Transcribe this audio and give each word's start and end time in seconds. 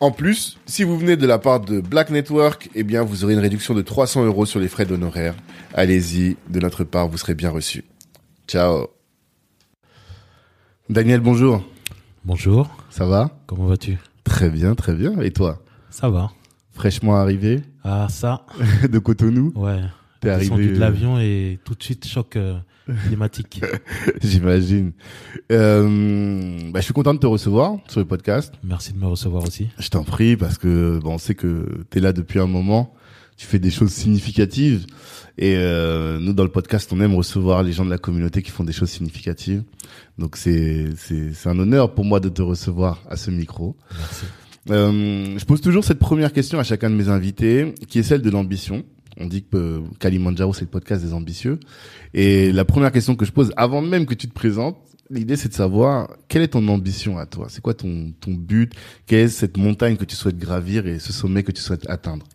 En 0.00 0.12
plus, 0.12 0.56
si 0.64 0.82
vous 0.82 0.96
venez 0.98 1.18
de 1.18 1.26
la 1.26 1.38
part 1.38 1.60
de 1.60 1.82
Black 1.82 2.08
Network, 2.08 2.70
eh 2.74 2.84
bien, 2.84 3.02
vous 3.02 3.22
aurez 3.22 3.34
une 3.34 3.38
réduction 3.40 3.74
de 3.74 3.82
300 3.82 4.24
euros 4.24 4.46
sur 4.46 4.58
les 4.58 4.68
frais 4.68 4.86
d'honoraires. 4.86 5.34
Allez-y, 5.74 6.38
de 6.48 6.58
notre 6.58 6.84
part, 6.84 7.06
vous 7.06 7.18
serez 7.18 7.34
bien 7.34 7.50
reçu. 7.50 7.84
Ciao. 8.48 8.86
Daniel, 10.88 11.20
bonjour. 11.20 11.62
Bonjour. 12.24 12.70
Ça 12.88 13.04
va? 13.04 13.42
Comment 13.46 13.66
vas-tu? 13.66 13.98
Très 14.24 14.48
bien, 14.48 14.74
très 14.74 14.94
bien. 14.94 15.20
Et 15.20 15.32
toi? 15.32 15.62
Ça 15.90 16.08
va. 16.08 16.30
Fraîchement 16.72 17.16
arrivé? 17.16 17.60
Ah 17.84 18.06
ça 18.08 18.46
de 18.90 18.98
Cotonou? 18.98 19.52
Ouais. 19.54 19.82
T'es 20.20 20.34
Descendu 20.34 20.62
arrivé, 20.62 20.72
de 20.72 20.76
euh, 20.76 20.80
l'avion 20.80 21.18
et 21.18 21.58
tout 21.62 21.74
de 21.74 21.82
suite 21.82 22.06
choc 22.06 22.36
euh, 22.36 22.58
climatique. 23.06 23.62
J'imagine. 24.22 24.92
Euh, 25.52 26.70
bah, 26.70 26.80
je 26.80 26.84
suis 26.84 26.94
content 26.94 27.14
de 27.14 27.18
te 27.18 27.26
recevoir 27.26 27.78
sur 27.88 28.00
le 28.00 28.06
podcast. 28.06 28.54
Merci 28.64 28.92
de 28.92 28.98
me 28.98 29.06
recevoir 29.06 29.44
aussi. 29.44 29.68
Je 29.78 29.88
t'en 29.88 30.04
prie 30.04 30.36
parce 30.36 30.58
que 30.58 30.98
bon, 30.98 31.14
on 31.14 31.18
sait 31.18 31.34
que 31.34 31.84
tu 31.90 31.98
es 31.98 32.00
là 32.00 32.12
depuis 32.12 32.38
un 32.38 32.46
moment. 32.46 32.94
Tu 33.36 33.46
fais 33.46 33.58
des 33.58 33.70
choses 33.70 33.90
significatives 33.90 34.84
et 35.38 35.54
euh, 35.56 36.18
nous 36.18 36.34
dans 36.34 36.42
le 36.42 36.50
podcast, 36.50 36.92
on 36.92 37.00
aime 37.00 37.14
recevoir 37.14 37.62
les 37.62 37.72
gens 37.72 37.86
de 37.86 37.90
la 37.90 37.96
communauté 37.96 38.42
qui 38.42 38.50
font 38.50 38.64
des 38.64 38.72
choses 38.72 38.90
significatives. 38.90 39.62
Donc 40.18 40.36
c'est 40.36 40.88
c'est 40.96 41.32
c'est 41.32 41.48
un 41.48 41.58
honneur 41.58 41.94
pour 41.94 42.04
moi 42.04 42.20
de 42.20 42.28
te 42.28 42.42
recevoir 42.42 43.02
à 43.08 43.16
ce 43.16 43.30
micro. 43.30 43.76
Merci. 43.96 44.26
Euh, 44.70 45.38
je 45.38 45.44
pose 45.46 45.60
toujours 45.60 45.84
cette 45.84 45.98
première 45.98 46.32
question 46.32 46.58
à 46.58 46.64
chacun 46.64 46.90
de 46.90 46.94
mes 46.94 47.08
invités, 47.08 47.74
qui 47.88 47.98
est 47.98 48.02
celle 48.02 48.22
de 48.22 48.30
l'ambition. 48.30 48.84
On 49.16 49.26
dit 49.26 49.42
que 49.42 49.56
euh, 49.56 49.80
Kalimandjaro, 49.98 50.52
c'est 50.54 50.62
le 50.62 50.70
podcast 50.70 51.02
des 51.04 51.12
ambitieux. 51.12 51.58
Et 52.14 52.52
la 52.52 52.64
première 52.64 52.92
question 52.92 53.16
que 53.16 53.24
je 53.24 53.32
pose, 53.32 53.52
avant 53.56 53.82
même 53.82 54.06
que 54.06 54.14
tu 54.14 54.28
te 54.28 54.34
présentes, 54.34 54.78
l'idée 55.10 55.36
c'est 55.36 55.48
de 55.48 55.54
savoir 55.54 56.10
quelle 56.28 56.42
est 56.42 56.48
ton 56.48 56.66
ambition 56.68 57.18
à 57.18 57.26
toi? 57.26 57.46
C'est 57.48 57.60
quoi 57.60 57.74
ton, 57.74 58.12
ton 58.20 58.32
but? 58.32 58.72
Quelle 59.06 59.20
est 59.20 59.28
cette 59.28 59.56
montagne 59.56 59.96
que 59.96 60.04
tu 60.04 60.16
souhaites 60.16 60.38
gravir 60.38 60.86
et 60.86 60.98
ce 60.98 61.12
sommet 61.12 61.42
que 61.42 61.52
tu 61.52 61.60
souhaites 61.60 61.88
atteindre? 61.90 62.26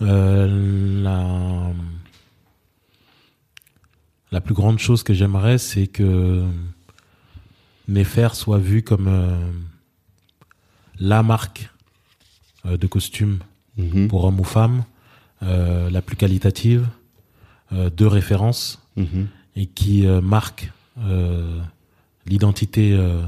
Euh, 0.00 1.02
la... 1.02 1.72
la 4.30 4.40
plus 4.40 4.54
grande 4.54 4.78
chose 4.78 5.02
que 5.02 5.14
j'aimerais, 5.14 5.58
c'est 5.58 5.86
que 5.86 6.44
Nefer 7.88 8.28
soit 8.34 8.58
vu 8.58 8.82
comme 8.82 9.08
euh, 9.08 9.50
la 11.00 11.22
marque 11.22 11.70
euh, 12.66 12.76
de 12.76 12.86
costume 12.86 13.38
Mhm, 13.78 14.08
pour 14.08 14.24
hommes 14.24 14.40
ou 14.40 14.44
femmes, 14.44 14.84
la 15.40 16.02
plus 16.02 16.16
qualitative, 16.16 16.86
euh, 17.72 17.90
de 17.90 18.06
référence, 18.06 18.82
mhm. 18.96 19.28
et 19.56 19.66
qui 19.66 20.06
euh, 20.06 20.20
marque 20.20 20.72
euh, 21.00 21.60
l'identité 22.26 22.92
euh, 22.94 23.22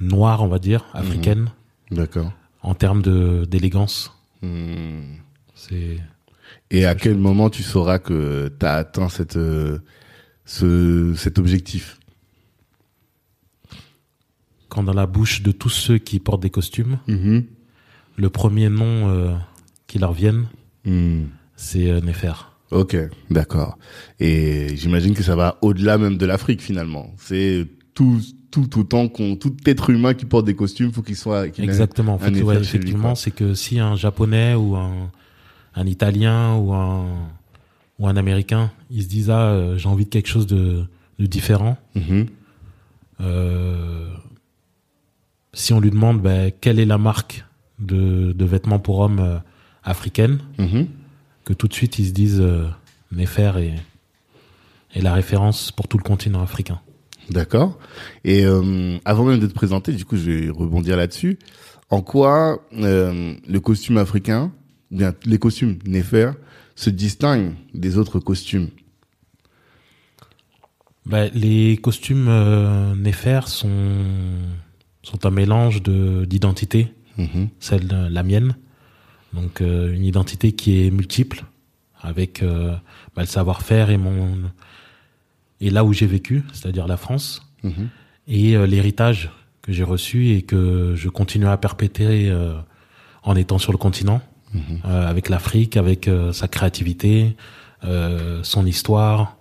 noire, 0.00 0.42
on 0.42 0.48
va 0.48 0.58
dire, 0.58 0.84
africaine, 0.94 1.50
D'accord. 1.90 2.32
en 2.62 2.74
termes 2.74 3.02
de 3.02 3.44
d'élégance. 3.48 4.12
C'est 5.54 5.98
Et 6.70 6.86
à 6.86 6.94
quel 6.94 7.16
moment 7.16 7.50
tu 7.50 7.62
sauras 7.62 7.98
que 7.98 8.52
tu 8.58 8.64
as 8.66 8.74
atteint 8.74 9.08
cette, 9.08 9.36
euh, 9.36 9.78
ce, 10.44 11.14
cet 11.16 11.38
objectif? 11.38 11.98
Quand 14.68 14.82
dans 14.82 14.92
la 14.92 15.06
bouche 15.06 15.42
de 15.42 15.52
tous 15.52 15.68
ceux 15.70 15.98
qui 15.98 16.20
portent 16.20 16.42
des 16.42 16.50
costumes, 16.50 16.98
Mhm. 17.06 17.44
le 18.16 18.30
premier 18.30 18.68
nom 18.68 19.08
euh, 19.10 19.34
qui 19.86 19.98
leur 19.98 20.12
vienne, 20.12 20.46
Hmm. 20.84 21.24
c'est 21.56 21.90
euh, 21.90 22.00
Nefer. 22.00 22.32
Ok, 22.70 22.96
d'accord. 23.30 23.76
Et 24.20 24.76
j'imagine 24.76 25.14
que 25.14 25.22
ça 25.24 25.34
va 25.34 25.58
au-delà 25.62 25.98
même 25.98 26.16
de 26.16 26.26
l'Afrique 26.26 26.60
finalement. 26.62 27.12
C'est 27.18 27.66
tout, 27.94 28.20
tout 28.50 28.78
autant 28.78 29.08
qu'on, 29.08 29.34
tout 29.36 29.54
être 29.66 29.90
humain 29.90 30.14
qui 30.14 30.26
porte 30.26 30.44
des 30.46 30.54
costumes, 30.54 30.92
faut 30.92 31.02
qu'il 31.02 31.16
soit. 31.16 31.46
Exactement. 31.58 32.14
En 32.14 32.18
fait, 32.18 32.40
ouais, 32.42 32.56
effectivement, 32.56 33.14
c'est 33.16 33.30
que 33.32 33.54
si 33.54 33.80
un 33.80 33.96
japonais 33.96 34.54
ou 34.54 34.76
un, 34.76 35.10
un 35.74 35.86
italien 35.86 36.54
ou 36.56 36.72
un 36.72 37.04
ou 37.98 38.06
un 38.06 38.16
américain, 38.16 38.70
ils 38.90 39.02
se 39.02 39.08
disent 39.08 39.30
ah 39.30 39.46
euh, 39.50 39.78
j'ai 39.78 39.88
envie 39.88 40.04
de 40.04 40.10
quelque 40.10 40.28
chose 40.28 40.46
de, 40.46 40.84
de 41.18 41.26
différent. 41.26 41.78
Mhm. 41.94 42.26
Euh, 43.22 44.08
si 45.52 45.72
on 45.72 45.80
lui 45.80 45.90
demande 45.90 46.20
ben, 46.20 46.52
quelle 46.60 46.78
est 46.78 46.84
la 46.84 46.98
marque 46.98 47.44
de, 47.78 48.32
de 48.32 48.44
vêtements 48.44 48.78
pour 48.78 48.98
hommes 49.00 49.40
africaine, 49.86 50.40
Mhm. 50.58 50.86
que 51.44 51.54
tout 51.54 51.68
de 51.68 51.72
suite 51.74 51.98
ils 51.98 52.06
se 52.08 52.12
disent 52.12 52.40
euh, 52.40 52.66
Nefer 53.12 53.52
est, 53.56 53.74
est 54.98 55.00
la 55.02 55.14
référence 55.14 55.72
pour 55.72 55.88
tout 55.88 55.96
le 55.96 56.02
continent 56.02 56.42
africain. 56.42 56.80
D'accord. 57.30 57.78
Et 58.24 58.44
euh, 58.44 58.98
avant 59.04 59.24
même 59.24 59.40
de 59.40 59.46
te 59.46 59.54
présenter, 59.54 59.92
du 59.92 60.04
coup, 60.04 60.16
je 60.16 60.30
vais 60.30 60.50
rebondir 60.50 60.96
là-dessus. 60.96 61.38
En 61.90 62.00
quoi 62.02 62.62
euh, 62.74 63.34
le 63.48 63.60
costume 63.60 63.96
africain, 63.98 64.52
bien 64.90 65.12
les 65.24 65.38
costumes 65.38 65.78
Nefer, 65.86 66.32
se 66.76 66.90
distinguent 66.90 67.54
des 67.74 67.96
autres 67.98 68.20
costumes? 68.20 68.68
Ben, 71.04 71.30
les 71.34 71.76
costumes 71.76 72.26
euh, 72.28 72.94
Nefer 72.96 73.40
sont, 73.46 73.70
sont 75.02 75.24
un 75.26 75.30
mélange 75.30 75.82
de 75.82 76.24
d'identité, 76.24 76.92
Mhm. 77.18 77.48
celle 77.60 77.86
de 77.88 78.08
la 78.08 78.22
mienne, 78.22 78.56
donc 79.36 79.60
euh, 79.60 79.92
une 79.94 80.04
identité 80.04 80.52
qui 80.52 80.84
est 80.86 80.90
multiple, 80.90 81.44
avec 82.00 82.42
euh, 82.42 82.74
ben, 83.14 83.22
le 83.22 83.26
savoir-faire 83.26 83.90
et 83.90 83.96
mon 83.98 84.36
et 85.60 85.70
là 85.70 85.84
où 85.84 85.92
j'ai 85.92 86.06
vécu, 86.06 86.44
c'est-à-dire 86.52 86.86
la 86.86 86.96
France, 86.96 87.42
Mhm. 87.62 87.88
et 88.28 88.56
euh, 88.56 88.66
l'héritage 88.66 89.30
que 89.62 89.72
j'ai 89.72 89.84
reçu 89.84 90.30
et 90.30 90.42
que 90.42 90.94
je 90.96 91.08
continue 91.08 91.46
à 91.46 91.56
perpétrer 91.56 92.30
en 93.22 93.34
étant 93.34 93.58
sur 93.58 93.72
le 93.72 93.78
continent, 93.78 94.20
Mhm. 94.54 94.80
avec 94.84 95.28
l'Afrique, 95.28 95.76
avec 95.76 96.08
sa 96.32 96.46
créativité, 96.46 97.36
son 98.42 98.64
histoire, 98.64 99.36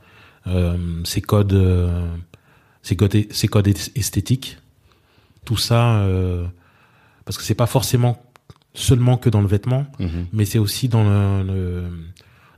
ses 1.03 1.21
codes, 1.21 1.91
ses 2.81 2.95
codes, 2.95 3.27
ses 3.31 3.48
codes 3.48 3.68
es- 3.68 3.91
esthétiques, 3.95 4.57
tout 5.45 5.57
ça, 5.57 6.03
parce 7.25 7.38
que 7.38 7.44
c'est 7.44 7.53
pas 7.53 7.68
forcément 7.68 8.18
seulement 8.75 9.18
que 9.18 9.30
dans 9.30 9.42
le 9.42 9.48
vêtement, 9.48 9.88
Mhm. 10.00 10.27
mais 10.33 10.45
c'est 10.45 10.60
aussi 10.60 10.88
dans 10.89 11.04
le, 11.04 11.44
le- 11.51 11.89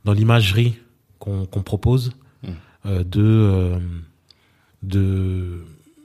dans 0.05 0.13
l'imagerie 0.13 0.75
qu'on 1.19 1.45
propose 1.63 2.11
Mm. 2.43 2.47
euh, 2.85 3.03
de 3.03 3.21
euh, 3.23 3.79
de 4.83 5.63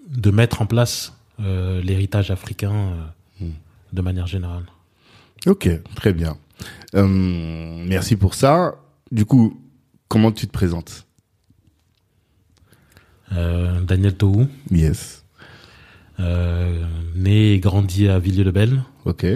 de 0.08 0.30
mettre 0.30 0.60
en 0.62 0.66
place 0.66 1.12
euh, 1.40 1.80
l'héritage 1.82 2.30
africain 2.30 2.94
Mm. 3.40 3.46
de 3.92 4.02
manière 4.02 4.26
générale. 4.26 4.64
Ok, 5.46 5.68
très 5.96 6.12
bien. 6.12 6.36
Merci 6.94 8.16
pour 8.16 8.34
ça. 8.34 8.76
Du 9.10 9.24
coup, 9.24 9.60
comment 10.08 10.30
tu 10.32 10.46
te 10.46 10.52
présentes? 10.52 11.06
Daniel 13.30 14.14
Tohou, 14.14 14.46
Yes. 14.70 15.24
né 16.18 17.54
et 17.54 17.60
grandi 17.60 18.08
à 18.08 18.18
Villiers-le-Bel, 18.18 18.82
Ok. 19.04 19.26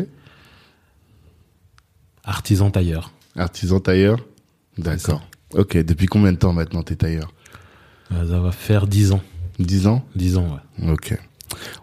Artisan 2.27 2.71
tailleur. 2.71 3.13
Artisan 3.37 3.81
tailleur 3.81 4.19
D'accord. 4.79 5.27
Ok. 5.55 5.77
Depuis 5.79 6.07
combien 6.07 6.33
de 6.33 6.39
temps 6.39 6.53
maintenant 6.53 6.83
t'es 6.83 6.97
tailleur 6.97 7.33
Euh, 8.13 8.29
Ça 8.29 8.41
va 8.41 8.53
faire 8.53 8.87
10 8.87 9.13
ans. 9.13 9.23
10 9.59 9.87
ans 9.87 10.05
10 10.17 10.37
ans, 10.37 10.61
ouais. 10.83 10.91
Ok. 10.93 11.19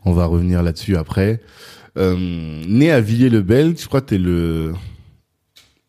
On 0.06 0.14
va 0.14 0.26
revenir 0.26 0.62
là-dessus 0.62 0.96
après. 0.98 1.42
Euh, 1.98 2.16
né 2.68 2.92
à 2.92 3.02
Villiers-le-Bel, 3.02 3.78
je 3.78 3.88
crois 3.88 4.02
que 4.02 4.08
t'es 4.08 4.18
le 4.18 4.74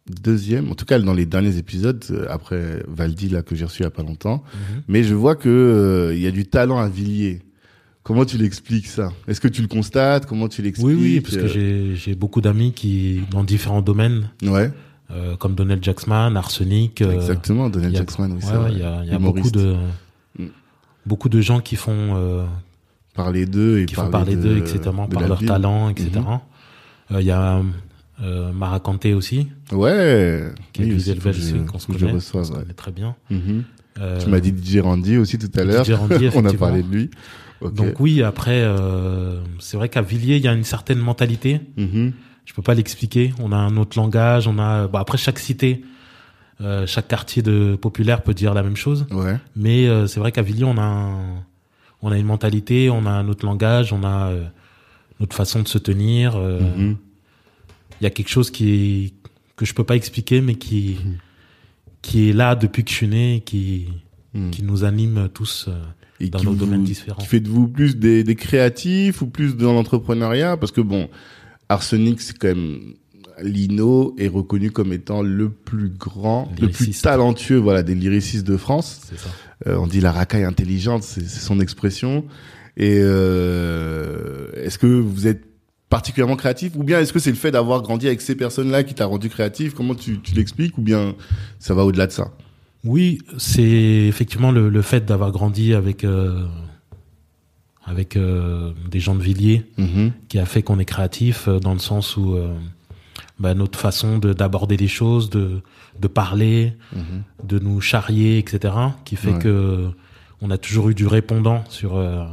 deuxième, 0.09 0.71
en 0.71 0.75
tout 0.75 0.85
cas 0.85 0.99
dans 0.99 1.15
les 1.15 1.25
derniers 1.27 1.57
épisodes, 1.57 2.05
euh, 2.11 2.27
après 2.29 2.83
Valdi 2.87 3.31
là 3.31 3.43
que 3.43 3.55
j'ai 3.55 3.65
reçu 3.65 3.81
il 3.83 3.85
y 3.85 3.87
a 3.87 3.91
pas 3.91 4.03
longtemps. 4.03 4.43
Mhm. 4.55 4.83
Mais 4.89 5.03
je 5.03 5.15
vois 5.15 5.35
que 5.35 5.49
euh, 5.49 6.15
il 6.15 6.21
y 6.21 6.27
a 6.27 6.31
du 6.31 6.45
talent 6.47 6.79
à 6.79 6.89
Villiers. 6.89 7.41
Comment 8.05 8.25
tu 8.27 8.37
l'expliques 8.39 8.87
ça? 8.87 9.13
Est-ce 9.27 9.41
que 9.41 9.49
tu 9.49 9.63
le 9.63 9.69
constates? 9.69 10.27
Comment 10.27 10.47
tu 10.49 10.61
l'expliques 10.63 10.87
Oui, 10.87 10.95
oui, 10.95 11.21
parce 11.21 11.37
que 11.37 11.43
Euh, 11.43 11.49
j'ai 11.49 11.97
j'ai 11.97 12.15
beaucoup 12.15 12.41
d'amis 12.43 12.73
qui 12.73 13.23
dans 13.31 13.43
différents 13.45 13.81
domaines, 13.83 14.29
Ouais, 14.43 14.71
euh, 15.11 15.37
comme 15.37 15.55
Donald 15.55 15.83
Jacksman, 15.83 16.37
Arsenic. 16.37 17.01
euh, 17.01 17.13
exactement. 17.13 17.71
Donald 17.71 17.97
Jackson, 17.97 18.31
oui, 18.39 18.45
ouais, 18.47 18.57
ouais, 18.59 18.73
il 18.73 18.79
y 18.79 18.83
a, 18.83 19.01
il 19.05 19.11
y 19.11 19.15
a 19.15 19.19
beaucoup 19.19 19.51
de 19.51 19.75
Mm. 20.39 20.47
beaucoup 21.07 21.29
de 21.31 21.41
gens 21.41 21.61
qui 21.61 21.77
font 21.77 21.93
euh, 22.17 22.45
Parler 23.15 23.47
d'eux 23.47 23.79
et 23.81 23.87
qui 23.87 23.95
font 23.95 24.11
parler 24.11 24.35
de- 24.37 24.43
d'eux, 24.43 24.57
etc. 24.59 24.81
de 25.09 25.15
par 25.15 25.27
leur 25.29 25.39
ville. 25.39 25.49
talent, 25.49 25.89
etc. 25.89 26.11
Mhm. 26.17 26.27
Euh, 27.13 27.21
Il 27.21 27.27
y 27.27 27.31
a 27.31 27.63
euh, 28.23 28.53
Maracanté 28.53 29.15
aussi, 29.15 29.49
Ouais. 29.73 30.51
qui 30.73 30.83
est 30.83 30.85
Oui, 30.87 30.91
du 30.91 30.97
aussi, 30.97 31.15
qu'on 31.15 31.79
se 31.79 31.87
je 31.93 31.99
connaît, 31.99 32.13
ouais. 32.13 32.61
connaît 32.61 32.75
très 32.75 32.93
bien. 32.93 33.15
Mhm. 33.31 33.63
Tu 34.21 34.29
m'as 34.29 34.41
dit 34.41 34.53
DJ 34.53 34.81
Randy 34.81 35.17
aussi 35.19 35.39
tout 35.39 35.51
à 35.59 35.65
l'heure. 35.65 35.87
Randy, 35.87 36.29
On 36.35 36.45
a 36.45 36.53
parlé 36.53 36.83
de 36.83 36.89
lui. 36.93 37.11
Donc 37.63 37.99
oui, 38.01 38.23
après, 38.23 38.61
euh, 38.63 39.41
c'est 39.59 39.77
vrai 39.77 39.89
qu'à 39.89 40.03
Villiers, 40.03 40.37
il 40.37 40.43
y 40.43 40.49
a 40.49 40.53
une 40.53 40.65
certaine 40.65 40.99
mentalité. 40.99 41.61
Mhm. 41.77 42.13
Je 42.45 42.53
peux 42.53 42.63
pas 42.63 42.75
l'expliquer. 42.75 43.33
On 43.41 43.53
a 43.53 43.57
un 43.57 43.77
autre 43.79 43.97
langage. 43.99 44.47
On 44.47 44.59
a. 44.59 44.87
Bon, 44.87 44.99
après, 44.99 45.17
chaque 45.17 45.39
cité, 45.39 45.83
euh, 46.61 46.87
chaque 46.87 47.09
quartier 47.09 47.41
de 47.43 47.77
populaire 47.81 48.23
peut 48.23 48.35
dire 48.35 48.53
la 48.53 48.63
même 48.63 48.77
chose. 48.77 49.07
Ouais. 49.11 49.39
Mais 49.57 49.87
euh, 49.89 50.07
c'est 50.07 50.21
vrai 50.21 50.31
qu'à 50.31 50.43
Villiers, 50.43 50.65
on 50.65 50.77
a 50.77 50.83
un- 50.83 51.45
on 52.03 52.13
a 52.13 52.19
une 52.19 52.27
mentalité, 52.27 52.91
on 52.91 53.07
a 53.07 53.11
un 53.11 53.29
autre 53.29 53.47
langage, 53.47 53.95
on 53.95 54.05
a 54.05 54.31
notre 55.21 55.35
façon 55.35 55.63
de 55.63 55.69
se 55.69 55.79
tenir. 55.79 56.35
euh, 56.37 56.61
Il 58.01 58.05
y 58.05 58.07
a 58.07 58.11
quelque 58.11 58.29
chose 58.29 58.51
qui 58.51 59.15
que 59.57 59.65
je 59.65 59.73
peux 59.73 59.85
pas 59.85 59.97
expliquer, 59.97 60.41
mais 60.43 60.57
qui 60.57 60.99
Mhm. 61.05 61.15
qui 62.03 62.29
est 62.29 62.33
là 62.35 62.57
depuis 62.57 62.85
que 62.85 62.91
je 62.91 62.95
suis 62.97 63.09
né, 63.09 63.43
qui 63.47 63.89
Mhm. 64.35 64.51
qui 64.51 64.63
nous 64.65 64.85
anime 64.85 65.29
tous. 65.33 65.71
Et 66.27 66.31
dans 66.31 66.39
qui 66.39 66.47
vous- 66.47 66.55
domaines 66.55 66.85
différents. 66.85 67.21
Qui 67.21 67.27
fait 67.27 67.41
de 67.41 67.49
vous 67.49 67.69
plus 67.69 67.97
des, 67.97 68.25
des 68.25 68.35
créatifs 68.35 69.23
ou 69.23 69.27
plus 69.27 69.57
dans 69.57 69.73
l'entrepreneuriat? 69.73 70.57
Parce 70.57 70.73
que 70.73 70.81
bon, 70.81 71.09
Arsenic, 71.69 72.21
c'est 72.21 72.37
quand 72.39 72.49
même 72.49 72.95
Lino 73.43 74.15
est 74.19 74.29
reconnu 74.29 74.71
comme 74.71 74.93
étant 74.93 75.23
le 75.23 75.51
plus 75.51 75.89
grand, 75.89 76.49
le 76.61 76.69
plus 76.69 77.01
talentueux, 77.01 77.57
voilà, 77.57 77.83
des 77.83 77.95
lyricistes 77.95 78.47
de 78.47 78.57
France. 78.57 79.01
Ça. 79.17 79.31
Euh, 79.67 79.77
on 79.77 79.87
dit 79.87 80.01
la 80.01 80.13
racaille 80.13 80.45
intelligente, 80.45 81.03
c'est 81.03 81.27
c'est 81.27 81.41
son 81.41 81.59
expression. 81.61 82.25
Et 82.77 82.99
euh, 83.01 84.49
est-ce 84.55 84.79
que 84.79 84.87
vous 84.87 85.27
êtes 85.27 85.45
particulièrement 85.89 86.37
créatif? 86.37 86.73
Ou 86.77 86.83
bien 86.85 87.01
est-ce 87.01 87.13
que 87.13 87.19
c'est 87.19 87.31
le 87.31 87.37
fait 87.37 87.51
d'avoir 87.51 87.83
grandi 87.83 88.07
avec 88.07 88.21
ces 88.21 88.35
personnes-là 88.35 88.83
qui 88.85 88.95
t'a 88.95 89.07
rendu 89.07 89.29
créatif? 89.29 89.75
Comment 89.75 89.95
tu, 89.95 90.21
tu 90.21 90.35
l'expliques? 90.35 90.77
Ou 90.79 90.83
bien 90.83 91.15
ça 91.59 91.75
va 91.75 91.85
au-delà 91.85 92.07
de 92.07 92.13
ça? 92.13 92.33
Oui, 92.85 93.19
c'est 93.39 93.63
effectivement 93.63 94.51
le, 94.53 94.69
le 94.69 94.83
fait 94.83 95.05
d'avoir 95.07 95.33
grandi 95.33 95.73
avec 95.75 96.05
euh, 96.05 96.45
avec 97.85 98.17
euh, 98.17 98.73
des 98.91 99.01
gens 99.01 99.15
de 99.15 99.23
Villiers 99.23 99.65
Mhm. 99.79 100.13
qui 100.29 100.39
a 100.39 100.47
fait 100.47 100.63
qu'on 100.63 100.79
est 100.79 100.85
créatif 100.85 101.49
euh, 101.49 101.59
dans 101.61 101.73
le 101.73 101.79
sens 101.79 102.17
où 102.17 102.35
euh, 102.35 102.55
bah, 103.39 103.55
notre 103.55 103.79
façon 103.79 104.19
de 104.19 104.33
d'aborder 104.33 104.77
les 104.77 104.89
choses, 104.89 105.31
de 105.31 105.61
de 106.01 106.09
parler, 106.09 106.75
Mhm. 106.95 107.23
de 107.45 107.59
nous 107.59 107.81
charrier, 107.81 108.39
etc., 108.39 108.75
qui 109.05 109.17
fait 109.17 109.33
Ouais. 109.33 109.39
que 109.39 109.89
on 110.43 110.51
a 110.51 110.59
toujours 110.59 110.91
eu 110.91 110.95
du 110.95 111.07
répondant 111.07 111.65
sur 111.71 111.97
euh, 111.97 112.25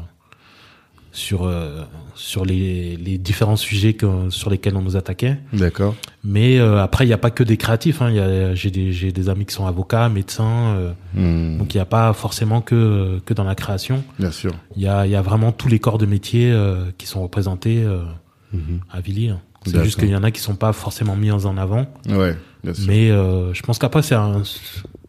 sur 1.12 1.44
euh, 1.44 1.84
sur 2.16 2.46
les, 2.46 2.96
les 2.98 3.18
différents 3.18 3.56
sujets 3.58 3.94
que, 3.94 4.30
sur 4.30 4.50
lesquels 4.50 4.76
on 4.78 4.82
nous 4.82 4.96
attaquait. 4.96 5.38
D'accord. 5.54 5.96
Mais 6.24 6.60
euh, 6.60 6.82
après, 6.82 7.04
il 7.06 7.08
n'y 7.08 7.14
a 7.14 7.18
pas 7.18 7.32
que 7.32 7.44
des 7.44 7.58
créatifs. 7.58 8.02
Hein. 8.02 8.10
Il 8.12 8.16
y 8.16 8.20
a- 8.20 8.56
J'ai 8.56 8.72
des, 8.72 8.92
j'ai 8.94 9.12
des 9.12 9.28
amis 9.30 9.46
qui 9.46 9.54
sont 9.54 9.66
avocats, 9.66 10.08
médecins. 10.10 10.76
euh, 10.76 10.94
Mhm. 11.14 11.58
donc 11.58 11.74
il 11.74 11.78
n'y 11.78 11.82
a 11.82 11.86
pas 11.86 12.14
forcément 12.14 12.62
que, 12.62 13.20
que 13.26 13.34
dans 13.34 13.44
la 13.44 13.56
création. 13.56 14.04
Bien 14.20 14.32
sûr. 14.32 14.52
Il 14.76 14.82
y 14.84 14.88
a, 14.88 15.06
il 15.06 15.12
y 15.12 15.16
a 15.16 15.22
vraiment 15.22 15.52
tous 15.52 15.68
les 15.68 15.80
corps 15.80 15.98
de 15.98 16.06
métier 16.06 16.52
euh, 16.52 16.86
qui 16.98 17.08
sont 17.08 17.22
représentés 17.22 17.84
euh, 17.84 18.02
Mhm. 18.54 18.80
à 18.92 19.02
Villiers. 19.02 19.34
C'est 19.66 19.84
juste 19.84 20.00
qu'il 20.00 20.10
y 20.10 20.16
en 20.16 20.24
a 20.24 20.32
qui 20.32 20.42
sont 20.42 20.56
pas 20.56 20.74
forcément 20.74 21.16
mis 21.16 21.30
en 21.32 21.56
avant. 21.58 21.86
Ouais, 22.10 22.36
bien 22.64 22.74
sûr. 22.74 22.86
Mais 22.88 23.12
euh, 23.12 23.54
je 23.54 23.62
pense 23.62 23.78
qu'après, 23.80 24.02
c'est 24.02 24.16
un- 24.16 24.42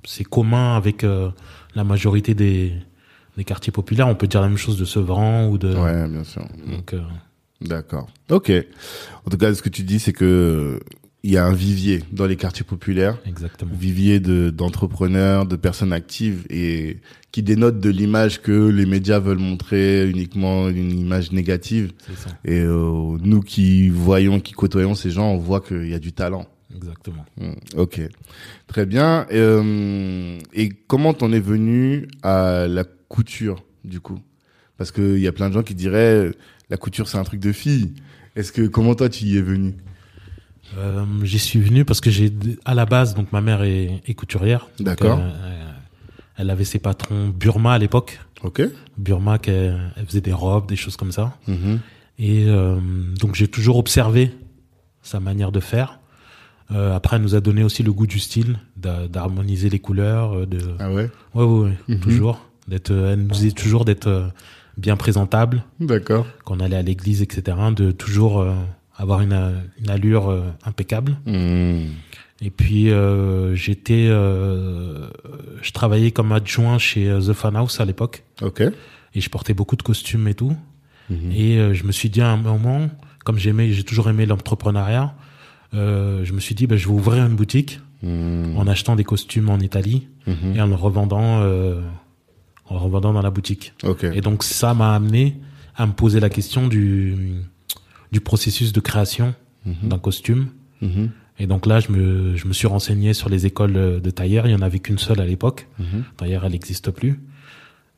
c'est 0.05 0.25
commun 0.25 0.77
avec 0.77 1.05
euh, 1.05 1.31
la 1.75 1.85
majorité 1.85 2.35
des, 2.35 2.73
des 3.37 3.45
quartiers 3.45 3.73
populaires. 3.73 4.09
On 4.09 4.15
peut 4.15 4.27
dire 4.27 4.41
la 4.41 4.49
même 4.49 4.59
chose 4.59 4.79
de 4.79 4.85
Sevran 4.85 5.49
ou 5.49 5.59
de... 5.59 5.75
Ouais, 5.75 6.09
bien 6.09 6.25
sûr. 6.25 6.45
Donc, 6.67 6.93
euh, 6.95 7.01
D'accord. 7.61 8.09
Ok. 8.31 8.51
En 9.25 9.31
tout 9.31 9.37
cas, 9.39 9.55
ce 9.55 9.63
que 9.63 9.69
tu 9.69 9.83
dis, 9.83 9.99
c'est 10.01 10.13
que 10.13 10.81
il 11.25 11.31
y 11.31 11.37
a 11.37 11.47
un 11.47 11.53
vivier 11.53 12.03
dans 12.11 12.27
les 12.27 12.35
quartiers 12.35 12.65
populaires, 12.65 13.17
exactement. 13.27 13.71
vivier 13.73 14.19
de 14.19 14.51
d'entrepreneurs, 14.51 15.47
de 15.47 15.55
personnes 15.55 15.93
actives 15.93 16.45
et 16.51 16.99
qui 17.31 17.45
dénote 17.45 17.79
de 17.79 17.91
l'image 17.91 18.43
que 18.43 18.69
les 18.69 18.87
médias 18.87 19.21
veulent 19.21 19.39
montrer 19.39 20.09
uniquement 20.11 20.69
une 20.69 20.91
image 20.91 21.31
négative. 21.31 21.93
C'est 22.09 22.17
ça. 22.29 22.37
Et 22.45 22.59
euh, 22.59 23.17
nous 23.21 23.41
qui 23.41 23.89
voyons, 23.89 24.41
qui 24.41 24.53
côtoyons 24.53 24.97
ces 24.97 25.13
gens, 25.13 25.31
on 25.31 25.39
voit 25.39 25.61
qu'il 25.61 25.87
y 25.89 25.95
a 25.95 26.01
du 26.01 26.13
talent. 26.13 26.47
Exactement. 26.75 27.25
Hmm, 27.41 27.53
Ok, 27.77 28.01
très 28.67 28.85
bien. 28.87 29.27
Euh, 29.31 30.39
et 30.55 30.71
comment 30.71 31.15
t'en 31.15 31.31
es 31.33 31.39
venu 31.41 32.09
à 32.25 32.67
la 32.69 32.83
couture 33.17 33.63
du 33.85 34.01
coup 34.01 34.19
Parce 34.79 34.91
qu'il 34.93 35.19
y 35.19 35.27
a 35.29 35.33
plein 35.33 35.49
de 35.49 35.55
gens 35.55 35.63
qui 35.63 35.75
diraient 35.75 36.17
euh, 36.29 36.33
la 36.71 36.77
couture 36.79 37.07
c'est 37.09 37.19
un 37.19 37.25
truc 37.25 37.41
de 37.41 37.53
fille. 37.53 37.93
Est-ce 38.37 38.51
que 38.53 38.63
comment 38.67 38.95
toi 38.95 39.09
tu 39.09 39.25
y 39.25 39.37
es 39.37 39.43
venu? 39.43 39.75
Euh, 40.79 41.05
J'y 41.23 41.39
suis 41.39 41.61
venu 41.61 41.85
parce 41.85 42.01
que 42.01 42.11
j'ai 42.11 42.33
à 42.65 42.75
la 42.75 42.87
base 42.87 43.15
donc 43.15 43.31
ma 43.33 43.41
mère 43.43 43.63
est, 43.63 44.01
est 44.07 44.15
couturière. 44.15 44.69
D'accord. 44.81 45.19
euh, 45.21 45.71
elle 46.39 46.49
avait 46.51 46.65
ses 46.65 46.79
patrons 46.79 47.29
Burma 47.29 47.75
à 47.75 47.79
l'époque. 47.79 48.19
Ok. 48.43 48.63
Burma 48.97 49.39
qu'elle 49.39 49.93
elle 49.97 50.07
faisait 50.07 50.23
des 50.23 50.33
robes, 50.33 50.67
des 50.67 50.77
choses 50.77 50.97
comme 50.97 51.13
ça. 51.13 51.37
Mhm. 51.47 51.79
Et 52.19 52.45
euh, 52.49 52.81
donc 53.21 53.35
j'ai 53.35 53.49
toujours 53.49 53.77
observé 53.77 54.33
sa 55.03 55.21
manière 55.21 55.53
de 55.53 55.61
faire. 55.61 55.99
Euh, 56.71 56.95
après, 56.97 57.17
elle 57.17 57.23
nous 57.23 57.35
a 57.35 57.41
donné 57.41 57.63
aussi 57.65 57.83
le 57.83 57.93
goût 57.93 58.07
du 58.07 58.19
style, 58.19 58.57
d'harmoniser 58.77 59.69
les 59.69 59.79
couleurs, 59.81 60.47
de 60.47 60.59
Ah 60.79 60.91
ouais? 60.91 61.11
ouais 61.35 61.45
ouais, 61.45 61.61
ouais, 61.69 61.79
Mhm. 61.89 62.01
toujours. 62.01 62.49
D'être, 62.69 62.91
euh, 62.91 63.13
elle 63.13 63.21
nous 63.21 63.29
disait 63.31 63.51
toujours 63.53 63.85
d'être 63.85 64.07
euh, 64.07 64.29
bien 64.77 64.97
présentable 64.97 65.65
D'accord. 65.81 66.27
quand 66.45 66.57
on 66.57 66.61
allait 66.61 66.77
à 66.77 66.83
l'église, 66.83 67.23
etc. 67.23 67.57
De 67.75 67.91
toujours 67.91 68.41
euh, 68.41 68.55
avoir 68.97 69.21
une, 69.21 69.33
euh, 69.33 69.51
une 69.81 69.91
allure 69.91 70.31
euh, 70.31 70.43
impeccable. 70.65 71.17
Hmm. 71.27 71.87
Et 72.45 72.51
puis 72.51 72.91
euh, 72.91 73.55
j'étais, 73.55 74.07
euh, 74.09 75.07
je 75.63 75.71
travaillais 75.73 76.11
comme 76.11 76.33
adjoint 76.33 76.79
chez 76.79 77.07
The 77.25 77.33
Fan 77.33 77.55
House 77.57 77.81
à 77.81 77.85
l'époque 77.85 78.25
Ok. 78.41 78.61
et 78.63 79.21
je 79.21 79.31
portais 79.31 79.55
beaucoup 79.55 79.77
de 79.77 79.83
costumes 79.83 80.27
et 80.29 80.35
tout. 80.35 80.57
Mhm. 81.11 81.33
Et 81.33 81.59
euh, 81.59 81.75
je 81.75 81.85
me 81.85 81.93
suis 81.93 82.11
dit 82.11 82.21
à 82.21 82.29
un 82.31 82.37
moment, 82.37 82.91
comme 83.25 83.39
j'aimais, 83.39 83.71
j'ai 83.73 83.85
toujours 83.85 84.09
aimé 84.09 84.27
l'entrepreneuriat, 84.27 85.15
euh, 85.75 86.25
je 86.25 86.33
me 86.33 86.41
suis 86.41 86.55
dit, 86.55 86.67
bah, 86.67 86.77
je 86.77 86.87
vais 86.89 86.95
ouvrir 86.95 87.25
une 87.27 87.35
boutique 87.37 87.81
Hmm. 88.05 88.57
en 88.57 88.67
achetant 88.67 88.97
des 88.97 89.05
costumes 89.05 89.49
en 89.49 89.61
Italie 89.61 90.09
Mhm. 90.27 90.57
et 90.57 90.61
en 90.61 90.67
le 90.67 90.75
revendant, 90.75 91.39
euh, 91.43 91.81
en 92.75 92.79
revendant 92.79 93.13
dans 93.13 93.23
la 93.23 93.31
boutique. 93.31 93.75
Et 94.15 94.21
donc 94.21 94.43
ça 94.43 94.75
m'a 94.75 94.95
amené 94.95 95.37
à 95.77 95.87
me 95.87 95.93
poser 95.93 96.21
la 96.21 96.29
question 96.31 96.69
du 96.69 97.37
du 98.13 98.21
processus 98.21 98.73
de 98.73 98.81
création 98.81 99.35
Mhm. 99.65 99.89
d'un 99.89 99.99
costume. 99.99 100.49
Mhm. 100.83 101.11
Et 101.39 101.47
donc 101.47 101.67
là, 101.67 101.81
je 101.81 101.91
me, 101.93 102.37
je 102.37 102.47
me 102.47 102.53
suis 102.53 102.67
renseigné 102.67 103.15
sur 103.15 103.29
les 103.31 103.47
écoles 103.47 104.01
de 104.03 104.11
tailleur. 104.11 104.47
Il 104.47 104.51
y 104.53 104.55
en 104.55 104.61
avait 104.63 104.81
qu'une 104.81 104.99
seule 104.99 105.21
à 105.21 105.25
l'époque. 105.25 105.67
Mhm. 105.79 106.05
Tailleur, 106.19 106.45
elle 106.45 106.53
n'existe 106.53 106.91
plus. 106.91 107.21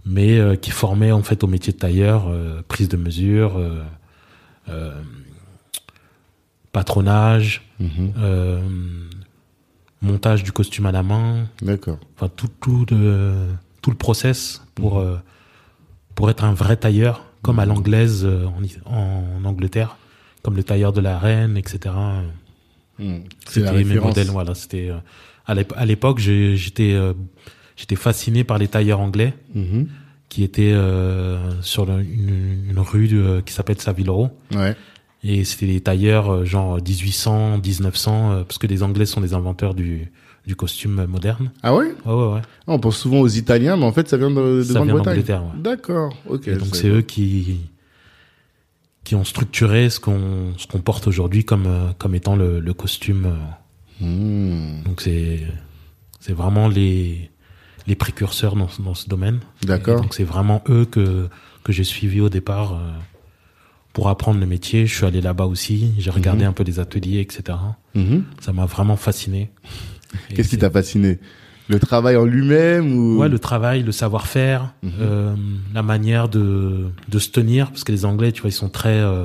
Mais 0.06 0.38
euh, 0.38 0.54
qui 0.56 0.70
formait 0.70 1.10
en 1.10 1.22
fait 1.22 1.42
au 1.42 1.46
métier 1.48 1.72
de 1.72 1.78
tailleur, 1.78 2.28
euh, 2.28 2.62
prise 2.68 2.88
de 2.88 2.96
mesure, 2.96 3.56
euh, 4.68 4.92
patronage, 6.72 7.62
Mhm. 7.80 8.12
montage 10.02 10.42
du 10.44 10.52
costume 10.52 10.86
à 10.86 10.92
la 10.92 11.02
main, 11.02 11.46
D'accord. 11.62 11.98
enfin 12.16 12.28
tout, 12.34 12.48
tout, 12.60 12.84
le, 12.90 13.34
tout 13.84 13.90
le 13.90 13.96
process 13.98 14.62
pour, 14.74 14.98
euh, 14.98 15.18
pour 16.14 16.30
être 16.30 16.42
un 16.42 16.54
vrai 16.54 16.76
tailleur, 16.78 17.22
comme 17.42 17.58
à 17.58 17.66
l'anglaise 17.66 18.24
euh, 18.24 18.46
en, 18.86 19.24
en 19.42 19.44
Angleterre, 19.44 19.98
comme 20.42 20.56
le 20.56 20.62
tailleur 20.64 20.94
de 20.94 21.02
la 21.02 21.18
reine, 21.18 21.58
etc. 21.58 21.94
La 22.96 23.02
C'était 23.46 23.66
mes 23.84 23.94
modèles, 24.08 24.28
voilà. 24.28 24.54
C'était 24.54 24.88
euh, 24.88 24.96
à 25.44 25.54
l'ép- 25.54 25.74
à 25.76 25.84
l'époque, 25.84 26.18
j'étais 26.18 26.96
j'étais 27.76 27.96
fasciné 27.96 28.42
par 28.42 28.56
les 28.56 28.68
tailleurs 28.68 29.00
anglais 29.00 29.34
qui 30.30 30.44
étaient 30.44 30.72
euh, 30.72 31.60
sur 31.60 31.84
le- 31.84 32.00
une, 32.02 32.70
une 32.70 32.78
rue 32.78 33.08
de- 33.08 33.42
qui 33.44 33.52
s'appelle 33.52 33.80
Savile 33.80 34.08
Row. 34.10 34.30
Ouais. 34.54 34.74
Et 35.24 35.44
c'était 35.44 35.66
des 35.66 35.80
tailleurs 35.82 36.46
genre 36.46 36.76
1800, 36.80 37.58
1900, 37.58 38.32
euh, 38.32 38.44
parce 38.44 38.56
que 38.58 38.66
les 38.66 38.82
Anglais 38.82 39.04
sont 39.06 39.20
des 39.20 39.34
inventeurs 39.34 39.74
du, 39.74 40.10
du 40.46 40.56
costume 40.56 41.06
moderne. 41.06 41.50
Ah 41.62 41.74
ouais 41.74 41.94
Ouais, 42.04 42.12
ouais, 42.12 42.32
ouais. 42.34 42.40
Ah, 42.66 42.72
On 42.72 42.78
pense 42.78 42.98
souvent 42.98 43.20
aux 43.20 43.28
Italiens, 43.28 43.76
mais 43.76 43.84
en 43.86 43.92
fait, 43.92 44.08
ça 44.08 44.16
vient 44.16 44.30
de, 44.30 44.62
de 44.66 44.72
Grande-Bretagne. 44.74 45.18
ouais. 45.20 45.60
D'accord, 45.62 46.14
ok. 46.28 46.48
Et 46.48 46.56
donc 46.56 46.74
c'est 46.76 46.88
eux 46.88 47.02
qui 47.02 47.60
qui 49.04 49.14
ont 49.14 49.24
structuré 49.24 49.90
ce 49.90 50.00
qu'on 50.00 50.52
ce 50.56 50.66
qu'on 50.66 50.80
porte 50.80 51.06
aujourd'hui 51.06 51.44
comme 51.44 51.66
euh, 51.66 51.92
comme 51.98 52.14
étant 52.14 52.36
le, 52.36 52.60
le 52.60 52.74
costume. 52.74 53.26
euh. 53.26 54.04
Hmm, 54.04 54.82
Donc 54.84 55.00
c'est 55.00 55.40
c'est 56.20 56.32
vraiment 56.32 56.68
les 56.68 57.30
les 57.86 57.94
précurseurs 57.94 58.56
dans, 58.56 58.68
ce- 58.68 58.80
dans 58.80 58.94
ce 58.94 59.08
domaine. 59.08 59.40
D'accord. 59.62 59.98
Et 59.98 60.02
Donc 60.02 60.14
c'est 60.14 60.24
vraiment 60.24 60.62
eux 60.68 60.84
que 60.86 61.28
que 61.64 61.72
j'ai 61.72 61.84
suivi 61.84 62.20
au 62.20 62.28
départ 62.30 62.74
euh, 62.74 62.78
pour 63.92 64.08
apprendre 64.08 64.40
le 64.40 64.46
métier. 64.46 64.86
Je 64.86 64.94
suis 64.94 65.04
allé 65.06 65.20
là-bas 65.20 65.44
aussi. 65.46 65.92
J'ai 65.98 66.10
regardé 66.10 66.44
Mhm. 66.44 66.50
un 66.50 66.52
peu 66.52 66.64
les 66.64 66.80
ateliers, 66.80 67.20
etc. 67.20 67.58
Mhm. 67.94 68.24
Ça 68.40 68.52
m'a 68.52 68.64
vraiment 68.66 68.96
fasciné. 68.96 69.50
Qu'est-ce 70.34 70.48
qui 70.48 70.58
t'a 70.58 70.70
fasciné? 70.70 71.18
Le 71.68 71.78
travail 71.78 72.16
en 72.16 72.24
lui-même 72.26 72.92
ou 72.94 73.18
Ouais, 73.20 73.28
le 73.30 73.38
travail, 73.38 73.82
le 73.82 73.92
savoir-faire, 73.92 74.74
Mhm. 74.82 74.92
euh, 75.00 75.34
la 75.72 75.82
manière 75.82 76.28
de, 76.28 76.86
de 77.08 77.18
se 77.18 77.30
tenir, 77.30 77.70
parce 77.70 77.84
que 77.84 77.92
les 77.92 78.04
Anglais, 78.04 78.32
tu 78.32 78.42
vois, 78.42 78.50
ils 78.50 78.52
sont 78.52 78.68
très 78.68 78.98
euh, 79.00 79.24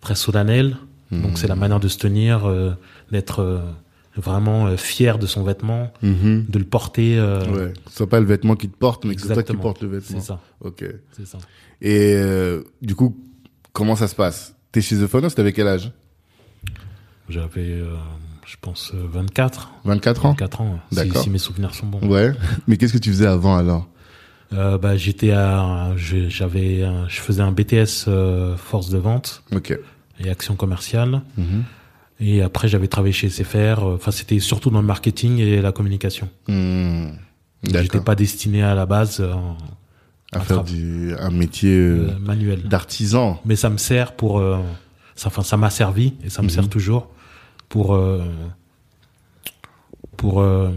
très 0.00 0.14
solennels. 0.14 0.76
Mhm. 1.10 1.22
Donc 1.22 1.38
c'est 1.38 1.46
la 1.48 1.56
manière 1.56 1.80
de 1.80 1.88
se 1.88 1.96
tenir, 1.98 2.46
euh, 2.46 2.72
d'être 3.10 3.62
vraiment 4.16 4.76
fier 4.76 5.18
de 5.18 5.26
son 5.26 5.44
vêtement, 5.44 5.92
Mhm. 6.02 6.46
de 6.48 6.58
le 6.58 6.64
porter. 6.64 7.18
Ouais, 7.20 7.72
ce 7.90 7.96
soit 7.96 8.08
pas 8.08 8.20
le 8.20 8.26
vêtement 8.26 8.54
qui 8.56 8.68
te 8.68 8.76
porte, 8.76 9.04
mais 9.04 9.14
que 9.14 9.20
c'est 9.22 9.32
toi 9.32 9.42
qui 9.42 9.56
portes 9.56 9.82
le 9.82 9.88
vêtement. 9.88 10.20
C'est 10.20 10.26
ça, 10.26 10.40
Ok. 10.60 10.84
c'est 11.12 11.26
ça. 11.26 11.38
Et 11.80 12.18
du 12.82 12.94
coup, 12.94 13.16
comment 13.72 13.96
ça 13.96 14.08
se 14.08 14.14
passe? 14.14 14.54
T'es 14.72 14.80
chez 14.82 14.96
The 14.96 15.06
Phonos, 15.06 15.34
t'avais 15.34 15.52
quel 15.52 15.68
âge? 15.68 15.90
J'avais, 17.28 17.80
je 18.46 18.56
pense, 18.60 18.92
euh, 18.94 19.06
24, 19.12 19.70
24 19.84 20.26
ans 20.26 20.30
24 20.30 20.60
ans, 20.60 20.80
si, 20.90 20.96
D'accord. 20.96 21.22
si 21.22 21.30
mes 21.30 21.38
souvenirs 21.38 21.74
sont 21.74 21.86
bons. 21.86 22.06
Ouais. 22.08 22.32
Mais 22.66 22.76
qu'est-ce 22.76 22.92
que 22.92 22.98
tu 22.98 23.10
faisais 23.10 23.26
avant 23.26 23.56
alors? 23.56 23.88
Euh, 24.52 24.78
bah, 24.78 24.96
j'étais 24.96 25.32
à, 25.32 25.92
je- 25.96 26.28
j'avais, 26.28 26.84
je 27.08 27.20
faisais 27.20 27.42
un 27.42 27.50
BTS 27.50 28.04
euh, 28.06 28.56
force 28.56 28.88
de 28.90 28.98
vente 28.98 29.42
Ok. 29.54 29.76
et 30.20 30.30
action 30.30 30.54
commerciale. 30.54 31.22
Mhm. 31.36 31.64
Et 32.20 32.40
après, 32.42 32.68
j'avais 32.68 32.86
travaillé 32.88 33.12
chez 33.12 33.28
SFR. 33.28 33.56
euh, 33.84 33.94
Enfin, 33.96 34.10
c'était 34.12 34.38
surtout 34.38 34.70
dans 34.70 34.80
le 34.80 34.86
marketing 34.86 35.38
et 35.38 35.60
la 35.60 35.72
communication. 35.72 36.28
Hmm. 36.48 37.08
J'étais 37.64 37.82
D'accord. 37.82 38.04
pas 38.04 38.14
destiné 38.14 38.62
à 38.62 38.74
la 38.76 38.86
base 38.86 39.18
euh, 39.20 39.34
À 40.32 40.40
faire 40.40 40.62
du, 40.62 41.12
un 41.18 41.30
métier 41.30 41.94
manuel. 42.20 42.62
d'artisan. 42.68 43.40
Mais 43.44 43.56
ça 43.56 43.68
me 43.70 43.76
sert 43.78 44.12
pour, 44.12 44.40
ça, 45.16 45.26
enfin, 45.28 45.42
ça 45.42 45.56
m'a 45.56 45.70
servi 45.70 46.14
et 46.24 46.30
ça 46.30 46.42
me 46.42 46.46
Mhm. 46.46 46.50
sert 46.52 46.68
toujours 46.68 47.08
pour 47.68 47.94
euh, 47.94 48.22
pour 50.16 50.40
euh, 50.40 50.70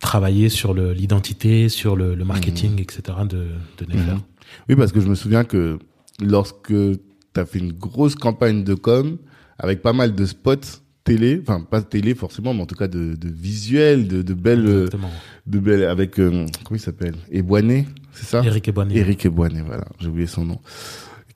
travailler 0.00 0.48
sur 0.48 0.74
l'identité, 0.74 1.68
sur 1.68 1.96
le, 1.96 2.14
le 2.14 2.24
marketing, 2.24 2.80
etc. 2.80 3.00
de, 3.28 3.48
de 3.78 3.86
Nefer. 3.92 4.12
Mhm. 4.12 4.20
Oui, 4.68 4.76
parce 4.76 4.92
que 4.92 5.00
je 5.00 5.08
me 5.08 5.14
souviens 5.14 5.44
que 5.44 5.78
lorsque 6.20 6.68
tu 6.68 7.40
as 7.40 7.46
fait 7.46 7.58
une 7.58 7.72
grosse 7.72 8.14
campagne 8.14 8.64
de 8.64 8.74
com 8.74 9.16
avec 9.58 9.82
pas 9.82 9.92
mal 9.92 10.14
de 10.14 10.24
spots 10.26 10.80
télé, 11.04 11.40
enfin 11.40 11.60
pas 11.62 11.82
télé 11.82 12.14
forcément, 12.14 12.52
mais 12.52 12.62
en 12.62 12.66
tout 12.66 12.74
cas 12.74 12.88
de, 12.88 13.14
de 13.14 13.28
visuels, 13.28 14.08
de, 14.08 14.22
de 14.22 14.34
belles, 14.34 14.66
Exactement. 14.66 15.10
de 15.46 15.58
belles 15.58 15.84
avec 15.84 16.18
euh, 16.18 16.46
comment 16.64 16.76
il 16.76 16.80
s'appelle? 16.80 17.14
Eboiné, 17.30 17.86
c'est 18.12 18.26
ça? 18.26 18.42
Eric 18.44 18.68
Ebouani. 18.68 18.98
Eric 18.98 19.24
Eboiné, 19.26 19.62
voilà, 19.62 19.84
j'ai 20.00 20.08
oublié 20.08 20.26
son 20.26 20.44
nom. 20.44 20.58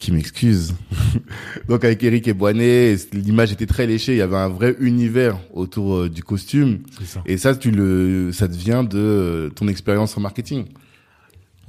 Qui 0.00 0.10
m'excuse. 0.12 0.74
Donc 1.68 1.84
avec 1.84 2.02
Eric 2.02 2.26
Eboiné, 2.26 2.96
l'image 3.12 3.52
était 3.52 3.66
très 3.66 3.86
léchée, 3.86 4.14
il 4.14 4.18
y 4.18 4.22
avait 4.22 4.36
un 4.36 4.48
vrai 4.48 4.74
univers 4.80 5.38
autour 5.52 5.94
euh, 5.94 6.08
du 6.08 6.24
costume. 6.24 6.78
Ça. 7.04 7.22
Et 7.26 7.36
ça, 7.36 7.54
tu 7.54 7.70
le, 7.70 8.32
ça 8.32 8.48
te 8.48 8.56
vient 8.56 8.82
de 8.82 8.98
euh, 8.98 9.48
ton 9.50 9.68
expérience 9.68 10.16
en 10.16 10.20
marketing. 10.20 10.64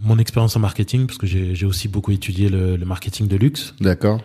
Mon 0.02 0.18
expérience 0.18 0.56
en 0.56 0.60
marketing, 0.62 1.06
parce 1.06 1.18
que 1.20 1.28
j'ai 1.28 1.66
aussi 1.66 1.88
beaucoup 1.88 2.12
étudié 2.12 2.50
le, 2.50 2.76
le 2.78 2.86
marketing 2.86 3.28
de 3.28 3.36
luxe. 3.36 3.76
D'accord. 3.82 4.24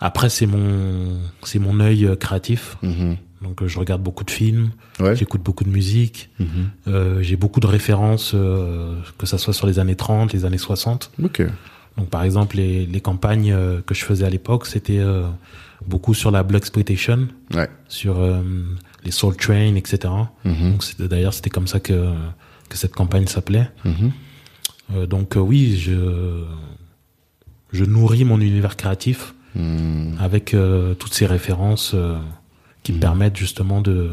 Après, 0.00 0.28
c'est 0.28 0.46
mon 0.46 1.20
c'est 1.44 1.58
mon 1.60 1.78
œil 1.80 2.04
euh, 2.06 2.16
créatif. 2.16 2.76
Mhm. 2.82 3.16
Donc, 3.42 3.64
je 3.66 3.78
regarde 3.78 4.02
beaucoup 4.02 4.24
de 4.24 4.30
films, 4.30 4.70
Ouais. 4.98 5.16
j'écoute 5.16 5.42
beaucoup 5.42 5.64
de 5.64 5.70
musique, 5.70 6.28
Mhm. 6.40 6.46
euh, 6.88 7.22
j'ai 7.22 7.36
beaucoup 7.36 7.60
de 7.60 7.66
références, 7.66 8.32
euh, 8.34 8.96
que 9.16 9.24
ça 9.24 9.38
soit 9.38 9.54
sur 9.54 9.66
les 9.66 9.78
années 9.78 9.94
30, 9.96 10.32
les 10.34 10.44
années 10.44 10.58
60. 10.58 11.10
Ok. 11.22 11.42
Donc, 12.00 12.08
par 12.08 12.22
exemple, 12.24 12.56
les, 12.56 12.86
les 12.86 13.00
campagnes 13.02 13.52
euh, 13.52 13.82
que 13.82 13.92
je 13.94 14.04
faisais 14.06 14.24
à 14.24 14.30
l'époque, 14.30 14.66
c'était 14.66 14.98
euh, 14.98 15.28
beaucoup 15.86 16.14
sur 16.14 16.30
la 16.30 16.42
black 16.42 16.62
exploitation, 16.62 17.28
Ouais. 17.54 17.68
sur 17.88 18.18
euh, 18.18 18.40
les 19.04 19.10
Soul 19.10 19.36
Train, 19.36 19.74
etc. 19.74 20.12
Mhm. 20.46 20.70
Donc, 20.72 20.82
d'ailleurs, 21.10 21.34
c'était 21.34 21.50
comme 21.50 21.66
ça 21.66 21.78
que 21.78 22.14
que 22.70 22.76
cette 22.78 22.94
campagne 22.94 23.26
s'appelait. 23.26 23.68
Mhm. 23.84 25.06
Donc, 25.06 25.34
oui, 25.36 25.76
je 25.76 26.42
je 27.72 27.84
nourris 27.84 28.24
mon 28.24 28.40
univers 28.40 28.76
créatif 28.76 29.34
Mhm. 29.54 30.16
avec 30.20 30.56
toutes 30.98 31.12
ces 31.14 31.26
références 31.26 31.94
qui 32.82 32.92
me 32.92 32.96
Mhm. 32.96 33.00
permettent 33.02 33.36
justement 33.36 33.80
de, 33.82 34.10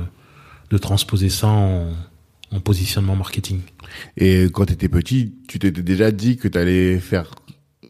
de 0.72 0.78
transposer 0.78 1.30
ça 1.30 1.48
en, 1.48 1.92
en 2.52 2.60
positionnement 2.60 3.16
marketing. 3.16 3.60
Et 4.18 4.46
quand 4.52 4.66
tu 4.66 4.74
étais 4.74 4.90
petit, 4.90 5.34
tu 5.48 5.60
t'étais 5.60 5.84
déjà 5.84 6.12
dit 6.12 6.36
que 6.38 6.48
tu 6.48 6.58
allais 6.58 6.98
faire 7.00 7.30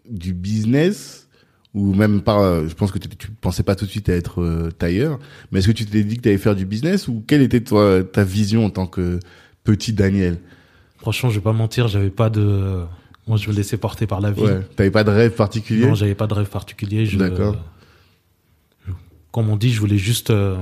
du 0.09 0.33
business 0.33 1.27
ou 1.73 1.93
même 1.93 2.21
pas, 2.21 2.67
je 2.67 2.73
pense 2.73 2.91
que 2.91 2.97
tu 2.97 3.29
pensais 3.41 3.61
pas 3.63 3.75
tout 3.75 3.85
de 3.85 3.89
suite 3.91 4.09
à 4.09 4.13
être 4.13 4.41
euh, 4.41 4.71
tailleur, 4.71 5.19
mais 5.51 5.59
est-ce 5.59 5.67
que 5.67 5.73
tu 5.73 5.85
t'es 5.85 6.03
dit 6.03 6.17
que 6.17 6.21
tu 6.23 6.29
allais 6.29 6.37
faire 6.37 6.55
du 6.55 6.65
business 6.65 7.07
ou 7.07 7.23
quelle 7.27 7.41
était 7.41 7.61
toi, 7.61 8.03
ta 8.03 8.23
vision 8.23 8.65
en 8.65 8.69
tant 8.71 8.87
que 8.87 9.19
petit 9.63 9.93
Daniel? 9.93 10.39
Franchement, 10.97 11.29
je 11.29 11.35
vais 11.35 11.43
pas 11.43 11.53
mentir, 11.53 11.87
j'avais 11.87 12.09
pas 12.09 12.29
de... 12.29 12.83
Moi, 13.27 13.37
je 13.37 13.49
me 13.49 13.53
laissais 13.53 13.77
porter 13.77 14.07
par 14.07 14.21
la 14.21 14.31
vie. 14.31 14.41
Ouais. 14.41 14.61
T'avais 14.75 14.89
pas 14.89 15.03
de 15.03 15.11
rêve 15.11 15.31
particulier? 15.33 15.85
Non, 15.85 15.93
j'avais 15.93 16.15
pas 16.15 16.27
de 16.27 16.33
rêve 16.33 16.47
particulier. 16.49 17.05
Je, 17.05 17.17
D'accord. 17.17 17.57
Comme 19.31 19.49
on 19.49 19.57
dit, 19.57 19.71
je 19.71 19.79
voulais 19.79 19.97
juste 19.97 20.29
euh, 20.31 20.57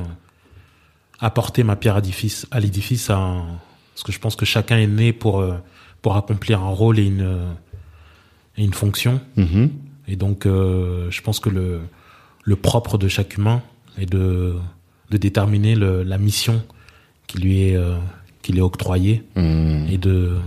apporter 1.19 1.63
ma 1.63 1.75
pierre 1.75 1.95
à 1.95 1.99
l'édifice, 1.99 2.47
à 2.51 2.59
l'édifice, 2.59 3.09
à 3.09 3.17
un- 3.17 3.45
parce 3.93 4.03
que 4.03 4.11
je 4.11 4.19
pense 4.19 4.35
que 4.35 4.45
chacun 4.45 4.77
est 4.77 4.87
né 4.87 5.13
pour 5.13 5.39
euh, 5.39 5.55
pour 6.01 6.17
accomplir 6.17 6.61
un 6.61 6.69
rôle 6.69 6.99
et 6.99 7.05
une 7.05 7.21
euh, 7.21 7.51
et 8.57 8.63
une 8.63 8.73
fonction. 8.73 9.19
Mhm. 9.37 9.69
Et 10.07 10.15
donc, 10.15 10.45
euh, 10.45 11.07
je 11.09 11.21
pense 11.21 11.39
que 11.39 11.49
le, 11.49 11.79
le 12.43 12.55
propre 12.55 12.97
de 12.97 13.07
chaque 13.07 13.37
humain 13.37 13.61
est 13.97 14.05
de, 14.05 14.55
de 15.11 15.17
déterminer 15.17 15.75
le, 15.75 16.03
la 16.03 16.17
mission 16.17 16.63
qui 17.27 17.39
lui 17.39 17.63
est, 17.69 17.75
euh, 17.75 17.95
qui 18.41 18.51
lui 18.51 18.59
est 18.59 18.63
octroyée 18.63 19.23
Mhm. 19.35 19.87
et 19.91 19.97
de, 19.97 20.37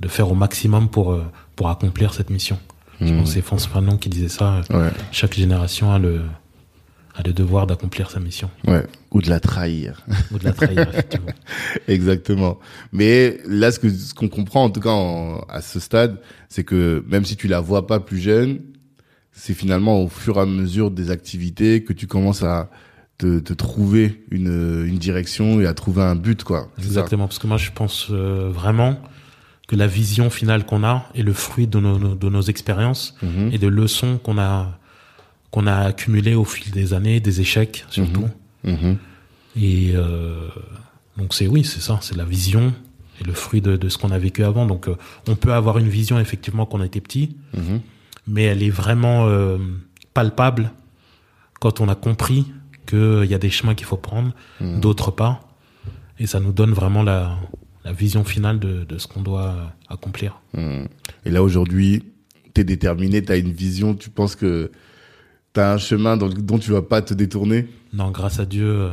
de 0.00 0.08
faire 0.08 0.30
au 0.30 0.34
maximum 0.34 0.88
pour, 0.88 1.12
euh, 1.12 1.22
pour 1.56 1.68
accomplir 1.68 2.14
cette 2.14 2.30
mission. 2.30 2.58
Je 3.00 3.06
Mhm. 3.12 3.18
pense 3.18 3.28
que 3.28 3.34
c'est 3.34 3.42
François 3.42 3.72
Fanon 3.74 3.98
qui 3.98 4.08
disait 4.08 4.28
ça. 4.28 4.62
Ouais. 4.70 4.90
Chaque 5.12 5.34
génération 5.34 5.92
a 5.92 5.98
le, 5.98 6.22
a 7.16 7.22
le 7.26 7.32
devoir 7.32 7.66
d'accomplir 7.66 8.10
sa 8.10 8.20
mission. 8.20 8.50
Ouais. 8.66 8.84
Ou 9.10 9.22
de 9.22 9.30
la 9.30 9.40
trahir. 9.40 10.04
Ou 10.32 10.38
de 10.38 10.44
la 10.44 10.52
trahir, 10.52 10.86
effectivement. 10.88 11.32
Exactement. 11.88 12.58
Mais 12.92 13.38
là, 13.46 13.72
ce 13.72 13.78
que 13.78 13.88
ce 13.90 14.14
qu'on 14.14 14.28
comprend 14.28 14.64
en 14.64 14.70
tout 14.70 14.80
cas 14.80 14.90
en- 14.90 15.40
à 15.48 15.60
ce 15.62 15.80
stade, 15.80 16.20
c'est 16.48 16.64
que 16.64 17.04
même 17.08 17.24
si 17.24 17.36
tu 17.36 17.48
la 17.48 17.60
vois 17.60 17.86
pas 17.86 18.00
plus 18.00 18.18
jeune, 18.18 18.60
c'est 19.32 19.54
finalement 19.54 20.02
au 20.02 20.08
fur 20.08 20.36
et 20.36 20.40
à 20.40 20.46
mesure 20.46 20.90
des 20.90 21.10
activités 21.10 21.84
que 21.84 21.92
tu 21.92 22.06
commences 22.06 22.42
à 22.42 22.70
te, 23.18 23.38
te 23.40 23.52
trouver 23.54 24.24
une, 24.30 24.84
une 24.86 24.98
direction 24.98 25.60
et 25.60 25.66
à 25.66 25.74
trouver 25.74 26.02
un 26.02 26.16
but, 26.16 26.44
quoi. 26.44 26.68
Exactement, 26.78 27.26
parce 27.26 27.38
que 27.38 27.46
moi 27.46 27.56
je 27.56 27.70
pense 27.70 28.08
euh, 28.10 28.50
vraiment 28.52 28.98
que 29.68 29.74
la 29.76 29.86
vision 29.86 30.28
finale 30.30 30.64
qu'on 30.66 30.84
a 30.84 31.06
est 31.14 31.22
le 31.22 31.32
fruit 31.32 31.66
de 31.66 31.80
nos, 31.80 32.14
de 32.14 32.28
nos 32.28 32.42
expériences 32.42 33.14
Mhm. 33.22 33.50
et 33.52 33.58
des 33.58 33.70
leçons 33.70 34.18
qu'on 34.18 34.38
a 34.38 34.78
qu'on 35.56 35.66
a 35.66 35.74
accumulées 35.86 36.34
au 36.34 36.44
fil 36.44 36.70
des 36.70 36.92
années, 36.92 37.18
des 37.18 37.40
échecs 37.40 37.86
surtout. 37.88 38.28
Mhm. 38.62 38.98
Et 39.58 39.92
euh, 39.94 40.48
donc 41.16 41.32
c'est 41.32 41.46
oui, 41.46 41.64
c'est 41.64 41.80
ça, 41.80 41.98
c'est 42.02 42.14
la 42.14 42.26
vision 42.26 42.74
et 43.22 43.24
le 43.24 43.32
fruit 43.32 43.62
de, 43.62 43.78
de 43.78 43.88
ce 43.88 43.96
qu'on 43.96 44.10
a 44.10 44.18
vécu 44.18 44.44
avant. 44.44 44.66
Donc 44.66 44.86
euh, 44.86 44.96
on 45.26 45.34
peut 45.34 45.54
avoir 45.54 45.78
une 45.78 45.88
vision 45.88 46.20
effectivement 46.20 46.66
quand 46.66 46.78
on 46.80 46.82
était 46.82 47.00
petit, 47.00 47.36
Mhm. 47.54 47.80
mais 48.26 48.42
elle 48.42 48.62
est 48.62 48.68
vraiment 48.68 49.26
euh, 49.28 49.56
palpable 50.12 50.72
quand 51.58 51.80
on 51.80 51.88
a 51.88 51.94
compris 51.94 52.44
qu'il 52.86 53.24
y 53.24 53.32
a 53.34 53.38
des 53.38 53.48
chemins 53.48 53.74
qu'il 53.74 53.86
faut 53.86 53.96
prendre, 53.96 54.32
Mhm. 54.60 54.80
d'autres 54.80 55.10
pas, 55.10 55.40
et 56.18 56.26
ça 56.26 56.38
nous 56.38 56.52
donne 56.52 56.72
vraiment 56.72 57.02
la, 57.02 57.38
la 57.82 57.92
vision 57.94 58.24
finale 58.24 58.58
de, 58.60 58.84
de 58.84 58.98
ce 58.98 59.06
qu'on 59.06 59.22
doit 59.22 59.72
accomplir. 59.88 60.38
Mhm. 60.52 60.86
Et 61.24 61.30
là, 61.30 61.42
aujourd'hui, 61.42 62.02
t'es 62.52 62.62
déterminé, 62.64 63.22
t'as 63.24 63.38
une 63.38 63.52
vision, 63.52 63.94
tu 63.94 64.10
penses 64.10 64.36
que 64.36 64.70
t'as 65.56 65.72
un 65.74 65.78
chemin 65.78 66.16
dans 66.18 66.28
dont 66.28 66.58
tu 66.58 66.70
vas 66.70 66.82
pas 66.82 67.00
te 67.02 67.14
détourner 67.14 67.66
Non, 67.94 68.10
grâce 68.10 68.38
à 68.40 68.44
Dieu, 68.44 68.66
euh, 68.68 68.90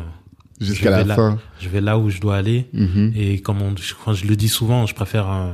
jusqu'à 0.61 0.85
Je 0.91 0.95
vais 0.95 1.01
la 1.01 1.03
là. 1.03 1.15
fin. 1.15 1.39
je 1.59 1.67
vais 1.69 1.81
là 1.81 1.97
où 1.99 2.09
je 2.09 2.19
dois 2.21 2.37
aller. 2.37 2.67
Mhm. 2.73 3.11
Et 3.15 3.39
comme 3.41 3.61
on, 3.61 3.75
je, 3.75 4.25
le 4.25 4.35
dis 4.35 4.47
souvent, 4.47 4.85
je 4.85 4.95
préfère 4.95 5.29
euh, 5.29 5.51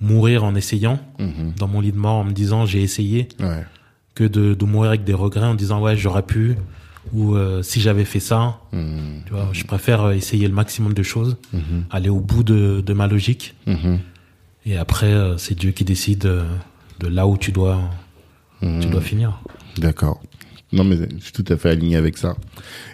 mourir 0.00 0.44
en 0.44 0.54
essayant, 0.54 0.98
Mhm. 1.18 1.52
dans 1.56 1.68
mon 1.68 1.80
lit 1.80 1.92
de 1.92 1.98
mort, 1.98 2.16
en 2.16 2.24
me 2.24 2.32
disant 2.32 2.66
j'ai 2.66 2.82
essayé, 2.82 3.28
Ouais. 3.40 3.64
que 4.14 4.24
de, 4.24 4.54
de 4.54 4.64
mourir 4.64 4.88
avec 4.90 5.04
des 5.04 5.14
regrets 5.14 5.46
en 5.46 5.54
disant 5.54 5.80
ouais 5.80 5.96
j'aurais 5.96 6.22
pu, 6.24 6.56
Ou 7.12 7.36
euh, 7.36 7.62
si 7.62 7.80
j'avais 7.80 8.04
fait 8.04 8.18
ça, 8.18 8.58
Mhm. 8.72 9.22
tu 9.26 9.32
vois, 9.32 9.48
je 9.52 9.62
préfère 9.62 10.10
essayer 10.10 10.48
le 10.48 10.54
maximum 10.54 10.92
de 10.92 11.04
choses, 11.04 11.36
aller 11.90 12.08
au 12.08 12.18
bout 12.18 12.42
de, 12.42 12.82
de 12.84 12.92
ma 12.92 13.06
logique. 13.06 13.54
Et 14.64 14.76
après, 14.76 15.14
c'est 15.38 15.54
Dieu 15.56 15.70
qui 15.70 15.84
décide 15.84 16.22
de 16.98 17.06
là 17.06 17.28
où 17.28 17.36
tu 17.38 17.52
dois, 17.52 17.78
tu 18.60 18.88
dois 18.88 19.00
finir. 19.00 19.40
D'accord. 19.78 20.20
Non, 20.72 20.84
mais 20.84 20.96
je 21.18 21.22
suis 21.22 21.32
tout 21.32 21.44
à 21.48 21.56
fait 21.56 21.70
aligné 21.70 21.96
avec 21.96 22.16
ça. 22.16 22.36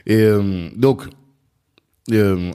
Et 0.07 0.17
euh, 0.17 0.69
donc, 0.77 1.09
euh, 2.11 2.53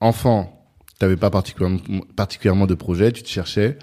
enfant, 0.00 0.58
tu 0.98 1.04
n'avais 1.04 1.16
pas 1.16 1.30
particulièrement, 1.30 1.78
particulièrement 2.16 2.66
de 2.66 2.74
projet, 2.74 3.12
tu 3.12 3.22
te 3.22 3.28
cherchais. 3.28 3.78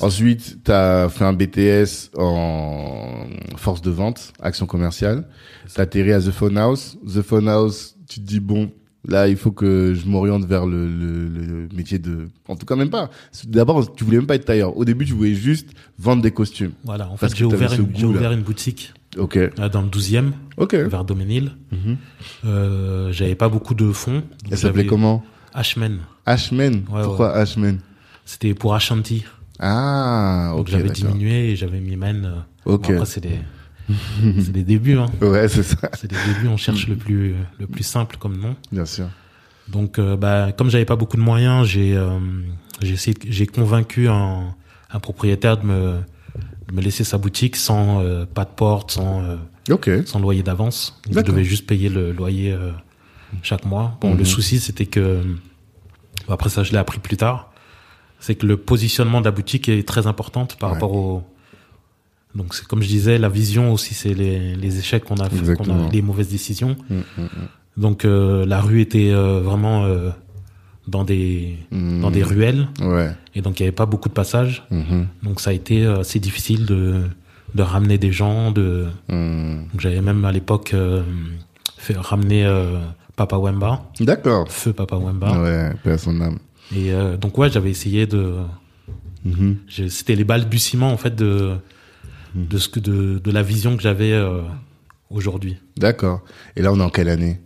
Ensuite, 0.00 0.64
tu 0.64 0.70
as 0.72 1.08
fait 1.08 1.24
un 1.24 1.32
BTS 1.32 2.16
en 2.16 3.26
force 3.56 3.82
de 3.82 3.90
vente, 3.90 4.32
action 4.40 4.66
commerciale. 4.66 5.28
Tu 5.72 5.80
atterri 5.80 6.12
à 6.12 6.20
The 6.20 6.30
Phone 6.30 6.56
House. 6.56 6.96
The 7.06 7.22
Phone 7.22 7.48
House, 7.48 7.96
tu 8.08 8.20
te 8.20 8.24
dis, 8.24 8.40
bon, 8.40 8.70
là, 9.06 9.28
il 9.28 9.36
faut 9.36 9.50
que 9.50 9.94
je 9.94 10.06
m'oriente 10.06 10.44
vers 10.46 10.64
le, 10.64 10.88
le, 10.88 11.28
le 11.28 11.68
métier 11.74 11.98
de... 11.98 12.28
En 12.48 12.56
tout 12.56 12.66
cas, 12.66 12.76
même 12.76 12.90
pas. 12.90 13.10
D'abord, 13.46 13.92
tu 13.94 14.04
voulais 14.04 14.18
même 14.18 14.26
pas 14.26 14.36
être 14.36 14.46
tailleur. 14.46 14.76
Au 14.76 14.84
début, 14.84 15.04
tu 15.04 15.12
voulais 15.12 15.34
juste 15.34 15.70
vendre 15.98 16.22
des 16.22 16.30
costumes. 16.30 16.72
Voilà, 16.84 17.10
en 17.10 17.16
fait, 17.16 17.34
j'ai 17.34 17.44
une, 17.44 17.52
ouvert 18.04 18.32
une 18.32 18.42
boutique 18.42 18.94
Ok. 19.18 19.38
dans 19.72 19.82
le 19.82 19.88
12e, 19.88 20.32
Ok. 20.56 20.74
vers 20.74 21.04
Doménil. 21.04 21.52
Mhm. 21.72 21.96
Euh, 22.44 23.12
j'avais 23.12 23.34
pas 23.34 23.48
beaucoup 23.48 23.74
de 23.74 23.90
fonds. 23.92 24.14
donc 24.20 24.24
Elle 24.50 24.58
s'appelait 24.58 24.78
j'avais 24.82 24.86
comment? 24.86 25.24
Ashmen. 25.52 25.98
Ashmen. 26.26 26.84
Ouais, 26.90 27.02
Pourquoi 27.02 27.32
Ashmen 27.34 27.80
C'était 28.24 28.54
pour 28.54 28.74
Ashanti. 28.74 29.24
Ah, 29.58 30.48
Donc 30.52 30.60
ok. 30.62 30.68
j'avais 30.68 30.88
d'accord. 30.88 31.10
diminué 31.10 31.50
et 31.50 31.56
j'avais 31.56 31.80
mis 31.80 31.96
Men. 31.96 32.44
Ok. 32.64 32.86
bon, 32.88 32.94
après, 32.94 33.06
c'est 33.06 33.20
des, 34.52 34.62
débuts, 34.62 34.96
hein. 34.96 35.06
Ouais, 35.20 35.48
c'est 35.48 35.64
ça, 35.64 35.90
C'est 35.94 36.08
des 36.08 36.16
débuts, 36.26 36.46
on 36.48 36.56
cherche 36.56 36.86
le 36.86 36.94
plus, 36.96 37.34
le 37.58 37.66
plus 37.66 37.82
simple 37.82 38.16
comme 38.18 38.38
nom. 38.38 38.54
bien 38.70 38.84
sûr. 38.86 39.08
Donc, 39.68 39.98
euh, 39.98 40.16
bah, 40.16 40.52
comme 40.56 40.70
j'avais 40.70 40.84
pas 40.84 40.96
beaucoup 40.96 41.16
de 41.16 41.22
moyens, 41.22 41.66
j'ai, 41.66 41.96
euh, 41.96 42.18
j'ai 42.82 43.46
convaincu 43.46 44.08
un, 44.08 44.54
un 44.92 45.00
propriétaire 45.00 45.58
de 45.58 45.66
me, 45.66 45.94
me 46.72 46.80
laisser 46.80 47.04
sa 47.04 47.18
boutique 47.18 47.56
sans 47.56 48.00
euh, 48.02 48.24
pas 48.26 48.44
de 48.44 48.50
porte, 48.50 48.92
sans, 48.92 49.22
euh, 49.22 50.02
sans 50.06 50.18
loyer 50.20 50.42
d'avance. 50.42 51.00
Je 51.10 51.20
devais 51.20 51.44
juste 51.44 51.66
payer 51.66 51.88
le 51.88 52.12
loyer 52.12 52.52
euh, 52.52 52.70
chaque 53.42 53.64
mois. 53.64 53.96
Bon, 54.00 54.12
Mhm. 54.12 54.18
le 54.18 54.24
souci, 54.24 54.60
c'était 54.60 54.86
que, 54.86 55.20
après 56.28 56.50
ça, 56.50 56.62
je 56.62 56.72
l'ai 56.72 56.78
appris 56.78 56.98
plus 56.98 57.16
tard, 57.16 57.52
c'est 58.20 58.34
que 58.34 58.46
le 58.46 58.56
positionnement 58.56 59.20
de 59.20 59.24
la 59.26 59.30
boutique 59.30 59.68
est 59.68 59.86
très 59.86 60.06
importante 60.06 60.56
par 60.58 60.70
Ouais. 60.70 60.74
rapport 60.74 60.92
au. 60.92 61.22
Donc, 62.34 62.54
c'est 62.54 62.66
comme 62.66 62.82
je 62.82 62.88
disais, 62.88 63.18
la 63.18 63.28
vision 63.28 63.72
aussi, 63.72 63.94
c'est 63.94 64.14
les, 64.14 64.54
les 64.54 64.78
échecs 64.78 65.04
qu'on 65.04 65.16
a, 65.16 65.28
fait, 65.28 65.54
qu'on 65.56 65.68
a, 65.86 65.90
les 65.90 66.02
mauvaises 66.02 66.28
décisions. 66.28 66.76
Mm, 66.88 66.94
mm, 67.18 67.28
Donc, 67.76 68.04
euh, 68.04 68.46
la 68.46 68.60
rue 68.60 68.80
était 68.80 69.10
vraiment 69.12 69.84
dans 70.90 71.04
des 71.04 71.56
mm. 71.70 72.00
dans 72.02 72.10
des 72.10 72.22
ruelles, 72.22 72.68
Ouais. 72.82 73.10
et 73.34 73.40
donc 73.42 73.58
il 73.58 73.62
y 73.62 73.66
avait 73.66 73.72
pas 73.82 73.86
beaucoup 73.86 74.08
de 74.08 74.14
passages. 74.14 74.64
Mhm. 74.70 75.06
Donc, 75.22 75.40
ça 75.40 75.50
a 75.50 75.52
été 75.52 75.84
euh, 75.84 76.00
assez 76.00 76.18
difficile 76.20 76.66
de 76.66 77.02
de 77.54 77.62
ramener 77.62 77.98
des 77.98 78.12
gens, 78.12 78.50
de 78.52 78.86
Mm. 79.08 79.66
donc, 79.72 79.80
J'avais 79.80 80.02
même 80.02 80.24
à 80.24 80.32
l'époque 80.32 80.72
euh, 80.74 81.02
fait 81.78 81.96
ramener 81.96 82.44
euh, 82.44 82.78
Papa 83.16 83.36
Wemba, 83.38 83.82
D'accord. 84.00 84.50
feu 84.50 84.72
Papa 84.72 84.96
Wemba. 84.96 85.30
Ouais, 85.84 85.98
son 85.98 86.20
âme. 86.20 86.38
Et 86.76 86.92
euh, 86.92 87.16
donc 87.16 87.36
ouais, 87.38 87.50
j'avais 87.50 87.70
essayé 87.70 88.06
de. 88.06 88.34
Mhm. 89.24 89.56
C'était 89.88 90.14
les 90.16 90.24
balbutiements 90.24 90.92
en 90.92 90.96
fait 90.96 91.14
de 91.14 91.54
de 92.34 92.58
ce 92.58 92.68
que 92.68 92.78
de, 92.80 93.18
de 93.18 93.30
la 93.32 93.42
vision 93.42 93.76
que 93.76 93.82
j'avais 93.82 94.14
aujourd'hui. 95.10 95.56
D'accord. 95.76 96.22
Et 96.56 96.62
là, 96.62 96.72
on 96.72 96.78
est 96.78 96.82
en 96.82 96.88
quelle 96.90 97.08
année? 97.08 97.40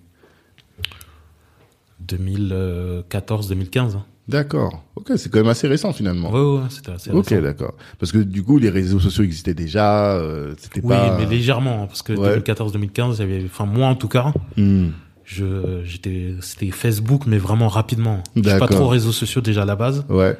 2014-2015. 2.06 3.98
D'accord. 4.26 4.82
Ok, 4.96 5.12
c'est 5.16 5.30
quand 5.30 5.40
même 5.40 5.48
assez 5.48 5.68
récent 5.68 5.92
finalement. 5.92 6.30
Ouais, 6.30 6.40
ouais, 6.62 6.66
c'était 6.70 6.92
assez 6.92 7.10
ok, 7.10 7.28
récent. 7.28 7.42
d'accord. 7.42 7.74
Parce 7.98 8.10
que 8.10 8.18
du 8.18 8.42
coup, 8.42 8.58
les 8.58 8.70
réseaux 8.70 8.98
sociaux 9.00 9.22
existaient 9.22 9.52
déjà. 9.54 10.14
Euh, 10.16 10.54
c'était 10.56 10.80
Oui, 10.82 10.88
pas. 10.94 11.18
mais 11.18 11.26
légèrement, 11.26 11.82
hein, 11.82 11.86
parce 11.86 12.00
que 12.02 12.14
Ouais. 12.14 12.38
2014-2015, 12.38 13.18
j'avais, 13.18 13.42
enfin 13.44 13.66
moi 13.66 13.88
en 13.88 13.94
tout 13.96 14.08
cas, 14.08 14.32
Hmm. 14.56 14.88
je, 15.24 15.82
j'étais, 15.84 16.36
c'était 16.40 16.70
Facebook, 16.70 17.24
mais 17.26 17.36
vraiment 17.36 17.68
rapidement. 17.68 18.22
Je 18.34 18.40
suis 18.40 18.42
pas 18.44 18.60
D'accord. 18.60 18.68
trop 18.70 18.88
réseaux 18.88 19.12
sociaux 19.12 19.42
déjà 19.42 19.62
à 19.62 19.66
la 19.66 19.76
base, 19.76 20.06
Ouais. 20.08 20.38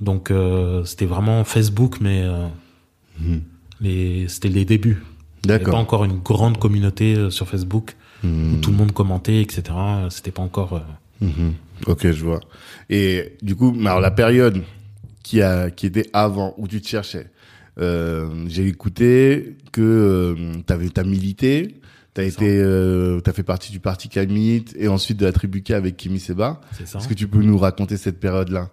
donc 0.00 0.30
euh, 0.30 0.84
c'était 0.84 1.06
vraiment 1.06 1.42
Facebook, 1.42 1.96
mais 2.00 2.22
euh, 2.22 2.46
les, 3.80 4.28
c'était 4.28 4.50
les 4.50 4.64
débuts. 4.64 5.02
Il 5.44 5.48
n'y 5.48 5.54
avait 5.54 5.64
pas 5.64 5.70
D'accord. 5.70 5.80
encore 5.80 6.04
une 6.04 6.18
grande 6.20 6.58
communauté 6.58 7.16
euh, 7.16 7.30
sur 7.30 7.48
Facebook 7.48 7.96
Hmm. 8.22 8.54
où 8.54 8.56
tout 8.62 8.70
le 8.70 8.76
monde 8.78 8.92
commentait, 8.92 9.42
etc. 9.42 9.62
C'était 10.10 10.30
pas 10.30 10.40
encore. 10.42 10.80
Mhm. 11.20 11.54
Ok, 11.86 12.10
je 12.10 12.24
vois. 12.24 12.40
Et 12.90 13.36
du 13.42 13.56
coup, 13.56 13.76
alors 13.80 14.00
la 14.00 14.10
période 14.10 14.62
qui 15.22 15.42
a 15.42 15.70
qui 15.70 15.86
était 15.86 16.08
avant 16.12 16.54
où 16.58 16.68
tu 16.68 16.80
te 16.80 16.88
cherchais, 16.88 17.30
euh, 17.78 18.44
j'ai 18.48 18.66
écouté 18.66 19.56
que 19.72 19.82
euh, 19.82 20.62
t'avais 20.66 20.88
t'as 20.88 21.04
milité, 21.04 21.80
t'as 22.14 22.22
été, 22.24 22.58
euh, 22.58 23.20
t'as 23.20 23.32
fait 23.32 23.42
partie 23.42 23.72
du 23.72 23.80
parti 23.80 24.08
Kamit 24.08 24.64
et 24.76 24.88
ensuite 24.88 25.18
de 25.18 25.26
la 25.26 25.32
tribu 25.32 25.62
K 25.62 25.72
avec 25.72 25.96
Kimi 25.96 26.20
Seba. 26.20 26.60
c'est 26.72 26.86
ça. 26.86 26.98
Est-ce 26.98 27.08
que 27.08 27.14
tu 27.14 27.28
peux 27.28 27.42
nous 27.42 27.58
raconter 27.58 27.96
cette 27.96 28.20
période-là? 28.20 28.70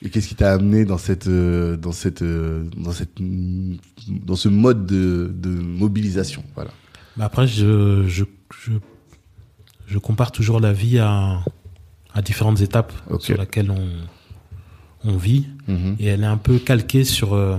Et 0.00 0.10
qu'est-ce 0.10 0.28
qui 0.28 0.36
t'a 0.36 0.52
amené 0.52 0.84
dans 0.84 0.98
cette 0.98 1.26
euh, 1.26 1.76
dans 1.76 1.90
cette 1.90 2.22
dans 2.22 2.92
cette 2.92 3.18
dans 3.20 4.36
ce 4.36 4.48
mode 4.48 4.86
de, 4.86 5.32
de 5.34 5.48
mobilisation? 5.48 6.44
Voilà. 6.54 6.70
Mais 7.16 7.24
après, 7.24 7.48
je, 7.48 8.04
je, 8.06 8.22
je, 8.56 8.72
je 9.88 9.98
compare 9.98 10.30
toujours 10.30 10.60
la 10.60 10.72
vie 10.72 11.00
à, 11.00 11.42
à 12.18 12.22
différentes 12.22 12.60
étapes 12.60 12.92
sur 13.20 13.38
lesquelles 13.38 13.70
on, 13.70 13.88
on 15.04 15.16
vit. 15.16 15.46
Mhm. 15.68 15.96
Et 16.00 16.06
elle 16.06 16.22
est 16.22 16.26
un 16.26 16.36
peu 16.36 16.58
calquée 16.58 17.04
sur, 17.04 17.34
euh, 17.34 17.58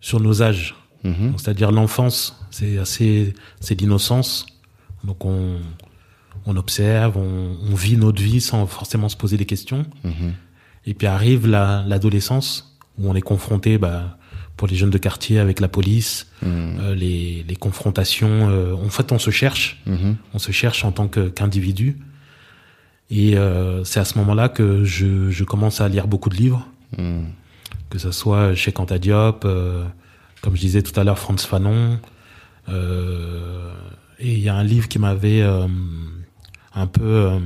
sur 0.00 0.20
nos 0.20 0.42
âges. 0.42 0.74
Mhm. 1.04 1.30
Donc, 1.30 1.40
C'est-à-dire 1.40 1.70
l'enfance, 1.70 2.38
c'est 2.50 2.78
assez, 2.78 3.34
c'est 3.60 3.80
l'innocence. 3.80 4.46
Donc 5.04 5.24
on, 5.24 5.58
on 6.46 6.56
observe, 6.56 7.16
on, 7.16 7.56
on 7.70 7.74
vit 7.74 7.96
notre 7.96 8.22
vie 8.22 8.40
sans 8.40 8.66
forcément 8.66 9.08
se 9.08 9.16
poser 9.16 9.36
des 9.36 9.46
questions. 9.46 9.86
Mhm. 10.02 10.32
Et 10.86 10.94
puis 10.94 11.06
arrive 11.06 11.46
la- 11.46 11.84
l'adolescence 11.86 12.76
où 12.98 13.08
on 13.08 13.14
est 13.14 13.20
confronté, 13.22 13.78
bah, 13.78 14.18
pour 14.56 14.68
les 14.68 14.76
jeunes 14.76 14.90
de 14.90 14.98
quartier 14.98 15.38
avec 15.40 15.60
la 15.60 15.68
police, 15.68 16.26
Mhm. 16.42 16.78
euh, 16.80 16.94
les, 16.94 17.44
les 17.48 17.56
confrontations. 17.56 18.48
euh, 18.50 18.74
en 18.74 18.88
fait, 18.90 19.10
on 19.12 19.18
se 19.18 19.30
cherche, 19.30 19.82
Mhm. 19.86 20.16
on 20.32 20.38
se 20.38 20.52
cherche 20.52 20.84
en 20.84 20.92
tant 20.92 21.08
qu'individu. 21.08 21.96
Et 23.10 23.36
euh, 23.36 23.84
c'est 23.84 24.00
à 24.00 24.04
ce 24.04 24.16
moment-là 24.18 24.48
que 24.48 24.84
je, 24.84 25.30
je 25.30 25.44
commence 25.44 25.80
à 25.80 25.88
lire 25.88 26.06
beaucoup 26.06 26.30
de 26.30 26.36
livres, 26.36 26.66
Mhm. 26.98 27.26
que 27.90 27.98
ce 27.98 28.10
soit 28.12 28.54
chez 28.54 28.72
Quanta 28.72 28.98
Diop, 28.98 29.44
euh, 29.44 29.84
comme 30.40 30.54
je 30.56 30.60
disais 30.60 30.82
tout 30.82 30.98
à 30.98 31.04
l'heure, 31.04 31.18
Franz 31.18 31.46
Fanon. 31.46 31.98
euh, 32.68 33.72
et 34.18 34.32
il 34.32 34.38
y 34.40 34.48
a 34.48 34.54
un 34.54 34.64
livre 34.64 34.88
qui 34.88 34.98
m'avait 34.98 35.42
euh, 35.42 35.66
un 36.74 36.86
peu 36.86 37.02
euh, 37.04 37.38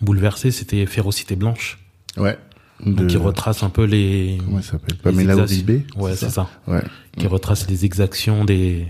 bouleversé, 0.00 0.50
c'était 0.50 0.84
Férocité 0.86 1.36
blanche, 1.36 1.78
Ouais. 2.16 2.36
Donc 2.84 2.96
De- 2.96 3.06
qui 3.06 3.16
retrace 3.16 3.62
un 3.62 3.70
peu 3.70 3.84
les, 3.84 4.38
Comment 4.44 4.58
elle 4.58 4.64
s'appelle 4.64 4.96
Pamela 4.98 5.34
exactions- 5.34 5.64
Uribe 5.68 5.82
Ouais, 5.96 6.16
c'est 6.16 6.30
ça. 6.30 6.48
Ouais. 6.66 6.82
Qui 7.16 7.26
retrace 7.26 7.68
les 7.68 7.84
exactions 7.84 8.44
des, 8.44 8.86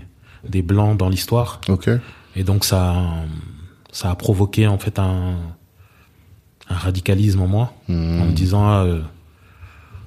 des 0.47 0.61
blancs 0.61 0.97
dans 0.97 1.09
l'histoire. 1.09 1.61
Ok. 1.69 1.89
Et 2.35 2.43
donc 2.43 2.65
ça, 2.65 2.95
ça 3.91 4.09
a 4.09 4.15
provoqué 4.15 4.65
en 4.67 4.77
fait 4.79 4.97
un, 4.99 5.35
un 6.69 6.75
radicalisme 6.75 7.41
en 7.41 7.47
moi, 7.47 7.73
Mhm. 7.87 8.21
en 8.21 8.25
me 8.25 8.31
disant 8.31 8.65
ah, 8.67 8.83
euh, 8.85 9.01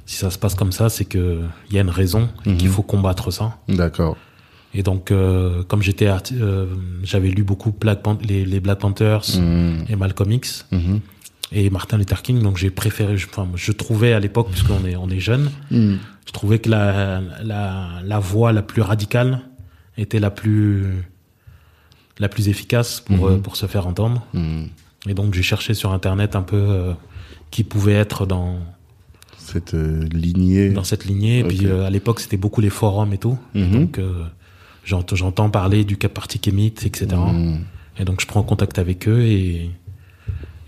si 0.06 0.16
ça 0.16 0.30
se 0.30 0.38
passe 0.38 0.54
comme 0.54 0.72
ça, 0.72 0.88
c'est 0.88 1.04
que 1.04 1.42
il 1.70 1.74
y 1.76 1.78
a 1.78 1.82
une 1.82 1.90
raison 1.90 2.28
et 2.44 2.56
qu'il 2.56 2.68
faut 2.68 2.82
combattre 2.82 3.30
ça. 3.30 3.56
D'accord. 3.68 4.16
Et 4.74 4.82
donc 4.82 5.10
euh, 5.10 5.62
comme 5.64 5.82
j'étais, 5.82 6.08
euh, 6.32 6.66
j'avais 7.02 7.28
lu 7.28 7.44
beaucoup 7.44 7.72
Black 7.72 8.02
Pan- 8.02 8.18
les, 8.22 8.44
les 8.44 8.60
Black 8.60 8.78
Panthers 8.80 9.22
Mhm. 9.38 9.84
et 9.88 9.96
Malcolm 9.96 10.32
X 10.32 10.66
Mhm. 10.72 11.00
Et 11.52 11.70
Martin 11.70 11.98
Luther 11.98 12.22
King, 12.22 12.42
donc 12.42 12.56
j'ai 12.56 12.70
préféré, 12.70 13.16
je, 13.16 13.26
enfin, 13.28 13.48
je 13.54 13.72
trouvais 13.72 14.12
à 14.12 14.20
l'époque, 14.20 14.48
puisqu'on 14.50 14.84
est 14.84 14.96
on 14.96 15.08
est 15.08 15.20
jeune, 15.20 15.50
Mhm. 15.70 15.98
je 16.26 16.32
trouvais 16.32 16.58
que 16.58 16.68
la, 16.68 17.20
la, 17.42 18.00
la 18.04 18.18
voie 18.18 18.52
la 18.52 18.62
plus 18.62 18.82
radicale 18.82 19.42
était 19.96 20.18
la 20.18 20.30
plus 20.30 21.04
la 22.18 22.28
plus 22.28 22.48
efficace 22.48 23.00
pour, 23.00 23.28
Mhm. 23.28 23.34
euh, 23.34 23.38
pour 23.38 23.56
se 23.56 23.66
faire 23.66 23.86
entendre. 23.86 24.24
Mhm. 24.32 24.68
Et 25.08 25.14
donc 25.14 25.34
j'ai 25.34 25.42
cherché 25.42 25.74
sur 25.74 25.92
internet 25.92 26.34
un 26.34 26.42
peu 26.42 26.56
euh, 26.56 26.92
qui 27.50 27.62
pouvait 27.62 27.92
être 27.92 28.26
dans, 28.26 28.58
Cette 29.38 29.74
euh, 29.74 30.04
lignée. 30.12 30.70
dans 30.70 30.82
cette 30.82 31.04
lignée. 31.04 31.40
Et 31.40 31.44
puis 31.44 31.66
euh, 31.66 31.86
à 31.86 31.90
l'époque 31.90 32.18
c'était 32.20 32.36
beaucoup 32.38 32.60
les 32.60 32.70
forums 32.70 33.12
et 33.12 33.18
tout. 33.18 33.38
Donc 33.54 33.98
euh, 33.98 34.24
j'ent- 34.84 35.04
j'entends 35.14 35.50
parler 35.50 35.84
du 35.84 35.96
Cap 35.96 36.12
Parti 36.14 36.38
Kémit, 36.40 36.74
etc. 36.84 37.06
Et 37.98 38.04
donc 38.04 38.20
je 38.20 38.26
prends 38.26 38.42
contact 38.42 38.78
avec 38.78 39.06
eux 39.08 39.22
et, 39.22 39.70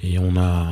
et 0.03 0.19
on 0.19 0.37
a... 0.37 0.67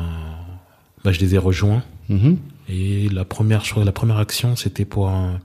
Bah, 1.04 1.12
je 1.12 1.20
les 1.20 1.34
ai 1.34 1.38
rejoints. 1.38 1.82
Mhm. 2.08 2.38
Et 2.68 3.08
la 3.10 3.24
première, 3.24 3.62
la 3.84 3.92
première 3.92 4.18
action, 4.18 4.56
c'était 4.56 4.84
pour 4.84 5.08
un 5.08 5.40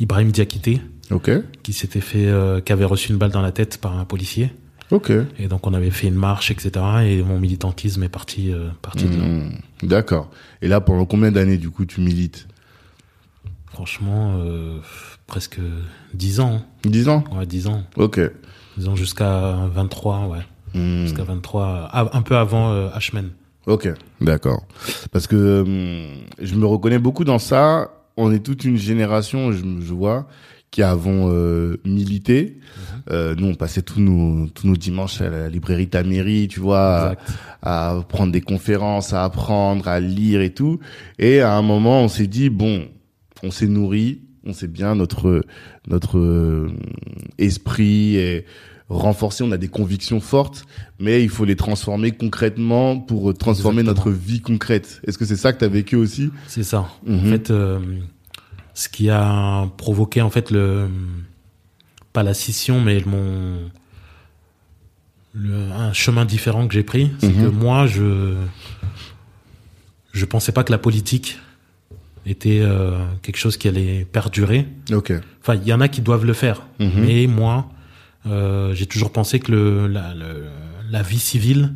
Ibrahim 0.00 0.30
Diakité, 0.32 0.80
Ok. 1.10 1.30
qui 1.62 1.72
s'était 1.72 2.00
fait, 2.00 2.26
euh, 2.26 2.60
qui 2.60 2.72
avait 2.72 2.84
reçu 2.86 3.10
une 3.12 3.18
balle 3.18 3.30
dans 3.30 3.42
la 3.42 3.52
tête 3.52 3.78
par 3.78 3.98
un 3.98 4.04
policier. 4.04 4.50
Ok. 4.90 5.12
Et 5.38 5.48
donc 5.48 5.66
on 5.66 5.74
avait 5.74 5.90
fait 5.90 6.06
une 6.08 6.14
marche, 6.14 6.50
etc. 6.50 6.70
Et 7.04 7.22
mon 7.22 7.38
militantisme 7.38 8.02
est 8.02 8.08
parti, 8.08 8.52
euh, 8.52 8.68
parti 8.82 9.04
de 9.06 9.16
là. 9.16 9.24
Hmm, 9.26 9.50
D'accord. 9.82 10.30
Et 10.62 10.68
là, 10.68 10.80
pendant 10.80 11.04
combien 11.06 11.30
d'années, 11.32 11.58
du 11.58 11.70
coup, 11.70 11.84
tu 11.84 12.00
milites? 12.00 12.46
Franchement, 13.66 14.36
euh, 14.38 14.78
presque 15.26 15.58
10 16.14 16.40
ans. 16.40 16.64
10 16.84 17.08
ans? 17.08 17.24
Ouais, 17.32 17.44
10 17.46 17.66
ans. 17.66 17.82
Ok. 17.96 18.20
10 18.78 18.88
ans 18.88 18.94
jusqu'à 18.96 19.66
23, 19.72 20.26
ouais. 20.28 20.38
Hmm. 20.74 21.02
Jusqu'à 21.02 21.24
23, 21.24 21.88
ah, 21.92 22.10
un 22.12 22.22
peu 22.22 22.36
avant 22.36 22.72
euh, 22.72 22.88
H-Men. 22.90 23.30
Ok, 23.66 23.88
d'accord. 24.20 24.66
Parce 25.12 25.26
que 25.26 25.62
hum, 25.62 26.24
je 26.40 26.54
me 26.54 26.66
reconnais 26.66 26.98
beaucoup 26.98 27.24
dans 27.24 27.38
ça. 27.38 27.90
On 28.16 28.32
est 28.32 28.40
toute 28.40 28.64
une 28.64 28.76
génération, 28.76 29.52
je, 29.52 29.62
je 29.80 29.94
vois, 29.94 30.26
qui 30.70 30.82
avons 30.82 31.30
euh, 31.32 31.80
milité. 31.84 32.58
Euh, 33.10 33.34
nous, 33.36 33.46
on 33.46 33.54
passait 33.54 33.82
tous 33.82 34.00
nos 34.00 34.48
tous 34.48 34.66
nos 34.66 34.76
dimanches 34.76 35.20
à 35.20 35.30
la 35.30 35.48
librairie 35.48 35.88
Taméry, 35.88 36.48
tu 36.48 36.60
vois, 36.60 37.14
à, 37.62 37.90
à 37.90 38.02
prendre 38.02 38.32
des 38.32 38.40
conférences, 38.40 39.12
à 39.12 39.24
apprendre, 39.24 39.88
à 39.88 40.00
lire 40.00 40.40
et 40.40 40.52
tout. 40.52 40.80
Et 41.18 41.40
à 41.40 41.54
un 41.54 41.62
moment, 41.62 42.00
on 42.02 42.08
s'est 42.08 42.26
dit 42.26 42.50
bon, 42.50 42.86
on 43.42 43.50
s'est 43.50 43.66
nourri, 43.66 44.22
on 44.44 44.52
sait 44.52 44.68
bien 44.68 44.94
notre 44.94 45.42
notre 45.86 46.68
esprit 47.38 48.16
est 48.16 48.44
renforcé, 48.98 49.42
on 49.44 49.52
a 49.52 49.56
des 49.56 49.68
convictions 49.68 50.20
fortes, 50.20 50.64
mais 50.98 51.22
il 51.22 51.28
faut 51.28 51.44
les 51.44 51.56
transformer 51.56 52.10
concrètement 52.12 52.98
pour 52.98 53.30
euh, 53.30 53.34
transformer 53.34 53.80
Exactement. 53.80 54.06
notre 54.10 54.18
vie 54.18 54.40
concrète. 54.40 55.00
Est-ce 55.06 55.18
que 55.18 55.24
c'est 55.24 55.36
ça 55.36 55.52
que 55.52 55.58
tu 55.58 55.64
as 55.64 55.68
vécu 55.68 55.96
aussi 55.96 56.30
C'est 56.46 56.62
ça. 56.64 56.88
Mhm. 57.06 57.18
En 57.18 57.30
fait, 57.30 57.50
euh, 57.50 57.78
ce 58.74 58.88
qui 58.88 59.10
a 59.10 59.68
provoqué 59.76 60.20
en 60.22 60.30
fait 60.30 60.50
le 60.50 60.88
pas 62.12 62.22
la 62.22 62.34
scission, 62.34 62.80
mais 62.80 63.02
mon 63.06 63.58
le, 65.32 65.70
un 65.72 65.92
chemin 65.92 66.24
différent 66.24 66.66
que 66.68 66.74
j'ai 66.74 66.84
pris, 66.84 67.10
c'est 67.18 67.28
Mhm. 67.28 67.44
que 67.44 67.48
moi 67.48 67.86
je 67.86 68.34
je 70.12 70.24
pensais 70.26 70.52
pas 70.52 70.62
que 70.62 70.70
la 70.70 70.78
politique 70.78 71.38
était 72.26 72.60
euh, 72.62 72.98
quelque 73.22 73.36
chose 73.36 73.56
qui 73.56 73.66
allait 73.68 74.06
perdurer. 74.10 74.66
Ok. 74.92 75.12
Enfin, 75.42 75.56
il 75.56 75.64
y 75.66 75.72
en 75.72 75.80
a 75.80 75.88
qui 75.88 76.00
doivent 76.00 76.24
le 76.24 76.32
faire, 76.34 76.62
Mhm. 76.78 76.90
mais 76.96 77.26
moi, 77.26 77.68
j'ai 78.26 78.86
toujours 78.86 79.12
pensé 79.12 79.38
que 79.40 79.52
le, 79.52 79.86
la, 79.86 80.14
le- 80.14 80.46
la 80.90 81.02
vie 81.02 81.18
civile 81.18 81.74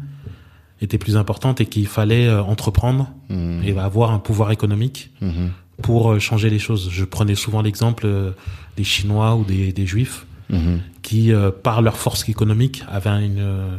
était 0.81 0.99
plus 0.99 1.17
importante 1.17 1.61
et 1.61 1.67
qu'il 1.67 1.87
fallait 1.87 2.29
euh, 2.29 2.43
entreprendre 2.43 3.11
Mhm. 3.31 3.63
et 3.65 3.79
avoir 3.79 4.13
un 4.13 4.19
pouvoir 4.19 4.51
économique 4.53 5.11
Mhm. 5.21 5.51
pour 5.83 6.13
euh, 6.13 6.19
changer 6.19 6.51
les 6.51 6.59
choses. 6.61 6.89
Je 6.91 7.05
prenais 7.05 7.35
souvent 7.35 7.63
l'exemple 7.63 8.07
euh, 8.07 8.31
des 8.77 8.85
Chinois 8.85 9.35
ou 9.37 9.45
des, 9.45 9.73
des 9.73 9.87
Juifs 9.87 10.25
Mhm. 10.51 10.81
qui, 11.03 11.33
euh, 11.33 11.51
par 11.51 11.83
leur 11.83 11.97
force 11.99 12.29
économique, 12.29 12.85
avaient 12.89 13.11
une, 13.25 13.39
euh, 13.41 13.77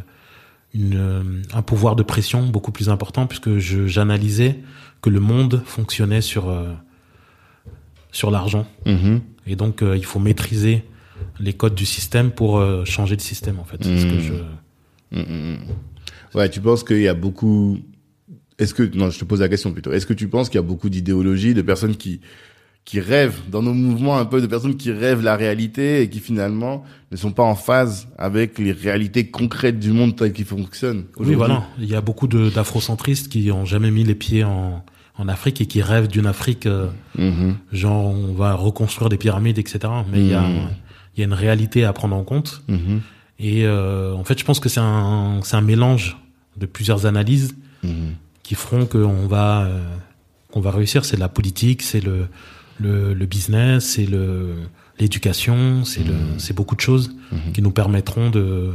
une, 0.76 0.96
euh, 0.98 1.24
un 1.54 1.62
pouvoir 1.62 1.96
de 1.96 2.04
pression 2.04 2.46
beaucoup 2.46 2.72
plus 2.72 2.90
important 2.90 3.26
puisque 3.28 3.58
j'analysais 3.58 4.60
que 5.02 5.10
le 5.10 5.20
monde 5.22 5.64
fonctionnait 5.66 6.22
sur, 6.22 6.50
euh, 6.50 6.74
sur 8.12 8.30
l'argent. 8.32 8.68
Et 9.48 9.56
donc, 9.56 9.82
euh, 9.82 9.96
il 9.98 10.04
faut 10.06 10.20
maîtriser 10.20 10.84
les 11.40 11.54
codes 11.54 11.76
du 11.76 11.86
système 11.86 12.32
pour 12.32 12.58
euh, 12.58 12.84
changer 12.86 13.16
le 13.16 13.22
système, 13.22 13.60
en 13.60 13.64
fait. 13.66 13.78
C'est 13.82 13.98
ce 13.98 14.06
que 14.06 14.12
Mhm. 14.16 14.22
je... 15.12 15.18
Mhm. 15.20 15.58
Ouais, 16.36 16.50
tu 16.50 16.62
penses 16.62 16.84
qu'il 16.84 17.02
y 17.02 17.08
a 17.08 17.14
beaucoup. 17.14 17.80
Est-ce 18.60 18.74
que 18.74 18.84
non, 18.96 19.10
je 19.10 19.18
te 19.20 19.26
pose 19.26 19.40
la 19.40 19.50
question 19.50 19.72
plutôt. 19.72 19.92
Est-ce 19.92 20.06
que 20.06 20.14
tu 20.14 20.28
penses 20.28 20.50
qu'il 20.50 20.58
y 20.58 20.64
a 20.64 20.68
beaucoup 20.68 20.90
d'idéologies, 20.90 21.54
de 21.54 21.62
personnes 21.62 21.96
qui 21.96 22.20
qui 22.86 23.00
rêvent 23.00 23.40
dans 23.52 23.62
nos 23.62 23.74
mouvements 23.74 24.18
un 24.18 24.26
peu 24.26 24.42
de 24.42 24.48
personnes 24.48 24.76
qui 24.76 24.92
rêvent 24.92 25.22
la 25.22 25.36
réalité 25.36 26.02
et 26.02 26.10
qui 26.10 26.20
finalement 26.20 26.84
ne 27.12 27.18
sont 27.18 27.32
pas 27.32 27.44
en 27.44 27.54
phase 27.54 28.08
avec 28.18 28.58
les 28.58 28.72
réalités 28.72 29.28
concrètes 29.28 29.78
du 29.80 29.92
monde 29.92 30.16
tel 30.16 30.34
qu'il 30.34 30.46
fonctionne. 30.46 31.04
Oui, 31.18 31.36
voilà. 31.36 31.68
Il 31.78 31.86
y 31.88 31.94
a 31.94 32.02
beaucoup 32.02 32.26
d'afrocentristes 32.28 33.28
qui 33.28 33.52
ont 33.52 33.64
jamais 33.66 33.92
mis 33.92 34.04
les 34.04 34.16
pieds 34.16 34.44
en, 34.44 34.84
en 35.18 35.28
Afrique 35.28 35.62
et 35.62 35.68
qui 35.68 35.84
rêvent 35.84 36.08
d'une 36.08 36.26
Afrique, 36.26 36.66
euh, 36.66 36.88
genre 37.72 38.06
on 38.08 38.34
va 38.34 38.54
reconstruire 38.56 39.10
des 39.10 39.18
pyramides, 39.18 39.60
etc. 39.60 39.80
Mais 40.12 40.20
il 40.22 40.28
y 40.30 40.34
a. 40.34 40.46
il 41.20 41.22
y 41.22 41.24
a 41.24 41.28
une 41.28 41.34
réalité 41.34 41.84
à 41.84 41.92
prendre 41.94 42.16
en 42.16 42.24
compte. 42.24 42.62
Mhm. 42.70 43.02
Et 43.40 43.66
euh, 43.66 44.14
en 44.16 44.24
fait, 44.24 44.40
je 44.40 44.46
pense 44.46 44.60
que 44.60 44.70
c'est 44.70 44.80
un, 44.80 45.62
mélange 45.62 46.18
de 46.58 46.66
plusieurs 46.66 47.06
analyses 47.06 47.56
Mhm. 47.84 48.16
qui 48.44 48.56
feront 48.56 48.86
qu'on 48.86 49.28
va, 49.28 49.64
euh, 49.66 49.82
qu'on 50.52 50.62
va 50.62 50.72
réussir. 50.72 51.06
C'est 51.06 51.18
la 51.18 51.30
politique, 51.30 51.82
c'est 51.82 52.02
le, 52.02 52.28
le, 52.80 53.14
le 53.14 53.26
business, 53.26 53.86
c'est 53.86 54.06
le, 54.06 54.56
l'éducation, 55.00 55.86
c'est 55.86 56.04
le, 56.04 56.14
c'est 56.38 56.54
beaucoup 56.56 56.76
de 56.76 56.82
choses 56.82 57.12
Mhm. 57.32 57.52
qui 57.54 57.62
nous 57.62 57.72
permettront 57.72 58.30
de, 58.30 58.72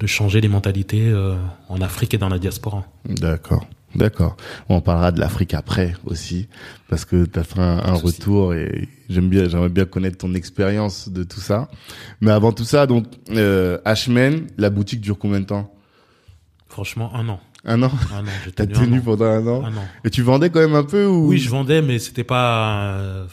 de 0.00 0.06
changer 0.06 0.40
les 0.40 0.48
mentalités 0.48 1.08
euh, 1.08 1.34
en 1.68 1.80
Afrique 1.80 2.12
et 2.14 2.18
dans 2.18 2.28
la 2.28 2.38
diaspora. 2.38 2.84
D'accord. 3.08 3.66
D'accord. 3.94 4.36
On 4.68 4.80
parlera 4.80 5.12
de 5.12 5.20
l'Afrique 5.20 5.54
après 5.54 5.94
aussi, 6.04 6.48
parce 6.88 7.04
que 7.04 7.24
tu 7.26 7.38
as 7.38 7.44
fait 7.44 7.60
un, 7.60 7.92
retour 7.94 8.54
et 8.54 8.88
j'aime 9.10 9.28
bien, 9.28 9.48
j'aimerais 9.48 9.68
bien 9.68 9.84
connaître 9.84 10.18
ton 10.18 10.32
expérience 10.34 11.08
de 11.10 11.24
tout 11.24 11.40
ça. 11.40 11.68
Mais 12.20 12.30
avant 12.30 12.52
tout 12.52 12.64
ça, 12.64 12.86
donc, 12.86 13.04
euh, 13.30 13.78
H-Men, 13.84 14.46
la 14.56 14.70
boutique 14.70 15.00
dure 15.00 15.18
combien 15.18 15.40
de 15.40 15.46
temps? 15.46 15.74
Franchement, 16.68 17.14
un 17.14 17.28
an. 17.28 17.40
Un 17.64 17.82
an? 17.82 17.90
Un 18.12 18.24
an, 18.24 18.30
T'as 18.56 18.66
tenu 18.66 18.74
tenu 18.86 18.98
an. 18.98 19.02
pendant 19.04 19.24
un 19.26 19.46
an? 19.46 19.64
Un 19.64 19.76
an. 19.76 19.84
Et 20.04 20.10
tu 20.10 20.22
vendais 20.22 20.48
quand 20.50 20.60
même 20.60 20.74
un 20.74 20.84
peu 20.84 21.06
ou? 21.06 21.28
Oui, 21.28 21.38
je 21.38 21.50
vendais, 21.50 21.82
mais 21.82 21.98
c'était 21.98 22.24
pas, 22.24 22.94
euh, 22.96 23.26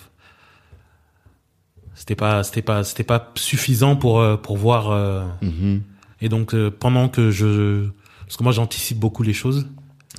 c'était 1.95 2.15
pas, 2.15 2.43
c'était 2.43 2.61
pas, 2.61 2.83
c'était 2.83 3.03
pas 3.03 3.31
suffisant 3.35 3.95
pour 3.95 4.19
euh, 4.19 4.37
pour 4.37 4.57
voir. 4.57 4.91
euh, 4.91 5.23
Mhm. 5.41 5.81
et 6.21 6.29
donc 6.29 6.55
pendant 6.79 7.09
que 7.09 7.31
je, 7.31 7.87
parce 8.25 8.37
que 8.37 8.43
moi 8.43 8.51
j'anticipe 8.51 8.99
beaucoup 8.99 9.23
les 9.23 9.33
choses. 9.33 9.67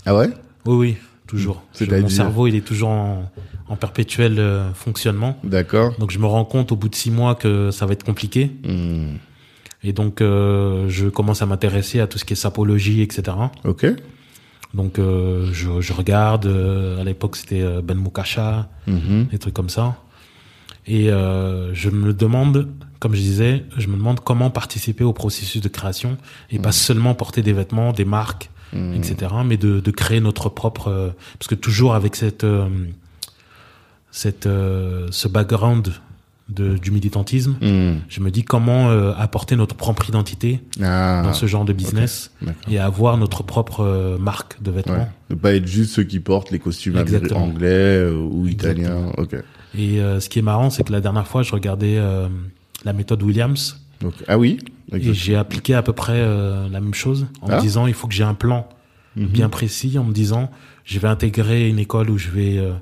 Ah 0.07 0.14
ouais? 0.14 0.29
Oui, 0.66 0.76
oui, 0.76 0.96
toujours. 1.26 1.62
Je- 1.72 1.79
C'est-à-dire 1.79 2.03
Mon 2.03 2.09
cerveau, 2.09 2.46
il 2.46 2.55
est 2.55 2.61
toujours 2.66 2.90
en, 2.90 3.31
en 3.68 3.76
perpétuel 3.76 4.38
euh, 4.38 4.72
fonctionnement. 4.74 5.38
D'accord. 5.44 5.94
Donc 5.98 6.11
je 6.11 6.18
me 6.18 6.26
rends 6.26 6.44
compte 6.44 6.72
au 6.72 6.76
bout 6.76 6.88
de 6.88 6.94
six 6.94 7.11
mois 7.11 7.35
que 7.35 7.70
ça 7.70 7.87
va 7.87 7.92
être 7.92 8.05
compliqué. 8.05 8.50
Mhm. 8.64 9.18
Et 9.83 9.92
donc 9.92 10.20
euh, 10.20 10.88
je 10.88 11.09
commence 11.09 11.40
à 11.42 11.46
m'intéresser 11.46 12.00
à 12.00 12.07
tout 12.07 12.18
ce 12.18 12.24
qui 12.24 12.35
est 12.35 12.37
sapologie, 12.37 13.00
etc. 13.03 13.37
Ok. 13.64 13.87
Donc 14.74 14.98
euh, 14.98 15.48
je, 15.53 15.81
je 15.81 15.92
regarde. 15.92 16.46
à 16.46 17.03
l'époque, 17.05 17.37
c'était 17.37 17.64
Ben 17.83 17.96
Mukasha. 17.98 18.68
Mhm. 18.87 19.26
des 19.31 19.38
trucs 19.38 19.55
comme 19.55 19.70
ça. 19.70 19.96
Et 20.87 21.07
je 21.09 21.90
me 21.90 22.12
demande, 22.12 22.68
comme 22.98 23.14
je 23.14 23.20
disais, 23.20 23.64
je 23.76 23.87
me 23.88 23.94
demande 23.96 24.20
comment 24.20 24.50
participer 24.50 25.05
au 25.05 25.12
processus 25.12 25.61
de 25.62 25.68
création 25.68 26.16
et 26.50 26.59
pas 26.59 26.72
seulement 26.72 27.14
porter 27.14 27.42
des 27.42 27.53
vêtements, 27.53 27.92
des 27.92 28.05
marques, 28.05 28.50
Mhm. 28.73 28.95
etc., 28.95 29.33
mais 29.45 29.57
de, 29.57 29.81
de 29.81 29.91
créer 29.91 30.21
notre 30.21 30.49
propre, 30.49 30.89
euh, 30.89 31.11
parce 31.39 31.49
que 31.49 31.55
toujours 31.55 31.95
avec 31.95 32.17
cette, 32.17 32.45
euh, 32.45 32.69
cette, 34.11 34.47
euh, 34.47 35.07
ce 35.11 35.29
background 35.29 35.93
de, 36.49 36.77
du 36.79 36.91
militantisme, 36.91 37.55
Mhm. 37.63 38.01
je 38.09 38.21
me 38.21 38.31
dis 38.33 38.43
comment 38.43 38.91
euh, 38.91 39.13
apporter 39.17 39.55
notre 39.55 39.77
propre 39.77 40.09
identité 40.09 40.61
Ah. 40.83 41.23
dans 41.25 41.33
ce 41.33 41.47
genre 41.47 41.65
de 41.65 41.73
business 41.73 42.33
et 42.69 42.79
avoir 42.81 43.17
notre 43.19 43.45
propre 43.45 43.81
euh, 43.85 44.19
marque 44.19 44.61
de 44.61 44.73
vêtements. 44.73 44.95
Ouais. 44.97 45.07
Ne 45.31 45.37
pas 45.37 45.55
être 45.55 45.69
juste 45.69 45.93
ceux 45.95 46.03
qui 46.03 46.19
portent 46.19 46.51
les 46.51 46.59
costumes 46.59 46.97
Exactement. 46.97 47.45
anglais 47.45 47.69
euh, 47.69 48.17
ou 48.17 48.49
italiens. 48.49 49.13
Et 49.79 50.01
euh, 50.01 50.19
ce 50.19 50.29
qui 50.29 50.41
est 50.41 50.43
marrant, 50.43 50.71
c'est 50.71 50.83
que 50.83 50.91
la 50.93 51.01
dernière 51.01 51.29
fois, 51.29 51.45
je 51.45 51.53
regardais 51.53 51.97
euh, 51.99 52.27
la 52.85 52.93
méthode 52.95 53.23
Williams. 53.23 53.79
Donc, 54.01 54.15
ah 54.27 54.37
oui? 54.37 54.59
Et 54.92 55.14
j'ai 55.14 55.37
appliqué 55.37 55.74
à 55.74 55.83
peu 55.83 55.92
près 55.92 56.14
euh, 56.20 56.68
la 56.68 56.81
même 56.81 56.94
chose 56.94 57.26
en 57.42 57.48
Ah. 57.50 57.57
me 57.57 57.61
disant 57.61 57.87
il 57.87 57.94
faut 57.94 58.07
que 58.09 58.14
j'ai 58.14 58.24
un 58.24 58.35
plan 58.35 58.68
Mhm. 59.16 59.26
bien 59.26 59.48
précis, 59.48 59.98
en 59.98 60.05
me 60.05 60.12
disant 60.12 60.50
je 60.85 60.98
vais 60.98 61.09
intégrer 61.09 61.68
une 61.68 61.79
école 61.79 62.11
où 62.11 62.18
je 62.18 62.29
vais 62.31 62.59
euh, 62.59 62.72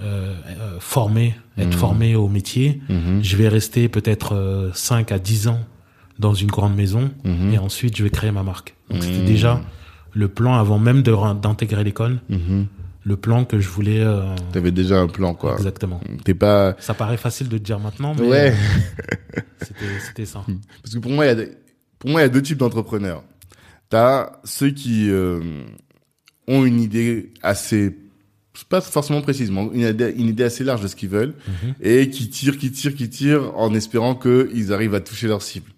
euh, 0.00 0.34
former, 0.80 1.34
être 1.58 1.66
Mhm. 1.68 1.72
formé 1.72 2.16
au 2.16 2.28
métier. 2.28 2.80
Mhm. 2.88 3.22
Je 3.22 3.36
vais 3.36 3.48
rester 3.48 3.88
peut-être 3.88 4.34
euh, 4.34 4.70
5 4.74 5.12
à 5.12 5.18
10 5.18 5.48
ans 5.48 5.60
dans 6.18 6.34
une 6.34 6.48
grande 6.48 6.74
maison 6.76 7.10
et 7.52 7.58
ensuite 7.58 7.96
je 7.96 8.02
vais 8.04 8.10
créer 8.10 8.30
ma 8.30 8.42
marque. 8.42 8.74
Donc 8.90 9.02
c'était 9.02 9.24
déjà 9.24 9.60
le 10.12 10.28
plan 10.28 10.54
avant 10.54 10.78
même 10.78 11.02
d'intégrer 11.02 11.82
l'école. 11.84 12.20
Le 13.04 13.16
plan 13.16 13.44
que 13.44 13.60
je 13.60 13.68
voulais 13.68 14.00
euh, 14.00 14.34
T'avais 14.52 14.72
déjà 14.72 14.98
un 14.98 15.06
plan, 15.08 15.34
quoi. 15.34 15.54
exactement. 15.56 16.00
T'es 16.24 16.34
pas. 16.34 16.74
Ça 16.78 16.94
paraît 16.94 17.16
facile 17.18 17.48
de 17.48 17.54
le 17.54 17.60
dire 17.60 17.78
maintenant, 17.78 18.14
mais 18.18 18.26
Ouais. 18.26 18.54
euh, 19.36 19.40
c'était 20.06 20.26
ça. 20.26 20.44
Parce 20.82 20.94
que 20.94 20.98
pour 21.00 21.12
moi, 21.12 21.24
il 21.26 21.28
y 21.28 21.30
a, 21.30 21.34
des- 21.34 21.52
pour 21.98 22.10
moi, 22.10 22.20
il 22.20 22.24
y 22.24 22.26
a 22.26 22.30
deux 22.30 22.42
types 22.42 22.58
d'entrepreneurs. 22.58 23.22
T'as 23.90 24.32
ceux 24.44 24.70
qui 24.70 25.10
euh, 25.10 25.40
ont 26.48 26.64
une 26.64 26.80
idée 26.80 27.32
assez, 27.42 27.96
pas 28.68 28.80
forcément 28.80 29.20
précise, 29.20 29.50
mais 29.50 29.68
une 29.72 29.80
idée, 29.82 30.14
une 30.16 30.28
idée 30.28 30.44
assez 30.44 30.64
large 30.64 30.80
de 30.82 30.88
ce 30.88 30.96
qu'ils 30.96 31.08
veulent 31.10 31.34
Mhm. 31.46 31.74
et 31.80 32.10
qui 32.10 32.28
tirent, 32.30 32.58
qui 32.58 32.72
tirent, 32.72 32.94
qui 32.94 33.08
tirent 33.10 33.52
en 33.56 33.74
espérant 33.74 34.14
qu'ils 34.14 34.72
arrivent 34.72 34.94
à 34.94 35.00
toucher 35.00 35.28
leur 35.28 35.42
cible. 35.42 35.70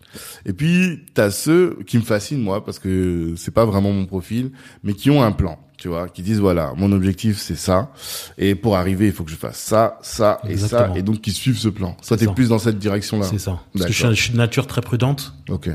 Et 0.46 0.52
puis 0.54 1.04
t'as 1.12 1.30
ceux 1.30 1.78
qui 1.86 1.98
me 1.98 2.02
fascinent 2.02 2.40
moi 2.42 2.64
parce 2.64 2.78
que 2.78 3.34
c'est 3.36 3.50
pas 3.52 3.66
vraiment 3.66 3.92
mon 3.92 4.06
profil, 4.06 4.52
mais 4.82 4.94
qui 4.94 5.10
ont 5.10 5.22
un 5.22 5.32
plan, 5.32 5.58
tu 5.86 5.90
vois, 5.90 6.08
qui 6.08 6.22
disent 6.22 6.40
voilà, 6.40 6.72
mon 6.76 6.90
objectif 6.90 7.38
c'est 7.38 7.54
ça, 7.54 7.92
et 8.38 8.56
pour 8.56 8.76
arriver 8.76 9.06
il 9.06 9.12
faut 9.12 9.22
que 9.22 9.30
je 9.30 9.36
fasse 9.36 9.56
ça, 9.58 10.00
ça 10.02 10.40
et 10.48 10.56
ça, 10.56 10.90
et 10.96 11.02
donc 11.02 11.20
qui 11.20 11.30
suivent 11.30 11.58
ce 11.58 11.68
plan. 11.68 11.96
C'est 12.02 12.16
t'es 12.16 12.24
ça. 12.24 12.32
plus 12.32 12.48
dans 12.48 12.58
cette 12.58 12.80
direction-là. 12.80 13.24
C'est 13.24 13.38
ça. 13.38 13.60
Parce 13.72 13.84
que 13.86 13.92
je 13.92 13.96
suis, 13.96 14.02
D'accord. 14.02 14.16
je 14.16 14.22
suis 14.22 14.32
de 14.32 14.36
nature 14.36 14.66
très 14.66 14.80
prudente, 14.80 15.32
Ok. 15.48 15.70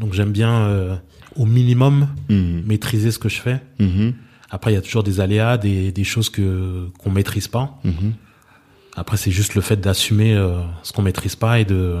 donc 0.00 0.12
j'aime 0.12 0.32
bien 0.32 0.52
euh, 0.66 0.96
au 1.36 1.46
minimum 1.46 2.08
Mhm. 2.28 2.64
maîtriser 2.66 3.10
ce 3.10 3.18
que 3.18 3.30
je 3.30 3.40
fais. 3.40 3.62
Mhm. 3.78 4.12
Après, 4.50 4.70
il 4.70 4.74
y 4.74 4.76
a 4.76 4.82
toujours 4.82 5.02
des 5.02 5.20
aléas, 5.20 5.56
des, 5.56 5.92
des 5.92 6.04
choses 6.04 6.28
que 6.28 6.90
qu'on 6.98 7.10
maîtrise 7.10 7.48
pas. 7.48 7.80
Mhm. 7.84 8.12
Après, 8.96 9.16
c'est 9.16 9.30
juste 9.30 9.54
le 9.54 9.62
fait 9.62 9.80
d'assumer 9.80 10.34
euh, 10.34 10.60
ce 10.82 10.92
qu'on 10.92 11.00
maîtrise 11.00 11.36
pas 11.36 11.58
et 11.58 11.64
de 11.64 12.00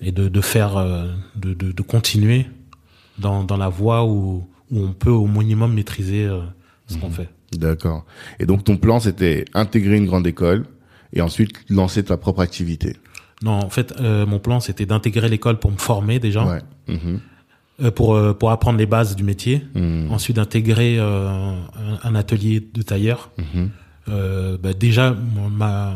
et 0.00 0.12
de, 0.12 0.28
de 0.28 0.40
faire 0.40 0.76
euh, 0.76 1.08
de, 1.34 1.52
de, 1.54 1.72
de 1.72 1.82
continuer 1.82 2.46
dans, 3.18 3.42
dans 3.44 3.56
la 3.58 3.68
voie 3.68 4.06
où, 4.06 4.46
où 4.70 4.80
on 4.84 4.92
peut 4.92 5.10
au 5.10 5.26
minimum 5.26 5.74
maîtriser 5.74 6.24
euh, 6.24 6.40
ce 6.86 6.94
Mhm. 6.94 7.00
qu'on 7.00 7.10
fait. 7.10 7.28
D'accord. 7.52 8.04
Et 8.38 8.46
donc 8.46 8.64
ton 8.64 8.76
plan 8.76 9.00
c'était 9.00 9.44
intégrer 9.54 9.96
une 9.96 10.06
grande 10.06 10.26
école 10.26 10.66
et 11.12 11.20
ensuite 11.22 11.52
lancer 11.70 12.02
ta 12.04 12.16
propre 12.16 12.40
activité. 12.40 12.96
Non, 13.42 13.52
en 13.52 13.70
fait, 13.70 13.94
euh, 14.00 14.26
mon 14.26 14.38
plan 14.40 14.60
c'était 14.60 14.84
d'intégrer 14.84 15.28
l'école 15.28 15.58
pour 15.58 15.70
me 15.70 15.76
former 15.78 16.18
déjà, 16.18 16.44
Ouais. 16.44 16.60
Mhm. 16.88 17.20
euh, 17.82 17.90
pour 17.92 18.14
euh, 18.14 18.34
pour 18.34 18.50
apprendre 18.50 18.78
les 18.78 18.86
bases 18.86 19.14
du 19.16 19.22
métier. 19.24 19.64
Mhm. 19.74 20.10
Ensuite, 20.10 20.36
d'intégrer 20.36 20.98
euh, 20.98 21.28
un, 21.28 21.98
un 22.02 22.14
atelier 22.14 22.60
de 22.60 22.82
tailleur. 22.82 23.30
Mhm. 23.38 23.70
Euh, 24.10 24.56
bah, 24.60 24.72
déjà, 24.74 25.14
ma 25.50 25.94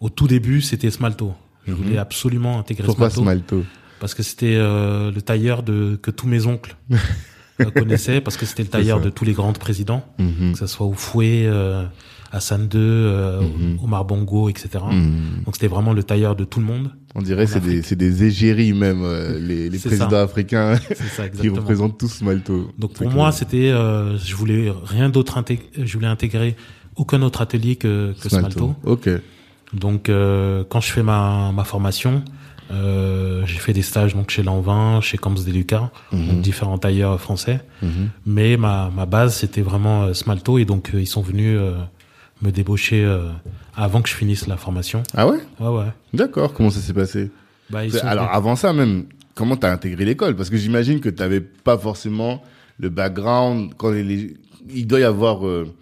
au 0.00 0.08
tout 0.08 0.26
début, 0.28 0.60
c'était 0.62 0.90
Smalto. 0.90 1.34
Je 1.66 1.72
voulais 1.72 1.98
absolument 1.98 2.58
intégrer 2.58 2.84
Mhm. 2.84 2.86
Pourquoi 2.86 3.10
Smalto. 3.10 3.56
Smalto? 3.62 3.64
Parce 4.00 4.14
que 4.14 4.22
c'était 4.22 4.56
euh, 4.56 5.10
le 5.10 5.22
tailleur 5.22 5.62
de 5.62 5.98
que 6.00 6.10
tous 6.10 6.26
mes 6.26 6.46
oncles 6.46 6.76
euh, 7.60 7.70
connaissaient 7.74 8.20
parce 8.20 8.36
que 8.36 8.46
c'était 8.46 8.62
le 8.62 8.68
tailleur 8.68 9.00
de 9.00 9.10
tous 9.10 9.24
les 9.24 9.32
grands 9.32 9.52
présidents 9.52 10.04
Mhm. 10.18 10.52
que 10.52 10.58
ce 10.58 10.66
soit 10.66 10.86
Oufoué, 10.86 11.44
euh, 11.46 11.84
Hassan 12.30 12.64
II, 12.64 12.68
euh, 12.74 13.40
Mhm. 13.40 13.78
Omar 13.82 14.04
Bongo, 14.04 14.48
etc. 14.50 14.68
Mhm. 14.90 15.44
Donc 15.46 15.54
c'était 15.56 15.66
vraiment 15.68 15.92
le 15.94 16.02
tailleur 16.02 16.36
de 16.36 16.44
tout 16.44 16.60
le 16.60 16.66
monde. 16.66 16.90
On 17.14 17.22
dirait 17.22 17.46
c'est 17.46 17.60
des 17.60 17.82
c'est 17.82 17.96
des 17.96 18.24
égéries 18.24 18.74
même 18.74 19.02
euh, 19.02 19.38
les 19.40 19.70
présidents 19.78 20.10
ça. 20.10 20.22
africains 20.22 20.76
ça 21.16 21.28
qui 21.28 21.48
représentent 21.48 21.98
tous 21.98 22.12
Smalto. 22.18 22.70
Donc 22.78 22.92
pour 22.94 23.10
moi 23.10 23.32
c'était, 23.32 23.70
je 23.70 24.34
voulais 24.34 24.72
rien 24.84 25.08
d'autre 25.08 25.42
je 25.76 25.92
voulais 25.94 26.06
intégrer 26.08 26.54
aucun 26.96 27.22
autre 27.22 27.40
atelier 27.42 27.76
que, 27.76 28.12
que 28.20 28.28
Smalto. 28.28 28.74
OK. 28.84 29.08
Donc 29.72 30.10
quand 30.68 30.80
je 30.80 30.90
fais 30.92 31.02
ma, 31.02 31.50
ma 31.52 31.64
formation, 31.64 32.22
euh, 32.70 33.44
j'ai 33.46 33.58
fait 33.58 33.72
des 33.72 33.82
stages 33.82 34.14
donc 34.14 34.30
chez 34.30 34.42
Lanvin, 34.42 35.00
chez 35.00 35.16
Camps 35.18 35.30
des 35.44 35.52
Lucas, 35.52 35.90
donc 36.12 36.40
différents 36.40 36.78
tailleurs 36.78 37.20
français. 37.20 37.60
Mhm. 37.82 38.10
Mais 38.26 38.56
ma, 38.56 38.90
ma 38.94 39.06
base, 39.06 39.36
c'était 39.36 39.62
vraiment 39.62 40.04
euh, 40.04 40.14
Smalto. 40.14 40.58
Et 40.58 40.64
donc, 40.64 40.90
euh, 40.94 41.00
ils 41.00 41.06
sont 41.06 41.22
venus 41.22 41.56
euh, 41.58 41.72
me 42.42 42.50
débaucher 42.50 43.04
euh, 43.04 43.28
avant 43.76 44.02
que 44.02 44.08
je 44.08 44.14
finisse 44.14 44.46
la 44.46 44.56
formation. 44.56 45.02
Ah 45.14 45.26
ouais? 45.26 45.38
Ouais, 45.60 45.68
ouais. 45.68 45.92
D'accord, 46.12 46.52
comment 46.52 46.70
ça 46.70 46.80
s'est 46.80 46.92
passé? 46.94 47.30
Bah, 47.70 47.84
ils 47.84 47.92
sont 47.92 48.06
Alors 48.06 48.24
venus- 48.26 48.36
avant 48.36 48.56
ça 48.56 48.72
même, 48.72 49.04
comment 49.34 49.56
t'as 49.56 49.72
intégré 49.72 50.04
l'école? 50.04 50.36
Parce 50.36 50.50
que 50.50 50.56
j'imagine 50.56 51.00
que 51.00 51.08
t'avais 51.08 51.40
pas 51.40 51.78
forcément 51.78 52.42
le 52.78 52.88
background. 52.90 53.72
Quand 53.76 53.90
les- 53.90 54.36
il 54.74 54.86
doit 54.86 55.00
y 55.00 55.04
avoir 55.04 55.46
euh, 55.46 55.74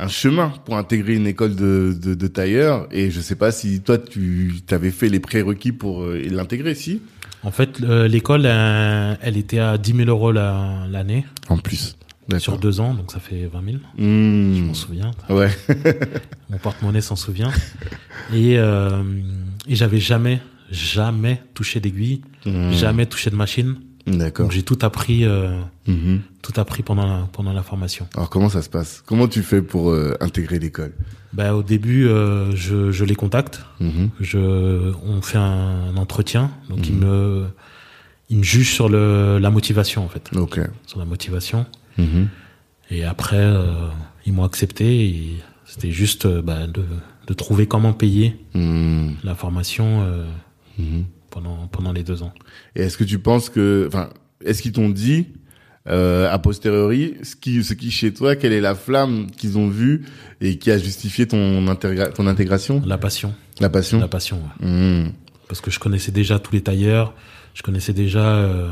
un 0.00 0.08
chemin 0.08 0.52
pour 0.64 0.76
intégrer 0.76 1.14
une 1.14 1.26
école 1.26 1.54
de, 1.56 1.96
de, 2.00 2.14
de 2.14 2.26
tailleur. 2.26 2.88
Et 2.90 3.10
je 3.10 3.20
sais 3.20 3.36
pas 3.36 3.52
si 3.52 3.80
toi 3.80 3.98
tu 3.98 4.54
t'avais 4.66 4.90
fait 4.90 5.08
les 5.08 5.20
prérequis 5.20 5.72
pour 5.72 6.02
euh, 6.02 6.22
l'intégrer, 6.30 6.74
si? 6.74 7.02
En 7.42 7.50
fait, 7.50 7.80
euh, 7.82 8.06
l'école, 8.08 8.42
euh, 8.44 9.14
elle 9.22 9.36
était 9.36 9.58
à 9.60 9.78
10 9.78 9.94
000 9.94 10.08
euros 10.10 10.30
la- 10.32 10.86
l'année 10.90 11.24
En 11.48 11.56
plus. 11.58 11.96
sur 12.38 12.58
deux 12.58 12.80
ans, 12.80 12.94
donc 12.94 13.10
ça 13.12 13.18
fait 13.18 13.46
20 13.52 13.64
000. 13.64 13.76
Je 13.98 14.04
Mmh. 14.04 14.66
m'en 14.66 14.74
souviens. 14.74 15.10
Ouais. 15.30 15.48
Mon 16.50 16.58
porte-monnaie 16.58 17.00
s'en 17.00 17.16
souvient. 17.16 17.50
Et, 18.34 18.58
euh, 18.58 19.02
et 19.66 19.74
j'avais 19.74 19.98
jamais, 20.00 20.40
jamais 20.70 21.42
touché 21.54 21.80
d'aiguille, 21.80 22.22
Mmh. 22.46 22.72
jamais 22.72 23.06
touché 23.06 23.30
de 23.30 23.36
machine. 23.36 23.76
D'accord. 24.06 24.46
Donc 24.46 24.52
j'ai 24.52 24.62
tout 24.62 24.78
appris, 24.82 25.24
euh, 25.24 25.58
Mhm. 25.86 26.20
tout 26.42 26.52
appris 26.60 26.82
pendant 26.82 27.06
la, 27.06 27.28
pendant 27.32 27.52
la 27.52 27.62
formation. 27.62 28.06
Alors 28.14 28.30
comment 28.30 28.48
ça 28.48 28.62
se 28.62 28.68
passe? 28.70 29.02
Comment 29.06 29.28
tu 29.28 29.42
fais 29.42 29.62
pour 29.62 29.90
euh, 29.90 30.14
intégrer 30.20 30.58
l'école? 30.58 30.92
Bah, 31.32 31.54
au 31.54 31.62
début, 31.62 32.06
euh, 32.08 32.54
je, 32.56 32.90
je 32.90 33.04
les 33.04 33.14
contacte. 33.14 33.62
Mhm. 33.80 34.10
Je, 34.20 34.92
on 35.04 35.22
fait 35.22 35.38
un 35.38 35.96
entretien. 35.96 36.50
Donc 36.68 36.88
il 36.88 36.94
me, 36.96 37.46
il 38.30 38.38
me 38.38 38.42
juge 38.42 38.72
sur 38.72 38.88
le, 38.88 39.38
la 39.38 39.50
motivation 39.50 40.04
en 40.04 40.08
fait, 40.08 40.30
Ok. 40.36 40.60
sur 40.86 40.98
la 40.98 41.04
motivation. 41.04 41.66
Mhm. 41.98 42.28
Et 42.90 43.04
après, 43.04 43.46
ils 44.26 44.32
m'ont 44.32 44.44
accepté. 44.44 45.36
C'était 45.66 45.92
juste 45.92 46.26
bah, 46.26 46.66
de, 46.66 46.82
de 47.28 47.34
trouver 47.34 47.66
comment 47.66 47.92
payer 47.92 48.36
Mhm. 48.54 49.16
la 49.22 49.34
formation 49.36 50.04
Mhm. 50.78 51.04
Pendant 51.30 51.66
pendant 51.68 51.92
les 51.92 52.02
deux 52.02 52.22
ans. 52.22 52.32
Et 52.76 52.82
est-ce 52.82 52.96
que 52.98 53.04
tu 53.04 53.18
penses 53.18 53.48
que, 53.50 53.84
enfin, 53.88 54.10
est-ce 54.44 54.60
qu'ils 54.62 54.72
t'ont 54.72 54.88
dit 54.90 55.26
euh, 55.88 56.30
a 56.30 56.38
posteriori 56.38 57.14
ce 57.22 57.34
qui, 57.36 57.64
ce 57.64 57.72
qui 57.74 57.90
chez 57.90 58.12
toi, 58.12 58.36
quelle 58.36 58.52
est 58.52 58.60
la 58.60 58.74
flamme 58.74 59.30
qu'ils 59.30 59.56
ont 59.56 59.68
vue 59.68 60.04
et 60.42 60.58
qui 60.58 60.70
a 60.70 60.76
justifié 60.78 61.26
ton, 61.26 61.66
intégra- 61.68 62.12
ton 62.12 62.26
intégration, 62.26 62.82
La 62.86 62.98
passion, 62.98 63.34
la 63.60 63.70
passion 63.70 63.98
la 63.98 64.08
passion. 64.08 64.42
ouais. 64.60 64.68
Mhm. 64.68 65.12
Parce 65.48 65.60
que 65.62 65.70
je 65.70 65.78
connaissais 65.80 66.12
déjà 66.12 66.38
tous 66.38 66.52
les 66.52 66.60
tailleurs. 66.62 67.14
Je 67.54 67.62
connaissais 67.62 67.92
déjà 67.94 68.36
euh, 68.36 68.68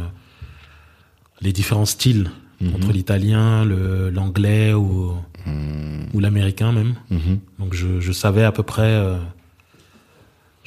les 1.40 1.52
différents 1.52 1.86
styles 1.86 2.30
Mhm. 2.60 2.74
entre 2.74 2.92
l'italien, 2.92 3.64
le 3.64 4.10
l'anglais 4.10 4.72
ou 4.74 5.12
ou 6.12 6.20
l'américain 6.20 6.72
même. 6.72 6.94
Mhm. 7.10 7.38
Donc 7.58 7.72
je, 7.74 8.00
je 8.00 8.12
savais 8.12 8.44
à 8.44 8.52
peu 8.52 8.62
près. 8.64 8.82
euh, 8.82 9.16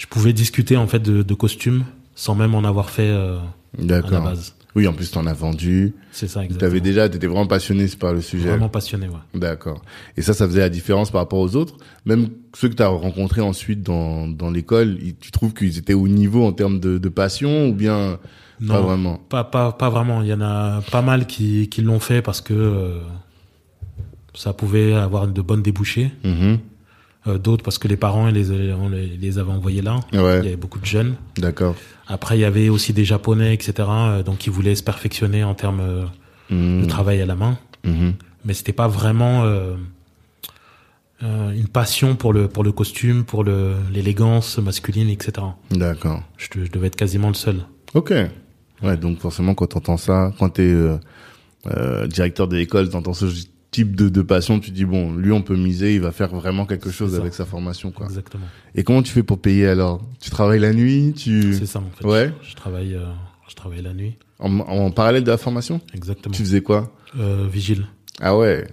je 0.01 0.07
pouvais 0.07 0.33
discuter 0.33 0.77
en 0.77 0.87
fait 0.87 0.99
de, 0.99 1.21
de 1.21 1.33
costumes 1.35 1.83
sans 2.15 2.33
même 2.33 2.55
en 2.55 2.63
avoir 2.63 2.89
fait 2.89 3.07
euh, 3.09 3.37
à 3.77 3.83
la 3.85 4.01
base. 4.19 4.55
Oui, 4.75 4.87
en 4.87 4.93
plus 4.93 5.11
t'en 5.11 5.27
as 5.27 5.33
vendu. 5.33 5.93
C'est 6.11 6.27
ça 6.27 6.39
Tu 6.39 6.45
exactement. 6.45 6.71
avais 6.71 6.81
déjà, 6.81 7.07
t'étais 7.07 7.27
vraiment 7.27 7.45
passionné 7.45 7.85
par 7.99 8.11
le 8.13 8.21
sujet. 8.21 8.49
Vraiment 8.49 8.69
passionné, 8.69 9.07
ouais. 9.07 9.39
D'accord. 9.39 9.81
Et 10.17 10.23
ça, 10.23 10.33
ça 10.33 10.47
faisait 10.47 10.61
la 10.61 10.69
différence 10.69 11.11
par 11.11 11.21
rapport 11.21 11.37
aux 11.39 11.55
autres. 11.55 11.75
Même 12.05 12.29
ceux 12.55 12.69
que 12.69 12.73
tu 12.73 12.81
as 12.81 12.87
rencontrés 12.87 13.41
ensuite 13.41 13.83
dans, 13.83 14.27
dans 14.27 14.49
l'école, 14.49 14.97
tu 15.19 15.29
trouves 15.29 15.53
qu'ils 15.53 15.77
étaient 15.77 15.93
au 15.93 16.07
niveau 16.07 16.43
en 16.45 16.51
termes 16.53 16.79
de, 16.79 16.97
de 16.97 17.09
passion 17.09 17.67
ou 17.69 17.73
bien 17.73 18.17
pas 18.67 18.73
Non. 18.79 18.81
vraiment? 18.81 19.17
Pas, 19.29 19.43
pas, 19.43 19.71
pas 19.71 19.89
vraiment. 19.91 20.21
Il 20.23 20.29
y 20.29 20.33
en 20.33 20.41
a 20.41 20.81
pas 20.89 21.01
mal 21.03 21.27
qui, 21.27 21.67
qui 21.69 21.81
l'ont 21.83 21.99
fait 21.99 22.21
parce 22.23 22.41
que 22.41 22.53
euh, 22.53 22.99
ça 24.33 24.53
pouvait 24.53 24.93
avoir 24.93 25.27
de 25.27 25.41
bonnes 25.41 25.61
débouchés. 25.61 26.11
Mhm. 26.23 26.57
Euh, 27.27 27.37
D'autres 27.37 27.63
parce 27.63 27.77
que 27.77 27.87
les 27.87 27.97
parents 27.97 28.27
ils 28.29 28.33
les, 28.33 28.73
on 28.73 28.89
les, 28.89 29.05
les 29.05 29.37
avaient 29.37 29.51
envoyés 29.51 29.81
là. 29.83 29.99
Il 30.11 30.17
y 30.19 30.21
avait 30.21 30.55
beaucoup 30.55 30.79
de 30.79 30.85
jeunes. 30.85 31.15
d'accord. 31.37 31.75
Après, 32.07 32.37
il 32.37 32.41
y 32.41 32.45
avait 32.45 32.67
aussi 32.67 32.91
des 32.93 33.05
Japonais, 33.05 33.53
etc. 33.53 33.73
euh, 33.89 34.23
donc, 34.23 34.39
qui 34.39 34.49
voulaient 34.49 34.75
se 34.75 34.83
perfectionner 34.83 35.43
en 35.43 35.53
termes 35.53 35.79
euh, 35.79 36.81
de 36.81 36.85
travail 36.87 37.21
à 37.21 37.25
la 37.25 37.35
main. 37.35 37.57
Mhm. 37.85 38.13
Mais 38.43 38.53
c'était 38.53 38.73
pas 38.73 38.87
vraiment 38.87 39.45
une 41.21 41.67
passion 41.67 42.15
pour 42.15 42.33
le 42.33 42.47
pour 42.47 42.63
le 42.63 42.71
costume, 42.71 43.23
pour 43.23 43.43
le 43.43 43.75
l'élégance 43.93 44.57
masculine, 44.57 45.09
etc. 45.09 45.33
D'accord. 45.69 46.23
Je, 46.37 46.47
je 46.65 46.71
devais 46.71 46.87
être 46.87 46.95
quasiment 46.95 47.27
le 47.27 47.35
seul. 47.35 47.57
Ok. 47.93 48.11
Ouais, 48.81 48.97
donc 48.97 49.19
forcément, 49.19 49.53
quand 49.53 49.67
t'entends 49.67 49.97
ça, 49.97 50.33
quand 50.39 50.49
t'es 50.49 50.63
euh, 51.67 52.07
directeur 52.07 52.47
de 52.47 52.55
l'école, 52.57 52.89
t'entends 52.89 53.13
ce 53.13 53.27
type 53.71 53.95
de, 53.95 54.09
de 54.09 54.21
passion, 54.21 54.59
tu 54.59 54.71
dis 54.71 54.83
bon, 54.85 55.13
lui, 55.15 55.31
on 55.31 55.41
peut 55.41 55.55
miser, 55.55 55.95
il 55.95 56.01
va 56.01 56.11
faire 56.11 56.29
vraiment 56.35 56.65
quelque 56.65 56.91
chose 56.91 57.13
ça. 57.15 57.21
avec 57.21 57.33
sa 57.33 57.45
formation, 57.45 57.91
quoi. 57.91 58.05
Exactement. 58.07 58.45
Et 58.75 58.83
comment 58.83 59.01
tu 59.01 59.11
fais 59.11 59.23
pour 59.23 59.39
payer 59.39 59.67
alors? 59.67 60.01
Tu 60.19 60.29
travailles 60.29 60.59
la 60.59 60.73
nuit 60.73 61.13
Tu 61.15 61.53
C'est 61.53 61.65
ça 61.65 61.79
en 61.79 61.89
fait. 61.97 62.05
Ouais. 62.05 62.33
Je, 62.43 62.49
je 62.51 62.55
travaille 62.55 62.95
euh, 62.95 63.05
je 63.47 63.55
travaille 63.55 63.81
la 63.81 63.93
nuit. 63.93 64.17
en, 64.39 64.59
en 64.59 64.91
parallèle 64.91 65.23
de 65.23 65.31
la 65.31 65.37
formation? 65.37 65.79
Exactement. 65.93 66.33
Tu 66.35 66.41
faisais 66.43 66.61
quoi? 66.61 66.91
Euh, 67.17 67.47
vigile. 67.51 67.85
Ah 68.19 68.37
ouais. 68.37 68.67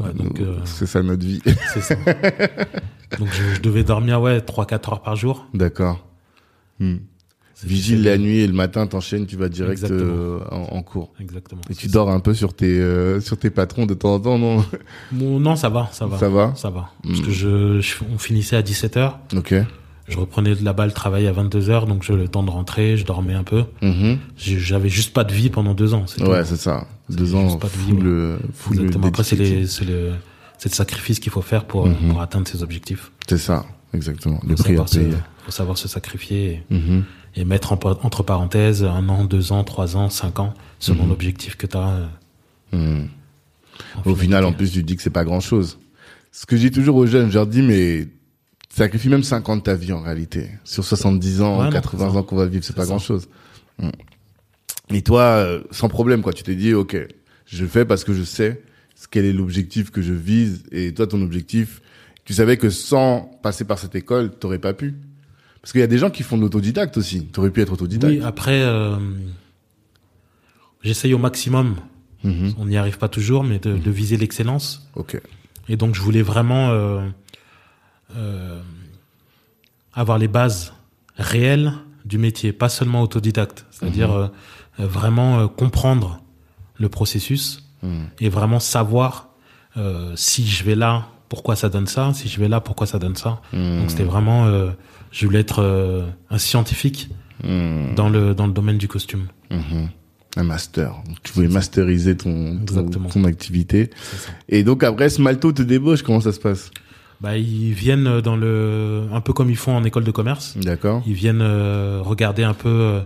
Ouais, 0.00 0.14
donc 0.14 0.40
euh, 0.40 0.58
C'est 0.64 0.86
ça 0.86 1.02
notre 1.02 1.26
vie. 1.26 1.42
c'est 1.74 1.80
ça. 1.80 1.94
donc 3.18 3.28
je, 3.32 3.54
je 3.56 3.60
devais 3.60 3.84
dormir 3.84 4.20
ouais 4.20 4.38
3-4 4.38 4.90
heures 4.92 5.02
par 5.02 5.16
jour. 5.16 5.46
D'accord. 5.54 6.06
Hmm. 6.78 6.98
Vigile 7.64 8.04
la 8.04 8.18
nuit 8.18 8.38
et 8.38 8.46
le 8.46 8.52
matin 8.52 8.86
t'enchaînes, 8.86 9.26
tu 9.26 9.36
vas 9.36 9.48
direct 9.48 9.82
euh, 9.90 10.38
en, 10.50 10.76
en 10.76 10.82
cours. 10.82 11.12
Exactement. 11.20 11.60
Et 11.68 11.74
tu 11.74 11.88
dors 11.88 12.08
un 12.10 12.20
peu 12.20 12.32
sur 12.34 12.54
tes 12.54 12.78
euh, 12.78 13.20
sur 13.20 13.36
tes 13.36 13.50
patrons 13.50 13.84
de 13.86 13.94
temps 13.94 14.14
en 14.14 14.20
temps, 14.20 14.38
non? 14.38 14.64
Bon, 15.12 15.40
non, 15.40 15.56
ça 15.56 15.68
va, 15.68 15.88
ça 15.92 16.06
va. 16.06 16.18
Ça 16.18 16.28
va? 16.28 16.52
Ça 16.54 16.70
va. 16.70 16.90
Parce 17.02 17.18
Mm. 17.20 17.22
que 17.24 17.30
je, 17.32 17.80
je- 17.80 17.94
on 18.14 18.18
finissait 18.18 18.56
à 18.56 18.62
17h. 18.62 19.12
Ok. 19.36 19.54
Je 20.06 20.16
reprenais 20.18 20.54
de 20.54 20.64
là-bas 20.64 20.86
le 20.86 20.92
travail 20.92 21.26
à 21.26 21.32
22h, 21.32 21.86
donc 21.86 22.02
j'ai 22.02 22.14
le 22.16 22.28
temps 22.28 22.42
de 22.42 22.48
rentrer, 22.50 22.96
je 22.96 23.04
dormais 23.04 23.34
un 23.34 23.42
peu. 23.44 23.64
Mhm. 23.82 24.18
J'ai- 24.38 24.58
J'avais 24.58 24.88
juste 24.88 25.12
pas 25.12 25.24
de 25.24 25.32
vie 25.34 25.50
pendant 25.50 25.74
deux 25.74 25.92
ans. 25.94 26.06
Ouais, 26.20 26.44
c'est 26.44 26.56
ça. 26.56 26.86
Deux 27.10 27.34
ans, 27.34 27.56
pas 27.56 27.66
de 27.68 27.72
vie, 27.72 27.90
full, 27.90 27.98
ouais. 27.98 28.04
euh, 28.06 28.38
full 28.54 28.76
Exactement. 28.78 29.06
Après, 29.08 29.22
c'est 29.24 29.36
le, 29.36 29.66
c'est 29.66 29.84
le 29.84 30.12
sacrifice 30.74 31.18
qu'il 31.20 31.30
faut 31.32 31.42
faire 31.42 31.64
pour, 31.66 31.86
Mhm. 31.88 31.94
pour 32.10 32.20
atteindre 32.22 32.46
ses 32.48 32.62
objectifs. 32.62 33.10
C'est 33.28 33.36
ça. 33.36 33.66
Exactement. 33.94 34.40
Le 34.46 34.54
prix 34.54 34.76
payer. 34.76 35.12
faut 35.44 35.50
savoir 35.50 35.78
se 35.78 35.88
sacrifier 35.88 36.62
et, 36.70 36.74
Mhm. 36.74 37.04
et 37.36 37.44
mettre 37.44 37.72
en- 37.72 37.78
entre 38.02 38.22
parenthèses 38.22 38.84
un 38.84 39.08
an, 39.08 39.24
deux 39.24 39.52
ans, 39.52 39.64
trois 39.64 39.96
ans, 39.96 40.10
cinq 40.10 40.38
ans, 40.40 40.54
selon 40.78 41.04
Mhm. 41.04 41.08
l'objectif 41.10 41.56
que 41.56 41.66
tu 41.66 41.76
as. 41.76 42.08
Mhm. 42.72 43.08
Au 44.04 44.14
final, 44.14 44.44
en 44.44 44.52
plus, 44.52 44.70
tu 44.72 44.82
dis 44.82 44.96
que 44.96 45.02
c'est 45.02 45.10
pas 45.10 45.24
grand 45.24 45.40
chose. 45.40 45.78
Ce 46.32 46.44
que 46.46 46.56
je 46.56 46.62
dis 46.62 46.70
toujours 46.70 46.96
aux 46.96 47.06
jeunes, 47.06 47.28
je 47.30 47.34
leur 47.34 47.46
dis, 47.46 47.62
mais 47.62 48.06
sacrifie 48.68 49.08
même 49.08 49.22
50 49.22 49.48
ans 49.50 49.56
de 49.56 49.62
ta 49.62 49.74
vie 49.74 49.92
en 49.92 50.00
réalité. 50.02 50.50
Sur 50.64 50.84
70 50.84 51.40
ans, 51.40 51.58
Ouais, 51.58 51.64
non, 51.66 51.70
80 51.70 52.06
c'est 52.08 52.12
ça. 52.12 52.18
ans 52.18 52.22
qu'on 52.22 52.36
va 52.36 52.46
vivre, 52.46 52.64
c'est 52.64 52.76
pas 52.76 52.82
ça. 52.82 52.88
grand 52.88 52.98
chose. 52.98 53.28
Et 54.92 55.02
toi, 55.02 55.22
euh, 55.22 55.62
sans 55.70 55.88
problème, 55.88 56.22
quoi. 56.22 56.32
Tu 56.32 56.42
t'es 56.42 56.54
dit, 56.54 56.74
ok, 56.74 56.96
je 57.46 57.66
fais 57.66 57.84
parce 57.84 58.04
que 58.04 58.12
je 58.14 58.22
sais 58.22 58.62
quel 59.10 59.24
est 59.24 59.32
l'objectif 59.32 59.90
que 59.90 60.02
je 60.02 60.12
vise. 60.12 60.64
Et 60.72 60.92
toi, 60.94 61.06
ton 61.06 61.22
objectif, 61.22 61.80
tu 62.28 62.34
savais 62.34 62.58
que 62.58 62.68
sans 62.68 63.22
passer 63.42 63.64
par 63.64 63.78
cette 63.78 63.94
école, 63.94 64.30
t'aurais 64.38 64.58
pas 64.58 64.74
pu. 64.74 64.94
Parce 65.62 65.72
qu'il 65.72 65.80
y 65.80 65.84
a 65.84 65.86
des 65.86 65.96
gens 65.96 66.10
qui 66.10 66.22
font 66.22 66.36
de 66.36 66.42
l'autodidacte 66.42 66.98
aussi. 66.98 67.24
T'aurais 67.24 67.50
pu 67.50 67.62
être 67.62 67.72
autodidacte. 67.72 68.12
Oui, 68.12 68.22
après, 68.22 68.60
euh, 68.60 68.98
j'essaye 70.82 71.14
au 71.14 71.18
maximum. 71.18 71.76
Mhm. 72.24 72.52
On 72.58 72.66
n'y 72.66 72.76
arrive 72.76 72.98
pas 72.98 73.08
toujours, 73.08 73.44
mais 73.44 73.58
de, 73.58 73.78
de 73.78 73.90
viser 73.90 74.18
l'excellence. 74.18 74.86
Ok. 74.94 75.18
Et 75.70 75.78
donc, 75.78 75.94
je 75.94 76.02
voulais 76.02 76.20
vraiment 76.20 76.68
euh, 76.68 77.08
euh, 78.14 78.60
avoir 79.94 80.18
les 80.18 80.28
bases 80.28 80.74
réelles 81.16 81.72
du 82.04 82.18
métier, 82.18 82.52
pas 82.52 82.68
seulement 82.68 83.00
autodidacte. 83.00 83.64
C'est-à-dire 83.70 84.12
euh, 84.12 84.28
vraiment 84.76 85.48
comprendre 85.48 86.20
le 86.76 86.90
processus 86.90 87.64
Mhm. 87.82 88.08
et 88.20 88.28
vraiment 88.28 88.60
savoir 88.60 89.30
si 90.14 90.46
je 90.46 90.64
vais 90.64 90.74
là, 90.74 91.06
pourquoi 91.28 91.56
ça 91.56 91.68
donne 91.68 91.86
ça, 91.86 92.12
si 92.14 92.28
je 92.28 92.40
vais 92.40 92.48
là, 92.48 92.60
pourquoi 92.60 92.86
ça 92.86 92.98
donne 92.98 93.16
ça. 93.16 93.40
Mhm. 93.52 93.80
Donc, 93.80 93.90
c'était 93.90 94.04
vraiment, 94.04 94.46
euh, 94.46 94.70
je 95.12 95.26
voulais 95.26 95.40
être 95.40 95.62
euh, 95.62 96.06
un 96.30 96.38
scientifique 96.38 97.08
Mhm. 97.44 97.94
dans 97.94 98.08
le 98.08 98.34
dans 98.34 98.46
le 98.46 98.52
domaine 98.52 98.78
du 98.78 98.88
costume. 98.88 99.26
Mhm. 99.50 99.88
Un 100.36 100.44
master. 100.44 100.90
Donc, 101.06 101.16
tu 101.22 101.32
voulais 101.32 101.48
masteriser 101.48 102.16
ton, 102.16 102.58
ton, 103.12 103.24
activité. 103.24 103.90
Et 104.48 104.62
donc 104.62 104.84
après, 104.84 105.08
Smalto 105.08 105.52
te 105.52 105.62
débauche, 105.62 106.02
comment 106.02 106.20
ça 106.20 106.32
se 106.32 106.38
passe? 106.38 106.70
Bah, 107.20 107.36
ils 107.36 107.72
viennent 107.72 108.20
dans 108.20 108.36
le, 108.36 109.04
un 109.12 109.20
peu 109.20 109.32
comme 109.32 109.50
ils 109.50 109.56
font 109.56 109.74
en 109.74 109.82
école 109.84 110.04
de 110.04 110.12
commerce. 110.12 110.56
D'accord. 110.56 111.02
Ils 111.06 111.14
viennent 111.14 111.40
euh, 111.42 112.00
regarder 112.02 112.44
un 112.44 112.54
peu 112.54 112.68
euh, 112.68 113.00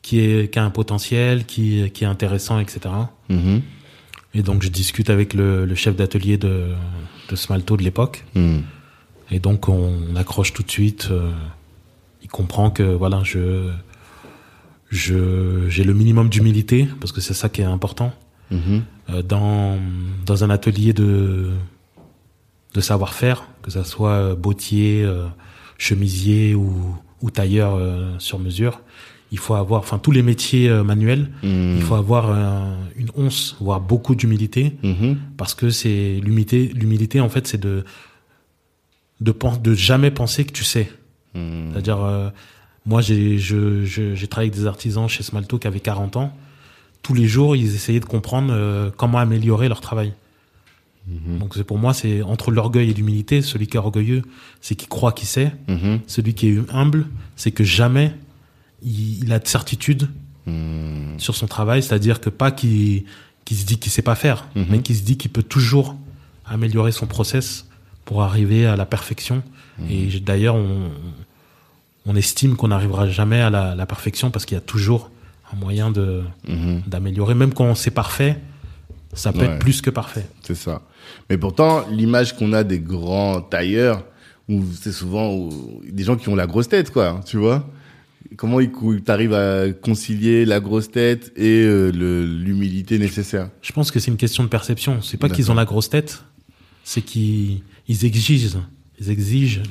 qui 0.00 0.20
est 0.20 0.50
qui 0.50 0.58
a 0.58 0.64
un 0.64 0.70
potentiel, 0.70 1.44
qui 1.44 1.90
qui 1.90 2.04
est 2.04 2.06
intéressant, 2.06 2.58
etc. 2.60 2.80
Et 4.34 4.42
donc 4.42 4.62
je 4.62 4.68
discute 4.68 5.10
avec 5.10 5.34
le, 5.34 5.64
le 5.64 5.74
chef 5.74 5.96
d'atelier 5.96 6.36
de 6.38 6.66
de 7.30 7.36
Smalto 7.36 7.76
de 7.76 7.82
l'époque. 7.82 8.24
Mhm. 8.34 8.62
Et 9.30 9.40
donc 9.40 9.68
on, 9.68 10.14
accroche 10.16 10.52
tout 10.52 10.62
de 10.62 10.70
suite. 10.70 11.08
euh, 11.10 11.30
il 12.22 12.28
comprend 12.28 12.70
que 12.70 12.82
voilà, 12.82 13.22
je 13.24 13.70
je 14.90 15.68
j'ai 15.68 15.84
le 15.84 15.94
minimum 15.94 16.28
d'humilité 16.28 16.88
parce 17.00 17.12
que 17.12 17.20
c'est 17.20 17.34
ça 17.34 17.48
qui 17.48 17.60
est 17.60 17.64
important 17.64 18.12
Mhm. 18.50 18.82
euh, 19.10 19.22
dans 19.22 19.78
dans 20.24 20.42
un 20.44 20.48
atelier 20.50 20.92
de 20.94 21.50
de 22.74 22.80
savoir-faire, 22.80 23.44
que 23.62 23.70
ça 23.70 23.84
soit 23.84 24.12
euh, 24.12 24.34
bottier, 24.34 25.02
euh, 25.04 25.26
chemisier 25.78 26.54
ou 26.54 26.96
ou 27.20 27.30
tailleur 27.30 27.76
sur 28.20 28.38
mesure. 28.38 28.80
Il 29.30 29.38
faut 29.38 29.54
avoir, 29.54 29.80
enfin 29.80 29.98
tous 29.98 30.10
les 30.10 30.22
métiers 30.22 30.68
euh, 30.70 30.82
manuels, 30.82 31.28
Mhm. 31.42 31.74
il 31.76 31.82
faut 31.82 31.94
avoir 31.96 32.30
euh, 32.30 32.74
une 32.96 33.10
once, 33.14 33.56
voire 33.60 33.80
beaucoup 33.80 34.14
d'humilité, 34.14 34.72
Mhm. 34.82 35.16
parce 35.36 35.54
que 35.54 35.68
c'est 35.70 36.20
l'humilité. 36.22 36.70
L'humilité, 36.74 37.20
en 37.20 37.28
fait, 37.28 37.46
c'est 37.46 37.60
de 37.60 37.84
de 39.20 39.34
de 39.62 39.74
jamais 39.74 40.10
penser 40.10 40.44
que 40.44 40.52
tu 40.52 40.64
sais. 40.64 40.90
Mhm. 41.34 41.70
C'est-à-dire, 41.72 42.02
euh, 42.02 42.30
moi, 42.86 43.00
j'ai 43.02 43.38
je- 43.38 43.84
je- 43.84 44.14
j'ai 44.14 44.26
travaillé 44.28 44.50
avec 44.50 44.58
des 44.60 44.66
artisans 44.66 45.08
chez 45.08 45.22
Smalto 45.22 45.58
qui 45.58 45.66
avaient 45.66 45.80
40 45.80 46.16
ans. 46.16 46.32
Tous 47.02 47.14
les 47.14 47.26
jours, 47.26 47.54
ils 47.56 47.74
essayaient 47.74 48.00
de 48.00 48.04
comprendre 48.06 48.92
comment 48.96 49.18
améliorer 49.18 49.68
leur 49.68 49.80
travail. 49.80 50.12
Donc, 51.40 51.54
c'est 51.54 51.64
pour 51.64 51.78
moi, 51.78 51.94
c'est 51.94 52.20
entre 52.22 52.50
l'orgueil 52.50 52.90
et 52.90 52.94
l'humilité. 52.94 53.40
Celui 53.40 53.66
qui 53.66 53.76
est 53.78 53.80
orgueilleux, 53.80 54.22
c'est 54.60 54.74
qui 54.74 54.86
croit 54.86 55.12
qu'il 55.12 55.26
sait. 55.28 55.52
Celui 56.06 56.34
qui 56.34 56.48
est 56.48 56.58
humble, 56.70 57.06
c'est 57.36 57.50
que 57.50 57.64
jamais 57.64 58.12
il, 58.82 59.24
il 59.24 59.32
a 59.32 59.38
de 59.38 59.46
certitude 59.48 60.08
Mhm. 60.46 61.18
sur 61.18 61.34
son 61.36 61.46
travail. 61.46 61.82
C'est-à-dire 61.82 62.20
que 62.20 62.30
pas 62.30 62.50
qu'il 62.50 63.04
qu'il 63.44 63.56
se 63.56 63.64
dit 63.64 63.78
qu'il 63.78 63.90
sait 63.90 64.02
pas 64.02 64.14
faire, 64.14 64.46
Mhm. 64.56 64.66
mais 64.68 64.78
qu'il 64.80 64.94
se 64.96 65.02
dit 65.02 65.16
qu'il 65.16 65.30
peut 65.30 65.42
toujours 65.42 65.96
améliorer 66.44 66.92
son 66.92 67.06
process 67.06 67.66
pour 68.04 68.22
arriver 68.22 68.66
à 68.66 68.76
la 68.76 68.84
perfection. 68.86 69.42
Et 69.88 70.10
j'ai- 70.10 70.20
d'ailleurs, 70.20 70.54
on, 70.56 70.90
on 72.04 72.14
estime 72.16 72.56
qu'on 72.56 72.68
n'arrivera 72.68 73.08
jamais 73.08 73.40
à 73.40 73.48
la, 73.50 73.74
la 73.74 73.86
perfection 73.86 74.30
parce 74.30 74.44
qu'il 74.44 74.54
y 74.54 74.58
a 74.58 74.62
toujours 74.62 75.10
un 75.52 75.56
moyen 75.56 75.90
de 75.90 76.22
Mhm. 76.46 76.82
d'améliorer. 76.86 77.34
Même 77.34 77.54
quand 77.54 77.74
c'est 77.74 77.90
parfait, 77.90 78.38
ça 79.14 79.32
peut 79.32 79.38
Ouais. 79.40 79.46
être 79.46 79.58
plus 79.60 79.80
que 79.80 79.88
parfait. 79.90 80.26
C'est 80.42 80.54
ça. 80.54 80.82
Mais 81.30 81.38
pourtant, 81.38 81.86
l'image 81.90 82.36
qu'on 82.36 82.52
a 82.52 82.64
des 82.64 82.80
grands 82.80 83.40
tailleurs, 83.40 84.04
où 84.48 84.62
c'est 84.78 84.92
souvent 84.92 85.32
où- 85.34 85.80
des 85.90 86.04
gens 86.04 86.16
qui 86.16 86.28
ont 86.28 86.36
la 86.36 86.46
grosse 86.46 86.68
tête, 86.68 86.90
quoi, 86.92 87.20
tu 87.24 87.36
vois 87.38 87.66
Comment 88.36 88.58
tu 88.60 89.02
arrives 89.08 89.32
à 89.32 89.70
concilier 89.72 90.44
la 90.44 90.60
grosse 90.60 90.90
tête 90.90 91.32
et 91.36 91.62
euh, 91.62 91.90
l'humilité 91.90 92.98
nécessaire? 92.98 93.50
Je 93.62 93.72
pense 93.72 93.90
que 93.90 93.98
c'est 94.00 94.10
une 94.10 94.16
question 94.16 94.44
de 94.44 94.48
perception. 94.48 95.00
C'est 95.02 95.16
pas 95.16 95.28
qu'ils 95.28 95.50
ont 95.50 95.54
la 95.54 95.64
grosse 95.64 95.88
tête, 95.88 96.22
c'est 96.84 97.02
qu'ils 97.02 97.62
ils 97.88 98.04
exigent, 98.04 98.58
ils 99.00 99.10
exigent 99.10 99.62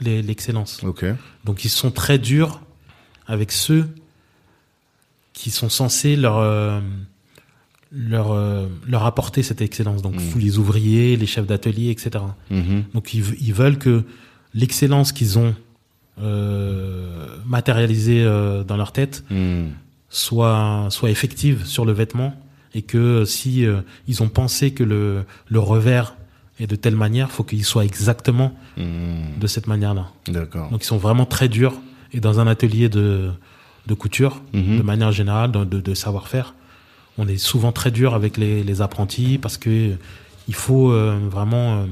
l'excellence. 0.00 0.82
Ok. 0.82 1.04
Donc 1.44 1.64
ils 1.64 1.68
sont 1.70 1.90
très 1.90 2.18
durs 2.18 2.60
avec 3.26 3.52
ceux 3.52 3.88
qui 5.32 5.50
sont 5.50 5.68
censés 5.68 6.16
leur 6.16 6.38
euh, 6.38 6.80
leur 7.92 8.32
euh, 8.32 8.66
leur 8.86 9.04
apporter 9.04 9.42
cette 9.42 9.60
excellence. 9.60 10.02
Donc 10.02 10.16
Mm. 10.16 10.32
tous 10.32 10.38
les 10.38 10.58
ouvriers, 10.58 11.16
les 11.16 11.26
chefs 11.26 11.46
d'atelier, 11.46 11.90
etc. 11.90 12.24
Mhm. 12.50 12.84
Donc 12.94 13.14
ils 13.14 13.52
veulent 13.54 13.78
que 13.78 14.02
l'excellence 14.54 15.12
qu'ils 15.12 15.38
ont 15.38 15.54
euh, 16.20 17.26
matérialisée 17.46 18.22
euh, 18.24 18.64
dans 18.64 18.76
leur 18.76 18.92
tête 18.92 19.24
Mhm. 19.30 19.70
soit 20.08 20.86
soit 20.90 21.10
effective 21.10 21.64
sur 21.64 21.84
le 21.84 21.92
vêtement 21.92 22.34
et 22.74 22.82
que 22.82 23.24
si 23.24 23.64
euh, 23.66 23.80
ils 24.08 24.22
ont 24.22 24.28
pensé 24.28 24.72
que 24.72 24.84
le 24.84 25.24
le 25.48 25.58
revers 25.58 26.14
est 26.60 26.66
de 26.66 26.76
telle 26.76 26.96
manière, 26.96 27.30
faut 27.30 27.44
qu'il 27.44 27.64
soit 27.64 27.84
exactement 27.84 28.52
Mhm. 28.76 29.38
de 29.40 29.46
cette 29.46 29.66
manière-là. 29.66 30.06
D'accord. 30.28 30.70
Donc 30.70 30.82
ils 30.82 30.86
sont 30.86 30.98
vraiment 30.98 31.24
très 31.26 31.48
durs 31.48 31.74
et 32.12 32.20
dans 32.20 32.40
un 32.40 32.46
atelier 32.46 32.88
de 32.88 33.30
de 33.86 33.94
couture, 33.94 34.42
Mhm. 34.52 34.76
de 34.78 34.82
manière 34.82 35.10
générale, 35.12 35.50
de, 35.50 35.64
de, 35.64 35.80
de 35.80 35.94
savoir-faire, 35.94 36.54
on 37.18 37.26
est 37.26 37.36
souvent 37.38 37.72
très 37.72 37.90
dur 37.90 38.14
avec 38.14 38.36
les, 38.36 38.62
les 38.62 38.80
apprentis 38.80 39.38
parce 39.38 39.56
que 39.58 39.92
il 40.48 40.54
faut 40.54 40.92
euh, 40.92 41.18
vraiment 41.30 41.66
euh, 41.80 41.86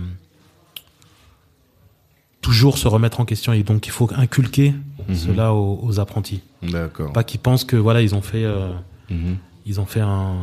toujours 2.41 2.79
se 2.79 2.89
remettre 2.89 3.21
en 3.21 3.25
question 3.25 3.53
et 3.53 3.63
donc 3.63 3.87
il 3.87 3.91
faut 3.93 4.09
inculquer 4.17 4.75
Mhm. 5.09 5.15
cela 5.17 5.53
aux, 5.55 5.81
aux 5.83 5.99
apprentis. 6.01 6.41
D'accord. 6.63 7.13
Pas 7.13 7.25
qu'ils 7.25 7.41
pensent 7.41 7.65
que 7.65 7.77
voilà 7.77 8.01
ils 8.03 8.15
ont 8.15 8.23
fait 8.23 8.45
euh, 8.45 8.71
Mhm. 9.11 9.37
ils 9.67 9.81
ont 9.81 9.87
fait 9.87 10.01
un 10.01 10.35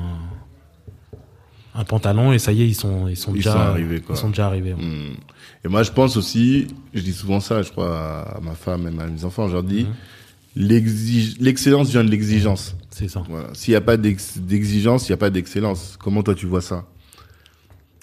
un 1.75 1.83
pantalon 1.83 2.33
et 2.33 2.39
ça 2.39 2.51
y 2.51 2.63
est 2.63 2.67
ils 2.67 2.73
sont 2.75 3.07
ils 3.07 3.15
sont 3.15 3.31
Ils 3.33 3.37
déjà 3.37 3.53
sont 3.53 3.59
arrivés, 3.59 3.99
quoi. 4.01 4.15
ils 4.15 4.19
sont 4.19 4.29
déjà 4.29 4.47
arrivés. 4.47 4.73
ouais. 4.73 4.81
Mhm. 4.83 5.15
Et 5.63 5.67
moi, 5.67 5.83
je 5.83 5.91
pense 5.91 6.17
aussi, 6.17 6.67
je 6.93 7.01
dis 7.01 7.13
souvent 7.13 7.39
ça, 7.39 7.61
je 7.61 7.69
crois, 7.71 8.21
à 8.37 8.39
ma 8.41 8.53
femme 8.55 8.83
et 8.87 9.01
à 9.01 9.07
mes 9.07 9.23
enfants, 9.25 9.47
je 9.47 9.53
leur 9.53 9.63
dis, 9.63 9.85
l'excellence 10.55 11.89
vient 11.89 12.03
de 12.03 12.09
l'exigence. 12.09 12.75
C'est 12.89 13.07
ça. 13.07 13.23
Voilà. 13.29 13.49
S'il 13.53 13.71
n'y 13.73 13.75
a 13.75 13.81
pas 13.81 13.97
d'ex- 13.97 14.37
d'exigence, 14.37 15.07
il 15.07 15.11
n'y 15.11 15.15
a 15.15 15.17
pas 15.17 15.29
d'excellence. 15.29 15.97
Comment 15.99 16.23
toi 16.23 16.33
tu 16.35 16.45
vois 16.47 16.61
ça? 16.61 16.85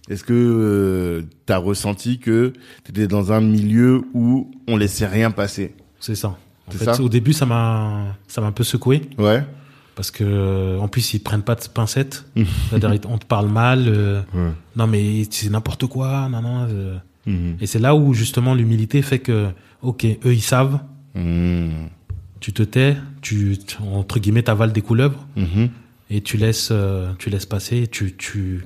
Est-ce 0.08 0.22
que 0.24 1.24
tu 1.46 1.52
as 1.52 1.56
ressenti 1.58 2.18
que 2.18 2.52
tu 2.84 2.90
étais 2.90 3.06
dans 3.06 3.32
un 3.32 3.40
milieu 3.40 4.02
où 4.12 4.50
on 4.68 4.76
laissait 4.76 5.06
rien 5.06 5.30
passer? 5.30 5.74
C'est 6.00 6.14
ça. 6.14 6.28
En 6.28 6.72
C'est 6.72 6.78
fait, 6.78 6.84
ça? 6.94 7.02
au 7.02 7.08
début 7.08 7.32
ça 7.32 7.46
m'a 7.46 8.16
ça 8.28 8.40
m'a 8.40 8.48
un 8.48 8.52
peu 8.52 8.64
secoué. 8.64 9.02
Ouais. 9.18 9.42
Parce 9.96 10.10
que 10.10 10.24
euh, 10.24 10.78
en 10.78 10.88
plus 10.88 11.14
ils 11.14 11.20
prennent 11.20 11.42
pas 11.42 11.54
de 11.54 11.62
pincettes. 11.72 12.24
C'est-à-dire 12.70 13.00
on 13.08 13.16
te 13.18 13.24
parle 13.26 13.48
mal. 13.48 13.84
euh, 13.88 14.20
non 14.76 14.86
mais 14.86 15.22
c'est 15.30 15.48
n'importe 15.50 15.86
quoi. 15.86 16.28
Non 16.30 16.42
non. 16.42 16.66
euh. 16.68 16.96
Mhm. 17.26 17.56
Et 17.60 17.66
c'est 17.66 17.78
là 17.78 17.94
où 17.94 18.12
justement 18.12 18.54
l'humilité 18.54 19.00
fait 19.00 19.20
que 19.20 19.48
ok 19.82 20.04
eux 20.26 20.34
ils 20.34 20.42
savent. 20.42 20.80
Mhm. 21.14 21.88
Tu 22.40 22.52
te 22.52 22.62
tais. 22.62 22.96
Tu 23.22 23.56
entre 23.80 24.18
guillemets 24.18 24.42
t'avales 24.42 24.72
des 24.72 24.82
couleuvres 24.82 25.26
Mhm. 25.36 25.70
et 26.10 26.20
tu 26.20 26.36
laisses 26.36 26.68
euh, 26.72 27.10
tu 27.18 27.30
laisses 27.30 27.46
passer. 27.46 27.86
Tu 27.86 28.14
tu 28.16 28.64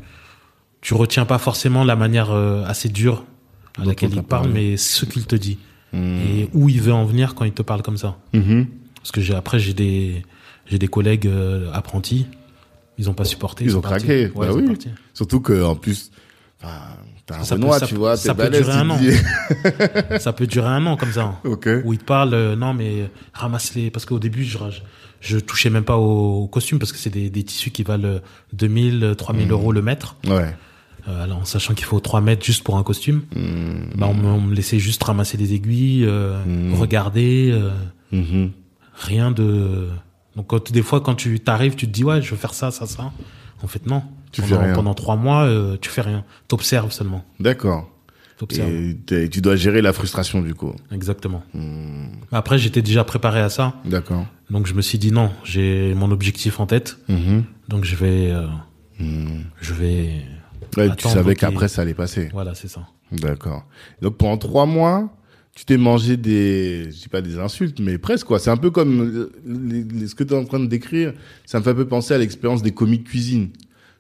tu 0.89 0.95
retiens 0.95 1.27
pas 1.27 1.37
forcément 1.37 1.85
la 1.85 1.97
manière 1.97 2.31
euh, 2.31 2.65
assez 2.65 2.89
dure 2.89 3.25
à 3.79 3.85
laquelle 3.85 4.15
il 4.15 4.23
parle, 4.23 4.49
mais 4.49 4.79
ce 4.79 5.05
qu'il 5.05 5.27
te 5.27 5.37
dit 5.37 5.59
Mhm. 5.93 6.21
et 6.27 6.49
où 6.55 6.71
il 6.71 6.81
veut 6.81 6.95
en 6.95 7.05
venir 7.05 7.35
quand 7.35 7.45
il 7.45 7.53
te 7.53 7.61
parle 7.61 7.83
comme 7.83 7.99
ça. 7.99 8.17
Mhm. 8.33 8.67
Parce 8.97 9.13
que 9.13 9.21
j'ai 9.21 9.35
après 9.35 9.59
j'ai 9.59 9.75
des 9.75 10.23
j'ai 10.67 10.79
des 10.79 10.89
collègues 10.89 11.27
euh, 11.27 11.71
apprentis, 11.75 12.27
ils 12.97 13.11
ont 13.11 13.13
pas 13.15 13.27
supporté. 13.27 13.65
Ils 13.65 13.77
ont 13.77 13.83
craqué, 13.83 14.31
Ouais, 14.35 14.47
bah 14.49 14.55
ils 14.59 14.65
oui. 14.71 14.79
Surtout 15.13 15.41
que 15.41 15.63
en 15.63 15.75
plus, 15.77 16.11
Enfin, 16.63 16.75
t'as 17.27 17.39
un 17.41 17.45
Ça 17.45 17.55
peut- 17.57 17.61
Renoir, 17.63 17.79
ça 17.81 17.87
tu 17.87 17.93
peut- 17.95 18.01
vois, 18.01 18.17
ça 18.17 18.35
peut 18.35 18.49
durer 18.49 18.73
un 18.73 18.89
an. 18.91 18.99
ça 20.19 20.33
peut 20.33 20.47
durer 20.47 20.69
un 20.69 20.87
an 20.87 20.97
comme 20.97 21.13
ça. 21.13 21.39
Où 21.85 21.93
ils 21.93 21.99
te 21.99 22.05
parlent, 22.05 22.33
euh, 22.35 22.57
non 22.57 22.73
mais 22.73 23.11
ramasse 23.35 23.75
les, 23.75 23.91
parce 23.91 24.07
qu'au 24.07 24.19
début 24.19 24.45
je, 24.45 24.59
je 25.21 25.39
touchais 25.39 25.69
même 25.71 25.85
pas 25.85 25.97
aux, 25.99 26.49
costumes 26.49 26.79
parce 26.79 26.93
que 26.93 26.99
c'est 26.99 27.11
des, 27.11 27.29
des 27.31 27.45
tissus 27.45 27.71
qui 27.71 27.83
valent 27.83 28.09
euh, 28.09 28.19
2000, 28.55 29.15
3000 29.19 29.45
Mhm. 29.47 29.53
euros 29.53 29.73
le 29.73 29.83
mètre. 29.83 30.17
Ouais. 30.27 30.55
Euh, 31.09 31.25
alors, 31.25 31.39
en 31.39 31.45
sachant 31.45 31.75
qu'il 31.75 31.87
faut 31.87 32.01
3 32.01 32.21
mètres 32.21 32.45
juste 32.45 32.63
pour 32.65 32.77
un 32.77 32.83
costume, 32.83 33.23
Mhm. 33.35 33.91
bah, 33.97 34.07
on, 34.11 34.15
me- 34.15 34.27
on 34.27 34.41
me 34.41 34.55
laissait 34.55 34.79
juste 34.79 35.03
ramasser 35.03 35.37
les 35.39 35.55
aiguilles, 35.55 36.05
euh, 36.05 36.39
Mhm. 36.45 36.75
regarder, 36.75 37.51
euh, 37.53 37.71
Mhm. 38.13 38.51
rien 38.95 39.31
de. 39.31 39.89
Donc 40.37 40.49
quand, 40.49 40.71
des 40.71 40.83
fois 40.83 41.01
quand 41.01 41.15
tu 41.15 41.41
t'arrives, 41.41 41.75
tu 41.77 41.87
te 41.87 41.93
dis 41.93 42.05
ouais 42.05 42.21
je 42.23 42.31
veux 42.31 42.37
faire 42.37 42.55
ça, 42.55 42.71
ça, 42.71 42.87
ça. 42.87 43.11
En 43.63 43.67
fait 43.67 43.87
non. 43.87 44.03
Tu 44.33 44.43
pendant, 44.43 44.57
fais 44.59 44.65
rien. 44.67 44.75
pendant 44.75 44.95
trois 44.95 45.17
mois, 45.17 45.45
euh, 45.45 45.77
tu 45.81 45.89
fais 45.89 46.03
rien. 46.03 46.25
T'observes 46.49 46.93
seulement. 46.93 47.25
D'accord. 47.41 47.89
Et 48.53 49.29
tu 49.31 49.41
dois 49.41 49.57
gérer 49.57 49.83
la 49.83 49.93
frustration 49.93 50.43
du 50.43 50.55
coup. 50.55 50.73
Exactement. 50.93 51.43
Après 52.31 52.57
j'étais 52.59 52.83
déjà 52.83 53.03
préparé 53.03 53.41
à 53.41 53.49
ça, 53.49 53.75
D'accord. 53.85 54.27
donc 54.51 54.67
je 54.69 54.75
me 54.75 54.83
suis 54.83 54.99
dit 54.99 55.11
non, 55.11 55.31
j'ai 55.43 55.93
mon 55.95 56.11
objectif 56.13 56.61
en 56.61 56.67
tête, 56.67 56.99
donc 57.69 57.85
je 57.85 57.97
vais, 57.97 58.31
euh, 58.31 58.47
je 59.61 59.73
vais. 59.75 60.23
Ouais, 60.77 60.95
tu 60.97 61.09
savais 61.09 61.35
qu'après 61.35 61.69
ça 61.69 61.83
allait 61.83 61.95
passer. 61.95 62.29
Voilà, 62.33 62.55
c'est 62.55 62.69
ça. 62.69 62.87
D'accord. 63.13 63.67
Donc 64.03 64.17
pendant 64.17 64.37
trois 64.37 64.67
mois, 64.67 65.13
tu 65.55 65.65
t'es 65.65 65.77
mangé 65.77 66.17
des, 66.17 66.85
je 66.91 66.97
dis 67.03 67.09
pas 67.09 67.21
des 67.23 67.39
insultes, 67.39 67.81
mais 67.81 67.99
presque 67.99 68.27
quoi. 68.27 68.39
C'est 68.39 68.51
un 68.51 68.57
peu 68.57 68.71
comme 68.71 69.01
euh, 69.47 70.07
ce 70.07 70.15
que 70.15 70.23
tu 70.25 70.35
es 70.35 70.37
en 70.37 70.45
train 70.45 70.61
de 70.61 70.67
décrire. 70.67 71.15
Ça 71.47 71.59
me 71.59 71.65
fait 71.65 71.71
un 71.71 71.75
peu 71.75 71.87
penser 71.89 72.15
à 72.15 72.19
l'expérience 72.19 72.63
des 72.63 72.73
commis 72.73 72.99
de 72.99 73.09
cuisine. 73.09 73.49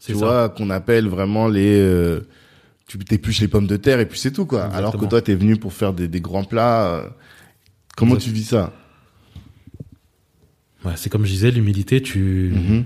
Tu 0.00 0.12
ça. 0.12 0.18
vois, 0.18 0.48
qu'on 0.50 0.70
appelle 0.70 1.08
vraiment 1.08 1.48
les, 1.48 1.80
euh, 1.80 2.20
tu 2.86 2.98
t'épluches 2.98 3.40
les 3.40 3.48
pommes 3.48 3.66
de 3.66 3.76
terre 3.76 3.98
et 3.98 4.06
puis 4.06 4.18
c'est 4.18 4.30
tout 4.30 4.46
quoi. 4.46 4.64
Alors 4.66 4.96
que 4.96 5.04
toi 5.06 5.20
t'es 5.20 5.34
venu 5.34 5.56
pour 5.56 5.72
faire 5.72 5.92
des, 5.92 6.06
des 6.06 6.20
grands 6.20 6.44
plats. 6.44 6.86
euh, 6.94 7.08
Comment 7.96 8.14
tu 8.16 8.30
vis 8.30 8.44
ça? 8.44 8.72
Ouais, 10.84 10.92
c'est 10.96 11.10
comme 11.10 11.24
je 11.24 11.30
disais, 11.32 11.50
l'humilité, 11.50 12.00
tu, 12.00 12.52
Mhm. 12.54 12.84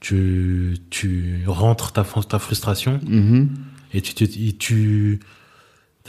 Tu, 0.00 0.76
tu 0.90 1.42
rentres 1.46 1.92
ta, 1.92 2.04
ta 2.04 2.38
frustration 2.38 3.00
Mhm. 3.06 3.48
et 3.94 4.00
tu, 4.00 4.24
et 4.24 4.52
tu 4.52 5.20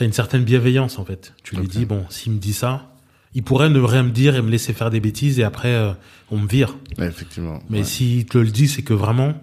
as 0.00 0.04
une 0.04 0.12
certaine 0.12 0.44
bienveillance 0.44 0.98
en 0.98 1.04
fait. 1.04 1.34
Tu 1.42 1.56
lui 1.56 1.66
dis 1.68 1.84
bon, 1.84 2.04
s'il 2.08 2.32
me 2.32 2.38
dit 2.38 2.52
ça, 2.54 2.94
il 3.34 3.42
pourrait 3.42 3.68
ne 3.70 3.78
rien 3.80 4.02
me 4.02 4.10
dire 4.10 4.34
et 4.36 4.42
me 4.42 4.50
laisser 4.50 4.72
faire 4.72 4.90
des 4.90 5.00
bêtises 5.00 5.38
et 5.38 5.44
après 5.44 5.74
euh, 5.74 5.92
on 6.30 6.38
me 6.38 6.48
vire. 6.48 6.76
Ouais, 6.98 7.06
effectivement. 7.06 7.60
Mais 7.68 7.78
Ouais. 7.78 7.84
s'il 7.84 8.26
te 8.26 8.38
le 8.38 8.50
dit, 8.50 8.66
c'est 8.68 8.82
que 8.82 8.94
vraiment 8.94 9.34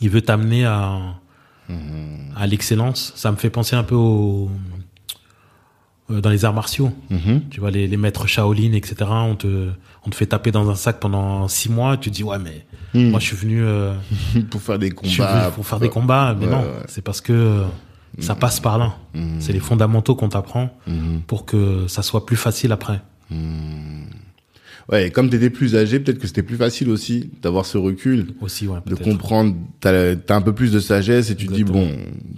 il 0.00 0.08
veut 0.10 0.22
t'amener 0.22 0.64
à 0.64 0.98
Mhm. 1.68 2.32
à 2.36 2.46
l'excellence. 2.48 3.12
Ça 3.16 3.30
me 3.30 3.36
fait 3.36 3.50
penser 3.50 3.76
un 3.76 3.84
peu 3.84 3.94
au 3.94 4.50
dans 6.10 6.30
les 6.30 6.44
arts 6.44 6.54
martiaux. 6.54 6.90
Mhm. 7.10 7.42
Tu 7.50 7.60
vois, 7.60 7.70
les, 7.70 7.86
les 7.86 7.96
maîtres 7.96 8.26
Shaolin, 8.26 8.72
etc. 8.72 8.96
On 9.10 9.36
te, 9.36 9.68
on 10.04 10.10
te 10.10 10.14
fait 10.16 10.26
taper 10.26 10.50
dans 10.50 10.68
un 10.68 10.74
sac 10.74 10.98
pendant 11.00 11.46
six 11.48 11.70
mois. 11.70 11.96
Tu 11.96 12.10
te 12.10 12.14
dis, 12.16 12.24
ouais, 12.24 12.38
mais 12.38 12.64
Mhm. 12.94 13.10
moi, 13.10 13.20
je 13.20 13.26
suis 13.26 13.36
venu, 13.36 13.62
euh, 13.62 13.94
pour 14.50 14.60
faire 14.60 14.78
des 14.78 14.92
je 15.02 15.08
suis 15.08 15.18
combats. 15.18 15.40
venu 15.42 15.52
pour 15.54 15.66
faire 15.66 15.78
des 15.80 15.88
combats. 15.88 16.34
Mais 16.38 16.46
Ouais, 16.46 16.52
non, 16.52 16.60
ouais. 16.62 16.84
c'est 16.88 17.02
parce 17.02 17.20
que 17.20 17.32
euh, 17.32 17.64
ça 18.18 18.34
passe 18.34 18.58
par 18.58 18.78
là. 18.78 18.94
Mhm. 19.14 19.36
C'est 19.40 19.52
les 19.52 19.60
fondamentaux 19.60 20.14
qu'on 20.16 20.28
t'apprend 20.28 20.70
Mhm. 20.88 21.20
pour 21.26 21.44
que 21.46 21.86
ça 21.86 22.02
soit 22.02 22.26
plus 22.26 22.36
facile 22.36 22.72
après. 22.72 23.00
Ouais, 24.90 25.06
et 25.06 25.10
comme 25.10 25.30
t'étais 25.30 25.50
plus 25.50 25.76
âgé, 25.76 26.00
peut-être 26.00 26.18
que 26.18 26.26
c'était 26.26 26.42
plus 26.42 26.56
facile 26.56 26.88
aussi 26.90 27.30
d'avoir 27.42 27.64
ce 27.64 27.78
recul, 27.78 28.26
Aussi, 28.40 28.66
ouais, 28.66 28.78
de 28.86 28.94
comprendre. 28.96 29.54
T'as 29.78 30.14
as 30.28 30.34
un 30.34 30.40
peu 30.42 30.52
plus 30.52 30.72
de 30.72 30.80
sagesse 30.80 31.30
et 31.30 31.36
tu 31.36 31.46
te 31.46 31.52
dis 31.52 31.62
bon, 31.64 31.88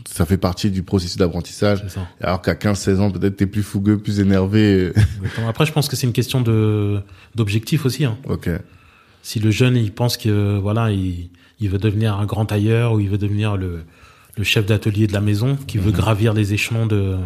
ça 0.06 0.26
fait 0.26 0.36
partie 0.36 0.70
du 0.70 0.82
processus 0.82 1.16
d'apprentissage. 1.16 1.82
Alors 2.20 2.42
qu'à 2.42 2.52
15-16 2.54 2.98
ans, 2.98 3.10
peut-être 3.10 3.36
t'es 3.36 3.46
plus 3.46 3.62
fougueux, 3.62 3.96
plus 3.98 4.20
énervé. 4.20 4.92
Exactement. 5.16 5.48
Après, 5.48 5.64
je 5.64 5.72
pense 5.72 5.88
que 5.88 5.96
c'est 5.96 6.06
une 6.06 6.12
question 6.12 6.40
de 6.42 7.00
d'objectif 7.34 7.86
aussi. 7.86 8.04
Hein. 8.04 8.18
ok. 8.28 8.50
Si 9.22 9.38
le 9.38 9.50
jeune, 9.50 9.76
il 9.76 9.92
pense 9.92 10.16
que 10.16 10.58
voilà, 10.58 10.90
il, 10.90 11.30
il 11.60 11.70
veut 11.70 11.78
devenir 11.78 12.18
un 12.18 12.26
grand 12.26 12.44
tailleur 12.44 12.92
ou 12.92 13.00
il 13.00 13.08
veut 13.08 13.18
devenir 13.18 13.56
le, 13.56 13.84
le 14.36 14.44
chef 14.44 14.66
d'atelier 14.66 15.06
de 15.06 15.12
la 15.12 15.20
maison, 15.20 15.56
qui 15.66 15.78
veut 15.78 15.92
gravir 15.92 16.34
les 16.34 16.52
échelons 16.52 16.86
de 16.86 17.16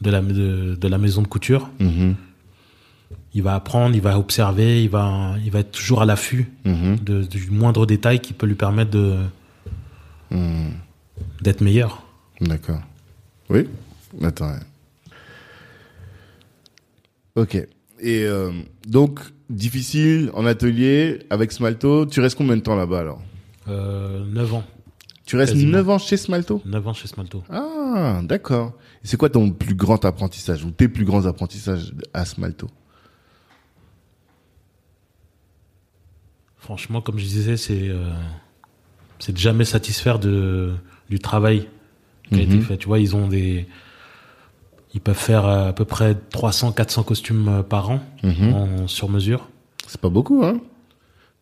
de 0.00 0.10
la 0.10 0.20
de, 0.20 0.74
de 0.74 0.88
la 0.88 0.98
maison 0.98 1.22
de 1.22 1.28
couture, 1.28 1.70
Mhm. 1.78 2.16
Il 3.34 3.42
va 3.42 3.54
apprendre, 3.54 3.94
il 3.94 4.02
va 4.02 4.18
observer, 4.18 4.82
il 4.82 4.90
va 4.90 5.34
il 5.44 5.50
va 5.50 5.60
être 5.60 5.72
toujours 5.72 6.02
à 6.02 6.06
l'affût 6.06 6.50
Mhm. 6.64 6.96
de, 7.00 7.22
du 7.22 7.50
moindre 7.50 7.86
détail 7.86 8.20
qui 8.20 8.32
peut 8.32 8.46
lui 8.46 8.54
permettre 8.54 8.90
de 8.90 9.16
Hmm. 10.30 10.70
d'être 11.42 11.60
meilleur. 11.60 12.02
D'accord. 12.40 12.80
Oui. 13.50 13.68
Attends. 14.22 14.54
Ok. 17.36 17.54
Et 17.54 18.24
euh, 18.24 18.50
donc 18.86 19.20
difficile 19.50 20.30
en 20.34 20.46
atelier 20.46 21.20
avec 21.30 21.52
Smalto. 21.52 22.06
Tu 22.06 22.20
restes 22.20 22.36
combien 22.36 22.56
de 22.56 22.62
temps 22.62 22.74
là-bas 22.76 23.00
alors? 23.00 23.22
Euh, 23.68 24.24
9 24.26 24.54
ans, 24.54 24.64
Tu 25.24 25.36
restes 25.36 25.52
Quasiment. 25.52 25.72
9 25.72 25.88
ans 25.90 25.98
chez 25.98 26.16
Smalto? 26.16 26.60
9 26.64 26.88
ans 26.88 26.94
chez 26.94 27.06
Smalto. 27.08 27.44
Ah, 27.48 28.20
d'accord. 28.24 28.72
C'est 29.04 29.16
quoi 29.16 29.28
ton 29.30 29.50
plus 29.50 29.74
grand 29.74 30.04
apprentissage 30.04 30.64
ou 30.64 30.70
tes 30.72 30.88
plus 30.88 31.04
grands 31.04 31.26
apprentissages 31.26 31.92
à 32.12 32.24
Smalto? 32.24 32.68
Franchement, 36.62 37.00
comme 37.00 37.18
je 37.18 37.24
disais, 37.24 37.56
c'est 37.56 37.88
euh, 37.88 38.10
c'est 39.18 39.32
de 39.32 39.38
jamais 39.38 39.64
satisfaire 39.64 40.18
de 40.18 40.72
du 41.10 41.18
travail 41.18 41.68
qui 42.32 42.38
a 42.40 42.42
été 42.42 42.54
Mhm. 42.56 42.62
fait. 42.62 42.76
Tu 42.78 42.86
vois, 42.88 42.98
ils 42.98 43.14
ont 43.14 43.26
des 43.28 43.66
ils 44.94 45.00
peuvent 45.00 45.16
faire 45.18 45.46
à 45.46 45.72
peu 45.72 45.84
près 45.84 46.14
300 46.30 46.72
400 46.72 47.02
costumes 47.02 47.48
euh, 47.48 47.62
par 47.62 47.90
an 47.90 48.00
Mhm. 48.22 48.52
en 48.54 48.86
sur 48.88 49.08
mesure. 49.08 49.48
C'est 49.86 50.00
pas 50.00 50.08
beaucoup, 50.10 50.44
hein 50.44 50.60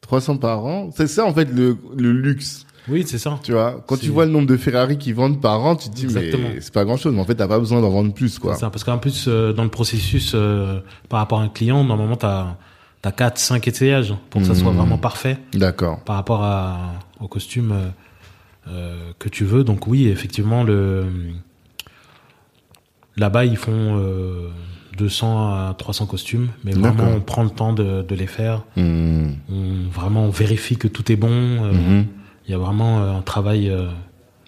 300 0.01 0.39
par 0.39 0.65
an. 0.65 0.91
C'est 0.95 1.07
ça, 1.07 1.25
en 1.27 1.35
fait, 1.35 1.45
le, 1.53 1.77
le 1.97 2.13
luxe. 2.13 2.67
Oui, 2.89 3.05
c'est 3.07 3.19
ça. 3.19 3.39
Tu 3.43 3.53
vois, 3.53 3.85
quand 3.87 3.99
tu 3.99 4.09
vois 4.09 4.25
le 4.25 4.33
nombre 4.33 4.47
de 4.49 4.57
Ferrari 4.57 4.97
qui 4.97 5.13
vendent 5.13 5.41
par 5.41 5.61
an, 5.63 5.77
tu 5.77 5.91
te 5.91 5.95
dis, 5.95 6.05
Exactement. 6.05 6.49
mais 6.55 6.61
c'est 6.63 6.73
pas 6.73 6.85
grand 6.87 6.97
chose. 6.97 7.13
Mais 7.15 7.21
en 7.21 7.25
fait, 7.27 7.35
t'as 7.35 7.47
pas 7.47 7.59
besoin 7.59 7.81
d'en 7.83 7.91
vendre 7.91 8.15
plus, 8.15 8.39
quoi. 8.39 8.55
C'est 8.55 8.61
ça 8.61 8.71
parce 8.71 8.83
qu'en 8.85 8.97
plus 8.99 9.27
euh, 9.29 9.53
dans 9.53 9.63
le 9.65 9.69
processus 9.69 10.33
euh, 10.35 10.81
par 11.11 11.21
rapport 11.21 11.41
à 11.41 11.43
un 11.43 11.49
client, 11.51 11.85
normalement 11.85 12.17
tu 12.17 12.25
as 12.27 12.57
T'as 13.03 13.13
4, 13.13 13.39
5 13.39 13.67
essayages 13.67 14.15
pour 14.29 14.43
que 14.43 14.47
ça 14.47 14.55
soit 14.55 14.71
Mhm. 14.73 14.77
vraiment 14.77 14.99
parfait 14.99 15.39
D'accord. 15.55 16.01
par 16.01 16.17
rapport 16.17 16.43
à, 16.45 16.93
au 17.19 17.29
costume 17.29 17.73
euh, 17.73 17.89
euh, 18.69 19.13
que 19.19 19.29
tu 19.31 19.45
veux. 19.45 19.65
Donc 19.65 19.87
oui, 19.87 20.07
effectivement, 20.09 20.65
le 20.65 21.07
là-bas 23.17 23.45
ils 23.45 23.57
font 23.57 23.73
euh, 23.99 24.49
200 24.99 25.49
à 25.69 25.75
300 25.79 26.07
costumes, 26.07 26.49
mais 26.65 26.73
vraiment 26.73 27.05
on 27.05 27.21
prend 27.21 27.43
le 27.43 27.51
temps 27.51 27.73
de, 27.73 28.03
de 28.03 28.15
les 28.15 28.27
faire. 28.27 28.65
Mhm. 28.77 29.37
On 29.51 29.89
vraiment 29.91 30.25
on 30.25 30.31
vérifie 30.31 30.77
que 30.77 30.89
tout 30.89 31.11
est 31.11 31.17
bon. 31.17 31.31
euh, 31.31 31.73
Mhm. 31.73 32.07
Il 32.49 32.53
y 32.53 32.55
a 32.55 32.59
vraiment 32.59 33.01
un 33.17 33.23
travail, 33.23 33.73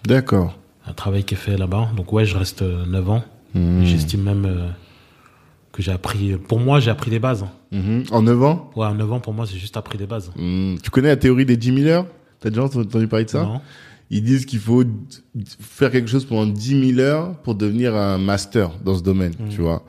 D'accord. 0.05 0.57
un 0.85 0.91
travail 0.93 1.23
qui 1.23 1.35
est 1.35 1.37
fait 1.37 1.55
là-bas. 1.57 1.89
Donc 1.95 2.11
ouais, 2.11 2.25
je 2.25 2.37
reste 2.37 2.61
euh, 2.63 2.85
9 2.85 3.09
ans. 3.09 3.23
J'estime 3.83 4.23
même 4.23 4.45
que 5.73 5.81
j'ai 5.81 5.91
appris. 5.91 6.37
Pour 6.37 6.59
moi, 6.61 6.79
j'ai 6.79 6.91
appris 6.91 7.11
des 7.11 7.19
bases. 7.19 7.43
Mhm. 7.71 8.03
En 8.11 8.21
9 8.21 8.41
ans 8.43 8.71
Ouais, 8.77 8.85
en 8.85 8.93
9 8.95 9.11
ans, 9.11 9.19
pour 9.19 9.33
moi, 9.33 9.45
j'ai 9.45 9.57
juste 9.57 9.75
appris 9.75 9.97
des 9.97 10.05
bases. 10.05 10.31
Mhm. 10.37 10.77
Tu 10.81 10.89
connais 10.89 11.09
la 11.09 11.17
théorie 11.17 11.45
des 11.45 11.57
10 11.57 11.75
000 11.83 11.87
heures 11.89 12.05
T'as 12.39 12.49
déjà 12.49 12.63
entendu 12.63 13.07
parler 13.07 13.25
de 13.25 13.29
ça? 13.29 13.43
Non 13.43 13.61
Ils 14.09 14.21
disent 14.23 14.45
qu'il 14.45 14.59
faut 14.59 14.83
faire 15.59 15.91
quelque 15.91 16.09
chose 16.09 16.25
pendant 16.25 16.45
10 16.45 16.93
000 16.95 16.99
heures 16.99 17.35
pour 17.39 17.55
devenir 17.55 17.95
un 17.95 18.17
master 18.17 18.69
dans 18.85 18.95
ce 18.95 19.01
domaine, 19.03 19.33
Mhm. 19.39 19.49
tu 19.49 19.61
vois. 19.61 19.83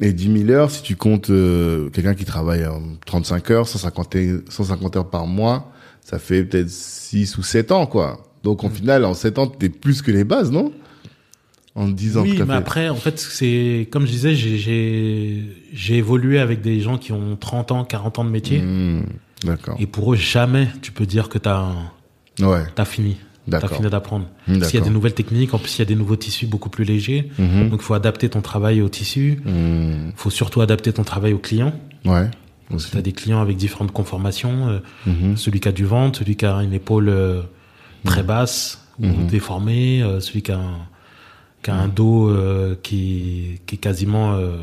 Et 0.00 0.12
10 0.12 0.44
000 0.46 0.50
heures, 0.50 0.70
si 0.70 0.82
tu 0.82 0.96
comptes 0.96 1.30
euh, 1.30 1.88
quelqu'un 1.90 2.14
qui 2.14 2.24
travaille 2.24 2.64
euh, 2.64 2.72
35 3.06 3.50
heures, 3.52 3.68
150, 3.68 4.16
et- 4.16 4.40
150 4.48 4.96
heures 4.96 5.08
par 5.08 5.26
mois, 5.26 5.70
ça 6.02 6.18
fait 6.18 6.44
peut-être 6.44 6.68
6 6.68 7.38
ou 7.38 7.42
7 7.42 7.70
ans, 7.72 7.86
quoi. 7.86 8.20
Donc, 8.42 8.62
Mhm. 8.64 8.68
en 8.68 8.72
final, 8.72 9.04
en 9.04 9.14
7 9.14 9.38
ans, 9.38 9.46
t'es 9.46 9.68
plus 9.70 10.02
que 10.02 10.10
les 10.10 10.24
bases, 10.24 10.50
non? 10.50 10.72
En 11.76 11.88
10 11.88 12.16
ans 12.18 12.22
Oui, 12.22 12.34
t'as 12.38 12.44
mais 12.44 12.52
fait. 12.52 12.58
après, 12.58 12.88
en 12.88 12.94
fait, 12.94 13.18
c'est 13.18 13.88
comme 13.90 14.06
je 14.06 14.12
disais, 14.12 14.34
j'ai- 14.34 15.96
évolué 15.96 16.38
avec 16.38 16.60
des 16.60 16.80
gens 16.80 16.98
qui 16.98 17.12
ont 17.12 17.36
30 17.36 17.72
ans, 17.72 17.84
40 17.84 18.18
ans 18.20 18.24
de 18.24 18.30
métier. 18.30 18.60
Mhm. 18.60 19.04
D'accord. 19.44 19.76
Et 19.80 19.86
pour 19.86 20.12
eux, 20.12 20.16
jamais 20.16 20.68
tu 20.82 20.92
peux 20.92 21.04
dire 21.06 21.28
que 21.28 21.38
tu 21.38 21.48
as, 21.48 21.66
Ouais, 22.40 22.62
as 22.76 22.84
fini. 22.84 23.16
T'as 23.50 23.68
fini 23.68 23.90
d'apprendre. 23.90 24.26
Mhm, 24.48 24.58
Parce 24.60 24.70
qu'il 24.70 24.80
y 24.80 24.82
a 24.82 24.86
des 24.86 24.90
nouvelles 24.92 25.12
techniques, 25.14 25.52
en 25.52 25.58
plus 25.58 25.76
il 25.76 25.80
y 25.80 25.82
a 25.82 25.84
des 25.84 25.94
nouveaux 25.96 26.16
tissus 26.16 26.46
beaucoup 26.46 26.70
plus 26.70 26.84
légers. 26.84 27.30
Mhm. 27.38 27.68
Donc 27.70 27.80
il 27.82 27.84
faut 27.84 27.92
adapter 27.94 28.28
ton 28.30 28.40
travail 28.40 28.80
au 28.80 28.88
tissu. 28.88 29.40
Mhm. 29.44 30.06
Il 30.08 30.12
faut 30.16 30.30
surtout 30.30 30.60
adapter 30.62 30.92
ton 30.92 31.04
travail 31.04 31.32
aux 31.34 31.38
clients. 31.38 31.74
Ouais. 32.06 32.30
Tu 32.70 32.96
as 32.96 33.02
des 33.02 33.12
clients 33.12 33.42
avec 33.42 33.56
différentes 33.58 33.92
conformations. 33.92 34.68
euh, 34.68 34.78
Mhm. 35.06 35.36
Celui 35.36 35.60
qui 35.60 35.68
a 35.68 35.72
du 35.72 35.84
ventre, 35.84 36.20
celui 36.20 36.36
qui 36.36 36.46
a 36.46 36.54
une 36.62 36.72
épaule 36.72 37.08
euh, 37.10 37.42
très 38.04 38.22
basse 38.22 38.82
ou 38.98 39.06
Mhm. 39.06 39.26
déformée, 39.26 40.02
euh, 40.02 40.20
celui 40.20 40.40
qui 40.42 40.50
a 40.52 40.56
un, 40.58 40.78
qui 41.64 41.70
a 41.70 41.74
un 41.74 41.88
dos 41.88 42.28
euh, 42.28 42.76
qui, 42.82 43.60
qui 43.66 43.74
est 43.74 43.78
quasiment 43.78 44.34
euh, 44.34 44.58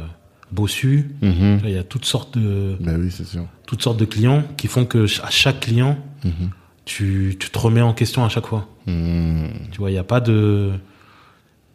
bossu. 0.52 1.10
Mhm. 1.22 1.60
Il 1.66 1.72
y 1.72 1.78
a 1.78 1.84
toutes 1.84 2.06
sortes 2.06 2.38
de 2.38 2.78
Ben 2.80 2.98
oui, 3.02 3.10
c'est 3.12 3.26
sûr. 3.26 3.46
toutes 3.68 3.82
sortes 3.82 4.00
de 4.00 4.06
clients 4.06 4.44
qui 4.56 4.68
font 4.68 4.86
que 4.86 5.06
à 5.24 5.30
chaque 5.30 5.60
client 5.62 5.98
Mhm. 6.24 6.52
tu, 6.86 7.36
tu 7.40 7.50
te 7.50 7.58
remets 7.60 7.82
en 7.82 7.94
question 7.94 8.24
à 8.24 8.30
chaque 8.30 8.46
fois. 8.46 8.68
Hmm. 8.86 9.48
Tu 9.72 9.80
vois, 9.80 9.90
il 9.92 9.96
y 9.96 9.98
a 9.98 10.04
pas 10.04 10.20
de, 10.22 10.72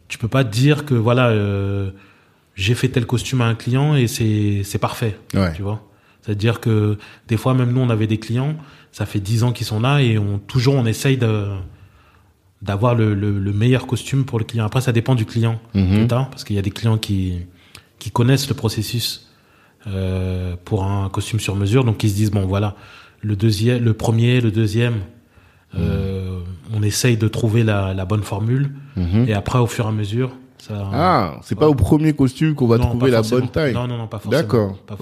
tu 0.07 0.17
peux 0.17 0.27
pas 0.29 0.43
dire 0.45 0.85
que 0.85 0.93
voilà, 0.93 1.27
euh, 1.27 1.91
j'ai 2.55 2.75
fait 2.75 2.87
tel 2.89 3.05
costume 3.05 3.41
à 3.41 3.45
un 3.45 3.55
client 3.55 3.95
et 3.95 4.07
c'est 4.07 4.79
parfait. 4.79 5.17
Ouais. 5.33 5.51
Tu 5.53 5.61
vois, 5.63 5.83
c'est-à-dire 6.21 6.59
que 6.61 6.97
des 7.27 7.35
fois 7.37 7.53
même 7.53 7.71
nous 7.73 7.81
on 7.81 7.89
avait 7.89 8.07
des 8.07 8.19
clients, 8.19 8.55
ça 8.93 9.05
fait 9.05 9.19
dix 9.19 9.43
ans 9.43 9.51
qu'ils 9.51 9.65
sont 9.67 9.79
là 9.81 10.01
et 10.01 10.17
on 10.17 10.39
toujours 10.39 10.75
on 10.75 10.85
essaye 10.85 11.17
de 11.17 11.47
d'avoir 12.61 12.95
le, 12.95 13.13
le, 13.13 13.37
le 13.39 13.53
meilleur 13.53 13.85
costume 13.87 14.25
pour 14.25 14.39
le 14.39 14.45
client. 14.45 14.65
Après 14.65 14.81
ça 14.81 14.91
dépend 14.91 15.15
du 15.15 15.25
client 15.25 15.59
Mhm. 15.73 16.07
parce 16.07 16.43
qu'il 16.43 16.55
y 16.55 16.59
a 16.59 16.63
des 16.63 16.71
clients 16.71 16.97
qui 16.97 17.39
qui 17.99 18.11
connaissent 18.11 18.47
le 18.49 18.53
processus 18.55 19.27
euh, 19.87 20.55
pour 20.65 20.83
un 20.83 21.09
costume 21.09 21.39
sur 21.39 21.55
mesure, 21.55 21.83
donc 21.83 22.03
ils 22.03 22.09
se 22.09 22.15
disent 22.15 22.31
bon 22.31 22.45
voilà 22.45 22.75
le 23.21 23.35
deuxième, 23.35 23.83
le 23.83 23.93
premier, 23.93 24.41
le 24.41 24.51
deuxième. 24.51 24.95
euh, 25.77 26.39
on 26.73 26.81
essaye 26.83 27.17
de 27.17 27.27
trouver 27.27 27.63
la, 27.63 27.93
la 27.93 28.05
bonne 28.05 28.23
formule 28.23 28.71
Mhm. 28.95 29.25
et 29.27 29.33
après 29.33 29.59
au 29.59 29.67
fur 29.67 29.85
et 29.85 29.89
à 29.89 29.91
mesure 29.91 30.31
ça 30.57 30.89
Ah, 30.93 31.39
c'est 31.43 31.55
pas 31.57 31.67
au 31.69 31.75
premier 31.75 32.13
costume 32.13 32.55
qu'on 32.55 32.67
va 32.67 32.77
Non, 32.77 32.89
trouver 32.89 33.11
la 33.11 33.21
bonne 33.21 33.49
taille. 33.49 33.73
non 33.73 33.87
non 33.87 33.97
non 33.97 34.07
pas 34.07 34.19
forcément 34.19 34.41
D'accord, 34.41 34.77
pas 34.85 34.95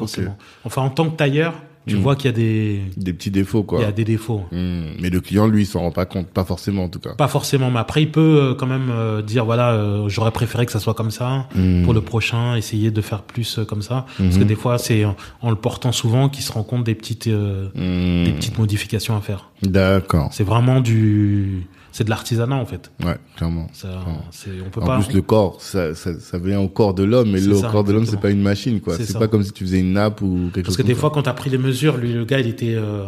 enfin 0.63 0.81
en 0.81 0.89
tant 0.89 1.09
que 1.09 1.15
tailleur 1.15 1.53
tu 1.87 1.95
Mm. 1.97 1.99
vois 1.99 2.15
qu'il 2.15 2.25
y 2.25 2.33
a 2.33 2.37
des 2.37 2.81
Des 2.97 3.13
petits 3.13 3.31
défauts, 3.31 3.61
il 3.61 3.65
quoi. 3.65 3.81
y 3.81 3.85
a 3.85 3.91
des 3.91 4.03
défauts 4.03 4.43
Hmm. 4.51 4.91
Mais 4.99 5.09
le 5.09 5.19
client, 5.21 5.47
lui, 5.47 5.63
il 5.63 5.65
s'en 5.65 5.81
rend 5.81 5.91
pas 5.91 6.05
compte. 6.05 6.27
Pas 6.27 6.43
forcément, 6.45 6.83
en 6.85 6.89
tout 6.89 6.99
cas. 6.99 7.13
pas 7.15 7.27
forcément 7.27 7.69
mais 7.71 7.79
après 7.79 8.01
il 8.03 8.11
peut 8.11 8.21
euh, 8.41 8.53
quand 8.55 8.65
même 8.67 8.89
euh, 8.91 9.21
dire 9.21 9.45
voilà 9.45 9.71
euh, 9.73 10.09
j'aurais 10.09 10.31
préféré 10.31 10.65
que 10.65 10.71
ça 10.71 10.79
soit 10.79 10.93
comme 10.95 11.11
ça 11.11 11.47
Hmm. 11.55 11.83
pour 11.83 11.93
le 11.93 12.01
prochain 12.01 12.55
essayer 12.55 12.91
de 12.91 13.01
faire 13.01 13.21
plus 13.23 13.59
comme 13.67 13.81
ça 13.81 14.05
parce 14.17 14.37
que 14.37 14.43
des 14.43 14.55
fois 14.55 14.77
c'est 14.77 15.05
en, 15.05 15.15
en 15.41 15.49
le 15.49 15.55
portant 15.55 15.91
souvent 15.91 16.29
qu'il 16.29 16.43
se 16.43 16.51
rend 16.51 16.63
compte 16.63 16.83
des 16.83 16.95
petites 16.95 17.27
euh, 17.27 17.67
Hmm. 17.75 18.25
des 18.25 18.31
petites 18.31 18.57
modifications 18.57 19.15
à 19.15 19.21
faire 19.21 19.49
D'accord. 19.63 20.29
c'est 20.31 20.43
vraiment 20.43 20.81
du 20.81 21.67
c'est 21.97 22.03
de 22.03 22.09
l'artisanat 22.09 22.57
en 22.57 22.65
fait 22.65 22.91
Ouais, 23.05 23.15
clairement. 23.37 23.67
ça 23.71 23.87
Clairement. 23.87 24.25
on 24.65 24.69
peut 24.69 24.81
En 24.81 24.85
pas 24.85 24.99
plus, 24.99 25.13
le 25.13 25.21
corps, 25.21 25.61
ça, 25.61 25.95
ça, 25.95 26.19
ça 26.19 26.37
vient 26.37 26.59
au 26.59 26.67
corps 26.67 26.93
de 26.93 27.03
l'homme, 27.05 27.31
C'est 27.37 27.47
le 27.47 27.55
ça, 27.55 27.69
corps 27.69 27.85
de 27.85 27.93
l'homme, 27.93 28.05
c'est 28.05 28.19
pas 28.19 28.31
une 28.31 28.41
machine, 28.41 28.81
quoi. 28.81 28.95
C'est 28.97 29.17
pas 29.17 29.29
comme 29.29 29.43
si 29.43 29.53
tu 29.53 29.63
faisais 29.63 29.79
une 29.79 29.93
nappe 29.93 30.21
ou 30.21 30.49
quelque 30.53 30.65
parce 30.65 30.67
chose 30.75 30.77
que 30.77 30.81
des 30.83 30.93
fois 30.95 31.09
quand 31.09 31.21
tu 31.23 31.29
as 31.29 31.33
pris 31.33 31.49
les 31.49 31.57
mesures 31.57 31.95
lui 31.95 32.11
le 32.11 32.25
gars 32.25 32.39
il 32.41 32.47
était 32.47 32.75
euh, 32.75 33.05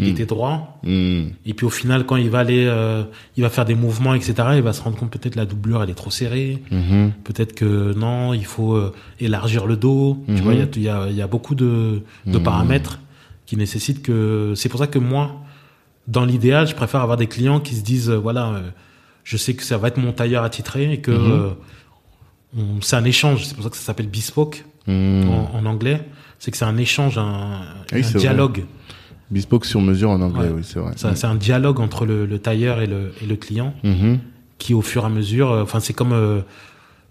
il 0.00 0.06
Mm. 0.06 0.10
était 0.10 0.26
droit. 0.26 0.78
Hmm. 0.84 1.24
et 1.44 1.54
puis 1.54 1.66
au 1.66 1.70
final 1.70 2.06
quand 2.06 2.14
il 2.14 2.30
va 2.30 2.38
aller 2.38 2.64
euh, 2.68 3.02
il 3.36 3.42
va 3.42 3.50
faire 3.50 3.64
des 3.64 3.74
mouvements 3.74 4.14
etc 4.14 4.32
il 4.54 4.62
va 4.62 4.72
se 4.72 4.80
rendre 4.82 4.96
compte 4.96 5.10
peut-être 5.10 5.34
la 5.34 5.44
doublure 5.44 5.82
elle 5.82 5.90
est 5.90 5.94
trop 6.04 6.12
serrée 6.12 6.62
Mhm. 6.70 7.10
peut-être 7.24 7.52
que 7.56 7.92
non 7.94 8.32
il 8.32 8.44
faut 8.44 8.74
euh, 8.76 8.92
élargir 9.18 9.66
le 9.66 9.76
dos 9.76 10.22
tu 10.28 10.40
vois 10.44 10.54
il 10.54 10.60
y 10.60 10.88
a- 10.88 11.00
y 11.02 11.08
a, 11.08 11.10
y 11.10 11.20
a 11.20 11.26
beaucoup 11.26 11.56
de, 11.56 12.02
de 12.26 12.38
paramètres 12.38 13.00
qui 13.46 13.56
nécessitent 13.56 14.02
que 14.02 14.52
c'est 14.54 14.68
pour 14.68 14.78
ça 14.78 14.86
que 14.86 15.00
moi 15.00 15.24
dans 16.08 16.24
l'idéal 16.24 16.66
je 16.66 16.74
préfère 16.74 17.00
avoir 17.02 17.16
des 17.16 17.28
clients 17.28 17.60
qui 17.60 17.74
se 17.76 17.82
disent 17.84 18.10
euh, 18.10 18.16
voilà 18.18 18.48
euh, 18.48 18.70
je 19.24 19.36
sais 19.36 19.54
que 19.54 19.62
ça 19.62 19.78
va 19.78 19.88
être 19.88 19.98
mon 19.98 20.12
tailleur 20.12 20.42
attitré 20.42 20.90
et 20.92 21.00
que 21.00 21.12
Mhm. 21.12 21.30
euh, 21.32 21.50
c'est 22.80 22.96
un 22.96 23.04
échange 23.04 23.44
c'est 23.46 23.54
pour 23.54 23.62
ça 23.64 23.70
que 23.70 23.76
ça 23.76 23.82
s'appelle 23.84 24.08
bespoke 24.08 24.64
Hmm. 24.86 25.28
en, 25.28 25.50
en 25.54 25.66
anglais 25.66 26.00
c'est 26.38 26.50
que 26.50 26.56
c'est 26.56 26.64
un 26.64 26.78
échange 26.78 27.18
un, 27.18 27.60
Oui, 27.92 27.98
un 28.00 28.02
c'est 28.02 28.12
vrai. 28.12 28.20
dialogue 28.20 28.64
Bespoke 29.30 29.66
sur 29.66 29.82
mesure 29.82 30.08
en 30.08 30.22
anglais, 30.22 30.44
Ouais. 30.48 30.54
oui, 30.56 30.62
c'est 30.64 30.78
vrai. 30.78 30.92
Ça, 30.96 31.14
c'est 31.14 31.26
un 31.26 31.34
dialogue 31.34 31.80
entre 31.80 32.06
le, 32.06 32.24
le 32.24 32.38
tailleur 32.38 32.80
et 32.80 32.86
le, 32.86 33.12
et 33.22 33.26
le 33.26 33.36
client 33.36 33.74
Mhm. 33.84 34.20
qui 34.56 34.72
au 34.72 34.80
fur 34.80 35.02
et 35.02 35.06
à 35.06 35.08
mesure 35.10 35.50
enfin 35.50 35.78
c'est 35.80 35.92
comme 35.92 36.14
euh, 36.14 36.40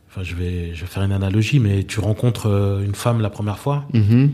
enfin 0.10 0.24
je 0.24 0.34
vais 0.34 0.74
je 0.74 0.82
vais 0.82 0.88
faire 0.88 1.04
une 1.04 1.12
analogie 1.12 1.60
mais 1.60 1.84
tu 1.84 2.00
rencontres 2.00 2.48
euh, 2.50 2.84
une 2.84 2.96
femme 2.96 3.22
la 3.22 3.30
première 3.30 3.60
fois 3.60 3.86
Mhm. 3.94 4.32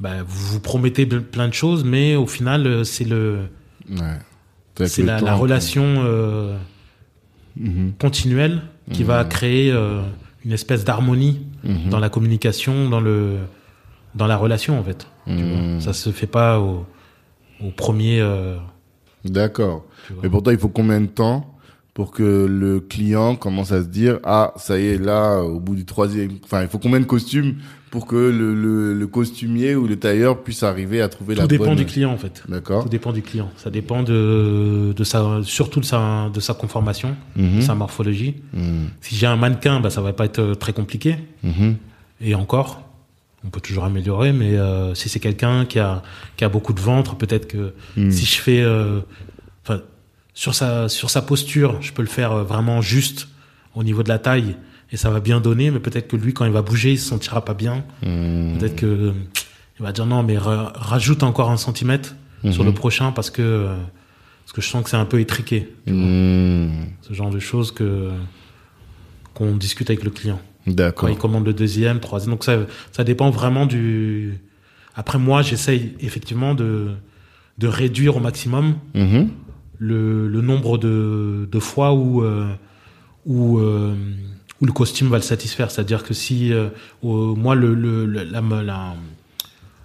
bah, 0.00 0.22
vous 0.26 0.46
vous 0.54 0.60
promettez 0.60 1.04
plein 1.04 1.48
de 1.48 1.52
choses 1.54 1.84
mais 1.84 2.16
au 2.16 2.26
final 2.26 2.82
c'est 2.86 3.04
le 3.04 3.40
Ouais. 3.90 4.86
C'est 4.86 5.02
la, 5.04 5.34
relation 5.34 5.84
euh, 5.84 6.56
Mhm. 7.56 7.92
continuelle 7.98 8.62
qui 8.92 9.02
va 9.04 9.24
créer 9.24 9.72
euh, 9.72 10.02
une 10.44 10.52
espèce 10.52 10.84
d'harmonie 10.84 11.46
Mhm. 11.64 11.88
dans 11.90 11.98
la 11.98 12.08
communication 12.10 12.88
dans 12.90 13.00
le 13.00 13.38
dans 14.14 14.26
la 14.26 14.36
relation 14.36 14.78
en 14.78 14.82
fait 14.84 15.06
tu 15.26 15.32
Mhm. 15.32 15.72
vois. 15.72 15.80
ça 15.80 15.92
se 15.92 16.10
fait 16.10 16.26
pas 16.26 16.60
au, 16.60 16.84
au 17.62 17.70
premier 17.70 18.20
euh, 18.20 18.56
D'accord. 19.24 19.84
Mais 20.22 20.28
pourtant, 20.28 20.52
il 20.52 20.58
faut 20.58 20.68
combien 20.68 21.00
de 21.00 21.06
temps 21.06 21.55
pour 21.96 22.10
que 22.10 22.44
le 22.46 22.78
client 22.80 23.36
commence 23.36 23.72
à 23.72 23.80
se 23.82 23.86
dire 23.88 24.18
ah 24.22 24.52
ça 24.56 24.78
y 24.78 24.84
est 24.88 24.98
là 25.02 25.40
au 25.40 25.58
bout 25.58 25.74
du 25.74 25.86
troisième 25.86 26.32
enfin 26.44 26.60
il 26.60 26.68
faut 26.68 26.78
combien 26.78 27.00
de 27.00 27.06
costumes 27.06 27.54
pour 27.90 28.04
que 28.06 28.16
le, 28.16 28.54
le, 28.54 28.92
le 28.92 29.06
costumier 29.06 29.74
ou 29.74 29.86
le 29.86 29.96
tailleur 29.96 30.42
puisse 30.42 30.62
arriver 30.62 31.00
à 31.00 31.08
trouver 31.08 31.34
tout 31.34 31.40
la 31.40 31.46
dépend 31.46 31.64
bonne 31.68 31.76
du 31.76 31.86
client 31.86 32.10
en 32.12 32.18
fait 32.18 32.42
d'accord 32.50 32.82
Tout 32.82 32.90
dépend 32.90 33.12
du 33.14 33.22
client. 33.22 33.48
Ça 33.56 33.70
dépend 33.70 34.02
de, 34.02 34.92
de 34.94 35.04
sa, 35.04 35.40
surtout 35.44 35.80
de 35.80 35.86
sa, 35.86 36.28
de 36.34 36.40
sa 36.40 36.52
conformation, 36.52 37.16
Mhm. 37.34 37.56
de 37.56 37.60
sa 37.62 37.74
morphologie. 37.74 38.34
Mhm. 38.52 38.88
Si 39.00 39.14
j'ai 39.14 39.26
un 39.26 39.36
mannequin, 39.36 39.80
bah, 39.80 39.88
ça 39.88 40.02
va 40.02 40.12
pas 40.12 40.26
être 40.26 40.40
euh, 40.40 40.54
très 40.54 40.74
compliqué. 40.74 41.16
Mhm. 41.42 41.76
Et 42.20 42.34
encore, 42.34 42.82
on 43.46 43.48
peut 43.48 43.60
toujours 43.60 43.84
améliorer, 43.84 44.32
mais 44.34 44.56
euh, 44.58 44.92
si 44.94 45.08
c'est 45.08 45.20
quelqu'un 45.20 45.64
qui 45.64 45.78
a, 45.78 46.02
qui 46.36 46.44
a 46.44 46.50
beaucoup 46.50 46.74
de 46.74 46.80
ventre, 46.80 47.14
peut-être 47.16 47.46
que 47.46 47.72
Mhm. 47.96 48.10
si 48.10 48.26
je 48.26 48.38
fais, 48.42 48.60
euh, 48.60 49.00
sur 50.36 50.54
sa, 50.54 50.88
sur 50.90 51.08
sa 51.08 51.22
posture, 51.22 51.80
je 51.80 51.92
peux 51.92 52.02
le 52.02 52.08
faire 52.08 52.30
euh, 52.32 52.42
vraiment 52.44 52.82
juste 52.82 53.26
au 53.74 53.82
niveau 53.82 54.02
de 54.02 54.08
la 54.08 54.18
taille 54.18 54.54
et 54.92 54.96
ça 54.96 55.08
va 55.10 55.18
bien 55.20 55.40
donner, 55.40 55.70
mais 55.70 55.80
peut-être 55.80 56.08
que 56.08 56.16
lui, 56.16 56.32
quand 56.34 56.44
il 56.44 56.52
va 56.52 56.60
bouger, 56.62 56.92
il 56.92 56.98
se 56.98 57.08
sentira 57.08 57.42
pas 57.44 57.54
bien. 57.54 57.84
Mhm. 58.04 58.58
Peut-être 58.58 58.76
que 58.76 58.86
euh, 58.86 59.12
il 59.80 59.82
va 59.82 59.92
dire 59.92 60.04
non, 60.06 60.22
mais 60.22 60.36
ra- 60.38 60.72
rajoute 60.76 61.22
encore 61.22 61.50
un 61.50 61.56
centimètre 61.56 62.14
sur 62.52 62.62
Mhm. 62.62 62.68
le 62.68 62.74
prochain 62.74 63.12
parce 63.12 63.30
que 63.30 63.40
euh, 63.42 63.76
parce 64.44 64.52
que 64.52 64.60
je 64.60 64.68
sens 64.68 64.84
que 64.84 64.90
c'est 64.90 64.96
un 64.96 65.06
peu 65.06 65.18
étriqué. 65.20 65.72
Mhm. 65.86 66.70
Ce 67.02 67.12
genre 67.14 67.30
de 67.30 67.40
choses 67.40 67.72
que 67.72 68.10
qu'on 69.34 69.56
discute 69.56 69.90
avec 69.90 70.04
le 70.04 70.10
client. 70.10 70.40
Quand 70.66 70.72
d'accord 70.72 71.08
il 71.10 71.16
commande 71.16 71.46
le 71.46 71.52
deuxième, 71.54 71.98
troisième, 72.00 72.32
donc 72.32 72.44
ça 72.44 72.58
ça 72.92 73.04
dépend 73.04 73.30
vraiment 73.30 73.66
du. 73.66 74.38
Après 74.94 75.18
moi, 75.18 75.42
j'essaye 75.42 75.94
effectivement 76.00 76.54
de 76.54 76.90
de 77.58 77.66
réduire 77.68 78.16
au 78.16 78.20
maximum 78.20 78.74
Mhm. 78.94 79.28
Le, 79.78 80.28
le 80.28 80.40
nombre 80.40 80.78
de, 80.78 81.48
de 81.50 81.58
fois 81.58 81.92
où, 81.92 82.22
euh, 82.22 82.46
où, 83.26 83.58
euh, 83.58 83.94
où 84.60 84.66
le 84.66 84.72
costume 84.72 85.08
va 85.08 85.16
le 85.16 85.22
satisfaire. 85.22 85.70
C'est-à-dire 85.70 86.02
que 86.02 86.14
si, 86.14 86.52
euh, 86.52 86.68
moi, 87.02 87.54
le, 87.54 87.74
le, 87.74 88.06
la, 88.06 88.40
la- 88.40 88.94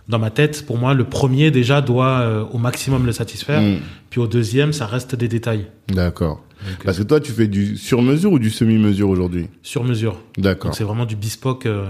dans 0.07 0.19
ma 0.19 0.29
tête, 0.31 0.65
pour 0.65 0.77
moi, 0.77 0.93
le 0.93 1.05
premier 1.05 1.51
déjà 1.51 1.81
doit 1.81 2.49
au 2.51 2.57
maximum 2.57 3.05
le 3.05 3.11
satisfaire. 3.13 3.61
Mhm. 3.61 3.79
Puis 4.09 4.19
au 4.19 4.27
deuxième, 4.27 4.73
ça 4.73 4.85
reste 4.85 5.15
des 5.15 5.27
détails. 5.27 5.67
d'accord 5.87 6.43
parce 6.85 6.99
que 6.99 7.03
toi 7.03 7.19
tu 7.19 7.31
fais 7.31 7.47
du 7.47 7.75
sur 7.75 8.03
mesure 8.03 8.33
ou 8.33 8.37
du 8.37 8.51
semi 8.51 8.77
mesure 8.77 9.09
aujourd'hui? 9.09 9.47
Sur 9.63 9.83
mesure. 9.83 10.19
d'accord 10.37 10.75
c'est 10.75 10.83
vraiment 10.83 11.07
du 11.07 11.15
bespoke 11.15 11.65
euh, 11.65 11.87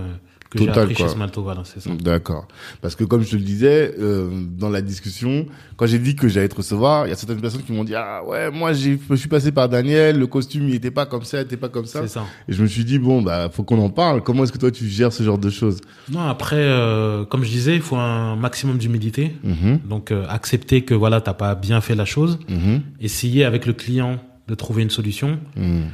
que 0.51 0.59
j'ai 0.59 0.65
Total, 0.67 0.83
appris 0.83 0.95
quoi. 0.95 1.07
chez 1.07 1.13
Smalto. 1.13 1.41
Voilà, 1.41 1.61
c'est 1.63 1.79
ça. 1.79 1.89
D'accord. 1.99 2.47
Parce 2.81 2.95
que 2.95 3.03
comme 3.05 3.23
je 3.23 3.31
te 3.31 3.35
le 3.37 3.41
disais 3.41 3.95
euh, 3.97 4.29
dans 4.57 4.69
la 4.69 4.81
discussion, 4.81 5.45
quand 5.77 5.85
j'ai 5.87 5.97
dit 5.97 6.15
que 6.15 6.27
j'allais 6.27 6.49
te 6.49 6.55
recevoir, 6.55 7.07
il 7.07 7.09
y 7.09 7.13
a 7.13 7.15
certaines 7.15 7.41
personnes 7.41 7.63
qui 7.63 7.71
m'ont 7.71 7.83
dit 7.85 7.95
ah 7.95 8.21
ouais 8.25 8.51
moi 8.51 8.73
je 8.73 8.97
suis 9.15 9.27
passé 9.29 9.51
par 9.51 9.69
Daniel, 9.69 10.19
le 10.19 10.27
costume 10.27 10.67
il 10.67 10.75
était 10.75 10.91
pas 10.91 11.05
comme 11.05 11.23
ça, 11.23 11.39
il 11.39 11.45
était 11.45 11.57
pas 11.57 11.69
comme 11.69 11.85
ça. 11.85 12.01
C'est 12.01 12.09
ça. 12.09 12.25
Et 12.49 12.53
je 12.53 12.61
me 12.61 12.67
suis 12.67 12.83
dit 12.85 12.99
bon 12.99 13.21
bah 13.21 13.49
faut 13.51 13.63
qu'on 13.63 13.79
en 13.79 13.89
parle. 13.89 14.21
Comment 14.23 14.43
est-ce 14.43 14.51
que 14.51 14.57
toi 14.57 14.71
tu 14.71 14.87
gères 14.87 15.13
ce 15.13 15.23
genre 15.23 15.37
de 15.39 15.49
choses? 15.49 15.79
Non, 16.11 16.19
après, 16.27 16.57
euh, 16.57 17.23
comme 17.25 17.43
je 17.45 17.49
disais, 17.49 17.75
il 17.75 17.81
faut 17.81 17.95
un 17.95 18.35
maximum 18.35 18.77
d'humilité. 18.77 19.31
Mhm, 19.43 19.79
Donc 19.87 20.11
euh, 20.11 20.25
accepter 20.27 20.81
que 20.83 20.93
voilà, 20.93 21.21
t'as 21.21 21.33
pas 21.33 21.55
bien 21.55 21.79
fait 21.81 21.95
la 21.95 22.05
chose. 22.05 22.39
mhm, 22.49 22.81
essayer 22.99 23.45
avec 23.45 23.65
le 23.65 23.73
client 23.73 24.19
de 24.49 24.55
trouver 24.55 24.83
une 24.83 24.89
solution. 24.89 25.39
mhm. 25.55 25.85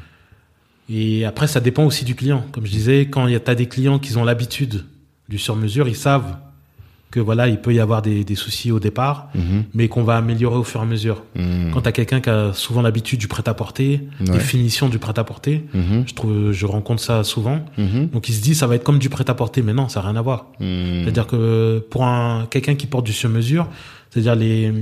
Et 0.90 1.26
après, 1.26 1.48
ça 1.48 1.60
dépend 1.60 1.84
aussi 1.86 2.06
du 2.06 2.16
client. 2.16 2.46
Comme 2.52 2.66
je 2.66 2.72
disais, 2.72 3.08
quand 3.08 3.28
il 3.28 3.34
y 3.34 3.36
a, 3.36 3.40
t'as 3.40 3.56
des 3.56 3.68
clients 3.68 4.00
qui 4.00 4.16
ont 4.18 4.24
l'habitude 4.24 4.86
du 5.30 5.38
sur-mesure, 5.38 5.88
ils 5.88 5.96
savent 5.96 6.38
que 7.10 7.20
voilà, 7.22 7.48
il 7.48 7.58
peut 7.60 7.74
y 7.74 7.80
avoir 7.80 8.02
des, 8.02 8.26
des 8.26 8.36
soucis 8.36 8.70
au 8.72 8.80
départ, 8.82 9.30
Mhm, 9.34 9.64
mais 9.74 9.88
qu'on 9.88 10.04
va 10.04 10.18
améliorer 10.18 10.58
au 10.58 10.64
fur 10.66 10.82
et 10.82 10.84
à 10.84 10.86
mesure. 10.86 11.24
mhm, 11.36 11.72
Quand 11.74 11.82
t'as 11.82 11.94
quelqu'un 11.94 12.20
qui 12.20 12.30
a 12.30 12.52
souvent 12.54 12.82
l'habitude 12.82 13.18
du 13.20 13.30
prêt-à-porter, 13.30 14.02
Ouais. 14.20 14.30
des 14.32 14.40
finitions 14.40 14.90
du 14.90 15.00
prêt-à-porter, 15.00 15.64
mhm, 15.74 16.04
je 16.06 16.14
trouve, 16.14 16.52
je 16.52 16.66
rencontre 16.66 17.02
ça 17.02 17.24
souvent. 17.24 17.64
Donc 17.78 18.28
il 18.28 18.34
se 18.34 18.42
dit, 18.42 18.56
ça 18.56 18.68
va 18.68 18.76
être 18.76 18.84
comme 18.84 19.00
du 19.00 19.08
prêt-à-porter, 19.10 19.62
mais 19.62 19.74
non, 19.74 19.88
ça 19.88 20.02
n'a 20.02 20.08
rien 20.10 20.18
à 20.18 20.22
voir. 20.22 20.48
C'est-à-dire 20.60 21.28
que 21.28 21.80
pour 21.90 22.06
un 22.06 22.46
quelqu'un 22.50 22.76
qui 22.76 22.88
porte 22.88 23.06
du 23.06 23.14
sur-mesure, 23.14 23.68
c'est-à-dire 24.10 24.36
les 24.36 24.74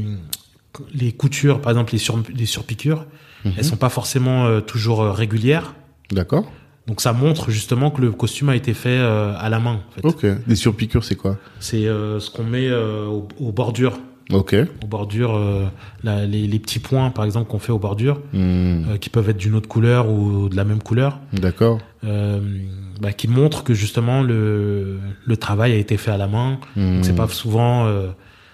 les 0.93 1.12
coutures, 1.14 1.62
par 1.62 1.72
exemple 1.72 1.93
les 1.93 1.99
sur 1.99 2.20
les 2.36 2.45
surpiqûres, 2.45 3.06
elles 3.45 3.64
sont 3.64 3.78
pas 3.78 3.89
forcément 3.89 4.45
euh, 4.47 4.60
toujours 4.62 5.01
euh, 5.03 5.12
régulières. 5.12 5.74
D'accord. 6.12 6.51
Donc 6.88 7.01
ça 7.01 7.14
montre 7.14 7.49
justement 7.49 7.89
que 7.89 7.99
le 8.01 8.12
costume 8.12 8.49
a 8.49 8.56
été 8.56 8.74
fait 8.76 8.89
euh, 8.99 9.34
à 9.38 9.49
la 9.49 9.60
main. 9.60 9.80
En 9.88 9.91
fait. 9.91 10.06
Ok. 10.06 10.26
Des 10.47 10.56
surpiqûres 10.56 11.03
c'est 11.03 11.16
quoi 11.16 11.38
C'est 11.60 11.88
euh, 11.88 12.20
ce 12.20 12.30
qu'on 12.30 12.43
met 12.43 12.68
euh, 12.70 13.08
aux, 13.08 13.28
aux 13.39 13.51
bordures, 13.51 13.97
Ok. 14.32 14.56
aux 14.84 14.88
bordures, 14.88 15.36
euh, 15.36 15.66
la- 16.03 16.26
les, 16.28 16.45
les 16.45 16.60
petits 16.60 16.78
points 16.80 17.10
par 17.10 17.26
exemple 17.26 17.49
qu'on 17.49 17.58
fait 17.58 17.72
aux 17.72 17.80
bordures, 17.80 18.22
euh, 18.36 18.97
qui 18.97 19.10
peuvent 19.10 19.28
être 19.30 19.38
d'une 19.38 19.56
autre 19.56 19.68
couleur 19.68 20.10
ou 20.12 20.47
de 20.47 20.56
la 20.56 20.64
même 20.64 20.82
couleur, 20.84 21.20
D'accord. 21.34 21.80
bah, 22.03 23.12
qui 23.14 23.28
montrent 23.28 23.64
que 23.64 23.74
justement 23.74 24.22
le 24.22 24.99
le 25.26 25.38
travail 25.38 25.72
a 25.74 25.76
été 25.78 25.97
fait 25.97 26.12
à 26.12 26.18
la 26.18 26.28
main. 26.28 26.60
Mhm. 26.76 26.95
Donc 26.97 27.06
c'est 27.06 27.16
pas 27.16 27.28
souvent 27.28 27.89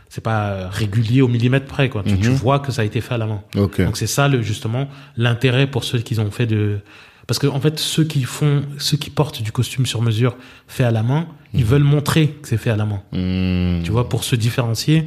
c'est 0.08 0.24
pas 0.24 0.68
régulier 0.70 1.22
au 1.22 1.28
millimètre 1.28 1.66
près 1.68 1.90
quoi. 1.90 2.04
Tu, 2.06 2.18
tu 2.18 2.30
Mhm. 2.30 2.36
vois 2.36 2.60
que 2.60 2.72
ça 2.72 2.82
a 2.82 2.86
été 2.86 3.02
fait 3.02 3.14
à 3.14 3.18
la 3.18 3.26
main. 3.28 3.42
Ok. 3.58 3.82
Donc 3.82 3.98
c'est 3.98 4.08
ça 4.08 4.28
le 4.30 4.42
justement 4.42 4.88
l'intérêt 5.18 5.68
pour 5.68 5.84
ceux 5.84 6.00
qui 6.00 6.18
ont 6.20 6.32
fait 6.32 6.46
de 6.48 6.80
parce 7.28 7.40
que 7.40 7.48
en 7.48 7.60
fait 7.60 7.80
ceux 7.80 8.04
qui 8.04 8.24
font 8.24 8.64
ceux 8.78 8.98
qui 8.98 9.10
portent 9.10 9.42
du 9.42 9.52
costume 9.52 9.86
sur 9.86 10.02
mesure 10.02 10.36
fait 10.68 10.84
à 10.84 10.92
la 10.92 11.04
main, 11.04 11.28
ils 11.54 11.66
veulent 11.66 11.84
montrer 11.84 12.30
que 12.42 12.48
c'est 12.48 12.58
fait 12.58 12.70
à 12.72 12.76
la 12.78 12.86
main. 12.86 13.02
Hmm. 13.12 13.84
Tu 13.84 13.92
vois 13.92 14.08
pour 14.10 14.24
se 14.24 14.36
différencier 14.36 15.06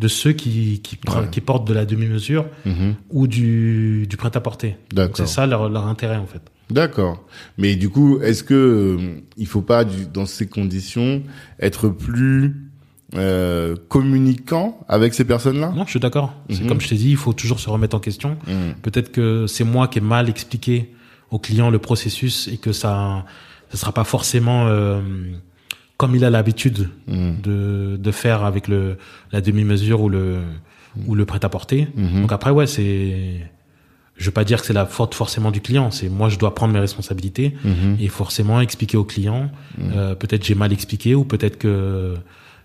de 0.00 0.08
ceux 0.08 0.32
qui 0.32 0.80
qui, 0.82 0.96
pre- 0.96 1.20
Ouais. 1.22 1.28
qui 1.30 1.40
portent 1.40 1.66
de 1.68 1.74
la 1.74 1.84
demi-mesure 1.84 2.46
Mhm. 2.66 2.94
ou 3.10 3.26
du 3.28 4.06
du 4.08 4.16
prêt-à-porter. 4.16 4.76
C'est 5.14 5.26
ça 5.28 5.46
leur 5.46 5.68
leur 5.68 5.86
intérêt 5.86 6.16
en 6.16 6.26
fait. 6.26 6.42
D'accord. 6.70 7.22
Mais 7.58 7.76
du 7.76 7.90
coup, 7.90 8.20
est-ce 8.20 8.42
que 8.42 8.54
euh, 8.54 9.20
il 9.36 9.46
faut 9.46 9.60
pas, 9.60 9.84
du- 9.84 10.06
dans 10.06 10.24
ces 10.26 10.46
conditions, 10.48 11.22
être 11.60 11.88
plus 11.90 12.56
euh, 13.14 13.76
communicant 13.88 14.80
avec 14.88 15.14
ces 15.14 15.24
personnes-là? 15.24 15.72
Non, 15.76 15.84
je 15.84 15.90
suis 15.90 16.00
d'accord. 16.00 16.32
C'est 16.50 16.62
Mhm. 16.62 16.68
comme 16.68 16.80
je 16.80 16.88
t'ai 16.88 16.96
dit, 16.96 17.10
il 17.10 17.16
faut 17.16 17.32
toujours 17.32 17.60
se 17.60 17.68
remettre 17.70 17.94
en 17.96 18.00
question. 18.00 18.36
Peut-être 18.82 19.12
que 19.12 19.46
c'est 19.46 19.62
moi 19.64 19.88
qui 19.88 19.98
ai 19.98 20.00
mal 20.00 20.28
expliqué 20.28 20.92
au 21.30 21.38
client 21.38 21.70
le 21.70 21.78
processus 21.78 22.48
et 22.52 22.56
que 22.58 22.72
ça 22.72 23.24
ça 23.70 23.76
sera 23.78 23.92
pas 23.92 24.04
forcément 24.04 24.66
euh, 24.68 25.00
comme 25.96 26.14
il 26.16 26.24
a 26.24 26.30
l'habitude 26.30 26.88
Hmm. 27.06 27.34
de, 27.42 27.96
de 27.98 28.10
faire 28.10 28.44
avec 28.44 28.68
le 28.68 28.98
la 29.32 29.40
demi-mesure 29.40 30.00
ou 30.00 30.08
le 30.08 30.38
ou 31.06 31.14
le 31.16 31.24
prêt-à-porter. 31.24 31.88
Mhm. 31.96 32.20
Donc 32.22 32.32
après 32.32 32.50
ouais, 32.50 32.66
c'est 32.68 33.50
je 34.16 34.24
veux 34.26 34.30
pas 34.30 34.44
dire 34.44 34.60
que 34.60 34.66
c'est 34.66 34.72
la 34.72 34.86
faute 34.86 35.12
forcément 35.14 35.50
du 35.50 35.60
client, 35.60 35.90
c'est 35.90 36.08
moi 36.08 36.28
je 36.28 36.38
dois 36.38 36.54
prendre 36.54 36.72
mes 36.72 36.78
responsabilités 36.78 37.54
Mhm. 37.64 37.96
et 38.00 38.08
forcément 38.08 38.60
expliquer 38.60 38.96
au 38.96 39.02
client 39.04 39.50
euh, 39.80 40.14
peut-être 40.14 40.44
j'ai 40.44 40.54
mal 40.54 40.72
expliqué 40.72 41.14
ou 41.16 41.24
peut-être 41.24 41.58
que 41.58 42.14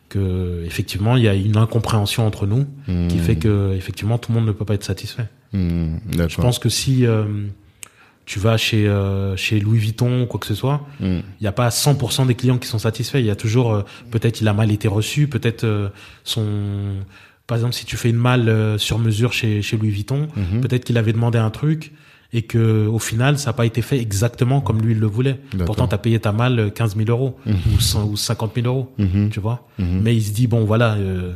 que 0.09 0.63
effectivement 0.65 1.17
il 1.17 1.23
y 1.23 1.27
a 1.27 1.33
une 1.33 1.57
incompréhension 1.57 2.25
entre 2.27 2.45
nous 2.47 2.65
qui 3.09 3.17
fait 3.19 3.35
que 3.35 3.73
effectivement 3.75 4.17
tout 4.19 4.31
le 4.31 4.37
monde 4.39 4.47
ne 4.47 4.51
peut 4.51 4.65
pas 4.65 4.75
être 4.75 4.83
satisfait. 4.83 5.27
Je 5.53 6.35
pense 6.41 6.59
que 6.59 6.69
si 6.69 7.05
euh, 7.07 7.25
tu 8.31 8.37
vas 8.39 8.57
chez 8.57 8.87
euh, 8.87 9.35
chez 9.35 9.59
Louis 9.59 9.79
Vuitton 9.79 10.21
ou 10.23 10.25
quoi 10.27 10.39
que 10.39 10.45
ce 10.45 10.53
soit, 10.53 10.79
Hmm. 10.99 11.21
il 11.39 11.41
n'y 11.41 11.47
a 11.47 11.51
pas 11.51 11.69
100% 11.69 12.27
des 12.27 12.35
clients 12.35 12.59
qui 12.59 12.67
sont 12.67 12.77
satisfaits. 12.89 13.17
Il 13.19 13.25
y 13.25 13.31
a 13.31 13.35
toujours 13.45 13.73
euh, 13.73 13.81
peut-être 14.11 14.39
il 14.41 14.47
a 14.47 14.53
mal 14.53 14.69
été 14.71 14.87
reçu, 14.87 15.27
peut-être 15.27 15.63
euh, 15.63 15.89
son 16.23 16.45
par 17.47 17.57
exemple 17.57 17.73
si 17.73 17.85
tu 17.85 17.97
fais 17.97 18.09
une 18.11 18.17
malle 18.29 18.47
euh, 18.47 18.77
sur 18.77 18.99
mesure 18.99 19.33
chez 19.33 19.63
chez 19.63 19.77
Louis 19.77 19.89
Vuitton, 19.89 20.27
Mhm. 20.35 20.61
peut-être 20.61 20.83
qu'il 20.85 20.97
avait 20.99 21.13
demandé 21.13 21.39
un 21.39 21.49
truc 21.49 21.91
et 22.31 22.43
que 22.43 22.85
au 22.85 22.99
final 22.99 23.39
ça 23.39 23.49
n'a 23.49 23.53
pas 23.53 23.65
été 23.65 23.81
fait 23.81 23.97
exactement 23.99 24.61
comme 24.61 24.79
lui 24.83 24.91
il 24.91 24.99
le 24.99 25.07
voulait. 25.07 25.39
Pourtant 25.65 25.87
tu 25.87 25.95
as 25.95 25.97
payé 25.97 26.19
ta 26.19 26.31
malle 26.31 26.71
15 26.75 26.95
000 26.97 27.09
euros 27.09 27.35
ou, 27.47 27.79
100 27.79 28.05
ou 28.11 28.15
50 28.15 28.51
000 28.53 28.67
euros, 28.67 28.93
Mhm. 28.99 29.29
tu 29.31 29.39
vois. 29.39 29.67
Mais 29.79 30.15
il 30.15 30.21
se 30.21 30.31
dit 30.33 30.45
bon 30.45 30.65
voilà, 30.65 30.93
euh, 30.93 31.33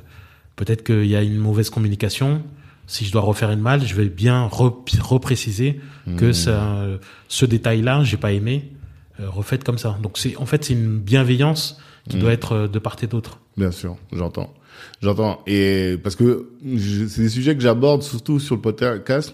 peut-être 0.55 0.83
qu'il 0.83 1.07
y 1.07 1.15
a 1.15 1.23
une 1.23 1.37
mauvaise 1.39 1.71
communication. 1.71 2.43
Si 2.87 3.05
je 3.05 3.11
dois 3.11 3.21
refaire 3.21 3.49
une 3.51 3.61
malle, 3.61 3.85
je 3.85 3.95
vais 3.95 4.09
bien 4.09 4.47
re- 4.47 4.73
repréciser 5.01 5.79
que 6.17 6.33
ça, 6.33 6.75
euh, 6.75 6.97
ce 7.29 7.45
détail-là, 7.45 8.03
j'ai 8.03 8.17
pas 8.17 8.33
aimé. 8.33 8.71
Euh, 9.19 9.29
refaites 9.29 9.63
comme 9.63 9.77
ça. 9.77 9.97
Donc 10.01 10.17
c'est 10.17 10.35
en 10.37 10.45
fait 10.45 10.65
c'est 10.65 10.73
une 10.73 10.99
bienveillance 10.99 11.79
qui 12.09 12.17
doit 12.17 12.33
être 12.33 12.51
euh, 12.53 12.67
de 12.67 12.79
part 12.79 12.97
et 13.01 13.07
d'autre. 13.07 13.39
Bien 13.57 13.71
sûr, 13.71 13.95
j'entends. 14.11 14.53
J'entends. 15.01 15.41
Et 15.47 15.97
parce 16.03 16.15
que 16.15 16.49
c'est 17.07 17.21
des 17.21 17.29
sujets 17.29 17.55
que 17.55 17.61
j'aborde 17.61 18.01
surtout 18.03 18.39
sur 18.39 18.55
le 18.55 18.61
podcast. 18.61 19.33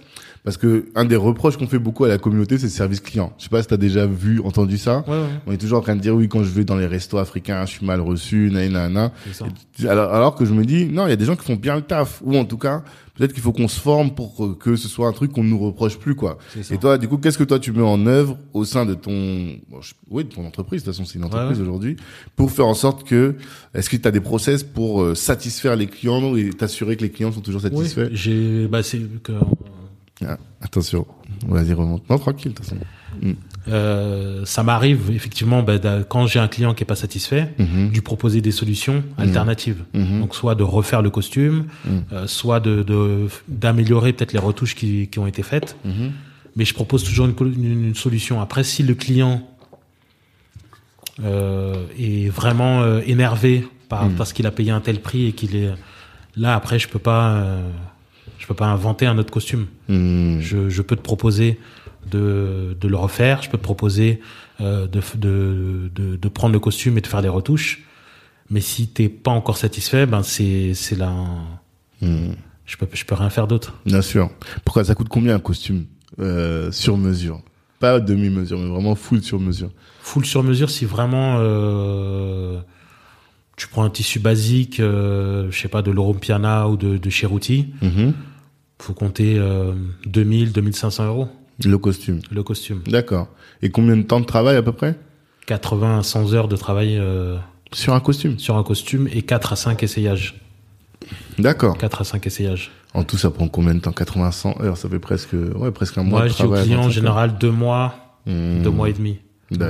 Parce 0.50 0.58
que 0.58 0.86
un 0.96 1.06
des 1.06 1.16
reproches 1.16 1.58
qu'on 1.58 1.68
fait 1.68 1.78
beaucoup 1.78 2.06
à 2.06 2.08
la 2.08 2.18
communauté, 2.18 2.58
c'est 2.58 2.64
le 2.64 2.72
service 2.72 3.02
client. 3.02 3.34
Je 3.38 3.44
sais 3.44 3.50
pas 3.52 3.62
si 3.62 3.68
tu 3.68 3.74
as 3.76 3.78
déjà 3.78 4.08
vu, 4.08 4.42
entendu 4.44 4.80
ça. 4.80 5.04
Ouais, 5.08 5.14
ouais, 5.14 5.26
On 5.46 5.52
est 5.52 5.58
toujours 5.58 5.78
en 5.78 5.82
train 5.82 5.96
de 5.96 6.02
dire 6.02 6.16
oui, 6.16 6.28
quand 6.28 6.42
je 6.44 6.50
vais 6.50 6.64
dans 6.64 6.76
les 6.76 6.88
restos 6.88 7.20
africains, 7.20 7.64
je 7.68 7.72
suis 7.74 7.86
mal 7.86 8.02
reçu, 8.02 8.50
nanana. 8.52 9.12
c'est 9.28 9.34
ça. 9.36 9.92
Alors, 9.92 10.12
alors 10.12 10.34
que 10.34 10.46
je 10.46 10.54
me 10.56 10.66
dis, 10.66 10.86
non, 10.88 11.06
il 11.06 11.12
y 11.12 11.14
a 11.14 11.18
des 11.18 11.26
gens 11.26 11.36
qui 11.36 11.46
font 11.46 11.56
bien 11.56 11.76
le 11.76 11.84
taf. 11.84 12.24
Ou 12.26 12.36
en 12.36 12.46
tout 12.46 12.58
cas, 12.58 12.84
peut-être 13.14 13.32
qu'il 13.34 13.44
faut 13.44 13.52
qu'on 13.52 13.68
se 13.68 13.80
forme 13.80 14.16
pour 14.16 14.58
que 14.58 14.76
ce 14.76 14.88
soit 14.88 15.08
un 15.08 15.12
truc 15.12 15.32
qu'on 15.34 15.44
nous 15.44 15.60
reproche 15.60 16.00
plus, 16.00 16.16
quoi. 16.16 16.40
Et 16.72 16.78
toi, 16.80 16.98
du 16.98 17.08
coup, 17.08 17.18
qu'est-ce 17.20 17.38
que 17.38 17.44
toi 17.44 17.60
tu 17.60 17.72
mets 17.72 17.84
en 17.84 18.08
œuvre 18.08 18.36
au 18.56 18.66
sein 18.66 18.88
de 18.88 18.96
ton, 18.96 19.12
bon, 19.70 19.82
je- 19.82 19.94
oui, 20.10 20.24
de 20.24 20.30
ton 20.30 20.48
entreprise. 20.48 20.82
De 20.82 20.86
toute 20.86 20.96
façon, 20.96 21.06
c'est 21.08 21.20
une 21.20 21.26
entreprise 21.26 21.58
Ouais, 21.60 21.64
aujourd'hui, 21.64 21.96
pour 22.36 22.50
faire 22.50 22.66
en 22.66 22.74
sorte 22.74 23.08
que, 23.08 23.36
est-ce 23.76 23.88
que 23.88 23.98
tu 23.98 24.08
as 24.08 24.12
des 24.12 24.20
process 24.20 24.64
pour 24.64 25.04
euh, 25.04 25.14
satisfaire 25.14 25.76
les 25.76 25.86
clients 25.86 26.36
et 26.36 26.50
t'assurer 26.50 26.96
que 26.98 27.04
les 27.04 27.12
clients 27.12 27.32
sont 27.32 27.42
toujours 27.42 27.62
satisfaits? 27.62 28.10
j'ai 28.14 28.68
bah 28.68 28.82
c'est 28.82 29.00
que 29.22 29.34
Ah, 30.26 30.38
Attention, 30.62 31.06
vas-y 31.48 31.74
remonte. 31.74 32.10
Non, 32.10 32.18
tranquille, 32.18 32.52
de 32.52 32.58
toute 32.58 32.66
façon. 32.66 32.78
euh, 33.70 34.44
ça 34.46 34.62
m'arrive 34.64 35.12
effectivement 35.12 35.64
bah, 35.64 35.78
quand 36.08 36.28
j'ai 36.28 36.40
un 36.40 36.48
client 36.50 36.74
qui 36.74 36.84
est 36.84 36.86
pas 36.86 36.96
satisfait, 36.96 37.54
Mhm, 37.58 37.90
de 37.90 37.94
lui 37.94 38.02
proposer 38.02 38.42
des 38.42 38.52
solutions 38.52 39.04
alternatives. 39.18 39.84
mhm, 39.94 40.20
Donc 40.22 40.36
soit 40.36 40.56
de 40.56 40.64
refaire 40.64 41.02
le 41.02 41.10
costume, 41.10 41.66
Mhm. 41.86 42.04
euh, 42.12 42.28
soit 42.28 42.60
de 42.60 42.86
d'améliorer 43.48 44.12
peut-être 44.14 44.34
les 44.34 44.40
retouches 44.40 44.76
qui, 44.76 45.08
qui 45.08 45.20
ont 45.20 45.28
été 45.28 45.44
faites. 45.44 45.78
mhm, 45.86 46.12
mais 46.56 46.66
je 46.66 46.74
propose 46.74 47.04
toujours 47.06 47.26
une, 47.28 47.36
col- 47.36 47.54
une- 47.56 47.88
une 47.88 47.96
solution. 47.96 48.42
Après, 48.42 48.64
si 48.66 48.84
le 48.84 48.96
client 48.96 49.48
euh, 51.24 51.86
est 51.98 52.30
vraiment 52.30 52.98
énervé 53.00 53.68
par, 53.88 54.10
parce 54.18 54.34
qu'il 54.34 54.46
a 54.48 54.52
payé 54.52 54.72
un 54.72 54.82
tel 54.82 55.00
prix 55.02 55.28
et 55.28 55.32
qu'il 55.34 55.56
est 55.56 55.70
là, 56.36 56.56
après, 56.56 56.80
je 56.80 56.88
peux 56.88 57.00
pas, 57.00 57.46
je 58.40 58.48
peux 58.48 58.56
pas 58.56 58.66
inventer 58.68 59.06
un 59.06 59.18
autre 59.20 59.32
costume. 59.32 59.68
mhm. 59.90 60.40
Je, 60.42 60.70
je 60.70 60.82
peux 60.82 60.96
te 60.96 61.02
proposer 61.02 61.60
de, 62.10 62.76
de 62.80 62.88
le 62.88 62.96
refaire. 62.98 63.44
Je 63.44 63.50
peux 63.50 63.58
te 63.58 63.64
proposer 63.64 64.22
euh, 64.62 64.88
de, 64.88 66.28
prendre 66.30 66.54
le 66.54 66.60
costume 66.60 66.98
et 66.98 67.02
de 67.02 67.08
faire 67.08 67.22
les 67.22 67.30
retouches. 67.30 67.84
Mais 68.50 68.62
si 68.62 68.88
t'es 68.88 69.10
pas 69.10 69.32
encore 69.32 69.58
satisfait, 69.58 70.06
ben 70.08 70.24
c'est 70.24 70.74
c'est 70.74 70.96
là. 70.96 71.14
Mhm. 72.02 72.36
Je 72.66 72.78
peux 72.78 72.88
je 72.92 73.06
peux 73.06 73.16
rien 73.16 73.30
faire 73.30 73.46
d'autre. 73.48 73.76
Bien 73.86 74.02
sûr. 74.02 74.32
Pourquoi 74.66 74.84
ça 74.84 74.96
coûte 74.96 75.10
combien 75.10 75.36
un 75.36 75.40
costume 75.40 75.86
euh, 76.20 76.72
sur 76.72 76.98
mesure? 76.98 77.42
Pas 77.80 78.00
demi-mesure, 78.00 78.58
mais 78.60 78.70
vraiment 78.70 78.96
full 78.96 79.22
sur 79.22 79.40
mesure. 79.40 79.70
full 80.02 80.26
sur 80.26 80.44
mesure 80.44 80.70
si 80.70 80.86
vraiment 80.86 81.38
euh, 81.40 82.60
tu 83.60 83.68
prends 83.68 83.84
un 83.84 83.90
tissu 83.90 84.20
basique, 84.20 84.80
euh, 84.80 85.48
je 85.52 85.60
sais 85.60 85.68
pas, 85.68 85.82
de 85.82 85.92
l'Europiana 85.92 86.68
ou 86.70 86.78
de, 86.78 86.98
de 86.98 87.10
Cheruti, 87.10 87.68
Mhm. 87.82 88.14
faut 88.82 88.94
compter 88.94 89.36
euh, 89.38 89.74
2000, 90.08 90.54
2500 90.54 91.06
euros 91.08 91.28
Le 91.66 91.78
costume. 91.78 92.22
le 92.32 92.42
costume. 92.42 92.82
D'accord. 92.88 93.28
Et 93.62 93.70
combien 93.70 93.98
de 93.98 94.04
temps 94.04 94.22
de 94.22 94.26
travail 94.26 94.56
à 94.56 94.62
peu 94.64 94.72
près? 94.72 94.96
80 95.46 96.00
à 96.00 96.04
100 96.04 96.34
heures 96.34 96.48
de 96.48 96.56
travail 96.56 96.98
euh, 96.98 97.38
Sur 97.74 97.94
un 97.94 98.00
costume? 98.00 98.40
sur 98.40 98.56
un 98.56 98.64
costume 98.64 99.10
et 99.12 99.22
4 99.24 99.54
à 99.54 99.56
5 99.58 99.84
essayages. 99.84 100.36
D'accord. 101.38 101.78
4 101.78 102.02
à 102.02 102.04
5 102.06 102.26
essayages. 102.28 102.72
En 102.94 103.04
tout, 103.04 103.18
ça 103.18 103.30
prend 103.30 103.48
combien 103.50 103.76
de 103.76 103.80
temps? 103.80 103.92
80 103.92 104.32
100 104.32 104.62
heures, 104.62 104.78
ça 104.78 104.88
fait 104.90 105.00
presque, 105.00 105.34
ouais, 105.34 105.72
presque 105.72 105.98
un 105.98 106.04
mois 106.04 106.20
Moi, 106.20 106.28
de 106.28 106.32
je 106.32 106.36
dis 106.38 106.42
aux 106.44 106.46
travail. 106.48 106.64
clients 106.66 106.78
en 106.80 106.84
25 106.84 106.88
heures. 106.88 106.92
général 106.94 107.38
deux 107.38 107.52
mois, 107.52 108.18
Mhm. 108.26 108.64
deux 108.64 108.70
mois 108.72 108.90
et 108.90 108.94
demi. 108.94 109.18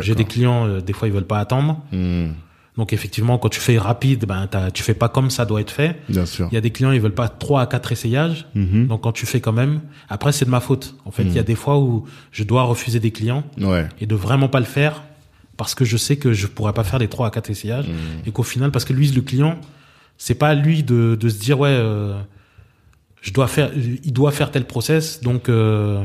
J'ai 0.01 0.13
des 0.15 0.25
clients, 0.25 0.67
euh, 0.67 0.81
des 0.81 0.93
fois 0.93 1.07
ils 1.07 1.13
veulent 1.13 1.25
pas 1.27 1.39
attendre. 1.39 1.79
Mhm. 1.91 2.33
Donc 2.79 2.93
effectivement, 2.93 3.37
quand 3.37 3.49
tu 3.49 3.59
fais 3.59 3.77
rapide, 3.77 4.23
ben 4.25 4.47
t'as- 4.47 4.71
tu 4.71 4.83
fais 4.83 4.93
pas 4.93 5.09
comme 5.09 5.29
ça 5.29 5.45
doit 5.45 5.59
être 5.59 5.69
fait. 5.69 5.97
Bien 6.07 6.25
sûr. 6.25 6.47
Il 6.49 6.55
y 6.55 6.57
a 6.57 6.61
des 6.61 6.71
clients, 6.71 6.91
ils 6.91 7.01
veulent 7.01 7.13
pas 7.13 7.27
3 7.27 7.61
à 7.61 7.67
4 7.67 7.91
essayages. 7.91 8.47
Mhm. 8.55 8.87
Donc 8.87 9.01
quand 9.03 9.11
tu 9.11 9.25
fais 9.25 9.41
quand 9.41 9.51
même, 9.51 9.81
après 10.07 10.31
c'est 10.31 10.45
de 10.45 10.49
ma 10.49 10.61
faute. 10.61 10.95
En 11.05 11.11
fait, 11.11 11.23
il 11.23 11.33
y 11.33 11.39
a 11.39 11.43
des 11.43 11.55
fois 11.55 11.77
où 11.77 12.05
je 12.31 12.43
dois 12.45 12.63
refuser 12.63 12.99
des 13.01 13.11
clients 13.11 13.43
Ouais. 13.59 13.87
et 13.99 14.05
de 14.05 14.15
vraiment 14.15 14.47
pas 14.47 14.59
le 14.61 14.65
faire 14.65 15.03
parce 15.57 15.75
que 15.75 15.83
je 15.83 15.97
sais 15.97 16.15
que 16.15 16.31
je 16.31 16.47
pourrais 16.47 16.71
pas 16.73 16.85
faire 16.85 16.99
les 16.99 17.09
3 17.09 17.27
à 17.27 17.31
4 17.31 17.49
essayages 17.49 17.89
et 18.25 18.31
qu'au 18.31 18.43
final 18.43 18.71
parce 18.71 18.85
que 18.85 18.93
lui 18.93 19.07
le 19.11 19.21
client, 19.21 19.59
c'est 20.17 20.35
pas 20.35 20.47
à 20.49 20.55
lui 20.55 20.81
de 20.83 21.17
de 21.19 21.27
se 21.29 21.37
dire 21.37 21.59
ouais 21.59 21.69
euh, 21.71 22.17
je 23.21 23.33
dois 23.33 23.47
faire 23.47 23.71
il 23.75 24.13
doit 24.13 24.31
faire 24.31 24.51
tel 24.51 24.65
process 24.65 25.19
donc 25.21 25.49
euh, 25.49 26.01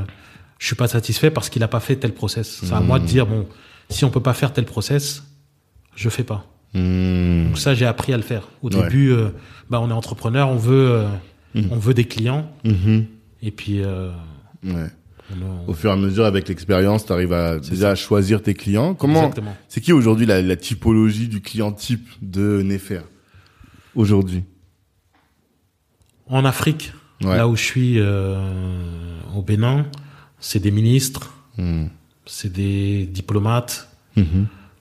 je 0.58 0.66
suis 0.66 0.76
pas 0.76 0.88
satisfait 0.88 1.30
parce 1.30 1.48
qu'il 1.50 1.62
a 1.62 1.68
pas 1.68 1.78
fait 1.80 1.94
tel 1.96 2.12
process. 2.12 2.60
C'est 2.64 2.72
à 2.72 2.80
moi 2.80 2.98
de 2.98 3.06
dire 3.06 3.26
bon, 3.26 3.46
si 3.90 4.04
on 4.04 4.10
peut 4.10 4.22
pas 4.22 4.34
faire 4.34 4.52
tel 4.52 4.64
process, 4.64 5.22
je 5.94 6.08
fais 6.08 6.24
pas. 6.24 6.46
Mhm. 6.74 7.46
Donc 7.48 7.58
ça 7.58 7.74
j'ai 7.74 7.86
appris 7.86 8.12
à 8.12 8.16
le 8.16 8.22
faire. 8.22 8.48
Au 8.62 8.68
Ouais. 8.68 8.82
début 8.82 9.10
euh, 9.12 9.28
bah 9.70 9.80
on 9.80 9.88
est 9.90 9.92
entrepreneur, 9.94 10.48
on 10.48 10.56
veut 10.56 10.90
euh, 10.90 11.08
Mhm. 11.54 11.68
on 11.70 11.76
veut 11.76 11.94
des 11.94 12.04
clients 12.04 12.50
Mhm. 12.64 13.06
et 13.42 13.50
puis 13.52 13.80
euh, 13.82 14.10
Ouais. 14.64 14.88
on- 15.40 15.70
Au 15.70 15.74
fur 15.74 15.90
et 15.90 15.92
à 15.92 15.96
mesure, 15.96 16.24
avec 16.24 16.48
l'expérience, 16.48 17.06
tu 17.06 17.12
arrives 17.12 17.32
à 17.32 17.58
déjà 17.58 17.90
à 17.90 17.94
choisir 17.94 18.42
tes 18.42 18.54
clients. 18.54 18.94
Comment. 18.94 19.30
C'est 19.68 19.80
qui 19.80 19.92
aujourd'hui 19.92 20.26
la, 20.26 20.42
la 20.42 20.56
typologie 20.56 21.28
du 21.28 21.40
client 21.40 21.70
type 21.72 22.08
de 22.22 22.60
Nefer 22.62 23.00
Aujourd'hui? 23.94 24.42
En 26.26 26.44
Afrique, 26.44 26.92
Ouais. 27.22 27.36
là 27.36 27.46
où 27.48 27.54
je 27.56 27.62
suis 27.62 28.00
au 28.00 29.42
Bénin, 29.42 29.86
c'est 30.40 30.58
des 30.58 30.70
ministres, 30.72 31.32
c'est 32.26 32.52
des 32.52 33.06
diplomates, 33.06 33.88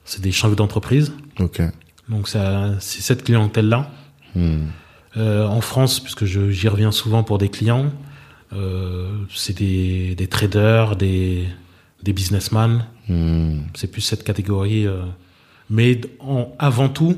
c'est 0.04 0.20
des 0.20 0.32
chefs 0.32 0.56
d'entreprise. 0.56 1.12
Ok. 1.38 1.62
Donc 2.08 2.28
ça- 2.28 2.72
c'est 2.80 3.00
cette 3.00 3.24
clientèle-là. 3.24 3.90
Mhm. 4.34 4.66
Euh, 5.16 5.46
en 5.46 5.60
France, 5.60 6.00
puisque 6.00 6.24
je- 6.24 6.50
j'y 6.50 6.68
reviens 6.68 6.90
souvent 6.92 7.22
pour 7.22 7.38
des 7.38 7.48
clients, 7.48 7.92
euh, 8.52 9.08
c'est 9.34 9.56
des, 9.56 10.14
des 10.14 10.26
traders, 10.26 10.96
des, 10.96 11.46
des 12.02 12.12
businessmen. 12.12 12.84
Mhm. 13.08 13.62
C'est 13.74 13.90
plus 13.90 14.00
cette 14.00 14.24
catégorie. 14.24 14.86
euh. 14.86 15.02
Mais 15.70 16.00
en- 16.20 16.52
avant 16.58 16.88
tout, 16.88 17.16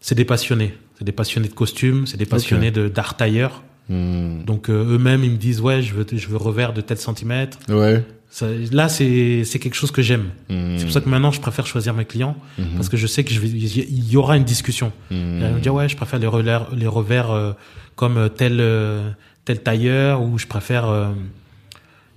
c'est 0.00 0.14
des 0.14 0.24
passionnés. 0.24 0.74
C'est 0.98 1.04
des 1.04 1.12
passionnés 1.12 1.48
de 1.48 1.54
costumes, 1.54 2.06
c'est 2.06 2.16
des 2.16 2.26
passionnés 2.26 2.70
de 2.70 2.88
d'art 2.88 3.16
tailleur. 3.16 3.62
Hmm. 3.88 4.44
Donc 4.44 4.70
eux-mêmes, 4.70 5.24
ils 5.24 5.30
me 5.32 5.36
disent 5.36 5.60
ouais, 5.60 5.82
je 5.82 5.92
veux 5.94 6.06
je 6.10 6.28
veux 6.28 6.36
revers 6.36 6.72
de 6.72 6.80
tel 6.80 6.96
centimètre. 6.96 7.58
Ouais. 7.68 8.02
Ça- 8.34 8.48
là, 8.72 8.88
c'est 8.88 9.44
c'est 9.44 9.60
quelque 9.60 9.76
chose 9.76 9.92
que 9.92 10.02
j'aime. 10.02 10.30
Hmm. 10.48 10.76
C'est 10.76 10.84
pour 10.86 10.92
ça 10.92 11.00
que 11.00 11.08
maintenant, 11.08 11.30
je 11.30 11.40
préfère 11.40 11.68
choisir 11.68 11.94
mes 11.94 12.04
clients 12.04 12.36
parce 12.74 12.88
que 12.88 12.96
je 12.96 13.06
sais 13.06 13.22
que 13.22 13.32
je 13.32 13.38
vais 13.38 13.46
il 13.46 14.10
y 14.10 14.16
aura 14.16 14.36
une 14.36 14.42
discussion. 14.42 14.90
Hmm. 15.12 15.38
Ils 15.38 15.44
vont 15.46 15.54
me 15.54 15.60
dire 15.60 15.72
ouais, 15.72 15.88
je 15.88 15.96
préfère 15.96 16.18
les 16.18 16.26
revers 16.26 16.66
les 16.74 16.88
revers 16.88 17.30
euh, 17.30 17.52
comme 17.94 18.28
tel 18.36 18.56
euh, 18.58 19.08
tel 19.44 19.62
tailleur 19.62 20.20
ou 20.22 20.36
je 20.36 20.48
préfère 20.48 20.88
euh, 20.88 21.12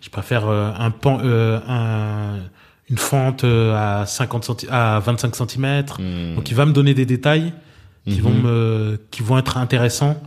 je 0.02 0.10
préfère 0.10 0.48
euh, 0.48 0.72
un 0.80 0.90
pan 0.90 1.20
euh, 1.24 1.60
un 1.68 2.40
une 2.90 2.98
fente 2.98 3.44
euh, 3.44 3.76
à 4.02 4.08
50 4.08 4.44
centi 4.44 4.68
à 4.72 5.00
25 5.00 5.36
cm. 5.36 5.86
Hmm. 6.00 6.36
Donc 6.36 6.50
il 6.50 6.56
va 6.56 6.66
me 6.66 6.74
donner 6.74 6.96
des 6.96 7.06
détails 7.06 7.54
qui 8.08 8.22
vont 8.22 8.34
me 8.34 9.00
qui 9.12 9.22
vont 9.22 9.38
être 9.38 9.58
intéressants 9.58 10.20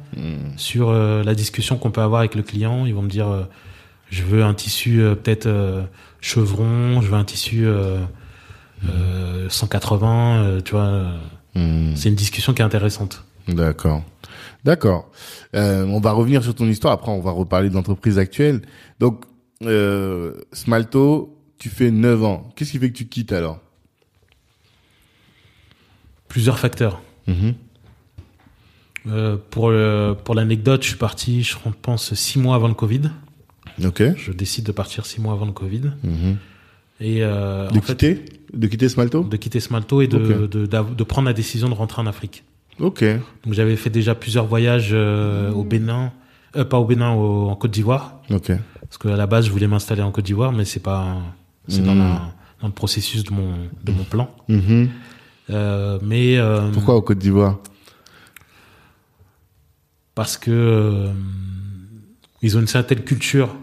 sur 0.57 0.91
euh, 0.91 1.25
la 1.25 1.35
discussion 1.35 1.79
qu'on 1.79 1.91
peut 1.91 2.03
avoir 2.03 2.21
avec 2.21 2.37
le 2.37 2.43
client. 2.43 2.87
Ils 2.87 2.95
vont 2.95 3.03
me 3.03 3.09
dire, 3.09 3.27
euh, 3.29 3.43
je 4.11 4.23
veux 4.23 4.43
un 4.43 4.55
tissu 4.55 5.01
euh, 5.01 5.15
peut-être 5.15 5.47
euh, 5.47 5.83
chevron, 6.21 7.01
je 7.01 7.09
veux 7.09 7.17
un 7.17 7.25
tissu 7.25 7.67
euh, 7.67 7.99
euh, 8.89 9.49
180, 9.49 10.43
euh, 10.43 10.61
tu 10.61 10.73
vois. 10.73 11.13
Hmm. 11.55 11.95
C'est 11.95 12.09
une 12.09 12.15
discussion 12.15 12.53
qui 12.53 12.63
est 12.63 12.65
intéressante. 12.65 13.25
D'accord. 13.49 14.03
D'accord. 14.65 15.11
On 15.55 16.01
va 16.01 16.13
revenir 16.13 16.45
sur 16.45 16.55
ton 16.55 16.67
histoire. 16.67 16.93
Après, 16.93 17.11
on 17.11 17.21
va 17.21 17.31
reparler 17.31 17.71
de 17.71 17.75
l'entreprise 17.75 18.19
actuelle. 18.19 18.63
Donc, 19.01 19.25
Smalto, 20.53 21.37
tu 21.59 21.71
fais 21.71 21.91
9 21.91 22.25
ans. 22.25 22.53
Qu'est-ce 22.55 22.73
qui 22.73 22.79
fait 22.79 22.91
que 22.91 22.97
tu 22.97 23.07
quittes 23.07 23.33
alors? 23.33 23.59
Plusieurs 26.29 26.59
facteurs. 26.59 27.01
Euh, 29.07 29.37
pour 29.51 29.71
le, 29.71 30.15
pour 30.25 30.35
l'anecdote, 30.35 30.83
je 30.83 30.89
suis 30.89 30.99
parti, 30.99 31.43
je 31.43 31.57
pense, 31.83 32.15
six 32.15 32.39
mois 32.39 32.55
avant 32.55 32.69
le 32.69 32.75
Covid. 32.75 33.11
Ok. 33.85 34.03
Je 34.17 34.33
décide 34.33 34.65
de 34.65 34.73
partir 34.73 35.07
six 35.07 35.21
mois 35.21 35.33
avant 35.33 35.47
le 35.47 35.53
Covid. 35.53 35.93
Mhm. 36.03 36.37
Et 37.01 37.23
euh, 37.23 37.69
De 37.71 37.79
en 37.79 37.81
fait, 37.81 37.93
quitter 37.95 38.25
De 38.53 38.67
quitter 38.67 38.89
Smalto 38.89 39.23
de 39.25 39.37
quitter 39.37 39.61
Smalto 39.61 40.03
et 40.03 40.07
de, 40.07 40.47
de, 40.47 41.05
prendre 41.05 41.27
la 41.27 41.33
décision 41.33 41.69
de 41.69 41.75
rentrer 41.75 42.03
en 42.03 42.07
Afrique. 42.07 42.45
Ok. 42.79 43.03
Donc 43.45 43.55
j'avais 43.55 43.77
fait 43.77 43.91
déjà 43.91 44.15
plusieurs 44.15 44.47
voyages 44.47 44.91
euh, 44.93 45.51
au 45.53 45.65
Bénin, 45.65 46.13
euh, 46.57 46.65
pas 46.65 46.79
au 46.79 46.85
Bénin, 46.85 47.13
au- 47.13 47.49
en 47.49 47.57
Côte 47.57 47.71
d'Ivoire. 47.71 48.21
Ok. 48.31 48.53
Parce 48.83 48.99
qu'à 48.99 49.17
la 49.17 49.27
base, 49.27 49.47
je 49.47 49.51
voulais 49.51 49.67
m'installer 49.69 50.03
en 50.03 50.11
Côte 50.11 50.25
d'Ivoire, 50.27 50.53
mais 50.53 50.65
c'est 50.65 50.81
pas, 50.81 51.17
c'est 51.69 51.83
dans, 51.85 51.95
Mhm. 51.95 51.99
la- 52.01 52.33
dans 52.61 52.67
le 52.69 52.73
processus 52.75 53.25
de 53.25 53.33
mon, 53.33 53.53
de 53.85 53.93
mon 53.93 54.05
plan. 54.05 54.35
Mhm. 54.49 54.89
Mais 56.03 56.39
Pourquoi 56.73 56.97
au 56.97 57.03
Côte 57.03 57.19
d'Ivoire? 57.19 57.59
Parce 60.15 60.37
que 60.37 61.07
ils 62.43 62.57
ont 62.57 62.61
une 62.61 62.67
certaine 62.67 63.01
culture 63.01 63.55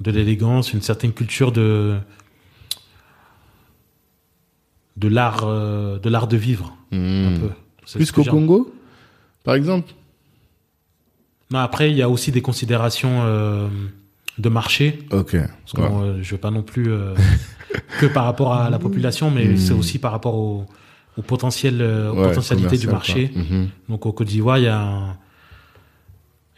de 0.00 0.10
l'élégance, 0.10 0.72
une 0.72 0.82
certaine 0.82 1.12
culture 1.12 1.52
de 1.52 1.98
de 4.96 5.08
l'art, 5.08 5.40
euh, 5.44 5.98
de 5.98 6.08
l'art 6.08 6.26
de 6.26 6.36
vivre, 6.36 6.76
un 6.92 6.96
Mhm. 7.30 7.38
peu. 7.40 7.50
Plus 7.94 8.10
qu'au 8.12 8.24
Congo, 8.24 8.74
par 9.44 9.54
exemple? 9.54 9.92
Non, 11.50 11.60
après, 11.60 11.90
il 11.90 11.96
y 11.96 12.02
a 12.02 12.08
aussi 12.10 12.32
des 12.32 12.42
considérations 12.42 13.20
euh, 13.22 13.68
de 14.38 14.48
marché. 14.48 14.98
Ok. 15.12 15.36
Parce 15.36 15.72
que 15.72 15.80
bon, 15.80 16.02
euh, 16.02 16.18
je 16.22 16.32
veux 16.32 16.38
pas 16.40 16.50
non 16.50 16.62
plus 16.62 16.90
euh, 16.92 17.14
que 18.00 18.06
par 18.06 18.24
rapport 18.24 18.52
à 18.54 18.68
la 18.70 18.78
population, 18.78 19.30
mais 19.30 19.56
c'est 19.56 19.72
aussi 19.72 19.98
par 19.98 20.12
rapport 20.12 20.34
au, 20.34 20.66
au 21.16 21.22
potentiel, 21.22 21.80
aux 21.80 22.14
Ouais, 22.16 22.28
potentialités 22.28 22.76
du 22.76 22.88
marché. 22.88 23.30
Mhm. 23.34 23.68
Donc 23.88 24.04
au 24.04 24.12
Côte 24.12 24.26
d'Ivoire, 24.28 24.58
il 24.58 24.64
y 24.64 24.68
a, 24.68 24.80
un- 24.80 25.16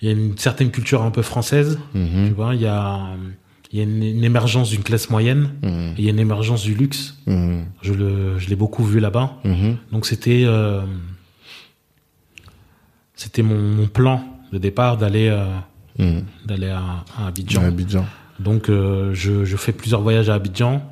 il 0.02 0.08
y 0.08 0.10
a 0.10 0.14
une 0.14 0.36
certaine 0.38 0.70
culture 0.70 1.02
un 1.02 1.10
peu 1.10 1.22
française. 1.22 1.78
Tu 1.92 1.98
Mhm. 1.98 2.32
vois, 2.34 2.54
il 2.54 2.60
y 2.62 2.66
a, 2.66 3.10
il 3.72 3.78
y 3.78 3.80
a 3.80 3.84
une, 3.84 4.02
une 4.02 4.24
émergence 4.24 4.70
d'une 4.70 4.82
classe 4.82 5.10
moyenne. 5.10 5.50
Mhm. 5.62 5.94
et 5.96 5.98
il 5.98 6.04
y 6.04 6.08
a 6.08 6.10
une 6.10 6.18
émergence 6.18 6.62
du 6.62 6.74
luxe. 6.74 7.16
Mhm. 7.26 7.64
Je 7.82 7.92
le, 7.92 8.38
je 8.38 8.48
l'ai 8.48 8.56
beaucoup 8.56 8.84
vu 8.84 8.98
là-bas. 9.00 9.38
Donc 9.92 10.06
c'était, 10.06 10.44
euh, 10.46 10.82
c'était 13.14 13.42
mon, 13.42 13.58
mon 13.60 13.86
plan 13.86 14.22
de 14.52 14.58
départ 14.58 14.96
d'aller, 14.96 15.28
euh, 15.98 16.20
d'aller 16.44 16.68
à, 16.70 17.04
à 17.18 17.26
Abidjan. 17.28 17.62
À 17.62 17.66
Abidjan. 17.66 18.06
Donc 18.38 18.68
euh, 18.68 19.12
je, 19.14 19.44
je 19.44 19.56
fais 19.56 19.72
plusieurs 19.72 20.00
voyages 20.00 20.28
à 20.30 20.34
Abidjan. 20.34 20.82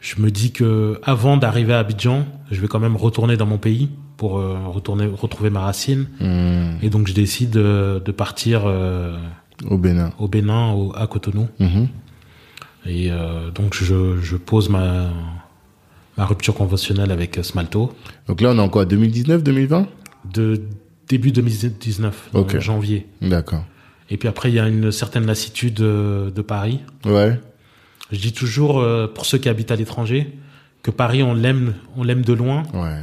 Je 0.00 0.20
me 0.22 0.30
dis 0.30 0.50
que 0.52 0.98
avant 1.04 1.36
d'arriver 1.36 1.74
à 1.74 1.80
Abidjan, 1.80 2.26
je 2.50 2.58
vais 2.60 2.68
quand 2.68 2.80
même 2.80 2.96
retourner 2.96 3.36
dans 3.36 3.44
mon 3.46 3.58
pays 3.58 3.90
pour 4.20 4.36
euh, 4.38 4.58
retourner 4.66 5.06
retrouver 5.06 5.48
ma 5.48 5.60
racine. 5.60 6.06
Mhm. 6.20 6.76
Et 6.82 6.90
donc 6.90 7.06
je 7.08 7.14
décide 7.14 7.56
euh, 7.56 8.00
de 8.00 8.12
partir 8.12 8.64
euh, 8.66 9.16
Au 9.66 9.78
Bénin. 9.78 10.12
au 10.18 10.28
Bénin, 10.28 10.72
au, 10.72 10.92
à 10.94 11.06
Cotonou. 11.06 11.48
Mhm. 11.58 11.88
Et 12.84 13.10
donc 13.54 13.74
je, 13.74 14.20
je 14.20 14.36
pose 14.36 14.68
ma 14.68 15.08
ma 16.18 16.24
rupture 16.26 16.54
conventionnelle 16.54 17.10
avec 17.12 17.38
Smalto 17.42 17.92
Donc 18.26 18.40
là, 18.42 18.50
on 18.50 18.56
est 18.58 18.60
en 18.60 18.68
quoi 18.68 18.84
2019, 18.84 19.42
2020 19.42 19.86
de 20.34 20.62
début 21.08 21.32
2019, 21.32 22.30
en 22.34 22.40
Ok. 22.40 22.58
janvier. 22.58 23.06
D'accord. 23.22 23.64
Et 24.10 24.16
puis 24.18 24.28
après 24.28 24.50
il 24.50 24.54
y 24.54 24.58
a 24.60 24.68
une 24.68 24.92
certaine 24.92 25.24
lassitude 25.26 25.74
de 25.74 26.42
Paris. 26.42 26.80
Ouais. 27.06 27.40
Je 28.12 28.18
dis 28.18 28.32
toujours, 28.32 28.84
pour 29.14 29.24
ceux 29.24 29.38
qui 29.38 29.48
habitent 29.48 29.70
à 29.70 29.76
l'étranger, 29.76 30.36
que 30.82 30.90
Paris, 30.90 31.22
on 31.22 31.34
l'aime, 31.34 31.74
on 31.96 32.02
l'aime 32.02 32.22
de 32.22 32.32
loin, 32.32 32.62
Ouais. 32.74 32.96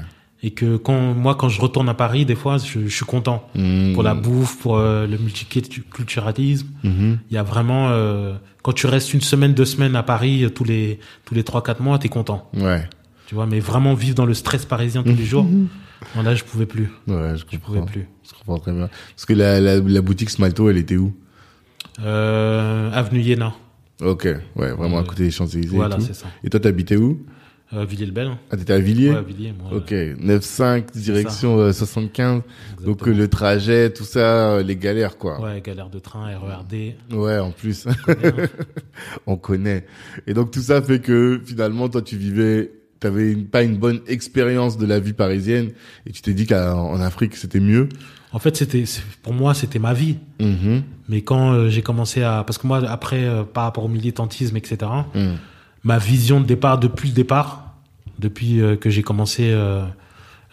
Et 0.48 0.52
que 0.52 0.78
quand 0.78 1.14
moi, 1.14 1.36
quand 1.36 1.50
je 1.50 1.60
retourne 1.60 1.90
à 1.90 1.94
Paris, 1.94 2.26
des 2.26 2.36
fois, 2.36 2.58
je, 2.58 2.80
je 2.88 2.96
suis 2.96 3.06
content 3.06 3.40
Mhm. 3.56 3.94
pour 3.94 4.04
la 4.04 4.14
bouffe, 4.14 4.58
pour 4.60 4.78
euh, 4.78 5.06
le 5.06 5.18
multiculturalisme. 5.18 6.68
Mhm. 6.84 7.20
Il 7.30 7.34
y 7.34 7.38
a 7.38 7.44
vraiment, 7.44 7.90
euh, 7.90 8.36
quand 8.64 8.72
tu 8.74 8.88
restes 8.88 9.14
une 9.14 9.22
semaine, 9.22 9.54
deux 9.54 9.66
semaines 9.66 9.96
à 9.96 10.04
Paris, 10.04 10.44
euh, 10.46 10.50
tous 10.50 10.64
les 10.64 11.00
tous 11.26 11.36
les 11.36 11.44
trois 11.44 11.62
quatre 11.64 11.82
mois, 11.82 12.00
t'es 12.00 12.08
content, 12.10 12.50
Ouais. 12.54 12.88
tu 13.28 13.36
vois. 13.36 13.46
Mais 13.46 13.60
vraiment 13.60 13.94
vivre 13.94 14.16
dans 14.16 14.26
le 14.26 14.34
stress 14.34 14.66
parisien 14.66 15.04
tous 15.04 15.16
les 15.16 15.26
jours, 15.26 15.44
bon, 16.16 16.22
là, 16.24 16.34
je 16.34 16.44
pouvais 16.46 16.66
plus, 16.66 16.90
Ouais, 17.08 17.34
je 17.36 17.44
je 17.52 17.58
pouvais 17.58 17.82
plus. 17.82 18.08
Je 18.24 18.32
comprends 18.38 18.60
très 18.60 18.72
bien. 18.74 18.90
Parce 19.16 19.26
que 19.26 19.34
la, 19.34 19.60
la, 19.60 19.80
la 19.80 20.02
boutique 20.02 20.30
Smalto, 20.30 20.70
elle 20.70 20.78
était 20.78 20.98
où? 20.98 21.14
Euh, 22.04 22.92
Avenue 22.94 23.22
Iéna, 23.22 23.54
Ok. 24.02 24.28
Ouais, 24.56 24.72
vraiment 24.72 25.00
à 25.00 25.04
côté 25.04 25.24
des 25.24 25.32
Champs-Élysées 25.32 25.76
voilà, 25.76 25.96
et 25.96 26.00
tout. 26.00 26.06
c'est 26.06 26.14
ça. 26.14 26.28
Et 26.44 26.50
toi, 26.50 26.60
t'habitais 26.60 26.98
où? 26.98 27.26
Euh, 27.74 27.84
Villiers-le-Bel, 27.84 28.30
Ah, 28.50 28.56
t'étais 28.56 28.72
à 28.74 28.80
Villiers 28.80 29.12
ouais, 29.12 29.24
Villiers, 29.24 29.54
moi. 29.62 29.78
Ok. 29.78 29.92
9-5, 29.92 30.86
direction 30.98 31.58
euh, 31.60 31.74
75. 31.74 32.42
Donc 32.86 33.06
euh, 33.06 33.14
le 33.14 33.28
trajet, 33.28 33.92
tout 33.92 34.06
ça, 34.06 34.54
euh, 34.54 34.64
les 34.64 34.78
galères, 34.78 35.18
quoi. 35.18 35.42
Ouais, 35.42 35.60
galère 35.62 35.90
de 35.90 36.00
train, 36.00 36.28
RERD. 36.38 36.94
Ouais, 37.12 37.40
en 37.40 37.52
plus. 37.52 37.86
hein. 37.88 37.92
on 39.28 39.36
connaît. 39.36 39.86
Et 40.28 40.34
donc 40.34 40.52
tout 40.52 40.62
ça 40.62 40.82
fait 40.82 41.00
que 41.00 41.42
finalement, 41.46 41.90
toi, 41.90 42.02
tu 42.02 42.16
vivais, 42.16 42.72
t'avais 43.02 43.34
une, 43.34 43.46
pas 43.48 43.64
une 43.64 43.76
bonne 43.78 44.00
expérience 44.08 44.78
de 44.78 44.86
la 44.86 45.00
vie 45.02 45.14
parisienne, 45.14 45.72
et 46.06 46.12
tu 46.12 46.22
t'es 46.22 46.34
dit 46.34 46.46
qu'en 46.48 47.00
Afrique, 47.02 47.36
c'était 47.36 47.60
mieux. 47.60 47.90
En 48.32 48.40
fait, 48.40 48.56
c'était 48.56 48.84
pour 49.24 49.34
moi, 49.34 49.54
c'était 49.54 49.80
ma 49.80 49.94
vie. 49.94 50.18
Mhm. 50.40 50.84
Mais 51.10 51.22
quand 51.22 51.52
euh, 51.54 51.70
j'ai 51.70 51.82
commencé 51.82 52.22
à, 52.24 52.44
parce 52.46 52.58
que 52.58 52.68
moi, 52.68 52.82
après, 52.90 53.26
euh, 53.26 53.44
par 53.44 53.64
rapport 53.64 53.84
au 53.86 53.90
militantisme, 53.90 54.56
etc.. 54.58 54.78
ma 55.84 55.98
vision 55.98 56.40
de 56.42 56.46
départ 56.46 56.80
depuis 56.80 57.10
le 57.10 57.14
départ, 57.16 57.74
depuis 58.20 58.62
euh, 58.62 58.76
que 58.76 58.90
j'ai 58.90 59.04
commencé 59.04 59.52
euh, 59.52 59.84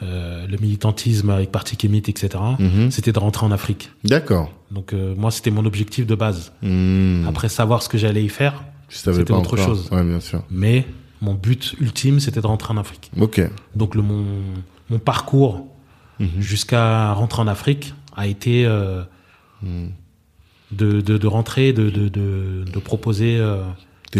euh, 0.02 0.46
le 0.46 0.56
militantisme 0.58 1.30
avec 1.30 1.50
Parti 1.52 1.76
Kémite, 1.76 2.08
etc., 2.08 2.42
Mhm. 2.58 2.90
c'était 2.90 3.12
de 3.12 3.18
rentrer 3.18 3.46
en 3.46 3.52
Afrique. 3.52 3.90
D'accord. 4.04 4.52
Donc 4.70 4.92
moi, 4.92 5.30
c'était 5.30 5.50
mon 5.52 5.64
objectif 5.64 6.06
de 6.06 6.14
base. 6.14 6.52
Mhm. 6.62 7.26
Après 7.28 7.48
savoir 7.48 7.82
ce 7.82 7.88
que 7.88 7.96
j'allais 7.98 8.24
y 8.24 8.28
faire, 8.28 8.64
c'était 8.88 9.10
autre 9.32 9.54
encore. 9.54 9.58
chose. 9.58 9.88
Ouais, 9.92 10.02
bien 10.04 10.20
sûr. 10.20 10.42
mais 10.50 10.84
mon 11.22 11.34
but 11.34 11.74
ultime, 11.80 12.20
c'était 12.20 12.40
de 12.40 12.46
rentrer 12.46 12.74
en 12.74 12.76
Afrique. 12.76 13.10
Ok. 13.20 13.40
Donc 13.74 13.94
le 13.94 14.02
mon 14.02 14.24
mon 14.90 14.98
parcours 14.98 15.66
Mhm. 16.20 16.28
jusqu'à 16.40 17.12
rentrer 17.12 17.40
en 17.42 17.46
Afrique 17.46 17.94
a 18.16 18.26
été 18.26 18.66
euh, 18.66 19.02
Mhm. 19.62 19.90
de, 20.72 21.00
de, 21.00 21.18
de 21.18 21.26
rentrer, 21.26 21.72
de, 21.72 21.88
de, 21.88 22.08
de, 22.08 22.64
de 22.70 22.78
proposer 22.80 23.36
euh, 23.38 23.62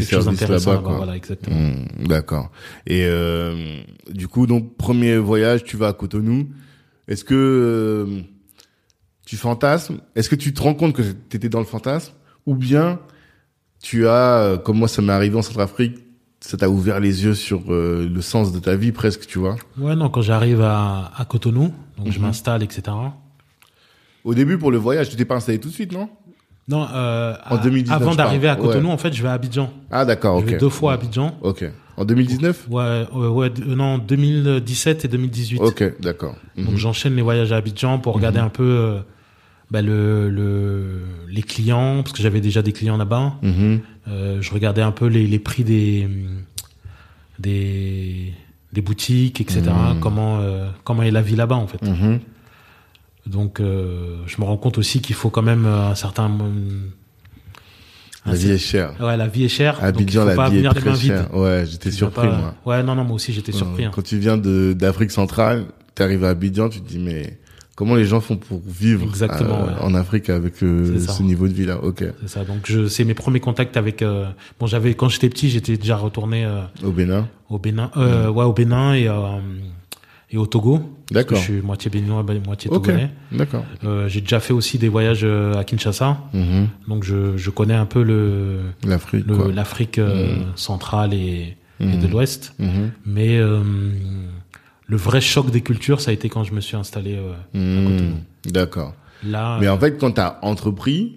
Tes 0.01 0.05
services 0.05 0.41
là-bas. 0.49 0.83
Voilà, 0.97 1.17
exactement. 1.17 1.57
Mhm. 1.57 2.07
D'accord. 2.07 2.51
Et 2.87 3.05
euh, 3.07 3.81
du 4.11 4.29
coup, 4.29 4.47
donc 4.47 4.77
premier 4.77 5.17
voyage, 5.17 5.65
tu 5.65 5.77
vas 5.77 5.89
à 5.89 5.93
Cotonou. 5.93 6.49
Est-ce 7.09 7.25
que 7.25 7.35
euh, 7.35 8.21
tu 9.27 9.37
fantasmes? 9.37 9.99
Est-ce 10.15 10.29
que 10.29 10.35
tu 10.37 10.53
te 10.55 10.63
rends 10.63 10.75
compte 10.75 10.95
que 10.95 11.03
tu 11.03 11.37
étais 11.37 11.49
dans 11.49 11.59
le 11.61 11.65
fantasme? 11.67 12.13
Ou 12.47 12.55
bien 12.55 12.99
tu 13.83 14.07
as, 14.09 14.39
euh, 14.39 14.57
comme 14.59 14.79
moi 14.79 14.89
ça 14.89 15.03
m'est 15.03 15.13
arrivé 15.13 15.37
en 15.37 15.43
Centrafrique, 15.43 15.99
ça 16.41 16.57
t'a 16.57 16.69
ouvert 16.69 17.01
les 17.01 17.25
yeux 17.25 17.35
sur 17.35 17.63
euh, 17.73 18.09
le 18.09 18.21
sens 18.23 18.53
de 18.53 18.59
ta 18.59 18.77
vie 18.77 18.93
presque, 18.93 19.27
tu 19.27 19.39
vois? 19.39 19.57
Ouais, 19.79 19.95
non, 19.97 20.11
quand 20.11 20.21
j'arrive 20.23 20.61
à, 20.63 21.11
à 21.17 21.25
Cotonou, 21.25 21.73
donc 21.99 22.11
je 22.11 22.19
Mhm. 22.19 22.25
m'installe, 22.27 22.63
etc. 22.63 22.83
Au 24.25 24.35
début, 24.35 24.57
pour 24.59 24.71
le 24.71 24.79
voyage, 24.79 25.11
tu 25.11 25.17
t'es 25.17 25.25
pas 25.27 25.37
installé 25.37 25.59
tout 25.59 25.69
de 25.69 25.75
suite, 25.75 25.93
non? 25.93 26.09
Non, 26.67 26.87
euh, 26.95 27.35
En 27.51 27.57
à- 27.57 27.59
2019, 27.59 28.01
avant 28.03 28.15
d'arriver 28.15 28.49
à. 28.49 28.57
Cotonou, 28.57 28.89
Ouais. 28.89 28.95
en 28.95 28.99
fait, 28.99 29.13
je 29.13 29.23
vais 29.23 29.29
à 29.29 29.33
Abidjan. 29.35 29.71
Ah, 29.91 30.05
d'accord, 30.05 30.41
Je 30.41 30.47
vais 30.47 30.55
ok. 30.55 30.61
deux 30.61 30.69
fois 30.71 30.93
à 30.93 30.95
Abidjan. 30.95 31.37
Ok. 31.43 31.65
En 31.97 32.05
2019 32.05 32.67
Ouais, 32.71 33.07
ouais, 33.15 33.27
ouais, 33.29 33.53
euh, 33.61 33.75
non, 33.77 33.99
2017 33.99 35.05
et 35.05 35.09
2018. 35.09 35.61
Ok, 35.61 36.01
d'accord. 36.01 36.35
Mhm. 36.57 36.65
Donc 36.67 36.77
j'enchaîne 36.77 37.15
les 37.17 37.23
voyages 37.23 37.53
à 37.53 37.57
Abidjan 37.57 37.99
pour 37.99 38.15
regarder 38.15 38.41
un 38.41 38.49
peu 38.49 38.65
euh, 38.65 38.99
bah, 39.71 39.83
le, 39.83 40.29
le, 40.31 41.03
les 41.29 41.43
clients, 41.43 42.03
parce 42.03 42.13
que 42.17 42.23
j'avais 42.23 42.41
déjà 42.41 42.63
des 42.63 42.73
clients 42.73 42.97
là-bas. 42.97 43.35
Mhm. 43.43 43.81
Euh, 44.09 44.39
je 44.41 44.53
regardais 44.53 44.83
un 44.83 44.91
peu 44.91 45.07
les, 45.07 45.27
les 45.27 45.39
prix 45.39 45.65
des, 45.65 46.09
des, 47.39 48.33
des 48.73 48.81
boutiques, 48.81 49.41
etc. 49.41 49.63
Mhm. 49.67 50.01
Comment, 50.01 50.41
comment 50.85 51.03
est 51.03 51.11
la 51.11 51.23
vie 51.23 51.37
là-bas, 51.37 51.57
en 51.57 51.67
fait. 51.67 51.81
Donc 53.27 53.61
euh, 53.61 54.19
je 54.27 54.37
me 54.41 54.45
rends 54.45 54.57
compte 54.57 54.79
aussi 54.79 55.01
qu'il 55.01 55.17
faut 55.17 55.31
quand 55.31 55.43
même 55.43 55.65
euh, 55.67 55.91
un 55.91 55.95
certain... 55.95 56.31
La 58.27 58.33
un 58.33 58.35
vie 58.35 58.51
est 58.53 58.59
chère. 58.59 58.95
Ouais, 59.01 59.17
la 59.19 59.29
vie 59.29 59.45
est 59.45 59.49
chère. 59.49 59.77
À 59.83 59.87
il 59.87 59.95
Abidjan, 59.97 60.25
la 60.25 60.49
vie 60.49 60.59
est 60.65 60.69
très 60.75 60.97
chère. 60.97 61.35
Ouais, 61.37 61.65
j'étais 61.67 61.91
surpris, 61.91 62.27
pas- 62.27 62.37
moi. 62.39 62.55
Ouais, 62.65 62.83
non, 62.83 62.95
non, 62.95 63.05
moi 63.05 63.17
aussi 63.17 63.33
j'étais 63.35 63.53
surpris. 63.53 63.85
hein. 63.85 63.91
Quand 63.95 64.03
tu 64.03 64.19
viens 64.19 64.39
d'Afrique 64.39 65.11
centrale, 65.11 65.67
tu 65.95 66.03
arrives 66.03 66.25
à 66.25 66.31
Abidjan, 66.31 66.71
tu 66.71 66.81
te 66.81 66.89
dis 66.89 66.99
mais 66.99 67.39
comment 67.77 67.95
les 67.95 68.07
gens 68.07 68.21
font 68.21 68.37
pour 68.37 68.63
vivre 68.67 69.03
Exactement, 69.05 69.65
euh, 69.65 69.67
ouais. 69.67 69.83
en 69.83 69.95
Afrique 69.95 70.31
avec 70.31 70.63
euh, 70.63 70.99
ce 71.01 71.23
niveau 71.23 71.49
de 71.49 71.53
vie 71.53 71.67
là 71.67 71.83
Ok. 71.85 72.03
C'est 72.23 72.29
ça. 72.29 72.45
Donc 72.45 72.61
je, 72.65 72.89
c'est 72.89 73.05
mes 73.05 73.13
premiers 73.15 73.41
contacts 73.41 73.77
avec. 73.77 74.01
euh, 74.01 74.25
bon, 74.59 74.67
j'avais 74.67 74.95
quand 74.95 75.11
j'étais 75.11 75.29
petit, 75.29 75.51
j'étais 75.51 75.77
déjà 75.77 75.97
retourné 75.99 76.47
euh, 76.47 76.63
Au 76.83 76.93
Bénin. 76.93 77.29
au 77.51 77.59
Bénin, 77.59 77.91
euh, 77.99 78.31
ouais, 78.31 78.45
au 78.45 78.55
Bénin 78.55 78.95
et 78.95 79.07
euh, 79.07 79.15
et 80.35 80.39
au 80.39 80.47
Togo. 80.47 80.81
D'accord. 81.11 81.39
Je 81.39 81.43
suis 81.43 81.61
moitié 81.63 81.91
béninois, 81.91 82.23
bah, 82.23 82.35
moitié 82.45 82.71
Ok. 82.71 82.85
togolais. 82.87 83.11
D'accord. 83.33 83.65
Euh, 83.85 84.09
j'ai 84.09 84.21
déjà 84.21 84.41
fait 84.41 84.53
aussi 84.53 84.79
des 84.79 84.89
voyages 84.89 85.21
euh, 85.25 85.55
à 85.55 85.65
Kinshasa, 85.65 86.19
Mhm. 86.33 86.69
donc 86.89 87.05
je, 87.05 87.37
je 87.37 87.51
connais 87.51 87.75
un 87.75 87.87
peu 87.87 88.03
le 88.03 88.61
L'Afrique. 88.87 89.25
l'Afrique 89.55 89.99
euh, 89.99 90.37
centrale 90.57 91.15
et, 91.15 91.57
et 91.81 91.85
Mhm. 91.87 92.01
de 92.03 92.07
l'Ouest. 92.09 92.55
Mhm. 92.59 92.91
Mais 93.07 93.39
euh, 93.39 93.61
le 94.87 94.97
vrai 94.97 95.21
choc 95.21 95.51
des 95.51 95.61
cultures, 95.61 96.01
ça 96.01 96.11
a 96.11 96.15
été 96.15 96.29
quand 96.29 96.45
je 96.45 96.53
me 96.53 96.61
suis 96.61 96.77
installé 96.77 97.15
euh, 97.17 97.33
à 97.33 97.91
Cotonou. 97.91 98.11
Mhm. 98.11 98.53
D'accord. 98.53 98.95
Là, 99.27 99.59
Mais 99.61 99.69
en 99.69 99.79
fait, 99.79 99.97
quand 99.99 100.11
t'as 100.13 100.39
entrepris, 100.43 101.17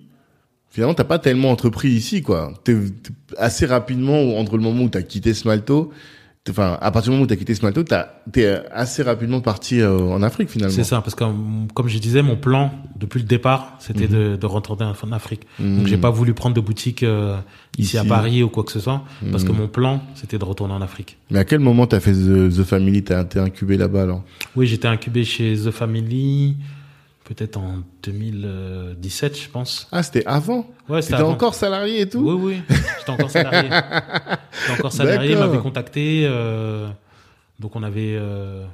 finalement, 0.70 0.94
t'as 0.94 1.04
pas 1.04 1.20
tellement 1.20 1.52
entrepris 1.52 1.90
ici, 1.90 2.22
quoi. 2.22 2.54
T'es 2.64 2.76
t'es 2.76 3.12
assez 3.38 3.66
rapidement, 3.66 4.38
entre 4.38 4.56
le 4.58 4.64
moment 4.64 4.84
où 4.86 4.90
t'as 4.90 5.02
quitté 5.02 5.34
Smalto, 5.34 5.92
enfin, 6.52 6.78
à 6.82 6.92
partir 6.92 7.12
du 7.12 7.16
moment 7.16 7.24
où 7.24 7.28
t'as 7.28 7.36
quitté 7.36 7.56
Smalto, 7.56 7.84
t'as, 7.84 8.08
t'es 8.32 8.62
assez 8.72 9.04
rapidement 9.04 9.42
parti 9.42 9.82
euh, 9.82 9.98
en 10.00 10.22
Afrique, 10.24 10.50
finalement. 10.50 10.76
C'est 10.76 10.84
ça, 10.84 11.02
parce 11.02 11.16
que 11.16 11.24
comme 11.74 11.88
je 11.88 11.98
disais, 12.00 12.22
mon 12.22 12.36
plan 12.36 12.72
depuis 12.98 13.20
le 13.20 13.26
départ, 13.26 13.76
c'était 13.80 14.08
de, 14.08 14.36
de 14.36 14.46
retourner 14.46 14.86
en 14.86 15.12
Afrique. 15.12 15.42
Mhm. 15.60 15.78
Donc 15.78 15.88
j'ai 15.88 15.98
pas 15.98 16.10
voulu 16.10 16.34
prendre 16.34 16.56
de 16.56 16.62
boutique 16.62 17.04
euh, 17.04 17.38
ici, 17.78 17.98
à. 17.98 18.04
Paris 18.04 18.44
ou 18.44 18.50
quoi 18.50 18.64
que 18.64 18.72
ce 18.72 18.80
soit, 18.80 19.04
parce 19.32 19.44
que 19.44 19.52
Mhm. 19.52 19.58
mon 19.58 19.68
plan, 19.68 20.02
c'était 20.16 20.38
de 20.38 20.46
retourner 20.46 20.74
en 20.74 20.82
Afrique. 20.82 21.18
Mais 21.32 21.40
à 21.40 21.46
quel 21.46 21.60
moment 21.60 21.88
t'as 21.88 22.00
fait 22.00 22.14
The, 22.14 22.50
The 22.56 22.64
Family? 22.64 23.04
T'as 23.04 23.24
été 23.24 23.40
incubé 23.40 23.78
là-bas, 23.78 24.04
alors? 24.04 24.24
Oui, 24.56 24.66
j'étais 24.68 24.88
incubé 24.88 25.24
chez 25.24 25.56
The 25.56 25.72
Family, 25.72 26.56
peut-être 27.28 27.58
en 27.58 27.84
2017, 28.04 29.38
je 29.40 29.50
pense. 29.50 29.88
Ah, 29.92 30.02
c'était 30.02 30.26
avant 30.26 30.66
Ouais, 30.88 31.02
avant. 31.14 31.32
encore 31.32 31.54
salarié 31.56 32.02
et 32.02 32.10
tout 32.10 32.20
Oui, 32.20 32.40
oui, 32.70 32.76
j'étais 33.00 33.10
encore 33.12 33.30
salarié. 33.30 33.70
j'étais 34.62 34.80
encore 34.80 34.94
salarié, 34.94 35.32
il 35.34 35.38
m'avait 35.38 35.58
contacté, 35.60 36.24
euh, 36.26 36.88
donc 37.60 37.76
on 37.76 37.84
avait... 37.84 38.16
euh, 38.18 38.66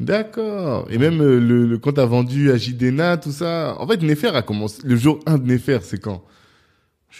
D'accord. 0.00 0.86
Et 0.90 0.98
même 0.98 1.20
euh, 1.22 1.38
le, 1.38 1.66
le 1.66 1.78
quand 1.78 1.92
t'as 1.92 2.04
vendu 2.04 2.50
à 2.50 2.56
Jidena, 2.56 3.16
tout 3.16 3.30
ça. 3.32 3.76
En 3.78 3.86
fait, 3.86 4.02
Nefer 4.02 4.28
a 4.34 4.42
commencé. 4.42 4.82
Le 4.84 4.96
jour 4.96 5.20
1 5.24 5.38
de 5.38 5.46
Nefer, 5.46 5.78
c'est 5.82 6.00
quand? 6.00 6.22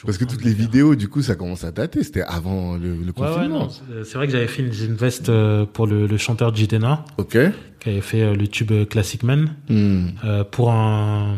Parce 0.04 0.18
que 0.18 0.24
toutes 0.24 0.44
les 0.44 0.52
vidéos, 0.52 0.94
du 0.94 1.08
coup, 1.08 1.22
ça 1.22 1.34
commence 1.34 1.64
à 1.64 1.70
dater. 1.72 2.02
C'était 2.02 2.22
avant 2.22 2.74
le, 2.76 2.88
le 2.90 2.94
Ouais, 2.96 3.04
ouais, 3.06 3.12
confinement. 3.34 3.58
non. 3.60 3.68
c'est- 4.04 4.14
vrai 4.16 4.26
que 4.26 4.32
j'avais 4.32 4.46
fait 4.48 4.62
une, 4.62 4.94
veste 4.94 5.28
euh, 5.28 5.64
pour 5.66 5.86
le, 5.86 6.06
le 6.06 6.16
chanteur 6.16 6.54
Jidena, 6.54 7.04
ok. 7.16 7.38
qui 7.80 7.88
avait 7.88 8.00
fait 8.00 8.22
euh, 8.22 8.34
le 8.34 8.48
tube 8.48 8.72
euh, 8.72 8.84
Classic 8.84 9.22
Man, 9.22 9.54
Hmm. 9.68 10.08
euh, 10.24 10.44
pour 10.44 10.72
un 10.72 11.36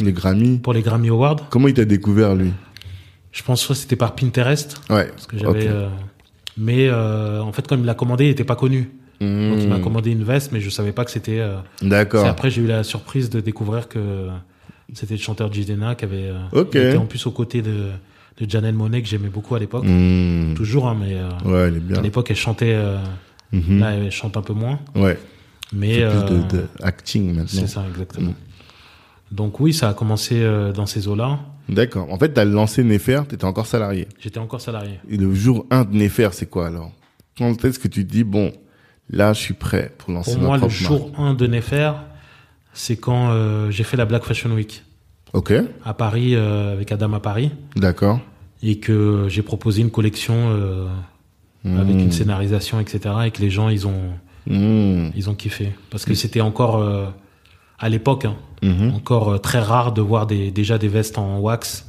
Les 0.00 0.12
Grammy. 0.12 0.58
pour 0.58 0.72
les 0.72 0.82
Grammy 0.82 1.08
Awards. 1.10 1.48
Comment 1.50 1.68
il 1.68 1.74
t'a 1.74 1.84
découvert, 1.84 2.34
lui? 2.34 2.52
Je 3.30 3.42
pense 3.42 3.66
que 3.66 3.72
c'était 3.74 3.96
par 3.96 4.14
Pinterest, 4.14 4.80
Ouais. 4.90 5.06
parce 5.08 5.26
que 5.26 5.38
j'avais. 5.38 5.68
Euh, 5.68 5.88
mais 6.58 6.88
euh, 6.88 7.40
en 7.40 7.52
fait, 7.52 7.66
comme 7.66 7.80
il 7.80 7.86
l'a 7.86 7.94
commandé, 7.94 8.24
il 8.26 8.30
était 8.30 8.44
pas 8.44 8.56
connu. 8.56 8.90
Donc 9.20 9.60
il 9.60 9.68
m'a 9.68 9.78
commandé 9.78 10.10
une 10.10 10.24
veste, 10.24 10.50
mais 10.50 10.60
je 10.60 10.68
savais 10.68 10.90
pas 10.90 11.04
que 11.04 11.10
c'était. 11.12 11.38
euh, 11.38 11.58
D'accord. 11.80 12.26
après 12.26 12.50
j'ai 12.50 12.60
eu 12.62 12.66
la 12.66 12.82
surprise 12.82 13.30
de 13.30 13.38
découvrir 13.38 13.86
que 13.88 14.26
c'était 14.94 15.14
le 15.14 15.20
chanteur 15.20 15.52
Jidena 15.52 15.94
qui 15.94 16.04
avait. 16.04 16.30
euh, 16.54 16.64
était 16.64 16.96
en 16.96 17.06
plus 17.06 17.26
aux 17.26 17.30
côtés 17.32 17.62
de 17.62 17.88
de 18.40 18.48
Janelle 18.50 18.74
Monet 18.74 19.02
que 19.02 19.08
j'aimais 19.08 19.28
beaucoup 19.28 19.54
à 19.54 19.58
l'époque. 19.58 19.84
Hmm. 19.86 20.54
Toujours, 20.54 20.88
hein, 20.88 20.96
mais 20.98 21.14
euh, 21.16 21.28
Ouais, 21.44 21.68
elle 21.68 21.76
est 21.76 21.80
bien. 21.80 21.98
à 21.98 22.00
l'époque 22.00 22.30
elle 22.30 22.36
chantait. 22.36 22.72
euh, 22.74 22.98
Mhm. 23.52 23.80
Là, 23.80 23.90
elle 23.92 24.10
chante 24.10 24.38
un 24.38 24.40
peu 24.42 24.54
moins. 24.54 24.80
Ouais. 24.94 25.18
Mais 25.74 25.98
plus 26.08 26.34
de, 26.36 26.42
de 26.56 26.64
acting 26.82 27.34
maintenant. 27.34 27.46
c'est 27.60 27.66
ça 27.66 27.84
exactement. 27.86 28.30
Mm. 28.30 28.34
Donc 29.34 29.60
oui, 29.60 29.74
ça 29.74 29.90
a 29.90 29.94
commencé 29.94 30.42
dans 30.74 30.86
ces 30.86 31.06
eaux-là. 31.06 31.38
D'accord. 31.68 32.10
En 32.10 32.18
fait, 32.18 32.30
t'as 32.30 32.46
lancé 32.46 32.82
Nefer, 32.82 33.20
t'étais 33.28 33.44
encore 33.44 33.66
salarié. 33.66 34.08
J'étais 34.18 34.38
encore 34.38 34.62
salarié. 34.62 35.00
Et 35.10 35.18
le 35.18 35.34
jour 35.34 35.66
1 35.70 35.84
de 35.84 35.94
Nefer, 35.96 36.30
c'est 36.32 36.48
quoi 36.48 36.68
alors? 36.68 36.92
Quand 37.36 37.62
est-ce 37.64 37.78
que 37.78 37.88
tu 37.88 38.06
te 38.06 38.10
dis, 38.12 38.24
bon, 38.24 38.52
là, 39.10 39.34
je 39.34 39.40
suis 39.40 39.54
prêt 39.54 39.92
pour 39.98 40.12
lancer 40.12 40.32
Pour 40.32 40.40
ma 40.42 40.48
moi, 40.48 40.58
le 40.58 40.68
jour 40.70 41.12
1 41.18 41.34
de 41.34 41.46
Nefer, 41.46 41.92
c'est 42.72 42.96
quand 42.96 43.30
euh, 43.30 43.70
j'ai 43.70 43.84
fait 43.84 43.96
la 43.96 44.04
Black 44.04 44.24
Fashion 44.24 44.50
Week 44.52 44.82
Ok. 45.32 45.52
à 45.84 45.94
Paris 45.94 46.34
euh, 46.34 46.72
avec 46.72 46.92
Adam 46.92 47.12
à 47.14 47.20
Paris 47.20 47.50
D'accord. 47.76 48.20
et 48.62 48.78
que 48.78 49.26
j'ai 49.28 49.42
proposé 49.42 49.82
une 49.82 49.90
collection 49.90 50.34
euh, 50.50 50.86
avec 51.64 51.94
Hmm. 51.96 52.00
une 52.00 52.12
scénarisation, 52.12 52.80
etc. 52.80 53.14
et 53.26 53.30
que 53.30 53.40
les 53.40 53.50
gens 53.50 53.68
ils 53.68 53.86
ont 53.86 54.10
Hmm. 54.48 55.10
ils 55.14 55.30
ont 55.30 55.34
kiffé 55.36 55.72
parce 55.90 56.04
que 56.04 56.14
c'était 56.14 56.40
encore 56.40 56.82
à 57.78 57.88
l'époque 57.88 58.24
hein, 58.24 58.34
Mhm. 58.62 58.94
encore 58.94 59.40
très 59.40 59.60
rare 59.60 59.92
de 59.92 60.00
voir 60.02 60.26
des, 60.26 60.50
déjà 60.50 60.78
des 60.78 60.88
vestes 60.88 61.18
en 61.18 61.38
wax 61.38 61.86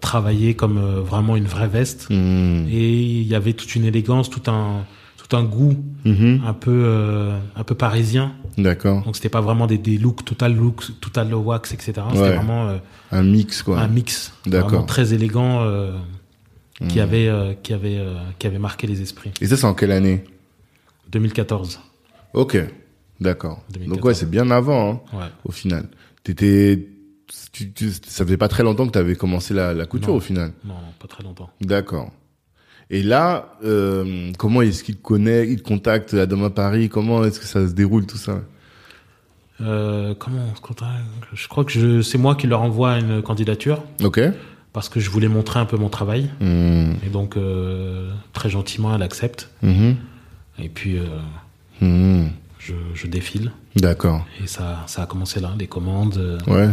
travaillées 0.00 0.54
comme 0.54 0.78
vraiment 0.80 1.36
une 1.36 1.44
vraie 1.44 1.68
veste 1.68 2.06
Hmm. 2.10 2.66
et 2.70 2.90
il 3.20 3.26
y 3.26 3.34
avait 3.34 3.52
toute 3.52 3.74
une 3.74 3.84
élégance, 3.84 4.30
tout 4.30 4.50
un 4.50 4.84
tout 5.30 5.36
un 5.36 5.44
goût 5.44 5.76
Mhm. 6.04 6.42
un 6.46 6.52
peu 6.54 6.82
euh, 6.84 7.38
un 7.56 7.64
peu 7.64 7.74
parisien. 7.74 8.32
D'accord. 8.58 9.02
Donc 9.04 9.16
c'était 9.16 9.28
pas 9.28 9.40
vraiment 9.40 9.66
des, 9.66 9.78
des 9.78 9.96
looks 9.98 10.24
total 10.24 10.54
looks, 10.56 11.00
total 11.00 11.32
wax, 11.34 11.72
etc. 11.72 11.92
C'était 12.10 12.20
Ouais. 12.22 12.36
vraiment 12.36 12.68
euh, 12.68 12.78
Un 13.12 13.22
mix, 13.22 13.62
quoi. 13.62 13.78
un 13.80 13.88
mix, 13.88 14.32
D'accord. 14.46 14.86
très 14.86 15.14
élégant 15.14 15.60
euh, 15.62 15.96
qui 16.88 16.98
Hmm. 16.98 17.02
avait 17.02 17.58
qui 17.62 17.72
avait 17.74 18.00
qui 18.38 18.46
avait 18.46 18.58
marqué 18.58 18.86
les 18.86 19.02
esprits. 19.02 19.30
Et 19.40 19.46
ça, 19.46 19.56
c'est 19.56 19.66
en 19.66 19.74
quelle 19.74 19.92
année? 19.92 20.24
2014. 21.10 21.80
Ok. 22.34 22.56
D'accord. 23.20 23.62
2014. 23.72 23.88
Donc, 23.96 24.04
ouais, 24.04 24.14
c'est 24.14 24.30
bien 24.30 24.50
avant, 24.50 24.90
hein, 25.12 25.16
Ouais. 25.18 25.26
au 25.44 25.52
final. 25.52 25.88
T'étais. 26.24 26.86
Tu, 27.52 27.70
tu, 27.72 27.90
ça 27.92 28.24
faisait 28.24 28.36
pas 28.36 28.48
très 28.48 28.62
longtemps 28.62 28.86
que 28.86 28.92
tu 28.92 28.98
avais 28.98 29.14
commencé 29.14 29.54
la, 29.54 29.72
la 29.74 29.86
couture 29.86 30.08
Non. 30.10 30.16
au 30.16 30.20
final. 30.20 30.52
Non, 30.64 30.74
non, 30.74 30.80
pas 30.98 31.06
très 31.06 31.22
longtemps. 31.22 31.50
D'accord. 31.60 32.10
Et 32.90 33.02
là, 33.02 33.52
euh, 33.64 34.32
comment 34.36 34.62
est-ce 34.62 34.82
qu'il 34.82 34.96
te 34.96 35.02
connaît, 35.02 35.48
il 35.48 35.58
te 35.62 35.62
contacte 35.68 36.12
à 36.14 36.26
Demain 36.26 36.50
Paris 36.50 36.88
Comment 36.88 37.22
est-ce 37.24 37.38
que 37.38 37.46
ça 37.46 37.66
se 37.68 37.72
déroule 37.72 38.04
tout 38.06 38.16
ça? 38.16 38.40
Euh, 39.60 40.14
comment 40.18 40.42
on 40.52 40.56
se 40.56 40.60
contacte? 40.60 40.90
Je 41.34 41.46
crois 41.46 41.64
que 41.64 42.02
c'est 42.02 42.18
moi 42.18 42.34
qui 42.34 42.46
leur 42.46 42.62
envoie 42.62 42.98
une 42.98 43.20
candidature 43.22 43.84
Ok. 44.02 44.20
parce 44.72 44.88
que 44.88 44.98
je 45.00 45.10
voulais 45.10 45.28
montrer 45.28 45.60
un 45.60 45.66
peu 45.66 45.76
mon 45.76 45.88
travail 45.90 46.30
Hmm. 46.40 46.92
et 47.06 47.10
donc 47.10 47.36
euh, 47.36 48.10
très 48.32 48.48
gentiment 48.48 48.94
elle 48.94 49.02
accepte 49.02 49.50
Mhm. 49.62 49.96
et 50.58 50.68
puis 50.70 50.96
Hmm. 51.80 52.28
je, 52.58 52.72
je 52.94 53.06
défile 53.06 53.52
D'accord. 53.76 54.26
et 54.42 54.46
ça 54.46 54.82
ça 54.86 55.02
a 55.02 55.06
commencé 55.06 55.40
là 55.40 55.50
les 55.58 55.66
commandes. 55.66 56.40
Ouais. 56.46 56.70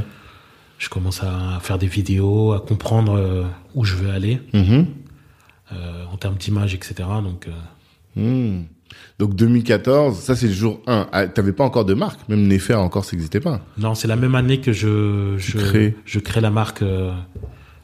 Je 0.79 0.89
commence 0.89 1.21
à 1.23 1.59
faire 1.61 1.77
des 1.77 1.87
vidéos, 1.87 2.53
à 2.53 2.59
comprendre 2.61 3.45
où 3.75 3.83
je 3.83 3.95
veux 3.95 4.09
aller 4.11 4.39
Mhm. 4.53 4.85
Euh, 5.73 6.05
en 6.11 6.17
termes 6.17 6.35
d'image, 6.35 6.73
etc. 6.73 6.95
Donc, 7.23 7.47
euh, 7.47 7.51
Hmm. 8.19 8.63
Donc 9.19 9.35
2014, 9.35 10.17
ça 10.17 10.35
c'est 10.35 10.47
le 10.47 10.53
jour 10.53 10.79
1. 10.87 11.07
Ah, 11.11 11.27
T'avais 11.27 11.51
pas 11.51 11.63
encore 11.63 11.85
de 11.85 11.93
marque, 11.93 12.27
même 12.29 12.47
Nefer 12.47 12.73
encore 12.75 13.05
ça 13.05 13.11
n'existait 13.11 13.39
pas. 13.39 13.61
non, 13.77 13.93
c'est 13.93 14.07
la 14.07 14.15
même 14.15 14.33
année 14.33 14.59
que 14.59 14.71
je 14.73 15.35
je, 15.37 15.57
crées. 15.59 15.95
je 16.05 16.17
crée 16.19 16.41
la 16.41 16.49
marque 16.49 16.81
euh, 16.81 17.11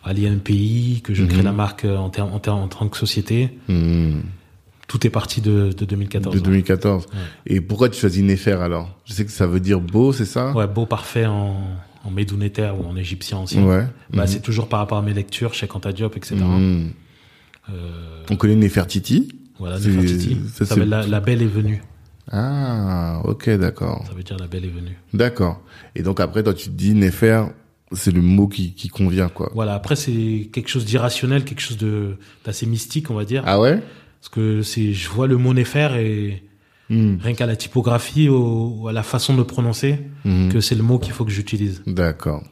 à 0.03 0.13
l'INPI, 0.13 1.01
que 1.03 1.13
je 1.13 1.23
crée 1.25 1.37
Mhm. 1.39 1.43
la 1.45 1.51
marque 1.51 1.85
euh, 1.85 1.97
en, 1.97 2.09
ter- 2.09 2.25
en, 2.25 2.41
en 2.63 2.67
tant 2.67 2.87
que 2.87 2.97
société. 2.97 3.51
Hmm. 3.67 4.21
Tout 4.87 5.05
est 5.05 5.11
parti 5.11 5.39
de, 5.41 5.71
de 5.77 5.85
2014. 5.85 6.33
De 6.33 6.39
ouais. 6.39 6.45
2014. 6.45 7.05
Ouais. 7.05 7.19
Et 7.47 7.61
pourquoi 7.61 7.89
tu 7.89 7.99
choisis 7.99 8.23
Nefer 8.23 8.53
alors? 8.53 8.97
Je 9.05 9.13
sais 9.13 9.25
que 9.25 9.31
ça 9.31 9.45
veut 9.45 9.59
dire 9.59 9.79
beau, 9.81 10.13
c'est 10.13 10.25
ça? 10.25 10.51
Ouais, 10.53 10.67
beau 10.67 10.85
parfait 10.85 11.25
en, 11.27 11.55
en 12.03 12.11
médounéter 12.11 12.71
ou 12.79 12.87
en 12.87 12.95
égyptien 12.95 13.39
aussi. 13.39 13.59
Ouais. 13.59 13.85
Bah. 14.11 14.25
C'est 14.27 14.41
toujours 14.41 14.67
par 14.67 14.79
rapport 14.79 14.97
à 14.97 15.01
mes 15.03 15.13
lectures 15.13 15.53
chez 15.53 15.67
Quanta 15.67 15.91
Diop, 15.91 16.15
etc. 16.17 16.37
Hmm. 18.29 18.33
On 18.33 18.35
connaît 18.37 18.55
Nefertiti. 18.55 19.29
voilà, 19.59 19.79
C'est- 19.79 19.89
Nefertiti. 19.89 20.37
ça, 20.53 20.65
Ça, 20.65 20.75
veut 20.75 20.85
la, 20.85 21.05
la 21.07 21.19
belle 21.19 21.41
est 21.41 21.45
venue. 21.47 21.81
Ah, 22.31 23.21
ok, 23.25 23.49
d'accord. 23.57 24.03
Ça 24.07 24.13
veut 24.13 24.23
dire 24.23 24.37
la 24.39 24.47
belle 24.47 24.65
est 24.65 24.69
venue. 24.69 24.97
D'accord. 25.13 25.61
Et 25.95 26.03
donc 26.03 26.19
après, 26.19 26.41
toi, 26.43 26.53
tu 26.53 26.65
te 26.69 26.73
dis, 26.73 26.93
Nefer, 26.93 27.43
c'est 27.91 28.11
le 28.11 28.21
mot 28.21 28.47
qui, 28.47 28.73
qui 28.73 28.87
convient, 28.87 29.29
quoi. 29.29 29.51
Voilà. 29.53 29.73
Après, 29.75 29.95
c'est 29.95 30.49
quelque 30.51 30.69
chose 30.69 30.85
d'irrationnel, 30.85 31.43
quelque 31.43 31.59
chose 31.61 31.77
de 31.77 32.15
d'assez 32.45 32.65
mystique, 32.65 33.11
on 33.11 33.13
va 33.15 33.25
dire. 33.25 33.43
Ah 33.45 33.59
ouais? 33.59 33.81
Parce 34.21 34.29
que 34.29 34.61
c'est, 34.61 34.93
je 34.93 35.09
vois 35.09 35.27
le 35.27 35.37
mot 35.37 35.53
Néfer 35.53 35.89
et 35.99 36.43
Hmm. 36.89 37.15
rien 37.21 37.33
qu'à 37.33 37.45
la 37.45 37.55
typographie 37.55 38.27
ou, 38.27 38.87
à 38.89 38.93
la 38.93 39.03
façon 39.03 39.35
de 39.35 39.41
prononcer, 39.43 39.99
Mhm. 40.25 40.51
que 40.51 40.59
c'est 40.59 40.75
le 40.75 40.83
mot 40.83 40.99
qu'il 40.99 41.13
faut 41.13 41.23
que 41.23 41.31
j'utilise. 41.31 41.81
D'accord. 41.87 42.43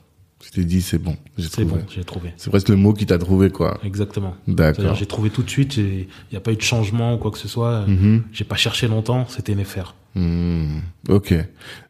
Je 0.43 0.49
t'ai 0.51 0.63
dit, 0.65 0.81
c'est 0.81 0.97
bon. 0.97 1.15
J'ai 1.37 1.43
C'est 1.45 1.49
trouvé. 1.65 1.81
bon, 1.81 1.85
j'ai 1.89 2.03
trouvé. 2.03 2.33
C'est 2.37 2.49
presque 2.49 2.69
le 2.69 2.75
mot 2.75 2.93
qui 2.93 3.05
t'a 3.05 3.17
trouvé, 3.17 3.49
quoi. 3.49 3.79
Exactement. 3.83 4.35
D'accord. 4.47 4.95
j'ai 4.95 5.05
trouvé 5.05 5.29
tout 5.29 5.43
de 5.43 5.49
suite, 5.49 5.77
il 5.77 6.07
n'y 6.31 6.37
a 6.37 6.41
pas 6.41 6.51
eu 6.51 6.55
de 6.55 6.61
changement 6.61 7.13
ou 7.15 7.17
quoi 7.17 7.31
que 7.31 7.37
ce 7.37 7.47
soit. 7.47 7.85
Mhm. 7.87 8.23
J'ai 8.31 8.43
pas 8.43 8.55
cherché 8.55 8.87
longtemps, 8.87 9.25
c'était 9.29 9.55
Néfer. 9.55 9.83
Hmm. 10.15 10.79
Ok. 11.09 11.33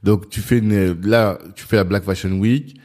Donc 0.04 0.30
tu 0.30 0.42
fais 0.42 0.60
une- 0.60 1.00
là, 1.02 1.40
tu 1.56 1.66
fais 1.66 1.78
la 1.78 1.84
Black 1.84 2.04
Fashion 2.04 2.32
Week, 2.34 2.76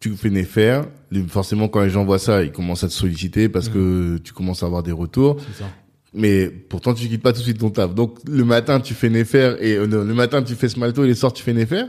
tu 0.00 0.16
fais 0.16 0.30
Nefer. 0.30 0.82
Les- 1.12 1.22
Forcément, 1.22 1.68
quand 1.68 1.82
les 1.82 1.90
gens 1.90 2.04
voient 2.04 2.18
ça, 2.18 2.42
ils 2.42 2.50
commencent 2.50 2.82
à 2.84 2.88
te 2.88 2.92
solliciter 2.92 3.48
parce 3.48 3.68
que 3.68 4.18
tu 4.18 4.32
commences 4.32 4.62
à 4.62 4.66
avoir 4.66 4.82
des 4.82 4.92
retours. 4.92 5.36
C'est 5.40 5.62
ça. 5.62 5.70
Mais 6.12 6.48
pourtant, 6.48 6.92
tu 6.92 7.06
quittes 7.08 7.22
pas 7.22 7.32
tout 7.32 7.38
de 7.38 7.44
suite 7.44 7.58
ton 7.58 7.70
taf. 7.70 7.94
Donc 7.94 8.18
le 8.26 8.44
matin, 8.44 8.80
tu 8.80 8.94
fais 8.94 9.08
Nefer 9.10 9.54
et 9.60 9.74
euh, 9.76 9.86
non, 9.86 10.02
le 10.02 10.14
matin, 10.14 10.42
tu 10.42 10.54
fais 10.56 10.68
Smalto 10.68 11.04
et 11.04 11.08
le 11.08 11.14
soir, 11.14 11.32
tu 11.32 11.42
fais 11.44 11.52
Nefer. 11.52 11.84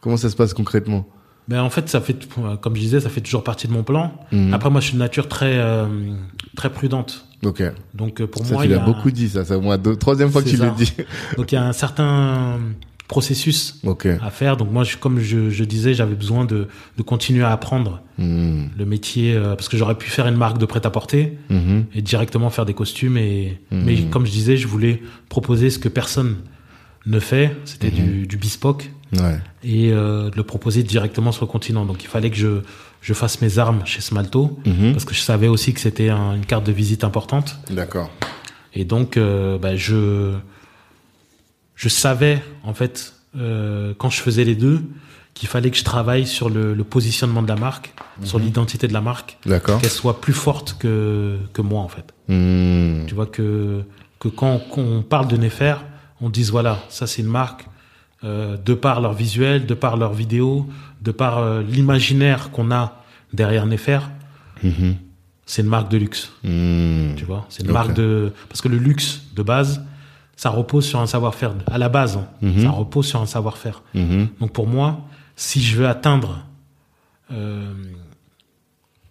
Comment 0.00 0.16
ça 0.16 0.30
se 0.30 0.36
passe 0.36 0.54
concrètement? 0.54 1.06
Ben 1.48 1.60
en 1.62 1.70
fait, 1.70 1.88
ça 1.88 2.00
fait, 2.00 2.16
comme 2.60 2.76
je 2.76 2.80
disais, 2.80 3.00
ça 3.00 3.08
fait 3.10 3.20
toujours 3.20 3.42
partie 3.44 3.66
de 3.66 3.72
mon 3.72 3.82
plan. 3.82 4.12
Mhm. 4.30 4.54
Après, 4.54 4.70
moi, 4.70 4.80
je 4.80 4.86
suis 4.86 4.94
de 4.94 5.00
nature 5.00 5.28
très, 5.28 5.58
euh, 5.58 5.86
très 6.56 6.70
prudente. 6.70 7.26
Ok. 7.44 7.62
Donc, 7.94 8.20
euh, 8.20 8.26
pour 8.28 8.46
ça, 8.46 8.54
moi, 8.54 8.62
tu 8.62 8.68
l'as 8.68 8.80
a, 8.80 8.84
beaucoup 8.84 9.10
dit, 9.10 9.28
ça. 9.28 9.44
C'est 9.44 9.58
moi 9.60 9.76
deux, 9.76 9.96
troisième 9.96 10.30
fois 10.30 10.42
que 10.42 10.48
tu 10.48 10.56
le 10.56 10.70
dis. 10.76 10.92
donc 11.36 11.50
il 11.50 11.56
y 11.56 11.58
a 11.58 11.64
un 11.66 11.72
certain 11.72 12.60
processus 13.08 13.80
à 14.22 14.30
faire. 14.30 14.56
Donc 14.56 14.70
moi, 14.70 14.84
je, 14.84 14.96
comme 14.96 15.18
je, 15.20 15.50
je 15.50 15.64
disais, 15.64 15.92
j'avais 15.94 16.14
besoin 16.14 16.44
de, 16.44 16.68
de 16.96 17.02
continuer 17.02 17.42
à 17.44 17.50
apprendre 17.52 18.00
Hmm. 18.18 18.64
le 18.78 18.84
métier 18.84 19.34
euh, 19.34 19.54
parce 19.56 19.68
que 19.70 19.76
j'aurais 19.78 19.96
pu 19.96 20.08
faire 20.10 20.26
une 20.28 20.36
marque 20.36 20.58
de 20.58 20.66
prêt-à-porter 20.66 21.38
Mhm. 21.48 21.86
et 21.94 22.02
directement 22.02 22.50
faire 22.50 22.66
des 22.66 22.74
costumes. 22.74 23.16
Et 23.16 23.58
Mhm. 23.72 23.82
mais 23.84 24.02
comme 24.02 24.26
je 24.26 24.30
disais, 24.30 24.56
je 24.58 24.68
voulais 24.68 25.02
proposer 25.30 25.70
ce 25.70 25.78
que 25.78 25.88
personne 25.88 26.36
ne 27.06 27.18
fait, 27.18 27.56
c'était 27.64 27.90
Mhm. 27.90 27.94
du, 27.96 28.26
du 28.28 28.36
bespoke 28.36 28.90
Ouais. 29.12 29.38
et 29.62 29.92
euh, 29.92 30.30
de 30.30 30.36
le 30.36 30.42
proposer 30.42 30.82
directement 30.82 31.32
sur 31.32 31.44
le 31.44 31.50
continent. 31.50 31.84
Donc 31.84 32.02
il 32.02 32.08
fallait 32.08 32.30
que 32.30 32.36
je, 32.36 32.60
je 33.02 33.12
fasse 33.14 33.40
mes 33.42 33.58
armes 33.58 33.82
chez 33.84 34.00
Smalto 34.00 34.58
Mhm. 34.64 34.92
parce 34.92 35.04
que 35.04 35.14
je 35.14 35.20
savais 35.20 35.48
aussi 35.48 35.74
que 35.74 35.80
c'était 35.80 36.08
un- 36.08 36.34
une 36.34 36.46
carte 36.46 36.64
de 36.64 36.72
visite 36.72 37.04
importante. 37.04 37.58
D'accord. 37.70 38.10
Et 38.74 38.84
donc, 38.86 39.16
euh, 39.18 39.58
bah, 39.58 39.76
je, 39.76 40.32
je 41.74 41.88
savais, 41.88 42.42
en 42.64 42.74
fait, 42.74 43.14
euh, 43.36 43.92
quand 43.98 44.10
je 44.10 44.20
faisais 44.20 44.44
les 44.44 44.54
deux, 44.54 44.80
qu'il 45.34 45.48
fallait 45.48 45.70
que 45.70 45.76
je 45.78 45.84
travaille 45.84 46.26
sur 46.26 46.50
le, 46.50 46.74
le 46.74 46.84
positionnement 46.84 47.42
de 47.42 47.48
la 47.48 47.56
marque, 47.56 47.92
sur 48.22 48.38
l'identité 48.38 48.86
de 48.88 48.92
la 48.92 49.00
marque, 49.00 49.38
D'accord. 49.46 49.80
qu'elle 49.80 49.90
soit 49.90 50.20
plus 50.20 50.34
forte 50.34 50.76
que, 50.78 51.38
que 51.54 51.62
moi, 51.62 51.80
en 51.80 51.88
fait. 51.88 52.12
Hmm. 52.28 53.06
Tu 53.06 53.14
vois, 53.14 53.26
que, 53.26 53.82
que 54.20 54.28
quand, 54.28 54.60
quand 54.70 54.82
on 54.82 55.02
parle 55.02 55.28
de 55.28 55.36
Nefer, 55.36 55.76
on 56.20 56.28
dise, 56.28 56.50
voilà, 56.50 56.78
ça 56.90 57.06
c'est 57.06 57.22
une 57.22 57.28
marque, 57.28 57.64
euh, 58.24 58.56
de 58.56 58.74
par 58.74 59.00
leur 59.00 59.12
visuel, 59.12 59.66
de 59.66 59.74
par 59.74 59.96
leur 59.96 60.12
vidéo, 60.12 60.68
de 61.02 61.10
par 61.12 61.38
euh, 61.38 61.62
l'imaginaire 61.62 62.50
qu'on 62.50 62.70
a 62.70 63.02
derrière 63.32 63.66
Nefer, 63.66 64.00
Mhm. 64.62 64.96
c'est 65.46 65.62
une 65.62 65.68
marque 65.68 65.90
de 65.90 65.96
luxe. 65.98 66.30
Hmm. 66.44 67.14
Tu 67.16 67.24
vois, 67.24 67.46
c'est 67.48 67.64
une 67.64 67.72
marque 67.72 67.94
de 67.94 68.32
parce 68.48 68.60
que 68.60 68.68
le 68.68 68.78
luxe 68.78 69.22
de 69.34 69.42
base, 69.42 69.82
ça 70.36 70.50
repose 70.50 70.84
sur 70.86 71.00
un 71.00 71.06
savoir-faire 71.06 71.52
à 71.70 71.78
la 71.78 71.88
base. 71.88 72.16
hein. 72.16 72.26
Mhm. 72.42 72.62
Ça 72.62 72.70
repose 72.70 73.06
sur 73.06 73.20
un 73.20 73.26
savoir-faire. 73.26 73.82
Mhm. 73.94 74.28
Donc 74.40 74.52
pour 74.52 74.66
moi, 74.68 75.00
si 75.36 75.60
je 75.62 75.76
veux 75.78 75.88
atteindre 75.88 76.44
euh, 77.32 77.72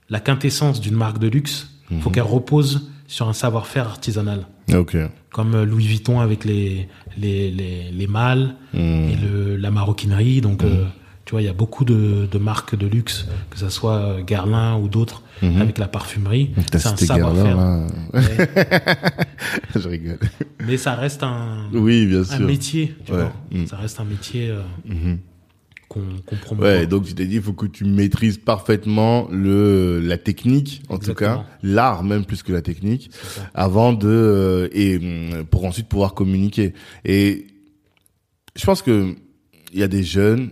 la 0.09 0.19
quintessence 0.19 0.79
d'une 0.81 0.95
marque 0.95 1.19
de 1.19 1.27
luxe, 1.27 1.69
il 1.89 1.99
faut 2.01 2.09
Mhm. 2.09 2.15
qu'elle 2.15 2.23
repose 2.23 2.89
sur 3.07 3.27
un 3.27 3.33
savoir-faire 3.33 3.87
artisanal, 3.87 4.45
Ok. 4.77 4.95
comme 5.31 5.55
euh, 5.55 5.65
Louis 5.65 5.87
Vuitton 5.87 6.19
avec 6.19 6.45
les 6.45 6.87
les 7.17 7.51
les, 7.51 7.91
les 7.91 8.07
mâles 8.07 8.55
Hmm. 8.73 8.77
et 9.09 9.15
le, 9.21 9.57
la 9.57 9.69
maroquinerie. 9.71 10.41
Donc 10.41 10.63
Mhm. 10.63 10.69
euh, 10.69 10.85
tu 11.25 11.31
vois, 11.31 11.41
il 11.41 11.45
y 11.45 11.49
a 11.49 11.53
beaucoup 11.53 11.85
de, 11.85 12.27
de 12.29 12.37
marques 12.37 12.75
de 12.75 12.87
luxe, 12.87 13.27
que 13.51 13.57
ce 13.59 13.69
soit 13.69 13.95
euh, 13.95 14.21
Guerlain 14.21 14.77
ou 14.77 14.87
d'autres, 14.87 15.23
Mhm. 15.41 15.61
avec 15.61 15.77
la 15.77 15.87
parfumerie. 15.87 16.51
C'est 16.71 16.87
un 16.87 16.95
savoir-faire. 16.95 17.57
Je 19.75 19.87
rigole. 19.87 20.19
Mais 20.65 20.77
ça 20.77 20.95
reste 20.95 21.23
un, 21.23 21.65
Oui, 21.73 22.05
bien 22.05 22.21
un 22.21 22.23
sûr. 22.37 22.45
métier, 22.47 22.95
tu 23.05 23.11
Ouais. 23.13 23.17
vois. 23.19 23.65
Ça 23.67 23.77
reste 23.77 23.99
un 23.99 24.05
métier 24.05 24.49
euh. 24.49 24.61
Qu'on. 25.91 26.57
Ouais, 26.57 26.87
donc 26.87 27.05
tu 27.05 27.13
t'es 27.13 27.25
dit, 27.25 27.35
il 27.35 27.41
faut 27.41 27.53
que 27.53 27.65
tu 27.65 27.83
maîtrises 27.83 28.37
parfaitement 28.37 29.27
le 29.29 29.99
la 29.99 30.17
technique, 30.17 30.81
en 30.89 30.97
tout 30.97 31.13
cas, 31.13 31.45
l'art 31.61 32.03
même 32.03 32.25
plus 32.25 32.43
que 32.43 32.53
la 32.53 32.61
technique, 32.61 33.11
avant 33.53 33.91
de 33.93 34.07
euh, 34.07 34.69
et 34.71 34.97
hum, 34.97 35.45
pour 35.45 35.65
ensuite 35.65 35.87
pouvoir 35.87 36.13
communiquer. 36.13 36.73
Et 37.03 37.47
je 38.55 38.65
pense 38.65 38.81
que 38.81 39.15
il 39.73 39.79
y 39.79 39.83
a 39.83 39.87
des 39.87 40.03
jeunes 40.03 40.51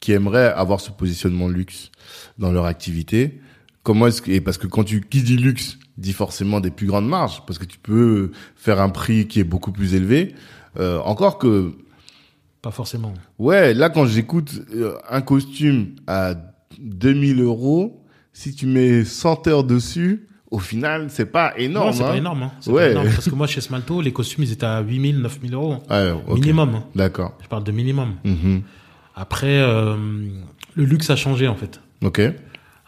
qui 0.00 0.12
aimeraient 0.12 0.52
avoir 0.52 0.80
ce 0.80 0.90
positionnement 0.90 1.48
luxe 1.48 1.90
dans 2.38 2.52
leur 2.52 2.66
activité. 2.66 3.40
Comment 3.82 4.06
est-ce 4.06 4.22
que 4.22 4.30
et 4.30 4.40
parce 4.40 4.58
que 4.58 4.66
quand 4.66 4.84
tu 4.84 5.00
qui 5.00 5.22
dit 5.22 5.36
luxe 5.36 5.78
dit 5.96 6.12
forcément 6.12 6.60
des 6.60 6.70
plus 6.70 6.86
grandes 6.86 7.08
marges 7.08 7.42
parce 7.46 7.58
que 7.58 7.64
tu 7.64 7.78
peux 7.78 8.30
faire 8.54 8.80
un 8.80 8.90
prix 8.90 9.26
qui 9.26 9.40
est 9.40 9.44
beaucoup 9.44 9.72
plus 9.72 9.94
élevé. 9.94 10.34
Euh, 10.78 11.00
encore 11.00 11.38
que 11.38 11.72
Pas 12.62 12.70
forcément. 12.70 13.14
Ouais, 13.38 13.72
là 13.74 13.88
quand 13.90 14.06
j'écoute 14.06 14.52
euh, 14.74 14.94
un 15.08 15.20
costume 15.20 15.94
à 16.06 16.34
2000 16.80 17.40
euros, 17.40 18.04
si 18.32 18.54
tu 18.54 18.66
mets 18.66 19.04
100 19.04 19.46
heures 19.46 19.64
dessus, 19.64 20.26
au 20.50 20.58
final 20.58 21.06
c'est 21.08 21.26
pas 21.26 21.52
énorme. 21.58 21.86
non, 21.88 21.92
c'est 21.92 22.02
hein. 22.04 22.08
pas 22.08 22.16
énorme. 22.16 22.42
Hein. 22.44 22.52
Ouais. 22.66 22.86
pas 22.86 22.90
énorme. 22.92 23.08
Parce 23.10 23.28
que 23.30 23.34
moi, 23.34 23.46
chez 23.48 23.60
Smalto, 23.60 24.00
les 24.00 24.12
costumes, 24.12 24.44
ils 24.44 24.52
étaient 24.52 24.66
à 24.66 24.80
8000, 24.80 25.18
9000 25.20 25.54
euros. 25.54 25.76
Ouais, 25.90 26.10
ok. 26.26 26.34
Minimum. 26.40 26.74
hein. 26.76 26.84
D'accord. 26.94 27.36
Je 27.42 27.48
parle 27.48 27.64
de 27.64 27.72
minimum. 27.72 28.14
Mhm. 28.24 28.62
Après, 29.14 29.60
euh, 29.60 29.96
le 30.74 30.84
luxe 30.84 31.10
a 31.10 31.16
changé, 31.16 31.48
en 31.48 31.56
fait. 31.56 31.80
Ok. 32.04 32.20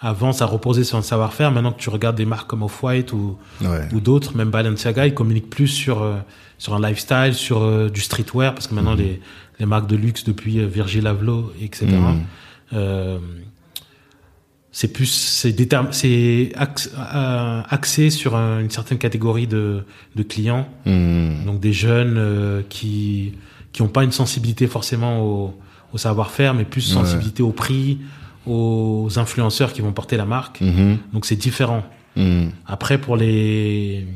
Avant, 0.02 0.32
ça 0.32 0.46
reposait 0.46 0.84
sur 0.84 0.96
un 0.96 1.02
savoir-faire. 1.02 1.50
Maintenant 1.52 1.72
que 1.72 1.80
tu 1.80 1.90
regardes 1.90 2.16
des 2.16 2.24
marques 2.24 2.48
comme 2.48 2.62
Off-White 2.62 3.12
ou, 3.12 3.36
Ouais. 3.60 3.86
ou 3.92 4.00
d'autres, 4.00 4.34
même 4.36 4.50
Balenciaga, 4.50 5.06
ils 5.06 5.12
communiquent 5.14 5.50
plus 5.50 5.68
sur, 5.68 6.02
euh, 6.02 6.16
sur 6.56 6.74
un 6.74 6.80
lifestyle, 6.80 7.34
sur 7.34 7.62
euh, 7.62 7.90
du 7.90 8.00
streetwear, 8.00 8.54
parce 8.54 8.66
que 8.66 8.74
maintenant, 8.74 8.94
les, 8.94 9.20
les 9.58 9.66
marques 9.66 9.86
de 9.88 9.96
luxe, 9.96 10.24
depuis 10.24 10.58
euh, 10.58 10.66
Virgil 10.66 11.06
Abloh, 11.06 11.52
etc., 11.60 11.86
Mhm. 11.86 12.20
euh, 12.72 13.18
c'est 14.72 14.88
plus, 14.92 15.06
c'est 15.06 15.54
c'est 15.92 16.52
ax- 16.56 16.90
axé 17.68 18.08
sur 18.08 18.36
un- 18.36 18.60
une 18.60 18.70
certaine 18.70 18.98
catégorie 18.98 19.46
de, 19.48 19.84
de 20.16 20.22
clients, 20.22 20.68
Mhm. 20.86 21.44
donc 21.44 21.60
des 21.60 21.72
jeunes 21.72 22.62
qui 22.68 23.34
qui 23.72 23.82
ont 23.82 23.88
pas 23.88 24.02
une 24.02 24.10
sensibilité 24.12 24.66
forcément 24.66 25.20
au, 25.24 25.54
au 25.92 25.98
savoir-faire, 25.98 26.54
mais 26.54 26.64
plus 26.64 26.88
Ouais. 26.88 26.94
sensibilité 27.02 27.40
au 27.42 27.52
prix, 27.52 27.98
aux 28.50 29.18
influenceurs 29.18 29.72
qui 29.72 29.80
vont 29.80 29.92
porter 29.92 30.16
la 30.16 30.24
marque. 30.26 30.60
Mhm. 30.60 30.98
Donc 31.12 31.24
c'est 31.26 31.36
différent. 31.36 31.82
Mhm. 32.16 32.50
Après 32.66 32.98
pour 32.98 33.16
les 33.16 34.06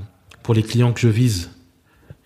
pour 0.42 0.54
les 0.54 0.62
clients 0.62 0.92
que 0.92 1.00
je 1.00 1.08
vise 1.08 1.50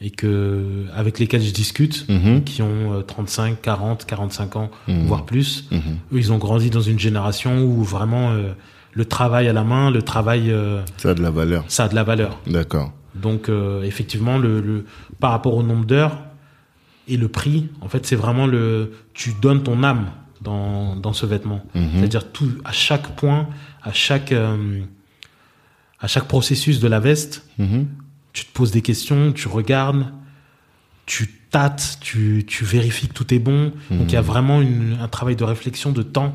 et 0.01 0.11
que 0.11 0.87
avec 0.95 1.19
lesquels 1.19 1.43
je 1.43 1.53
discute, 1.53 2.07
Mhm. 2.09 2.45
qui 2.45 2.63
ont 2.63 2.95
euh, 2.95 3.03
35, 3.03 3.61
40, 3.61 4.05
45 4.07 4.57
ans, 4.57 4.71
voire 4.87 5.25
plus, 5.25 5.69
eux 5.73 6.19
ils 6.19 6.33
ont 6.33 6.39
grandi 6.39 6.71
dans 6.71 6.81
une 6.81 6.99
génération 6.99 7.63
où 7.65 7.83
vraiment 7.83 8.31
euh, 8.31 8.53
le 8.93 9.05
travail 9.05 9.49
à 9.49 9.53
la 9.53 9.65
main, 9.65 9.91
le 9.91 10.03
travail 10.03 10.51
euh, 10.51 10.83
Ça 10.97 11.11
a 11.11 11.15
de 11.15 11.23
la 11.23 11.31
valeur. 11.31 11.65
ça 11.69 11.85
a 11.85 11.89
de 11.89 11.95
la 11.95 12.05
valeur. 12.05 12.39
D'accord. 12.47 12.93
Donc 13.15 13.49
euh, 13.49 13.83
effectivement 13.83 14.39
le, 14.39 14.61
le 14.61 14.85
par 15.21 15.33
rapport 15.33 15.55
au 15.57 15.63
nombre 15.65 15.85
d'heures 15.85 16.19
et 17.09 17.17
le 17.17 17.29
prix, 17.29 17.69
en 17.81 17.89
fait 17.89 18.07
c'est 18.07 18.17
vraiment 18.17 18.47
le 18.47 18.93
tu 19.15 19.35
donnes 19.43 19.63
ton 19.65 19.83
âme 19.83 20.07
dans 20.43 20.97
dans 20.97 21.13
ce 21.13 21.27
vêtement. 21.27 21.63
Mhm. 21.75 21.89
C'est-à-dire 21.99 22.31
tout 22.33 22.51
à 22.65 22.73
chaque 22.73 23.15
point, 23.17 23.49
à 23.83 23.93
chaque 23.93 24.33
euh, 24.33 24.81
à 26.01 26.07
chaque 26.07 26.29
processus 26.29 26.81
de 26.81 26.89
la 26.89 27.01
veste, 27.01 27.45
Mhm. 27.59 27.87
tu 28.33 28.45
te 28.45 28.53
poses 28.53 28.71
des 28.71 28.83
questions, 28.83 29.33
tu 29.33 29.49
regardes, 29.49 30.07
tu 31.07 31.29
tâtes, 31.51 31.99
tu, 32.01 32.45
tu 32.47 32.65
vérifies 32.65 33.09
que 33.09 33.15
tout 33.15 33.33
est 33.33 33.39
bon. 33.39 33.73
Donc 33.91 34.09
il 34.09 34.13
y 34.13 34.17
a 34.17 34.21
vraiment 34.21 34.61
une, 34.61 34.99
un 35.01 35.09
travail 35.09 35.35
de 35.35 35.45
réflexion, 35.45 35.93
de 35.93 36.03
temps 36.03 36.35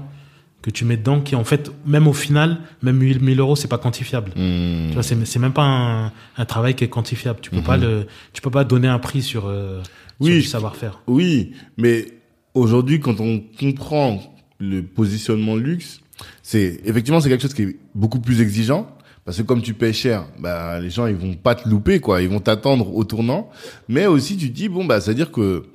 que 0.64 0.72
tu 0.72 0.86
mets 0.86 0.97
dedans, 0.97 1.20
qui 1.22 1.36
en 1.36 1.43
fait, 1.43 1.72
même 1.86 2.08
au 2.08 2.14
final, 2.14 2.58
même 2.82 2.97
1000 2.97 3.39
euros, 3.39 3.56
c'est 3.56 3.68
pas 3.68 3.78
quantifiable. 3.78 4.32
Mhm. 4.36 4.88
Tu 4.89 4.93
vois, 4.95 5.04
c'est, 5.04 5.24
c'est 5.26 5.39
même 5.39 5.54
pas 5.54 5.64
un, 5.66 6.12
un 6.38 6.45
travail 6.45 6.74
qui 6.74 6.84
est 6.84 6.89
quantifiable. 6.89 7.39
Tu 7.41 7.51
peux 7.51 7.62
pas 7.62 7.78
le, 7.78 8.08
tu 8.34 8.41
peux 8.41 8.49
pas 8.49 8.64
donner 8.64 8.88
un 8.88 8.99
prix 8.99 9.22
sur, 9.22 9.45
euh, 9.45 9.84
sur 9.84 9.91
Oui. 10.22 10.32
du 10.38 10.43
savoir-faire. 10.43 11.01
Oui, 11.06 11.51
mais 11.78 12.08
aujourd'hui, 12.54 12.99
quand 12.99 13.20
on 13.20 13.41
comprend 13.60 14.22
le 14.60 14.82
positionnement 14.82 15.56
luxe, 15.56 16.01
c'est 16.41 16.82
effectivement 16.86 17.20
c'est 17.20 17.30
quelque 17.30 17.41
chose 17.41 17.54
qui 17.54 17.64
est 17.64 17.78
beaucoup 17.95 18.20
plus 18.20 18.41
exigeant 18.41 18.88
parce 19.26 19.38
que 19.38 19.43
comme 19.43 19.62
tu 19.62 19.74
payes 19.74 19.93
cher, 19.93 20.26
bah 20.39 20.80
les 20.80 20.89
gens 20.89 21.08
ils 21.08 21.16
vont 21.16 21.34
pas 21.34 21.56
te 21.56 21.68
louper 21.68 21.99
quoi, 21.99 22.22
ils 22.22 22.30
vont 22.30 22.39
t'attendre 22.39 22.93
au 22.95 23.04
tournant. 23.04 23.49
Mais 23.88 24.06
aussi 24.06 24.38
tu 24.38 24.49
te 24.49 24.56
dis 24.56 24.70
bon 24.70 24.86
bah 24.86 25.01
c'est 25.01 25.12
à 25.12 25.14
dire 25.14 25.32
que 25.32 25.66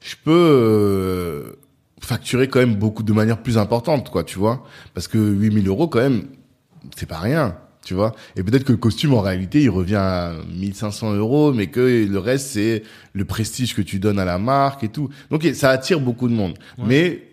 je 0.00 0.14
peux, 0.24 0.32
euh, 0.32 1.52
facturer 2.00 2.48
quand 2.48 2.60
même 2.60 2.76
beaucoup 2.76 3.02
de 3.02 3.12
manière 3.12 3.42
plus 3.42 3.58
importante, 3.58 4.10
quoi, 4.10 4.24
tu 4.24 4.38
vois. 4.38 4.64
Parce 4.94 5.06
que 5.08 5.18
8000 5.18 5.68
euros, 5.68 5.88
quand 5.88 6.00
même, 6.00 6.24
c'est 6.96 7.06
pas 7.06 7.18
rien, 7.18 7.56
tu 7.84 7.94
vois. 7.94 8.14
Et 8.36 8.42
peut-être 8.42 8.64
que 8.64 8.72
le 8.72 8.78
costume, 8.78 9.14
en 9.14 9.20
réalité, 9.20 9.62
il 9.62 9.70
revient 9.70 9.96
à 9.96 10.34
1500 10.54 11.14
euros, 11.14 11.52
mais 11.52 11.68
que 11.68 12.06
le 12.06 12.18
reste, 12.18 12.48
c'est 12.48 12.82
le 13.12 13.24
prestige 13.24 13.74
que 13.74 13.82
tu 13.82 13.98
donnes 13.98 14.18
à 14.18 14.24
la 14.24 14.38
marque 14.38 14.84
et 14.84 14.88
tout. 14.88 15.08
Donc, 15.30 15.48
ça 15.54 15.70
attire 15.70 16.00
beaucoup 16.00 16.28
de 16.28 16.34
monde. 16.34 16.58
Mais, 16.78 17.30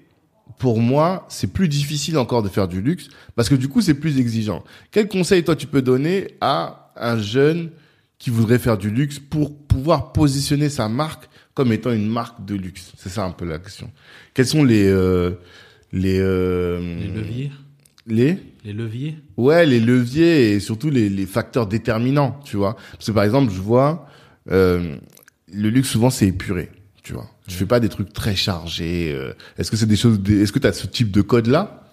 pour 0.57 0.79
moi, 0.79 1.25
c'est 1.29 1.53
plus 1.53 1.67
difficile 1.67 2.17
encore 2.17 2.41
de 2.41 2.49
faire 2.49 2.67
du 2.67 2.81
luxe 2.81 3.09
parce 3.35 3.49
que 3.49 3.55
du 3.55 3.67
coup, 3.67 3.81
c'est 3.81 3.93
plus 3.93 4.19
exigeant. 4.19 4.63
Quel 4.91 5.07
conseil, 5.07 5.43
toi, 5.43 5.55
tu 5.55 5.67
peux 5.67 5.81
donner 5.81 6.35
à 6.41 6.91
un 6.95 7.19
jeune 7.19 7.69
qui 8.17 8.29
voudrait 8.29 8.57
faire 8.57 8.77
du 8.77 8.89
luxe 8.89 9.19
pour 9.19 9.55
pouvoir 9.55 10.13
positionner 10.13 10.69
sa 10.69 10.89
marque 10.89 11.29
comme 11.53 11.71
étant 11.71 11.91
une 11.91 12.07
marque 12.07 12.43
de 12.45 12.55
luxe? 12.55 12.91
C'est 12.97 13.09
ça 13.09 13.23
un 13.23 13.31
peu 13.31 13.45
la 13.45 13.59
question. 13.59 13.91
Quels 14.33 14.47
sont 14.47 14.63
les 14.63 14.87
euh, 14.87 15.31
les 15.91 16.19
euh, 16.19 16.79
les 16.79 17.07
leviers? 17.07 17.51
Les 18.07 18.39
les 18.63 18.73
leviers 18.73 19.17
Ouais, 19.37 19.65
les 19.65 19.79
leviers 19.79 20.51
et 20.53 20.59
surtout 20.59 20.89
les, 20.89 21.09
les 21.09 21.25
facteurs 21.25 21.67
déterminants, 21.67 22.39
tu 22.43 22.57
vois. 22.57 22.75
Parce 22.93 23.05
que 23.07 23.11
par 23.11 23.23
exemple, 23.23 23.51
je 23.53 23.59
vois 23.61 24.07
euh, 24.51 24.97
le 25.53 25.69
luxe 25.69 25.89
souvent 25.89 26.09
c'est 26.09 26.27
épuré, 26.27 26.69
tu 27.03 27.13
vois. 27.13 27.29
Tu 27.47 27.55
fais 27.55 27.65
pas 27.65 27.79
des 27.79 27.89
trucs 27.89 28.11
très 28.11 28.35
chargés. 28.35 29.11
euh. 29.13 29.33
Est-ce 29.57 29.71
que 29.71 29.77
c'est 29.77 29.85
des 29.85 29.95
choses 29.95 30.19
Est-ce 30.29 30.51
que 30.51 30.59
tu 30.59 30.67
as 30.67 30.73
ce 30.73 30.87
type 30.87 31.11
de 31.11 31.21
code 31.21 31.47
là 31.47 31.83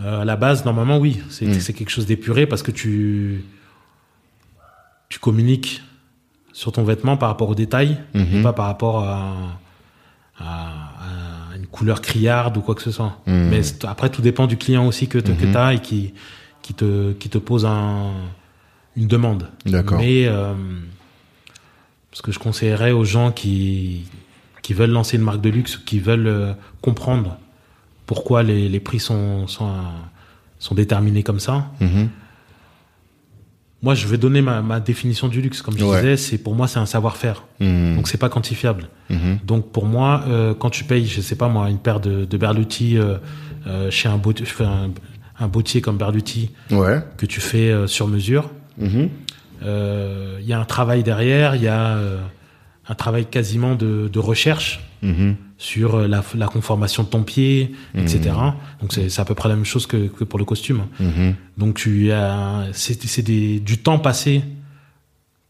Euh, 0.00 0.20
à 0.22 0.24
la 0.24 0.36
base, 0.36 0.64
normalement, 0.64 0.98
oui. 0.98 1.20
C'est 1.28 1.46
Mm. 1.46 1.60
c'est 1.60 1.72
quelque 1.74 1.90
chose 1.90 2.06
d'épuré 2.06 2.46
parce 2.46 2.62
que 2.62 2.70
tu, 2.70 3.44
tu 5.10 5.18
communiques 5.18 5.82
sur 6.52 6.72
ton 6.72 6.82
vêtement 6.84 7.16
par 7.18 7.28
rapport 7.28 7.48
aux 7.50 7.54
détails 7.54 7.98
Mhm. 8.14 8.38
et 8.38 8.42
pas 8.42 8.52
par 8.52 8.66
rapport 8.66 9.04
à, 9.04 9.60
à- 10.38 10.89
couleur 11.72 12.00
criarde 12.00 12.56
ou 12.56 12.60
quoi 12.60 12.74
que 12.74 12.82
ce 12.82 12.90
soit. 12.90 13.18
Mhm. 13.26 13.48
Mais 13.50 13.60
après, 13.86 14.10
tout 14.10 14.22
dépend 14.22 14.46
du 14.46 14.56
client 14.56 14.86
aussi 14.86 15.06
que, 15.08 15.18
tu 15.18 15.32
Mhm. 15.32 15.56
as 15.56 15.74
et 15.74 15.78
qui, 15.80 16.12
qui, 16.62 16.74
te, 16.74 17.12
qui 17.12 17.28
te 17.28 17.38
pose 17.38 17.64
un, 17.66 18.10
une 18.96 19.06
demande. 19.06 19.48
D'accord. 19.66 19.98
Mais 19.98 20.26
euh, 20.26 20.52
ce 22.12 22.22
que 22.22 22.32
je 22.32 22.38
conseillerais 22.38 22.90
aux 22.92 23.04
gens 23.04 23.30
qui, 23.32 24.04
qui 24.62 24.74
veulent 24.74 24.90
lancer 24.90 25.16
une 25.16 25.22
marque 25.22 25.40
de 25.40 25.50
luxe, 25.50 25.76
qui 25.76 26.00
veulent 26.00 26.26
euh, 26.26 26.52
comprendre 26.80 27.36
pourquoi 28.06 28.42
les, 28.42 28.68
les 28.68 28.80
prix 28.80 28.98
sont, 29.00 29.46
sont, 29.46 29.68
euh, 29.68 29.72
sont 30.58 30.74
déterminés 30.74 31.22
comme 31.22 31.40
ça. 31.40 31.70
Mhm. 31.80 32.08
Moi, 33.82 33.94
je 33.94 34.06
vais 34.06 34.18
donner 34.18 34.42
ma, 34.42 34.60
ma 34.60 34.78
définition 34.78 35.28
du 35.28 35.40
luxe. 35.40 35.62
Comme 35.62 35.78
je 35.78 35.84
Ouais. 35.84 35.96
disais, 36.00 36.16
c'est 36.18 36.36
pour 36.38 36.54
moi, 36.54 36.68
c'est 36.68 36.78
un 36.78 36.86
savoir-faire. 36.86 37.44
Mhm. 37.60 37.96
Donc, 37.96 38.08
c'est 38.08 38.18
pas 38.18 38.28
quantifiable. 38.28 38.88
Mhm. 39.08 39.38
Donc, 39.44 39.72
pour 39.72 39.86
moi, 39.86 40.22
euh, 40.28 40.52
quand 40.54 40.68
tu 40.70 40.84
payes, 40.84 41.06
je 41.06 41.20
sais 41.22 41.36
pas 41.36 41.48
moi, 41.48 41.70
une 41.70 41.78
paire 41.78 41.98
de, 42.00 42.24
de 42.26 42.36
Berluti 42.36 42.98
euh, 42.98 43.16
euh, 43.66 43.90
chez 43.90 44.08
un, 44.08 44.18
bottier 45.48 45.80
comme 45.80 45.96
Berluti 45.96 46.50
Ouais. 46.70 47.00
que 47.16 47.24
tu 47.24 47.40
fais 47.40 47.72
sur 47.86 48.06
mesure, 48.06 48.50
Mhm. 48.76 49.08
il 49.62 50.46
y 50.46 50.52
a 50.52 50.60
un 50.60 50.64
travail 50.66 51.02
derrière, 51.02 51.54
il 51.56 51.62
y 51.62 51.68
a 51.68 51.96
un 52.90 52.94
travail 52.94 53.24
quasiment 53.26 53.74
de, 53.74 54.10
de 54.12 54.18
recherche 54.18 54.80
Mhm. 55.02 55.36
sur 55.56 55.96
la, 56.06 56.22
la 56.34 56.46
conformation 56.46 57.04
de 57.04 57.08
ton 57.08 57.22
pied, 57.22 57.72
etc. 57.94 58.32
Mmh. 58.34 58.52
Donc 58.82 58.92
c'est 58.92 59.18
à 59.18 59.24
peu 59.24 59.34
près 59.34 59.48
la 59.48 59.56
même 59.56 59.64
chose 59.64 59.86
que, 59.86 60.08
que 60.08 60.24
pour 60.24 60.38
le 60.38 60.44
costume. 60.44 60.82
Mhm. 60.98 61.36
Donc 61.56 61.76
tu 61.76 62.12
as 62.12 62.66
c'est 62.72 63.22
du 63.22 63.78
temps 63.78 63.98
passé 63.98 64.42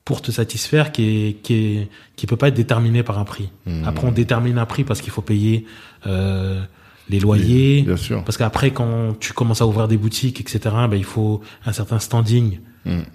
pour 0.04 0.22
te 0.22 0.30
satisfaire 0.30 0.92
qui 0.92 1.02
est 1.02 1.42
qui 1.42 1.54
est 1.54 1.88
qui 2.14 2.26
peut 2.26 2.36
pas 2.36 2.48
être 2.48 2.54
déterminé 2.54 3.02
par 3.02 3.18
un 3.18 3.24
prix. 3.24 3.48
Mhm. 3.66 3.82
Après 3.86 4.06
on 4.06 4.12
détermine 4.12 4.58
un 4.58 4.66
prix 4.66 4.84
parce 4.84 5.00
qu'il 5.00 5.12
faut 5.12 5.22
payer 5.22 5.66
euh, 6.06 6.62
les 7.08 7.18
loyers. 7.18 7.82
Bien 7.82 7.96
sûr. 7.96 8.22
Parce 8.24 8.36
qu'après, 8.36 8.70
quand 8.70 9.18
tu 9.18 9.32
commences 9.32 9.60
à 9.62 9.66
ouvrir 9.66 9.88
des 9.88 9.96
boutiques, 9.96 10.40
etc., 10.40 10.60
ben, 10.88 10.96
il 10.96 11.04
faut 11.04 11.40
un 11.66 11.72
certain 11.72 11.98
standing 11.98 12.60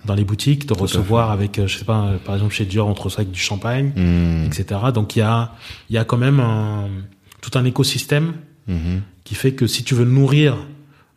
Dans 0.06 0.14
les 0.14 0.24
boutiques, 0.24 0.72
à 0.72 0.76
recevoir 0.76 1.32
avec, 1.32 1.58
euh, 1.60 1.68
je 1.68 1.80
sais 1.80 1.86
pas, 1.86 2.06
euh, 2.06 2.18
par 2.24 2.36
exemple 2.36 2.54
chez 2.54 2.66
Dior, 2.66 2.88
on 2.88 2.94
te 2.94 3.02
reçoit 3.02 3.22
avec 3.22 3.32
du 3.32 3.40
champagne, 3.40 3.92
Mhm. 3.96 4.46
etc. 4.46 4.80
Donc 4.94 5.16
il 5.16 5.20
y 5.20 5.22
a, 5.24 5.54
il 5.90 5.96
y 5.96 5.98
a 5.98 6.06
quand 6.06 6.18
même 6.18 6.40
un, 6.40 6.88
tout 7.42 7.52
un 7.58 7.66
écosystème 7.66 8.34
Mhm. 8.68 9.02
qui 9.24 9.34
fait 9.36 9.54
que 9.54 9.66
si 9.68 9.84
tu 9.84 9.96
veux 9.96 10.06
nourrir 10.06 10.56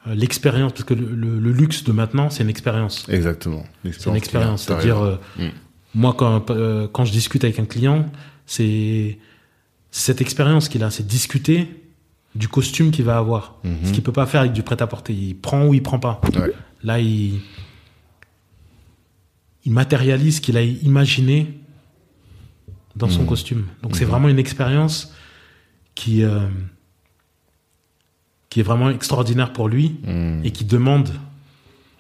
euh, 0.07 0.15
l'expérience, 0.15 0.73
parce 0.73 0.85
que 0.85 0.95
le, 0.95 1.07
le- 1.15 1.39
le 1.39 1.53
luxe 1.53 1.85
de 1.85 1.93
maintenant, 1.93 2.31
c'est 2.31 2.43
une 2.43 2.49
expérience. 2.49 3.05
Exactement. 3.11 3.65
C'est 3.85 4.07
une 4.07 4.17
expérience. 4.17 4.63
C'est-à-dire, 4.65 4.99
raison. 4.99 5.19
euh, 5.39 5.45
Mm. 5.47 5.51
moi, 5.95 6.15
quand, 6.17 6.51
euh, 6.51 6.89
quand 6.91 7.05
je 7.05 7.13
discute 7.13 7.45
avec 7.45 7.59
un 7.59 7.65
client, 7.67 8.07
c'est 8.47 9.19
cette 9.91 10.21
expérience 10.21 10.69
qu'il 10.69 10.83
a, 10.85 10.91
c'est 10.91 11.07
discuter 11.07 11.69
du 12.35 12.49
costume 12.49 12.91
qu'il 12.93 13.05
va 13.05 13.19
avoir. 13.19 13.57
Ce 13.85 13.93
qu'il 13.93 14.03
peut 14.03 14.13
pas 14.13 14.27
faire 14.27 14.41
avec 14.43 14.53
du 14.53 14.63
prêt-à-porter. 14.63 15.13
Il 15.13 15.35
prend 15.37 15.67
ou 15.67 15.75
il 15.75 15.83
prend 15.83 15.99
pas. 15.99 16.21
Ouais. 16.37 16.53
Là, 16.85 17.01
il, 17.01 17.41
il 19.69 19.75
matérialise 19.75 20.37
ce 20.37 20.41
qu'il 20.41 20.57
a 20.57 20.63
imaginé 20.63 21.61
dans 22.97 23.11
son 23.11 23.21
Mhm. 23.23 23.27
costume. 23.29 23.67
Donc, 23.83 23.97
c'est 23.97 24.07
vraiment 24.07 24.29
une 24.31 24.39
expérience 24.39 25.13
qui, 25.95 26.23
euh, 26.23 26.49
qui 28.49 28.61
est 28.61 28.63
vraiment 28.63 28.89
extraordinaire 28.89 29.53
pour 29.53 29.69
lui 29.69 29.97
Mhm. 30.05 30.41
et 30.45 30.51
qui 30.53 30.65
demande 30.65 31.11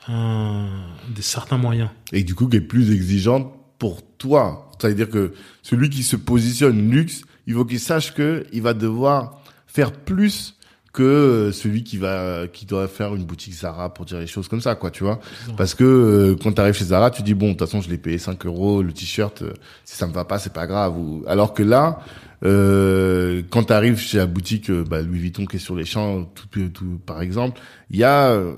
un, 0.08 0.66
des 1.14 1.20
certains 1.20 1.58
moyens. 1.58 1.90
Et 2.12 2.24
du 2.24 2.34
coup, 2.34 2.48
qui 2.48 2.56
est 2.56 2.62
plus 2.62 2.90
exigeante 2.90 3.52
pour 3.78 4.00
toi. 4.16 4.70
C'est-à-dire 4.80 5.10
que 5.10 5.34
celui 5.62 5.90
qui 5.90 6.02
se 6.02 6.16
positionne 6.16 6.90
luxe, 6.90 7.22
il 7.46 7.52
faut 7.52 7.66
qu'il 7.66 7.80
sache 7.80 8.14
que 8.14 8.46
il 8.52 8.62
va 8.62 8.72
devoir 8.72 9.42
faire 9.66 9.92
plus 9.92 10.54
que 10.98 11.04
euh, 11.04 11.52
celui 11.52 11.84
qui 11.84 11.96
va 11.96 12.48
qui 12.52 12.66
doit 12.66 12.88
faire 12.88 13.14
une 13.14 13.22
boutique 13.24 13.54
Zara 13.54 13.94
pour 13.94 14.04
dire 14.04 14.18
les 14.18 14.26
choses 14.26 14.48
comme 14.48 14.60
ça 14.60 14.74
quoi 14.74 14.90
tu 14.90 15.04
vois. 15.04 15.20
Parce 15.56 15.76
que 15.76 15.84
euh, 15.84 16.36
quand 16.42 16.52
tu 16.52 16.60
arrives 16.60 16.74
chez 16.74 16.86
Zara 16.86 17.12
tu 17.12 17.22
dis 17.22 17.34
bon 17.34 17.46
de 17.46 17.52
toute 17.52 17.60
façon 17.60 17.80
je 17.80 17.88
l'ai 17.88 17.98
payé 17.98 18.18
5 18.18 18.44
euros 18.46 18.82
le 18.82 18.92
t-shirt 18.92 19.42
euh, 19.42 19.52
si 19.84 19.96
ça 19.96 20.08
me 20.08 20.12
va 20.12 20.24
pas 20.24 20.40
c'est 20.40 20.52
pas 20.52 20.66
grave. 20.66 20.98
Ou 20.98 21.22
alors 21.28 21.54
que 21.54 21.62
là 21.62 22.00
euh, 22.44 23.42
quand 23.48 23.64
tu 23.64 23.72
arrives 23.72 23.96
chez 24.00 24.18
la 24.18 24.26
boutique 24.26 24.70
euh, 24.70 24.82
bah, 24.82 25.00
Louis 25.00 25.20
Vuitton 25.20 25.46
qui 25.46 25.56
est 25.56 25.60
sur 25.60 25.76
les 25.76 25.84
champs 25.84 26.24
tout, 26.34 26.68
tout 26.68 27.00
par 27.06 27.22
exemple 27.22 27.60
il 27.90 28.00
y 28.00 28.04
a 28.04 28.30
euh, 28.30 28.56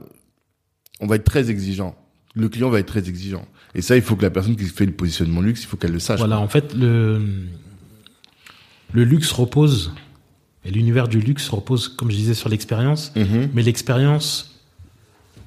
on 1.00 1.06
va 1.06 1.16
être 1.16 1.24
très 1.24 1.50
exigeant. 1.50 1.94
Le 2.34 2.48
client 2.48 2.70
va 2.70 2.78
être 2.78 2.86
très 2.86 3.06
exigeant. 3.06 3.44
Et 3.74 3.82
ça 3.82 3.96
il 3.96 4.02
faut 4.02 4.16
que 4.16 4.22
la 4.22 4.30
personne 4.30 4.56
qui 4.56 4.64
fait 4.64 4.86
le 4.86 4.92
positionnement 4.92 5.42
luxe 5.42 5.62
il 5.64 5.66
faut 5.66 5.76
qu'elle 5.76 5.92
le 5.92 5.98
sache. 5.98 6.20
Voilà, 6.20 6.40
en 6.40 6.48
fait, 6.48 6.72
le, 6.72 7.20
le 8.92 9.04
luxe 9.04 9.30
repose, 9.30 9.92
et 10.64 10.70
l'univers 10.70 11.08
du 11.08 11.20
luxe 11.20 11.48
repose, 11.48 11.88
comme 11.88 12.10
je 12.10 12.16
disais, 12.16 12.34
sur 12.34 12.48
l'expérience, 12.48 13.12
Mhm. 13.16 13.50
mais 13.54 13.62
l'expérience 13.62 14.60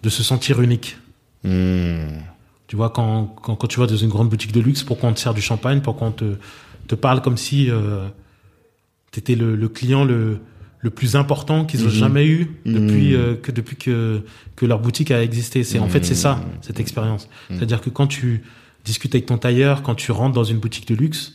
de 0.01 0.09
se 0.09 0.23
sentir 0.23 0.61
unique. 0.61 0.97
Mhm. 1.43 2.21
Tu 2.67 2.75
vois, 2.75 2.89
quand, 2.89 3.25
quand, 3.41 3.55
quand 3.55 3.67
tu 3.67 3.79
vas 3.79 3.85
dans 3.87 3.95
une 3.95 4.09
grande 4.09 4.29
boutique 4.29 4.51
de 4.51 4.59
luxe, 4.59 4.83
pourquoi 4.83 5.09
on 5.09 5.13
te 5.13 5.19
sert 5.19 5.33
du 5.33 5.41
champagne, 5.41 5.81
pourquoi 5.81 6.07
on 6.07 6.11
te, 6.11 6.35
te 6.87 6.95
parle 6.95 7.21
comme 7.21 7.37
si 7.37 7.69
euh, 7.69 8.07
tu 9.11 9.19
étais 9.19 9.35
le, 9.35 9.55
le 9.55 9.69
client 9.69 10.03
le, 10.05 10.39
le 10.79 10.89
plus 10.89 11.15
important 11.15 11.65
qu'ils 11.65 11.81
ont 11.83 11.89
Mhm. 11.89 11.91
jamais 11.91 12.25
eu 12.27 12.51
depuis, 12.65 13.09
Mhm. 13.13 13.21
euh, 13.21 13.35
que, 13.35 13.51
depuis 13.51 13.75
que, 13.75 14.21
que 14.55 14.65
leur 14.65 14.79
boutique 14.79 15.11
a 15.11 15.21
existé. 15.21 15.63
C'est, 15.63 15.77
En 15.79 15.87
fait, 15.89 16.03
c'est 16.03 16.15
ça, 16.15 16.43
cette 16.61 16.79
expérience. 16.79 17.29
C'est-à-dire 17.49 17.79
que 17.81 17.89
quand 17.91 18.07
tu 18.07 18.43
discutes 18.83 19.13
avec 19.15 19.27
ton 19.27 19.37
tailleur, 19.37 19.83
quand 19.83 19.95
tu 19.95 20.11
rentres 20.11 20.33
dans 20.33 20.43
une 20.43 20.57
boutique 20.57 20.87
de 20.87 20.95
luxe, 20.95 21.33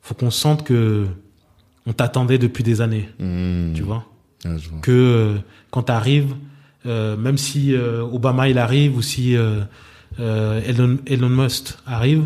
faut 0.00 0.14
qu'on 0.14 0.30
sente 0.30 0.64
que 0.64 1.06
on 1.88 1.92
t'attendait 1.92 2.38
depuis 2.38 2.62
des 2.62 2.80
années, 2.80 3.08
Mhm. 3.18 3.72
tu 3.74 3.82
vois 3.82 4.04
Ah, 4.44 4.50
vois. 4.70 4.80
que 4.82 4.92
euh, 4.92 5.34
quand 5.70 5.84
tu 5.84 5.92
arrives, 5.92 6.34
même 6.84 7.36
si 7.38 7.74
euh, 7.74 8.02
Obama 8.02 8.48
il 8.48 8.58
arrive 8.58 8.96
ou 8.96 9.02
si 9.02 9.36
euh, 9.36 9.60
euh, 10.20 10.60
Elon, 10.66 10.98
Elon 11.06 11.28
Musk 11.28 11.74
arrive, 11.86 12.24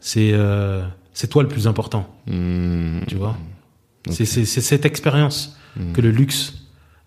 c'est 0.00 0.30
euh, 0.34 0.84
c'est 1.12 1.28
toi 1.28 1.42
le 1.42 1.48
plus 1.48 1.66
important, 1.66 2.04
Mhm. 2.26 3.04
tu 3.08 3.14
vois. 3.16 3.36
C'est 4.10 4.24
c'est 4.26 4.44
cette 4.46 4.84
expérience 4.84 5.56
que 5.94 6.00
le 6.00 6.10
luxe 6.10 6.54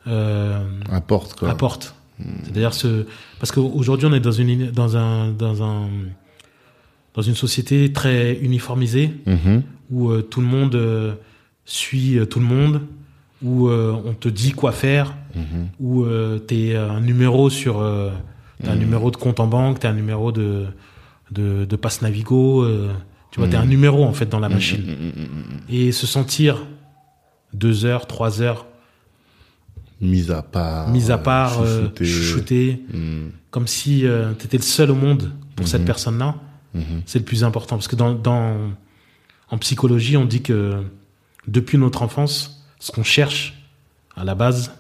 euh, 0.08 0.60
apporte 0.92 1.38
quoi 1.40 1.50
apporte. 1.50 1.96
C'est-à-dire 2.44 2.74
ce 2.74 3.06
parce 3.40 3.52
qu'aujourd'hui 3.54 4.06
on 4.08 4.14
est 4.14 4.20
dans 4.20 4.32
une 4.34 4.72
dans 4.72 4.98
un 4.98 5.30
dans 5.32 5.64
un 5.64 5.88
dans 7.16 7.22
une 7.22 7.36
société 7.36 7.92
très 7.94 8.34
uniformisée 8.42 9.12
Mhm. 9.26 9.64
où 9.92 10.10
euh, 10.10 10.22
tout 10.22 10.42
le 10.42 10.48
monde 10.48 10.76
suit 11.70 12.18
euh, 12.18 12.26
tout 12.26 12.40
le 12.40 12.46
monde, 12.46 12.82
où 13.42 13.68
euh, 13.68 13.96
on 14.06 14.14
te 14.14 14.28
dit 14.28 14.52
quoi 14.52 14.72
faire, 14.72 15.16
Mhm. 15.36 15.68
où 15.80 16.04
euh, 16.04 16.40
t'es 16.40 16.76
un 16.76 17.00
numéro 17.02 17.50
sur, 17.50 17.76
t'as 18.64 18.72
un 18.72 18.74
Mhm. 18.76 18.80
numéro 18.80 19.12
de 19.12 19.18
compte 19.18 19.40
en 19.40 19.48
banque, 19.48 19.80
t'es 19.80 19.88
un 19.88 19.94
numéro 19.94 20.32
de 20.32 20.66
de, 21.32 21.64
de 21.66 21.76
passe 21.76 22.02
Navigo, 22.02 22.66
tu 23.30 23.40
vois, 23.40 23.48
t'es 23.48 23.56
un 23.56 23.64
Mhm. 23.64 23.70
numéro 23.70 24.04
en 24.04 24.14
fait 24.14 24.26
dans 24.28 24.40
la 24.40 24.50
machine. 24.50 24.82
Mhm, 24.82 25.24
mhm. 25.24 25.60
Et 25.70 25.92
se 25.92 26.08
sentir 26.08 26.66
deux 27.54 27.86
heures, 27.86 28.08
trois 28.08 28.42
heures, 28.42 28.66
mis 30.02 30.32
à 30.32 30.42
part 30.42 30.90
mis 30.90 31.12
à 31.12 31.18
part, 31.20 31.62
euh, 31.62 31.88
Mhm. 32.94 33.32
comme 33.52 33.68
si 33.68 34.06
euh, 34.08 34.34
t'étais 34.34 34.58
le 34.58 34.64
seul 34.64 34.90
au 34.92 34.96
monde 34.96 35.32
pour 35.56 35.68
cette 35.68 35.86
personne-là. 35.86 36.36
C'est 37.06 37.20
le 37.20 37.26
plus 37.26 37.44
important 37.44 37.76
parce 37.76 37.88
que 37.88 37.96
dans, 37.96 38.14
dans 38.14 38.56
en 39.52 39.58
psychologie, 39.60 40.18
on 40.18 40.26
dit 40.26 40.42
que 40.42 40.82
depuis 41.50 41.78
notre 41.78 42.02
enfance, 42.02 42.66
ce 42.80 42.92
qu'on 42.92 43.04
cherche 43.04 43.62
à 44.16 44.24
la 44.24 44.36
base, 44.36 44.72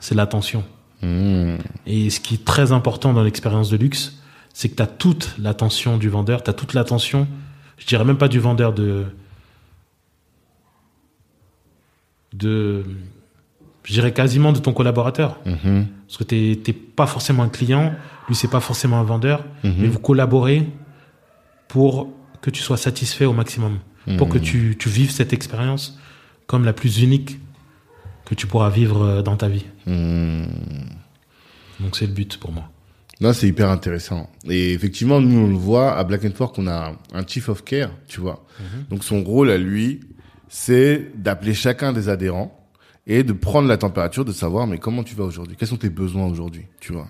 c'est 0.00 0.14
l'attention. 0.14 0.64
Hmm. 1.02 1.56
Et 1.86 2.10
ce 2.10 2.20
qui 2.20 2.34
est 2.34 2.44
très 2.44 2.72
important 2.72 3.12
dans 3.12 3.22
l'expérience 3.22 3.70
de 3.70 3.76
luxe, 3.76 4.18
c'est 4.52 4.68
que 4.68 4.76
tu 4.76 4.82
as 4.82 4.86
toute 4.86 5.34
l'attention 5.38 5.98
du 5.98 6.08
vendeur, 6.08 6.42
tu 6.42 6.50
as 6.50 6.52
toute 6.52 6.74
l'attention, 6.74 7.26
je 7.78 7.86
dirais 7.86 8.04
même 8.04 8.18
pas 8.18 8.28
du 8.28 8.38
vendeur, 8.38 8.72
de. 8.72 9.04
de 12.32 12.84
je 13.84 13.92
dirais 13.92 14.12
quasiment 14.14 14.52
de 14.52 14.58
ton 14.60 14.72
collaborateur. 14.72 15.38
Mhm. 15.44 15.86
Parce 16.06 16.16
que 16.16 16.24
tu 16.24 16.56
n'es 16.66 16.72
pas 16.72 17.06
forcément 17.06 17.42
un 17.42 17.48
client, 17.50 17.92
lui, 18.28 18.34
c'est 18.34 18.48
pas 18.48 18.60
forcément 18.60 18.98
un 18.98 19.02
vendeur, 19.04 19.44
Mhm. 19.62 19.74
mais 19.78 19.88
vous 19.88 19.98
collaborez 19.98 20.66
pour 21.68 22.08
que 22.40 22.50
tu 22.50 22.62
sois 22.62 22.76
satisfait 22.78 23.26
au 23.26 23.32
maximum, 23.34 23.78
pour 24.18 24.28
que 24.28 24.38
tu, 24.38 24.76
tu 24.78 24.88
vives 24.88 25.10
cette 25.10 25.32
expérience 25.32 25.98
comme 26.46 26.64
la 26.64 26.72
plus 26.72 27.00
unique 27.00 27.38
que 28.24 28.34
tu 28.34 28.46
pourras 28.46 28.70
vivre 28.70 29.02
euh, 29.02 29.22
dans 29.22 29.36
ta 29.36 29.48
vie. 29.48 29.64
Hmm. 29.86 30.44
Donc 31.80 31.96
c'est 31.96 32.06
le 32.06 32.12
but 32.12 32.38
pour 32.38 32.52
moi. 32.52 32.70
Non, 33.20 33.32
c'est 33.32 33.46
hyper 33.46 33.70
intéressant. 33.70 34.28
Et 34.48 34.72
effectivement, 34.72 35.20
nous, 35.20 35.38
on 35.38 35.48
le 35.48 35.56
voit 35.56 35.96
à 35.96 36.04
Black 36.04 36.28
Fork, 36.34 36.58
on 36.58 36.66
a 36.66 36.94
un 37.12 37.26
chief 37.26 37.48
of 37.48 37.62
care, 37.64 37.90
tu 38.08 38.20
vois. 38.20 38.44
Donc, 38.90 39.04
son 39.04 39.22
rôle 39.22 39.50
à 39.50 39.58
lui, 39.58 40.00
c'est 40.48 41.12
d'appeler 41.14 41.54
chacun 41.54 41.92
des 41.92 42.08
adhérents 42.08 42.63
et 43.06 43.22
de 43.22 43.34
prendre 43.34 43.68
la 43.68 43.76
température, 43.76 44.24
de 44.24 44.32
savoir, 44.32 44.66
mais 44.66 44.78
comment 44.78 45.02
tu 45.02 45.14
vas 45.14 45.24
aujourd'hui? 45.24 45.56
Quels 45.58 45.68
sont 45.68 45.76
tes 45.76 45.90
besoins 45.90 46.26
aujourd'hui? 46.26 46.62
Tu 46.80 46.92
vois? 46.94 47.08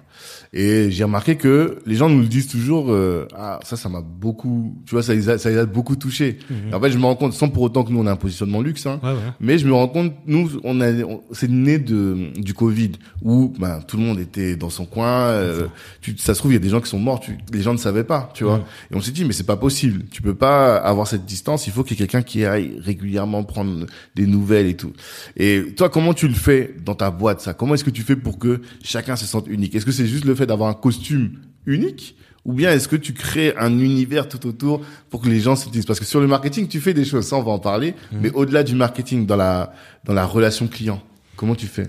Et 0.52 0.90
j'ai 0.90 1.04
remarqué 1.04 1.36
que 1.36 1.78
les 1.86 1.94
gens 1.94 2.08
nous 2.08 2.20
le 2.20 2.26
disent 2.26 2.48
toujours, 2.48 2.86
euh, 2.90 3.28
ah, 3.36 3.60
ça, 3.64 3.76
ça 3.76 3.88
m'a 3.88 4.00
beaucoup, 4.00 4.76
tu 4.86 4.94
vois, 4.96 5.04
ça 5.04 5.14
les 5.14 5.28
a, 5.28 5.38
ça 5.38 5.50
les 5.50 5.56
a 5.58 5.66
beaucoup 5.66 5.94
touchés. 5.94 6.38
Et 6.70 6.74
en 6.74 6.80
fait, 6.80 6.90
je 6.90 6.98
me 6.98 7.04
rends 7.04 7.14
compte, 7.14 7.32
sans 7.32 7.48
pour 7.48 7.62
autant 7.62 7.84
que 7.84 7.92
nous, 7.92 8.00
on 8.00 8.06
a 8.06 8.12
un 8.12 8.16
positionnement 8.16 8.60
luxe, 8.60 8.86
hein, 8.86 8.98
Ouais, 9.04 9.10
ouais. 9.10 9.18
mais 9.40 9.56
je 9.58 9.66
me 9.68 9.72
rends 9.72 9.86
compte, 9.88 10.12
nous, 10.26 10.50
on 10.64 10.80
a, 10.80 10.90
on- 11.04 11.22
c'est 11.30 11.50
né 11.50 11.78
de 11.78 12.32
du 12.36 12.54
Covid 12.54 12.92
où 13.22 13.52
ben 13.58 13.80
tout 13.86 13.96
le 13.96 14.02
monde 14.02 14.18
était 14.18 14.56
dans 14.56 14.70
son 14.70 14.86
coin. 14.86 15.26
euh, 15.28 15.66
tu, 16.00 16.16
ça 16.18 16.34
se 16.34 16.40
trouve, 16.40 16.50
il 16.52 16.54
y 16.54 16.58
a 16.58 16.60
des 16.60 16.68
gens 16.70 16.80
qui 16.80 16.88
sont 16.90 16.98
morts. 16.98 17.20
Tu, 17.20 17.36
les 17.52 17.62
gens 17.62 17.72
ne 17.72 17.78
savaient 17.78 18.04
pas, 18.04 18.30
tu 18.34 18.42
vois. 18.44 18.64
Et 18.90 18.96
on 18.96 19.00
s'est 19.00 19.12
dit, 19.12 19.24
mais 19.24 19.32
c'est 19.32 19.44
pas 19.46 19.56
possible. 19.56 20.04
Tu 20.10 20.22
peux 20.22 20.34
pas 20.34 20.76
avoir 20.76 21.06
cette 21.06 21.24
distance. 21.24 21.66
Il 21.68 21.72
faut 21.72 21.84
qu'il 21.84 21.98
y 21.98 22.02
ait 22.02 22.06
quelqu'un 22.06 22.22
qui 22.22 22.44
aille 22.44 22.78
régulièrement 22.80 23.44
prendre 23.44 23.86
des 24.16 24.26
nouvelles 24.26 24.66
et 24.66 24.76
tout. 24.76 24.92
Et 25.36 25.72
toi, 25.76 25.83
comment 25.88 26.14
tu 26.14 26.28
le 26.28 26.34
fais 26.34 26.74
dans 26.84 26.94
ta 26.94 27.10
boîte 27.10 27.40
ça? 27.40 27.54
Comment 27.54 27.74
est-ce 27.74 27.84
que 27.84 27.90
tu 27.90 28.02
fais 28.02 28.16
pour 28.16 28.38
que 28.38 28.60
chacun 28.82 29.16
se 29.16 29.26
sente 29.26 29.46
unique? 29.48 29.74
Est-ce 29.74 29.86
que 29.86 29.92
c'est 29.92 30.06
juste 30.06 30.24
le 30.24 30.34
fait 30.34 30.46
d'avoir 30.46 30.68
un 30.68 30.74
costume 30.74 31.38
unique? 31.66 32.16
Ou 32.44 32.52
bien 32.52 32.70
est-ce 32.72 32.88
que 32.88 32.96
tu 32.96 33.14
crées 33.14 33.54
un 33.56 33.78
univers 33.78 34.28
tout 34.28 34.46
autour 34.46 34.82
pour 35.08 35.22
que 35.22 35.28
les 35.28 35.40
gens 35.40 35.56
se 35.56 35.70
disent? 35.70 35.86
Parce 35.86 35.98
que 35.98 36.04
sur 36.04 36.20
le 36.20 36.26
marketing, 36.26 36.68
tu 36.68 36.80
fais 36.80 36.92
des 36.92 37.04
choses, 37.04 37.26
ça 37.26 37.36
on 37.36 37.42
va 37.42 37.52
en 37.52 37.58
parler, 37.58 37.94
mais 38.12 38.30
au-delà 38.32 38.62
du 38.62 38.74
marketing, 38.74 39.24
dans 39.24 39.36
la, 39.36 39.72
dans 40.04 40.12
la 40.12 40.26
relation 40.26 40.66
client, 40.66 41.02
comment 41.36 41.54
tu 41.54 41.66
fais? 41.66 41.88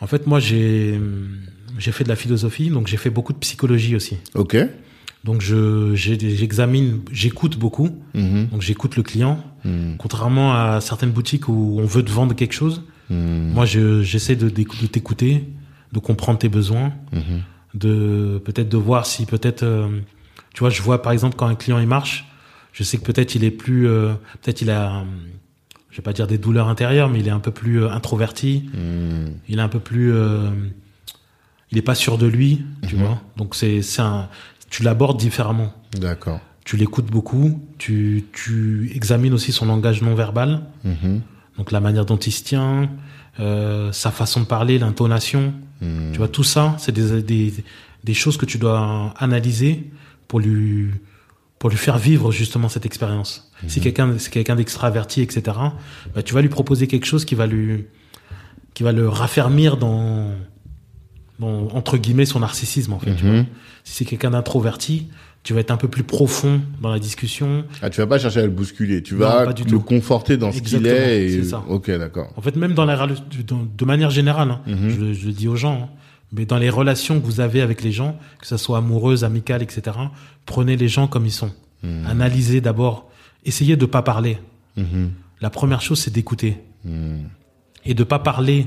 En 0.00 0.06
fait, 0.06 0.26
moi, 0.26 0.38
j'ai 0.38 0.98
j'ai 1.78 1.92
fait 1.92 2.04
de 2.04 2.08
la 2.08 2.16
philosophie, 2.16 2.70
donc 2.70 2.86
j'ai 2.86 2.96
fait 2.96 3.10
beaucoup 3.10 3.32
de 3.32 3.38
psychologie 3.38 3.96
aussi. 3.96 4.16
Ok. 4.34 4.56
Donc 5.24 5.40
je 5.42 5.94
j'examine, 5.94 7.00
j'écoute 7.12 7.58
beaucoup. 7.58 7.90
Mhm. 8.14 8.48
Donc 8.52 8.62
j'écoute 8.62 8.96
le 8.96 9.02
client. 9.02 9.42
Mhm. 9.64 9.96
Contrairement 9.98 10.54
à 10.54 10.80
certaines 10.80 11.10
boutiques 11.10 11.48
où 11.48 11.78
on 11.78 11.84
veut 11.84 12.02
te 12.02 12.10
vendre 12.10 12.34
quelque 12.34 12.54
chose, 12.54 12.82
Mhm. 13.10 13.52
moi 13.52 13.66
je 13.66 14.02
j'essaie 14.02 14.36
de, 14.36 14.48
t'écouter, 14.48 15.44
de 15.92 15.98
comprendre 15.98 16.38
tes 16.38 16.48
besoins, 16.48 16.92
Mhm. 17.12 17.42
de 17.74 18.40
peut-être 18.44 18.68
de 18.68 18.76
voir 18.76 19.04
si 19.06 19.26
peut-être 19.26 19.62
euh, 19.64 19.88
tu 20.54 20.60
vois, 20.60 20.70
je 20.70 20.80
vois 20.82 21.02
par 21.02 21.12
exemple 21.12 21.36
quand 21.36 21.46
un 21.46 21.54
client 21.56 21.78
il 21.78 21.86
marche, 21.88 22.26
je 22.72 22.82
sais 22.84 22.98
que 22.98 23.02
peut-être 23.04 23.34
il 23.34 23.44
est 23.44 23.50
plus 23.50 23.86
euh, 23.88 24.14
peut-être 24.42 24.62
il 24.62 24.70
a 24.70 25.04
je 25.90 25.96
vais 25.96 26.02
pas 26.04 26.12
dire 26.12 26.28
des 26.28 26.38
douleurs 26.38 26.68
intérieures, 26.68 27.08
mais 27.08 27.18
il 27.18 27.26
est 27.26 27.32
un 27.32 27.40
peu 27.40 27.50
plus 27.50 27.82
euh, 27.82 27.90
introverti. 27.90 28.70
Mhm. 28.74 29.32
il 29.48 29.58
est 29.58 29.62
un 29.62 29.68
peu 29.68 29.80
plus 29.80 30.12
il 31.72 31.78
est 31.78 31.82
pas 31.82 31.94
sûr 31.94 32.18
de 32.18 32.26
lui 32.26 32.64
tu 32.88 32.96
vois 32.96 33.20
donc 33.36 33.54
c'est 33.54 33.82
c'est 33.82 34.02
un 34.02 34.28
tu 34.70 34.82
l'abordes 34.82 35.18
différemment 35.18 35.72
D'accord. 36.00 36.40
tu 36.64 36.76
l'écoutes 36.76 37.06
beaucoup 37.10 37.60
tu 37.78 38.24
tu 38.32 38.90
examines 38.94 39.32
aussi 39.34 39.52
son 39.52 39.66
langage 39.66 40.02
non 40.02 40.14
verbal. 40.14 40.62
Donc 41.60 41.72
la 41.72 41.80
manière 41.80 42.06
dont 42.06 42.16
il 42.16 42.32
se 42.32 42.42
tient 42.42 42.88
euh, 43.38 43.92
sa 43.92 44.10
façon 44.10 44.40
de 44.40 44.46
parler 44.46 44.78
l'intonation 44.78 45.52
Mhm. 45.82 46.12
tu 46.12 46.18
vois 46.18 46.28
tout 46.28 46.44
ça 46.44 46.74
c'est 46.78 46.92
des, 46.92 47.22
des 47.22 47.54
des 48.04 48.14
choses 48.14 48.36
que 48.36 48.44
tu 48.46 48.58
dois 48.58 49.14
analyser 49.18 49.90
pour 50.28 50.38
lui 50.38 50.90
pour 51.58 51.70
lui 51.70 51.78
faire 51.78 51.96
vivre 51.96 52.32
justement 52.32 52.68
cette 52.68 52.84
expérience 52.84 53.50
si 53.66 53.80
quelqu'un 53.80 54.14
c'est 54.18 54.30
quelqu'un 54.30 54.56
d'extraverti 54.56 55.22
etc 55.22 55.56
bah, 56.14 56.22
tu 56.22 56.34
vas 56.34 56.42
lui 56.42 56.50
proposer 56.50 56.86
quelque 56.86 57.06
chose 57.06 57.24
qui 57.24 57.34
va 57.34 57.46
lui 57.46 57.86
qui 58.74 58.82
va 58.82 58.92
le 58.92 59.08
raffermir 59.08 59.78
dans, 59.78 60.32
dans 61.38 61.68
entre 61.72 61.96
guillemets 61.96 62.26
son 62.26 62.40
narcissisme 62.40 62.92
en 62.92 62.98
fait 62.98 63.14
tu 63.16 63.24
vois. 63.26 63.44
si 63.84 63.94
c'est 63.94 64.04
quelqu'un 64.04 64.32
d'introverti 64.32 65.08
tu 65.42 65.54
vas 65.54 65.60
être 65.60 65.70
un 65.70 65.76
peu 65.76 65.88
plus 65.88 66.02
profond 66.04 66.60
dans 66.82 66.90
la 66.90 66.98
discussion 66.98 67.64
Ah, 67.82 67.88
tu 67.90 68.00
vas 68.00 68.06
pas 68.06 68.18
chercher 68.18 68.40
à 68.40 68.44
le 68.44 68.50
bousculer, 68.50 69.02
tu 69.02 69.14
Non, 69.14 69.20
vas 69.20 69.44
pas 69.46 69.52
du 69.54 69.64
le 69.64 69.70
tout. 69.70 69.80
conforter 69.80 70.36
dans 70.36 70.52
ce 70.52 70.60
qu'il 70.60 70.86
est. 70.86 71.26
Et... 71.26 71.30
c'est 71.42 71.48
ça. 71.50 71.64
Ok, 71.68 71.90
d'accord. 71.90 72.30
en 72.36 72.42
fait 72.42 72.56
même 72.56 72.74
dans 72.74 72.84
la 72.84 73.06
de, 73.06 73.84
manière 73.84 74.10
générale 74.10 74.50
hein, 74.50 74.60
Mhm. 74.66 74.90
je, 74.90 75.00
le- 75.00 75.12
je 75.14 75.26
le 75.26 75.32
dis 75.32 75.48
aux 75.48 75.56
gens 75.56 75.82
hein, 75.84 75.88
mais 76.32 76.44
dans 76.46 76.58
les 76.58 76.70
relations 76.70 77.18
que 77.20 77.24
vous 77.26 77.40
avez 77.40 77.60
avec 77.62 77.82
les 77.82 77.90
gens 77.92 78.18
que 78.40 78.46
ce 78.46 78.56
soit 78.56 78.78
amoureuses 78.78 79.24
amicales 79.24 79.62
etc 79.62 79.96
prenez 80.46 80.76
les 80.76 80.88
gens 80.88 81.06
comme 81.08 81.24
ils 81.26 81.32
sont 81.32 81.50
Mhm. 81.82 82.06
analysez 82.06 82.60
d'abord 82.60 83.08
essayez 83.46 83.76
de 83.76 83.86
pas 83.86 84.02
parler 84.02 84.38
Mhm. 84.76 85.10
la 85.40 85.48
première 85.50 85.80
chose 85.80 85.98
c'est 86.00 86.12
d'écouter 86.12 86.58
et 87.86 87.94
de 87.94 88.04
pas 88.04 88.18
parler 88.18 88.66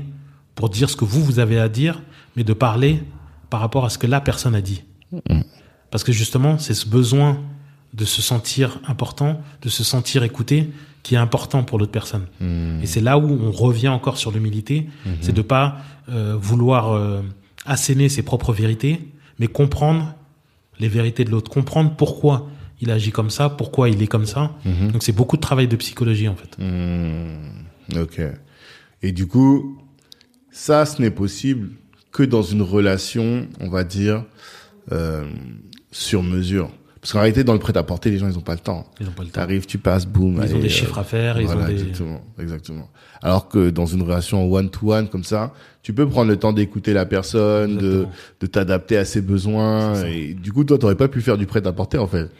pour 0.56 0.68
dire 0.68 0.90
ce 0.90 0.96
que 0.96 1.04
vous 1.04 1.22
vous 1.24 1.38
avez 1.38 1.58
à 1.58 1.68
dire, 1.68 2.02
mais 2.36 2.44
de 2.44 2.52
parler 2.52 3.02
par 3.50 3.60
rapport 3.60 3.84
à 3.84 3.90
ce 3.90 3.98
que 3.98 4.06
la 4.06 4.20
personne 4.20 4.54
a 4.54 4.60
dit. 4.60 4.82
Parce 5.94 6.02
que 6.02 6.10
justement, 6.10 6.58
c'est 6.58 6.74
ce 6.74 6.88
besoin 6.88 7.40
de 7.92 8.04
se 8.04 8.20
sentir 8.20 8.80
important, 8.84 9.40
de 9.62 9.68
se 9.68 9.84
sentir 9.84 10.24
écouté, 10.24 10.72
qui 11.04 11.14
est 11.14 11.18
important 11.18 11.62
pour 11.62 11.78
l'autre 11.78 11.92
personne. 11.92 12.26
Mhm. 12.40 12.80
Et 12.82 12.86
c'est 12.86 13.00
là 13.00 13.16
où 13.16 13.30
on 13.30 13.52
revient 13.52 13.90
encore 13.90 14.18
sur 14.18 14.32
l'humilité, 14.32 14.88
c'est 15.20 15.32
de 15.32 15.40
pas 15.40 15.76
euh, 16.08 16.36
vouloir 16.36 16.94
euh, 16.94 17.22
asséner 17.64 18.08
ses 18.08 18.24
propres 18.24 18.52
vérités, 18.52 19.02
mais 19.38 19.46
comprendre 19.46 20.16
les 20.80 20.88
vérités 20.88 21.24
de 21.24 21.30
l'autre, 21.30 21.48
comprendre 21.48 21.94
pourquoi 21.96 22.50
il 22.80 22.90
agit 22.90 23.12
comme 23.12 23.30
ça, 23.30 23.48
pourquoi 23.48 23.88
il 23.88 24.02
est 24.02 24.08
comme 24.08 24.26
ça. 24.26 24.50
Mhm. 24.64 24.90
Donc 24.90 25.04
c'est 25.04 25.12
beaucoup 25.12 25.36
de 25.36 25.42
travail 25.42 25.68
de 25.68 25.76
psychologie 25.76 26.26
en 26.26 26.34
fait. 26.34 26.58
Hmm, 26.58 28.00
Ok. 28.02 28.20
Et 29.00 29.12
du 29.12 29.28
coup, 29.28 29.80
ça, 30.50 30.86
ce 30.86 31.00
n'est 31.00 31.12
possible 31.12 31.70
que 32.10 32.24
dans 32.24 32.42
une 32.42 32.62
relation, 32.62 33.46
on 33.60 33.68
va 33.68 33.84
dire, 33.84 34.24
euh, 34.92 35.24
sur 35.94 36.22
mesure. 36.22 36.70
Parce 37.00 37.12
qu'en 37.12 37.20
réalité, 37.20 37.44
dans 37.44 37.52
le 37.52 37.58
prêt-à-porter, 37.58 38.10
les 38.10 38.18
gens, 38.18 38.28
ils 38.28 38.36
ont 38.38 38.42
pas 38.42 38.54
le 38.54 38.60
temps. 38.60 38.86
Ils 38.98 39.06
ont 39.06 39.12
pas 39.12 39.22
le 39.22 39.28
temps. 39.28 39.34
T'arrives, 39.34 39.66
tu 39.66 39.78
passes, 39.78 40.06
boum. 40.06 40.42
Ils 40.42 40.54
ont 40.56 40.58
des 40.58 40.68
chiffres 40.70 40.98
à 40.98 41.04
faire, 41.04 41.38
ils 41.38 41.46
voilà, 41.46 41.64
ont 41.64 41.66
des... 41.66 41.72
exactement, 41.74 42.20
exactement. 42.38 42.88
Alors 43.22 43.48
que 43.48 43.70
dans 43.70 43.86
une 43.86 44.02
relation 44.02 44.50
one-to-one 44.50 45.08
comme 45.08 45.22
ça, 45.22 45.52
tu 45.82 45.92
peux 45.92 46.08
prendre 46.08 46.30
le 46.30 46.38
temps 46.38 46.52
d'écouter 46.52 46.94
la 46.94 47.04
personne, 47.04 47.76
de, 47.76 47.86
Exactement. 47.86 48.12
de 48.40 48.46
t'adapter 48.46 48.96
à 48.96 49.04
ses 49.04 49.20
besoins. 49.20 50.02
Et 50.06 50.32
du 50.34 50.50
coup, 50.52 50.64
toi, 50.64 50.78
t'aurais 50.78 50.94
pas 50.94 51.08
pu 51.08 51.20
faire 51.20 51.36
du 51.36 51.46
prêt-à-porter, 51.46 51.98
en 51.98 52.06
fait. 52.06 52.30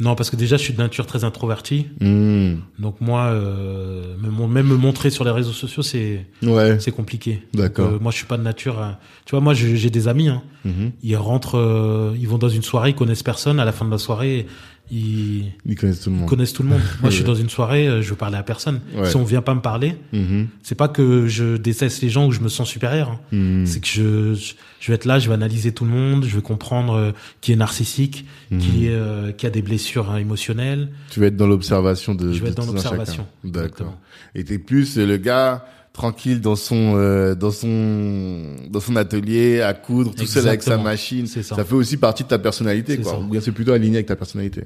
Non, 0.00 0.16
parce 0.16 0.28
que 0.28 0.34
déjà, 0.36 0.56
je 0.56 0.62
suis 0.62 0.72
de 0.74 0.78
nature 0.78 1.06
très 1.06 1.22
introverti. 1.24 1.86
Hmm, 2.00 2.54
Donc 2.80 3.00
moi, 3.00 3.26
euh, 3.26 4.16
même 4.48 4.66
me 4.66 4.76
montrer 4.76 5.10
sur 5.10 5.24
les 5.24 5.30
réseaux 5.30 5.52
sociaux, 5.52 5.82
c'est 5.84 6.26
Ouais. 6.42 6.78
c'est 6.80 6.90
compliqué. 6.90 7.42
D'accord. 7.54 7.86
Euh, 7.88 7.98
moi, 8.00 8.10
je 8.10 8.16
suis 8.16 8.26
pas 8.26 8.36
de 8.36 8.42
nature. 8.42 8.80
à- 8.80 8.98
Tu 9.24 9.30
vois, 9.32 9.40
moi, 9.40 9.54
j'ai 9.54 9.76
j'ai 9.76 9.90
des 9.90 10.08
amis. 10.08 10.28
Hein, 10.28 10.42
Mhm. 10.64 10.90
ils 11.02 11.16
rentrent, 11.16 11.58
euh, 11.58 12.14
ils 12.18 12.26
vont 12.28 12.38
dans 12.38 12.48
une 12.48 12.62
soirée, 12.62 12.90
ils 12.90 12.94
connaissent 12.96 13.22
personne. 13.22 13.60
À 13.60 13.64
la 13.64 13.72
fin 13.72 13.84
de 13.84 13.90
la 13.90 13.98
soirée, 13.98 14.46
ils, 14.90 15.52
Ils 15.66 15.76
connaissent 15.76 16.00
tout 16.00 16.10
le 16.10 16.16
monde. 16.16 16.28
connaissent 16.28 16.52
tout 16.52 16.62
le 16.62 16.68
monde. 16.68 16.80
Moi, 17.00 17.10
je 17.10 17.14
suis 17.16 17.24
dans 17.24 17.34
une 17.34 17.48
soirée, 17.48 17.88
euh, 17.88 18.02
je 18.02 18.10
veux 18.10 18.16
parler 18.16 18.36
à 18.36 18.42
personne. 18.42 18.80
Ouais. 18.94 19.08
Si 19.08 19.16
on 19.16 19.24
vient 19.24 19.42
pas 19.42 19.54
me 19.54 19.60
parler, 19.60 19.96
Mhm. 20.12 20.48
c'est 20.62 20.74
pas 20.74 20.88
que 20.88 21.26
je 21.26 21.56
déteste 21.56 22.02
les 22.02 22.10
gens 22.10 22.26
ou 22.26 22.32
je 22.32 22.40
me 22.40 22.48
sens 22.48 22.68
supérieur. 22.68 23.10
hein. 23.10 23.20
Mhm. 23.32 23.66
C'est 23.66 23.80
que 23.80 23.86
je, 23.86 24.34
je 24.34 24.54
je 24.80 24.90
vais 24.92 24.96
être 24.96 25.06
là, 25.06 25.18
je 25.18 25.28
vais 25.28 25.34
analyser 25.34 25.72
tout 25.72 25.84
le 25.86 25.90
monde, 25.90 26.26
je 26.26 26.36
vais 26.36 26.42
comprendre 26.42 26.92
euh, 26.94 27.12
qui 27.40 27.52
est 27.52 27.56
narcissique, 27.56 28.26
qui 28.60 28.86
est, 28.86 28.90
euh, 28.90 29.32
qui 29.32 29.46
a 29.46 29.50
des 29.50 29.62
blessures 29.62 30.10
hein, 30.10 30.18
émotionnelles. 30.18 30.90
Tu 31.10 31.20
vas 31.20 31.26
être 31.26 31.36
dans 31.36 31.46
l'observation 31.46 32.14
de. 32.14 32.32
Je 32.34 32.40
vais 32.40 32.46
de 32.46 32.50
être 32.50 32.56
dans 32.58 32.66
l'observation. 32.66 33.26
D'accord. 33.44 33.60
Exactement. 33.64 34.00
Et 34.34 34.44
t'es 34.44 34.58
plus 34.58 34.98
le 34.98 35.16
gars 35.16 35.64
tranquille 35.94 36.40
dans 36.40 36.56
son 36.56 36.94
euh, 36.96 37.34
dans 37.36 37.52
son 37.52 38.56
dans 38.68 38.80
son 38.80 38.96
atelier 38.96 39.62
à 39.62 39.72
coudre 39.72 40.12
tout 40.14 40.26
seul 40.26 40.46
avec 40.48 40.62
sa 40.62 40.76
machine. 40.76 41.26
Ça. 41.26 41.64
fait 41.64 41.74
aussi 41.74 41.96
partie 41.96 42.24
de 42.24 42.28
ta 42.28 42.38
personnalité 42.38 42.98
quoi. 42.98 43.18
Ou 43.18 43.28
bien 43.28 43.40
c'est 43.40 43.52
plutôt 43.52 43.72
aligné 43.72 43.96
avec 43.98 44.06
ta 44.06 44.16
personnalité. 44.16 44.64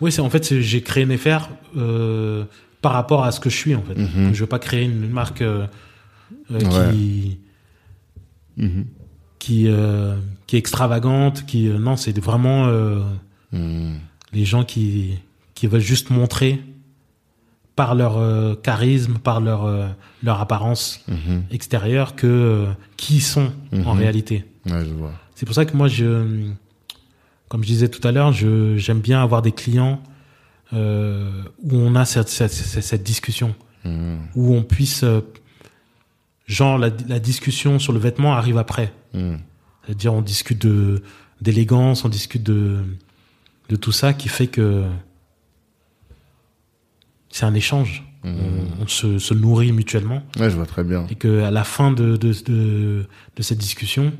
Oui, 0.00 0.10
c'est 0.10 0.22
en 0.22 0.30
fait 0.30 0.58
j'ai 0.60 0.80
créé 0.82 1.04
Nefer 1.06 1.38
euh, 1.76 2.44
par 2.80 2.92
rapport 2.92 3.22
à 3.24 3.30
ce 3.30 3.38
que 3.38 3.50
je 3.50 3.56
suis 3.56 3.74
en 3.74 3.82
fait. 3.82 3.94
Mhm. 3.94 4.32
Je 4.32 4.40
veux 4.40 4.46
pas 4.46 4.58
créer 4.58 4.84
une 4.84 5.08
marque 5.10 5.42
euh, 5.42 5.66
euh, 6.50 6.58
Ouais. 6.58 6.92
qui 6.94 7.38
Mhm. 8.56 8.86
qui 9.38 9.68
qui 10.46 10.56
est 10.56 10.58
extravagante, 10.58 11.44
qui 11.46 11.68
non, 11.68 11.96
c'est 11.96 12.18
vraiment 12.18 12.66
Mhm. 13.52 13.98
les 14.32 14.44
gens 14.46 14.64
qui 14.64 15.18
qui 15.54 15.66
veulent 15.66 15.80
juste 15.82 16.08
montrer 16.08 16.58
par 17.76 17.94
leur 17.94 18.18
euh, 18.18 18.54
charisme, 18.56 19.14
par 19.18 19.40
leur 19.40 19.64
euh, 19.64 19.86
leur 20.22 20.40
apparence 20.40 21.00
Mhm. 21.08 21.44
extérieure 21.50 22.14
que 22.14 22.26
euh, 22.26 22.66
qui 22.96 23.16
ils 23.16 23.22
sont 23.22 23.52
en 23.72 23.94
Mhm. 23.94 23.98
réalité. 23.98 24.44
Ouais. 24.66 24.84
C'est 25.34 25.46
pour 25.46 25.54
ça 25.54 25.64
que 25.64 25.74
moi, 25.76 25.88
je, 25.88 26.48
comme 27.48 27.62
je 27.62 27.68
disais 27.68 27.88
tout 27.88 28.06
à 28.06 28.12
l'heure, 28.12 28.32
j'aime 28.32 29.00
bien 29.00 29.22
avoir 29.22 29.40
des 29.42 29.52
clients 29.52 30.02
où 30.72 30.76
on 31.72 31.94
a 31.96 32.04
cette, 32.04 32.28
cette, 32.28 32.52
cette, 32.52 32.84
cette 32.84 33.02
discussion, 33.02 33.54
Mhm. 33.84 34.18
où 34.36 34.54
on 34.54 34.62
puisse, 34.62 35.04
genre 36.46 36.78
la, 36.78 36.90
la 37.08 37.18
discussion 37.18 37.78
sur 37.78 37.92
le 37.92 37.98
vêtement 37.98 38.34
arrive 38.34 38.58
après. 38.58 38.92
C'est-à-dire 39.14 40.12
on 40.14 40.20
discute 40.22 40.60
de 40.60 41.02
d'élégance, 41.40 42.04
on 42.04 42.08
discute 42.10 42.42
de 42.42 42.84
de 43.70 43.76
tout 43.76 43.92
ça 43.92 44.12
qui 44.12 44.28
fait 44.28 44.46
que 44.48 44.84
c'est 47.30 47.44
un 47.46 47.54
échange. 47.54 48.04
Mhm. 48.22 48.34
On, 48.80 48.82
on 48.82 48.86
se, 48.86 49.18
se 49.18 49.32
nourrit 49.32 49.72
mutuellement 49.72 50.22
Ouais, 50.38 50.50
je 50.50 50.56
vois 50.56 50.66
très 50.66 50.84
bien. 50.84 51.06
et 51.08 51.14
que 51.14 51.42
à 51.42 51.50
la 51.50 51.64
fin 51.64 51.90
de 51.90 52.16
de, 52.18 52.34
de, 52.44 53.06
de 53.36 53.42
cette 53.42 53.56
discussion, 53.58 54.12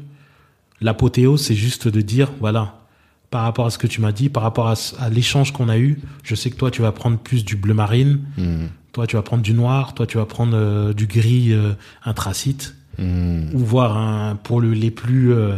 l'apothéose 0.81 1.43
c'est 1.43 1.55
juste 1.55 1.89
de 1.89 2.01
dire 2.01 2.31
voilà 2.41 2.77
par 3.31 3.43
rapport 3.45 3.67
à 3.67 3.71
ce 3.71 3.79
que 3.79 3.87
tu 3.87 4.01
m'as 4.01 4.11
dit, 4.11 4.29
par 4.29 4.43
rapport 4.43 4.67
à, 4.69 4.75
l'échange 5.09 5.53
qu'on 5.53 5.69
a 5.69 5.79
eu, 5.79 6.01
je 6.25 6.35
sais 6.35 6.51
que 6.51 6.57
toi 6.57 6.71
tu 6.73 6.83
vas 6.83 6.91
prendre 6.91 7.17
plus 7.19 7.45
du 7.45 7.55
bleu 7.57 7.75
marine, 7.75 8.21
Mhm. 8.37 8.69
toi 8.93 9.07
tu 9.07 9.15
vas 9.17 9.23
prendre 9.23 9.43
du 9.43 9.55
noir, 9.55 9.95
toi 9.95 10.05
tu 10.07 10.17
vas 10.19 10.27
prendre 10.27 10.57
euh, 10.57 10.93
du 10.93 11.07
gris 11.07 11.53
euh, 11.53 11.75
anthracite 12.05 12.75
Mhm. 12.99 13.51
ou 13.55 13.59
voir 13.59 13.97
un, 13.97 14.35
pour 14.37 14.61
le, 14.61 14.73
les 14.73 14.91
plus 14.91 15.33
euh, 15.33 15.55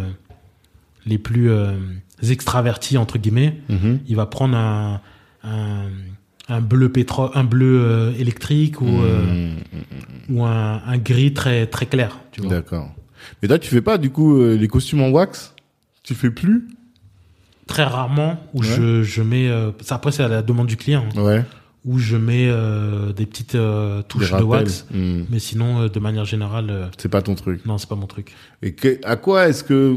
les 1.06 1.16
plus 1.18 1.50
euh, 1.50 1.72
extravertis 2.22 2.98
entre 2.98 3.18
guillemets, 3.18 3.58
il 4.06 4.16
va 4.16 4.26
prendre 4.26 4.56
un 4.56 5.00
un, 5.44 5.84
un 6.48 6.60
bleu 6.60 6.90
pétrole, 6.90 7.30
un 7.34 7.44
bleu 7.44 7.80
euh, 7.82 8.12
électrique 8.18 8.80
ou 8.80 8.86
euh, 8.88 9.52
Mhm. 10.28 10.36
ou 10.36 10.44
un, 10.44 10.82
un 10.86 10.98
gris 10.98 11.32
très 11.34 11.66
très 11.66 11.86
clair, 11.86 12.18
tu 12.32 12.40
vois. 12.40 12.50
D'accord. 12.50 12.90
Mais 13.40 13.48
toi, 13.48 13.58
tu 13.58 13.68
fais 13.68 13.80
pas 13.82 13.98
du 13.98 14.10
coup 14.10 14.36
euh, 14.40 14.56
les 14.56 14.68
costumes 14.68 15.02
en 15.02 15.10
wax? 15.10 15.54
Tu 16.02 16.14
fais 16.14 16.30
plus? 16.30 16.66
Très 17.66 17.84
rarement 17.84 18.40
où 18.54 18.60
Ouais. 18.60 18.66
je 18.66 19.02
je 19.04 19.22
mets 19.22 19.48
ça 19.82 19.94
après 19.94 20.10
c'est 20.12 20.22
à 20.24 20.28
la 20.28 20.42
demande 20.42 20.66
du 20.66 20.76
client 20.76 21.04
hein, 21.16 21.22
Ouais. 21.22 21.44
où 21.84 21.98
je 21.98 22.16
mets 22.16 22.48
des 23.16 23.24
petites 23.24 23.56
Des 23.56 24.02
touches 24.08 24.32
de 24.32 24.42
wax, 24.42 24.84
mais 24.92 25.38
sinon 25.38 25.86
de 25.86 26.00
manière 26.00 26.24
générale 26.24 26.90
C'est 26.98 27.08
pas 27.08 27.22
ton 27.22 27.34
truc. 27.36 27.64
non 27.64 27.78
c'est 27.78 27.88
pas 27.88 27.94
mon 27.94 28.06
truc. 28.08 28.32
Et 28.62 28.72
que- 28.74 28.98
à 29.04 29.14
quoi 29.16 29.48
est-ce 29.48 29.62
que 29.62 29.96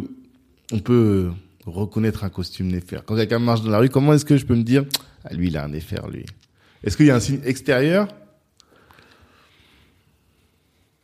on 0.71 0.79
peut 0.79 1.29
reconnaître 1.65 2.23
un 2.23 2.29
costume 2.29 2.67
Néfer 2.67 2.99
Quand 3.05 3.15
quelqu'un 3.15 3.39
marche 3.39 3.61
dans 3.63 3.71
la 3.71 3.79
rue, 3.79 3.89
comment 3.89 4.13
est-ce 4.13 4.25
que 4.25 4.37
je 4.37 4.45
peux 4.45 4.55
me 4.55 4.63
dire 4.63 4.83
lui, 5.31 5.47
il 5.47 5.57
a 5.57 5.63
un 5.63 5.69
Néfer, 5.69 6.01
lui 6.11 6.25
Est-ce 6.83 6.95
qu'il 6.97 7.05
y 7.07 7.11
a 7.11 7.15
un 7.15 7.19
signe 7.19 7.39
extérieur? 7.45 8.07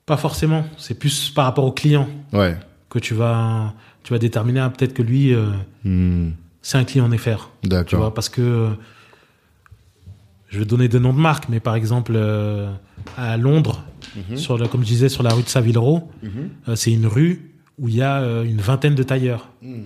Pas 0.06 0.18
forcément, 0.18 0.66
c'est 0.78 0.98
plus 0.98 1.30
par 1.30 1.46
rapport 1.46 1.66
au 1.66 1.72
client 1.72 2.10
Ouais. 2.34 2.58
que 2.90 3.00
tu 3.00 3.14
vas 3.14 3.74
tu 4.04 4.14
vas 4.14 4.20
déterminer 4.20 4.60
ah, 4.60 4.70
peut-être 4.72 4.94
que 4.94 5.04
lui 5.04 5.34
euh, 5.34 5.52
Hmm. 5.84 6.32
c'est 6.62 6.78
un 6.78 6.84
client. 6.86 7.10
Tu 7.10 7.70
D'accord. 7.70 8.00
vois, 8.00 8.14
parce 8.14 8.30
que 8.30 8.42
euh, 8.42 8.70
je 10.50 10.60
vais 10.60 10.66
donner 10.66 10.88
des 10.88 11.00
noms 11.00 11.14
de 11.14 11.20
marques, 11.20 11.48
mais 11.50 11.60
par 11.60 11.76
exemple 11.76 12.14
euh, 12.16 12.72
à 13.16 13.38
Londres, 13.38 13.84
Mhm. 14.30 14.36
sur 14.38 14.70
comme 14.70 14.82
je 14.82 14.88
disais, 14.88 15.08
sur 15.10 15.24
la 15.24 15.34
rue 15.34 15.44
de 15.44 15.48
Savile 15.50 15.78
Row, 15.78 16.12
Mhm. 16.24 16.76
c'est 16.76 16.92
une 16.92 17.06
rue 17.06 17.52
où 17.78 17.88
il 17.88 17.96
y 17.96 18.02
a 18.02 18.20
une 18.44 18.60
vingtaine 18.60 18.96
de 18.96 19.04
tailleurs. 19.04 19.50
Hmm. 19.62 19.84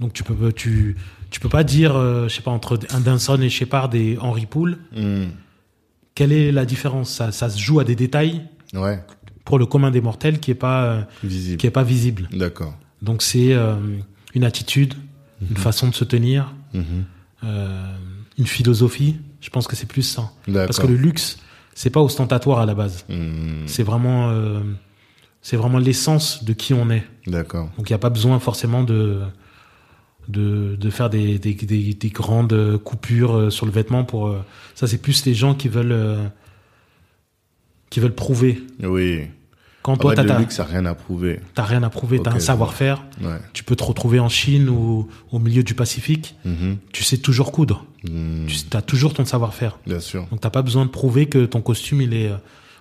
Donc 0.00 0.12
tu 0.12 0.24
peux 0.24 0.52
tu 0.52 0.96
tu 1.32 1.40
peux 1.40 1.48
pas 1.48 1.64
dire, 1.64 1.96
euh, 1.96 2.28
je 2.28 2.34
sais 2.36 2.42
pas 2.42 2.50
entre 2.52 2.78
un 2.90 3.00
Danson 3.00 3.40
et 3.40 3.48
Shepard 3.50 3.92
et 3.94 4.16
Henry 4.20 4.46
Poole, 4.46 4.78
Hmm. 4.96 5.24
quelle 6.14 6.30
est 6.32 6.52
la 6.52 6.64
différence? 6.64 7.10
Ça, 7.10 7.32
ça 7.32 7.48
se 7.50 7.58
joue 7.58 7.80
à 7.80 7.84
des 7.84 7.96
détails 7.96 8.42
Ouais. 8.74 9.02
pour 9.44 9.58
le 9.58 9.66
commun 9.66 9.90
des 9.90 10.00
mortels 10.00 10.38
qui 10.38 10.50
est 10.50 10.54
pas 10.54 10.84
euh, 10.84 11.02
Visible. 11.24 11.56
qui 11.56 11.66
est 11.66 11.70
pas 11.70 11.82
visible. 11.82 12.28
D'accord. 12.32 12.74
Donc 13.02 13.22
c'est 13.22 13.52
euh, 13.52 13.74
une 14.34 14.44
attitude, 14.44 14.94
une 15.50 15.56
façon 15.56 15.88
de 15.88 15.94
se 15.94 16.04
tenir, 16.04 16.54
Mhm. 16.74 16.84
euh, 17.44 17.96
une 18.38 18.46
philosophie. 18.46 19.16
Je 19.40 19.50
pense 19.50 19.66
que 19.66 19.74
c'est 19.74 19.86
plus 19.88 20.02
ça. 20.02 20.30
D'accord. 20.46 20.66
Parce 20.66 20.78
que 20.78 20.86
le 20.86 20.94
luxe, 20.96 21.38
c'est 21.74 21.90
pas 21.90 22.00
ostentatoire 22.00 22.60
à 22.60 22.66
la 22.66 22.74
base. 22.74 23.04
Hmm. 23.08 23.66
C'est 23.66 23.82
vraiment, 23.82 24.32
c'est 25.40 25.56
vraiment 25.56 25.78
l'essence 25.78 26.44
de 26.44 26.52
qui 26.52 26.72
on 26.74 26.90
est. 26.90 27.02
D'accord. 27.26 27.70
Donc 27.76 27.88
il 27.90 27.92
n'y 27.92 27.96
a 27.96 27.98
pas 27.98 28.10
besoin 28.10 28.38
forcément 28.38 28.84
de 28.84 29.20
de, 30.28 30.76
de 30.76 30.90
faire 30.90 31.10
des, 31.10 31.38
des, 31.38 31.54
des, 31.54 31.94
des 31.94 32.08
grandes 32.10 32.78
coupures 32.78 33.36
euh, 33.36 33.50
sur 33.50 33.66
le 33.66 33.72
vêtement 33.72 34.04
pour 34.04 34.28
euh, 34.28 34.44
ça. 34.74 34.86
C'est 34.86 34.98
plus 34.98 35.24
les 35.26 35.34
gens 35.34 35.54
qui 35.54 35.68
veulent 35.68 35.92
euh, 35.92 36.24
qui 37.90 38.00
veulent 38.00 38.14
prouver. 38.14 38.62
Oui. 38.82 39.22
Quand 39.82 39.96
toi 39.96 40.14
t'as 40.14 40.24
t'as- 40.24 40.38
luxe, 40.38 40.54
ça 40.56 40.62
n'a 40.64 40.68
rien 40.70 40.86
à 40.86 40.94
prouver. 40.94 41.40
t'as 41.54 41.64
rien 41.64 41.82
à 41.82 41.90
prouver, 41.90 42.20
t'as 42.22 42.30
Ok, 42.30 42.36
un 42.36 42.40
savoir-faire. 42.40 43.02
Ouais. 43.20 43.38
Tu 43.52 43.64
peux 43.64 43.74
te 43.74 43.82
retrouver 43.82 44.20
en 44.20 44.28
Chine 44.28 44.68
ou 44.68 45.08
au 45.32 45.38
milieu 45.40 45.64
du 45.64 45.74
Pacifique. 45.74 46.36
Mhm. 46.44 46.76
Tu 46.92 47.02
sais 47.02 47.16
toujours 47.18 47.50
coudre. 47.50 47.84
Hmm. 48.08 48.46
Tu 48.46 48.76
as 48.76 48.82
toujours 48.82 49.12
ton 49.12 49.24
savoir-faire. 49.24 49.78
Bien 49.86 49.98
sûr. 49.98 50.26
Donc 50.30 50.40
t'as 50.40 50.50
pas 50.50 50.62
besoin 50.62 50.84
de 50.86 50.90
prouver 50.90 51.26
que 51.26 51.44
ton 51.46 51.60
costume 51.60 52.00
il 52.00 52.14
est. 52.14 52.30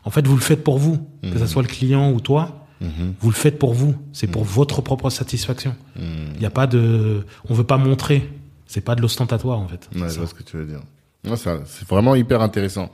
En 0.03 0.09
fait, 0.11 0.26
vous 0.27 0.35
le 0.35 0.41
faites 0.41 0.63
pour 0.63 0.77
vous, 0.80 1.07
que 1.23 1.38
ce 1.39 1.45
soit 1.47 1.61
le 1.63 1.68
client 1.68 2.11
ou 2.11 2.19
toi. 2.19 2.60
Mhm. 2.82 3.14
Vous 3.20 3.30
le 3.30 3.36
faites 3.36 3.60
pour 3.60 3.74
vous. 3.74 3.95
C'est 4.12 4.28
pour 4.28 4.44
votre 4.44 4.82
propre 4.82 5.10
satisfaction. 5.10 5.76
Hmm. 5.95 6.34
Il 6.36 6.41
y 6.41 6.45
a 6.45 6.49
pas 6.49 6.68
de. 6.68 7.24
On 7.48 7.53
veut 7.53 7.64
pas 7.64 7.78
montrer. 7.78 8.28
C'est 8.66 8.82
pas 8.82 8.95
de 8.95 9.02
l'ostentatoire 9.02 9.60
en 9.60 9.68
fait. 9.68 9.88
Ouais, 9.95 10.10
je 10.10 10.18
vois 10.18 10.28
ce 10.28 10.34
que 10.34 10.44
tu 10.44 10.58
veux 10.58 10.66
dire. 10.66 10.82
Ouais, 11.28 11.36
c'est 11.38 11.88
vraiment 11.88 12.16
hyper 12.16 12.41
intéressant. 12.41 12.90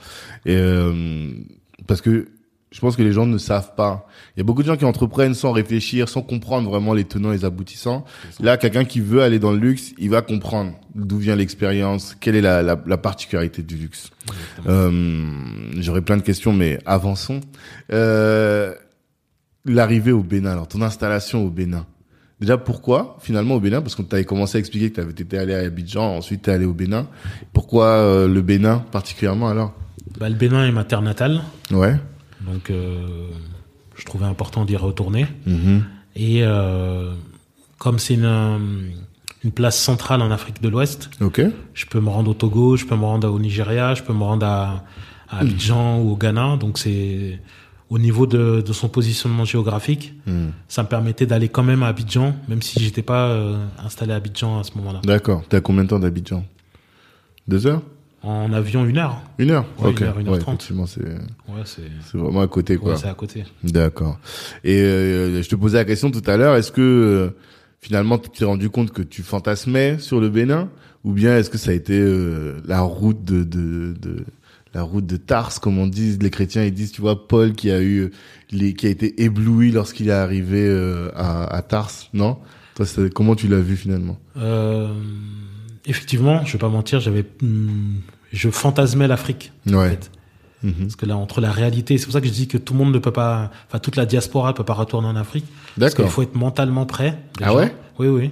Et 0.45 0.55
euh, 0.55 1.31
parce 1.87 2.01
que 2.01 2.27
je 2.71 2.81
pense 2.81 2.97
que 2.97 3.01
les 3.01 3.13
gens 3.13 3.25
ne 3.25 3.37
savent 3.37 3.75
pas. 3.75 4.07
Il 4.35 4.39
y 4.39 4.41
a 4.41 4.43
beaucoup 4.43 4.61
de 4.61 4.67
gens 4.67 4.75
qui 4.75 4.83
entreprennent 4.83 5.33
sans 5.33 5.53
réfléchir, 5.53 6.09
sans 6.09 6.21
comprendre 6.21 6.69
vraiment 6.69 6.93
les 6.93 7.05
tenants 7.05 7.31
et 7.31 7.37
les 7.37 7.45
aboutissants. 7.45 8.03
Là, 8.41 8.57
quelqu'un 8.57 8.83
qui 8.83 8.99
veut 8.99 9.21
aller 9.21 9.39
dans 9.39 9.51
le 9.51 9.57
luxe, 9.57 9.93
il 9.97 10.09
va 10.09 10.21
comprendre 10.21 10.73
d'où 10.93 11.17
vient 11.17 11.35
l'expérience, 11.37 12.17
quelle 12.19 12.35
est 12.35 12.41
la, 12.41 12.61
la, 12.61 12.77
la 12.85 12.97
particularité 12.97 13.63
du 13.63 13.77
luxe. 13.77 14.11
Euh, 14.67 15.31
J'aurais 15.79 16.01
plein 16.01 16.17
de 16.17 16.21
questions, 16.23 16.51
mais 16.51 16.79
avançons. 16.85 17.39
Euh, 17.93 18.75
L'arrivée 19.67 20.11
au 20.11 20.23
Bénin, 20.23 20.51
alors 20.51 20.67
ton 20.67 20.81
installation 20.81 21.45
au 21.45 21.49
Bénin. 21.49 21.85
Déjà, 22.39 22.57
pourquoi 22.57 23.17
finalement 23.19 23.55
au 23.55 23.59
Bénin? 23.59 23.81
Parce 23.81 23.95
qu'on 23.95 24.03
t'avait 24.03 24.23
commencé 24.23 24.57
à 24.57 24.59
expliquer 24.59 24.89
que 24.89 24.95
tu 24.95 25.01
avais 25.01 25.11
été 25.11 25.37
allé 25.37 25.53
à 25.55 25.59
Abidjan, 25.59 26.03
ensuite 26.17 26.43
tu 26.43 26.49
es 26.49 26.53
allé 26.53 26.65
au 26.65 26.73
Bénin. 26.73 27.07
Pourquoi 27.53 27.85
euh, 27.87 28.27
le 28.27 28.41
Bénin 28.41 28.79
particulièrement 28.91 29.49
alors? 29.49 29.73
Bah, 30.19 30.29
le 30.29 30.35
Bénin 30.35 30.65
est 30.67 30.71
ma 30.71 30.83
terre 30.83 31.01
natale, 31.01 31.41
Ouais. 31.71 31.95
donc 32.41 32.69
euh, 32.69 33.27
je 33.95 34.05
trouvais 34.05 34.25
important 34.25 34.65
d'y 34.65 34.75
retourner. 34.77 35.25
Mhm. 35.45 35.83
Et 36.15 36.39
euh, 36.43 37.11
comme 37.77 37.99
c'est 37.99 38.13
une, 38.13 38.93
une 39.43 39.51
place 39.51 39.77
centrale 39.79 40.21
en 40.21 40.31
Afrique 40.31 40.61
de 40.61 40.69
l'Ouest, 40.69 41.09
Ok. 41.21 41.41
je 41.73 41.85
peux 41.87 41.99
me 41.99 42.09
rendre 42.09 42.31
au 42.31 42.33
Togo, 42.33 42.77
je 42.77 42.85
peux 42.85 42.95
me 42.95 43.03
rendre 43.03 43.29
au 43.31 43.39
Nigeria, 43.39 43.95
je 43.95 44.03
peux 44.03 44.13
me 44.13 44.23
rendre 44.23 44.45
à, 44.45 44.83
à 45.29 45.39
Abidjan 45.39 45.99
ou 46.01 46.11
au 46.11 46.15
Ghana. 46.17 46.57
Donc 46.57 46.77
c'est 46.77 47.39
au 47.89 47.99
niveau 47.99 48.27
de, 48.27 48.61
de 48.61 48.73
son 48.73 48.89
positionnement 48.89 49.45
géographique, 49.45 50.13
Hmm. 50.25 50.49
ça 50.67 50.83
me 50.83 50.87
permettait 50.89 51.25
d'aller 51.25 51.47
quand 51.49 51.63
même 51.63 51.83
à 51.83 51.87
Abidjan, 51.87 52.35
même 52.49 52.61
si 52.61 52.79
j'étais 52.81 53.01
pas 53.01 53.29
euh, 53.29 53.57
installé 53.83 54.11
à 54.13 54.15
Abidjan 54.17 54.59
à 54.59 54.63
ce 54.63 54.71
moment-là. 54.75 55.01
D'accord. 55.05 55.43
T'es 55.47 55.57
à 55.57 55.61
combien 55.61 55.83
de 55.83 55.89
temps 55.89 55.99
d'Abidjan? 55.99 56.43
Deux 57.47 57.65
heures? 57.67 57.81
En 58.23 58.51
avion, 58.51 58.83
une 58.85 58.97
heure. 58.97 59.21
Une 59.37 59.51
heure? 59.51 59.65
Ouais, 59.79 59.89
Ok. 59.91 59.99
une 60.01 60.05
heure, 60.07 60.19
une 60.19 60.27
heure 60.27 60.33
ouais, 60.33 60.39
trente. 60.39 60.55
effectivement, 60.55 60.85
c'est 60.85 61.01
Ouais, 61.47 61.61
c'est 61.65 61.83
c'est 62.11 62.17
vraiment 62.17 62.41
à 62.41 62.47
côté 62.47 62.75
quoi. 62.77 62.91
ouais, 62.93 62.97
c'est 62.97 63.07
à 63.07 63.13
côté. 63.13 63.45
D'accord. 63.63 64.19
Et 64.65 64.81
euh, 64.81 65.41
je 65.41 65.47
te 65.47 65.55
posais 65.55 65.77
la 65.77 65.85
question 65.85 66.11
tout 66.11 66.23
à 66.25 66.35
l'heure, 66.35 66.55
est-ce 66.55 66.71
que 66.73 66.81
euh, 66.81 67.29
finalement 67.79 68.17
tu 68.17 68.29
t'es 68.29 68.43
rendu 68.43 68.69
compte 68.69 68.91
que 68.91 69.01
tu 69.03 69.21
fantasmais 69.23 69.97
sur 69.99 70.19
le 70.19 70.29
Bénin? 70.29 70.67
Ou 71.05 71.13
bien 71.13 71.37
est-ce 71.37 71.49
que 71.49 71.57
ça 71.57 71.71
a 71.71 71.73
été 71.73 71.97
euh, 71.97 72.59
la 72.65 72.81
route 72.81 73.23
de, 73.23 73.43
de, 73.43 73.93
de 74.01 74.25
la 74.77 74.83
route 74.83 75.05
de 75.07 75.17
Tars 75.17 75.59
comme 75.59 75.77
on 75.79 75.87
dit 75.87 76.17
les 76.21 76.29
chrétiens 76.29 76.63
ils 76.63 76.73
disent 76.73 76.91
tu 76.91 77.01
vois 77.01 77.27
Paul 77.27 77.53
qui 77.53 77.71
a 77.71 77.81
eu 77.81 78.11
les 78.51 78.73
qui 78.73 78.85
a 78.85 78.89
été 78.89 79.23
ébloui 79.23 79.71
lorsqu'il 79.71 80.07
est 80.09 80.11
arrivé 80.27 80.65
euh, 80.67 81.09
à, 81.15 81.45
à 81.53 81.61
Tars, 81.61 81.91
non? 82.13 82.37
Toi 82.75 82.85
comment 83.13 83.35
tu 83.35 83.47
l'as 83.47 83.59
vu 83.59 83.75
finalement? 83.75 84.17
Euh, 84.37 84.93
effectivement, 85.87 86.45
je 86.45 86.53
vais 86.53 86.59
pas 86.59 86.69
mentir, 86.69 86.99
j'avais, 86.99 87.25
hum, 87.41 88.01
je 88.31 88.49
fantasmais 88.49 89.07
l'Afrique. 89.07 89.51
en 89.69 89.73
Ouais. 89.73 89.99
Mhm. 90.63 90.73
Parce 90.81 90.95
que 90.95 91.05
là, 91.05 91.17
entre 91.17 91.39
la 91.41 91.51
réalité, 91.51 91.97
c'est 91.97 92.05
pour 92.05 92.13
ça 92.13 92.21
que 92.21 92.27
je 92.27 92.31
dis 92.33 92.47
que 92.47 92.57
tout 92.57 92.73
le 92.73 92.79
monde 92.79 92.93
ne 92.93 92.99
peut 92.99 93.11
pas, 93.11 93.51
enfin, 93.67 93.79
toute 93.79 93.95
la 93.95 94.05
diaspora 94.05 94.53
peut 94.53 94.63
pas 94.63 94.73
retourner 94.73 95.07
en 95.07 95.15
Afrique. 95.15 95.45
Parce 95.79 95.93
qu'il 95.93 95.99
D'accord. 96.03 96.11
faut 96.11 96.21
être 96.23 96.35
mentalement 96.35 96.85
prêt. 96.85 97.17
déjà. 97.37 97.51
Ah 97.51 97.55
ouais? 97.55 97.75
Oui, 97.99 98.07
oui. 98.07 98.31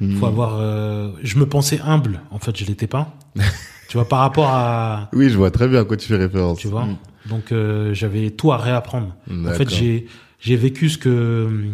Il 0.00 0.08
Mhm. 0.08 0.16
faut 0.18 0.26
avoir, 0.26 0.56
euh, 0.60 1.10
je 1.22 1.36
me 1.38 1.46
pensais 1.46 1.80
humble. 1.84 2.20
En 2.30 2.38
fait, 2.38 2.56
je 2.56 2.64
l'étais 2.64 2.86
pas. 2.88 3.16
tu 3.94 3.98
vois, 3.98 4.08
par 4.08 4.18
rapport 4.18 4.48
à, 4.48 5.08
Oui, 5.12 5.30
je 5.30 5.36
vois 5.36 5.52
très 5.52 5.68
bien 5.68 5.82
à 5.82 5.84
quoi 5.84 5.96
tu 5.96 6.08
fais 6.08 6.16
référence. 6.16 6.58
tu 6.58 6.66
vois. 6.66 6.84
Mhm. 6.84 6.96
Donc, 7.26 7.52
euh, 7.52 7.94
j'avais 7.94 8.30
tout 8.30 8.50
à 8.50 8.56
réapprendre. 8.56 9.14
En 9.30 9.52
fait, 9.52 9.70
j'ai, 9.70 10.08
j'ai 10.40 10.56
vécu 10.56 10.88
ce 10.90 10.98
que, 10.98 11.68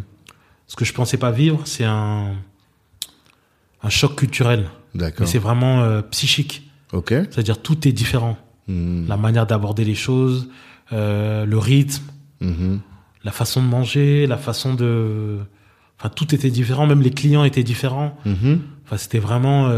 ce 0.66 0.76
que 0.76 0.84
je 0.84 0.92
pensais 0.92 1.16
pas 1.16 1.30
vivre. 1.30 1.62
C'est 1.64 1.86
un, 1.86 2.32
un 3.82 3.88
choc 3.88 4.16
culturel. 4.16 4.68
Mais 4.92 5.00
D'accord. 5.00 5.26
c'est 5.26 5.38
vraiment 5.38 5.80
euh, 5.80 6.02
psychique. 6.02 6.70
OK. 6.92 7.08
C'est-à-dire 7.08 7.62
tout 7.62 7.88
est 7.88 7.92
différent. 7.92 8.36
Mhm. 8.68 9.06
la 9.08 9.16
manière 9.16 9.46
d'aborder 9.46 9.84
les 9.86 9.94
choses, 9.94 10.48
euh, 10.92 11.46
le 11.46 11.56
rythme, 11.58 12.04
Mhm. 12.42 12.80
la 13.24 13.32
façon 13.32 13.62
de 13.62 13.66
manger, 13.66 14.26
la 14.26 14.36
façon 14.36 14.74
de, 14.74 15.38
enfin 15.98 16.10
tout 16.14 16.34
était 16.34 16.50
différent, 16.50 16.86
même 16.86 17.00
les 17.00 17.10
clients 17.12 17.44
étaient 17.44 17.62
différents. 17.64 18.16
Mhm. 18.26 18.60
Enfin 18.84 18.98
c'était 18.98 19.18
vraiment, 19.18 19.68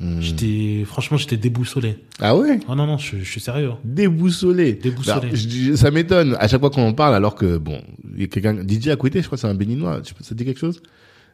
Mhm. 0.00 0.20
j'étais, 0.20 0.84
franchement 0.84 1.16
j'étais 1.16 1.36
déboussolé. 1.36 1.98
Ah 2.18 2.36
ouais? 2.36 2.58
Oh 2.68 2.74
non 2.74 2.86
non, 2.86 2.98
je, 2.98 3.18
je 3.18 3.24
suis 3.30 3.40
sérieux. 3.40 3.70
Déboussolé. 3.84 4.72
Déboussolé. 4.74 5.28
Bah, 5.30 5.36
je 5.36 5.76
ça 5.76 5.90
m'étonne 5.92 6.36
à 6.40 6.48
chaque 6.48 6.60
fois 6.60 6.70
qu'on 6.70 6.86
en 6.88 6.92
parle, 6.92 7.14
alors 7.14 7.34
que 7.36 7.58
bon, 7.58 7.80
il 8.14 8.22
y 8.22 8.24
a 8.24 8.26
quelqu'un, 8.26 8.56
DJ 8.66 8.88
à 8.88 8.96
côté, 8.96 9.20
je 9.22 9.26
crois, 9.26 9.38
c'est 9.38 9.46
un 9.46 9.54
Béninois. 9.54 10.02
Ça 10.20 10.28
te 10.30 10.34
dit 10.34 10.44
quelque 10.44 10.58
chose? 10.60 10.82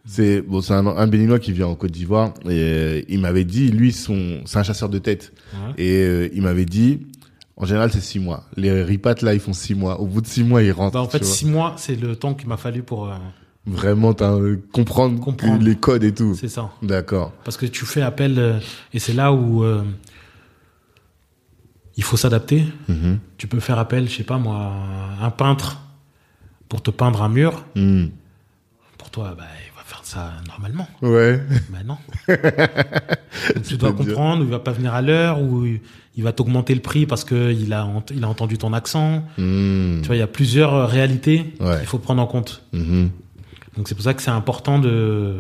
C'est 0.05 0.41
bon, 0.43 0.61
c'est 0.61 0.73
un, 0.75 0.87
un 0.87 1.07
Béninois 1.07 1.39
qui 1.39 1.53
vient 1.53 1.67
en 1.67 1.75
Côte 1.75 1.91
d'Ivoire 1.91 2.35
et 2.45 2.49
euh, 2.51 3.03
il 3.09 3.21
m'avait 3.21 3.45
dit, 3.45 3.69
lui, 3.71 3.93
son, 3.93 4.41
c'est 4.47 4.59
un 4.59 4.63
chasseur 4.63 4.89
de 4.89 4.99
tête 4.99 5.33
Ouais. 5.55 5.73
et 5.85 5.97
euh, 6.05 6.29
il 6.35 6.43
m'avait 6.43 6.65
dit, 6.65 7.01
en 7.57 7.67
général, 7.67 7.91
c'est 7.93 8.01
six 8.01 8.19
mois. 8.19 8.45
Les 8.57 8.83
ripates 8.83 9.21
là, 9.23 9.35
ils 9.35 9.41
font 9.41 9.53
six 9.53 9.75
mois. 9.75 10.01
Au 10.01 10.07
bout 10.07 10.21
de 10.23 10.27
six 10.27 10.43
mois, 10.45 10.63
ils 10.63 10.73
rentrent. 10.73 10.95
Bah, 10.95 11.03
en 11.03 11.09
fait 11.09 11.25
six 11.25 11.45
mois 11.47 11.75
c'est 11.77 11.97
le 12.01 12.17
temps 12.17 12.35
qu'il 12.35 12.49
m'a 12.49 12.57
fallu 12.57 12.83
pour, 12.83 13.09
euh, 13.09 13.15
Vraiment, 13.67 14.15
t'as, 14.15 14.33
euh, 14.33 14.61
comprendre, 14.73 15.21
Comprendre. 15.21 15.63
les 15.63 15.77
codes 15.77 16.03
et 16.03 16.15
tout. 16.15 16.35
c'est 16.35 16.49
ça. 16.49 16.71
D'accord. 16.83 17.33
Parce 17.45 17.57
que 17.57 17.67
tu 17.67 17.85
fais 17.85 18.03
appel 18.03 18.39
euh, 18.39 18.59
et 18.95 18.99
c'est 18.99 19.13
là 19.13 19.33
où 19.33 19.63
euh, 19.65 19.83
il 21.97 22.03
faut 22.03 22.17
s'adapter. 22.17 22.65
Mhm. 22.89 23.19
Tu 23.37 23.47
peux 23.47 23.61
faire 23.61 23.79
appel, 23.79 24.09
je 24.09 24.17
sais 24.17 24.23
pas 24.25 24.39
moi, 24.39 24.73
à 25.21 25.27
un 25.27 25.31
peintre 25.31 25.81
pour 26.69 26.83
te 26.83 26.91
peindre 26.91 27.23
un 27.23 27.29
mur. 27.29 27.65
Mhm. 27.77 28.11
Pour 28.97 29.11
toi, 29.11 29.35
bah, 29.37 29.45
il 29.67 29.77
va 29.77 29.83
faire 29.85 30.01
ça 30.05 30.33
normalement. 30.49 30.89
Ouais. 31.03 31.41
Bah 31.71 31.79
non. 31.85 31.99
Donc, 33.55 33.65
tu 33.67 33.77
dois 33.77 33.93
comprendre, 33.93 34.43
il 34.45 34.51
va 34.51 34.59
pas 34.59 34.73
venir 34.73 34.95
à 34.95 35.03
l'heure 35.03 35.41
ou 35.43 35.67
il 35.67 36.23
va 36.25 36.33
t'augmenter 36.33 36.75
le 36.75 36.81
prix 36.81 37.07
parce 37.07 37.25
que 37.25 37.53
il 37.53 37.73
a, 37.73 37.89
il 38.15 38.25
a 38.25 38.29
entendu 38.29 38.57
ton 38.59 38.73
accent. 38.73 39.25
Mhm. 39.39 40.01
Tu 40.03 40.07
vois, 40.07 40.17
il 40.17 40.21
y 40.21 40.23
a 40.23 40.27
plusieurs 40.27 40.75
euh, 40.75 40.87
réalités 40.87 41.55
Ouais. 41.61 41.79
qu'il 41.79 41.87
faut 41.87 41.99
prendre 41.99 42.23
en 42.23 42.27
compte. 42.27 42.63
Donc 43.77 43.89
c'est 43.89 43.95
pour 43.95 44.05
ça 44.05 44.15
que 44.15 44.23
c'est 44.23 44.31
important 44.31 44.79
de 44.79 45.37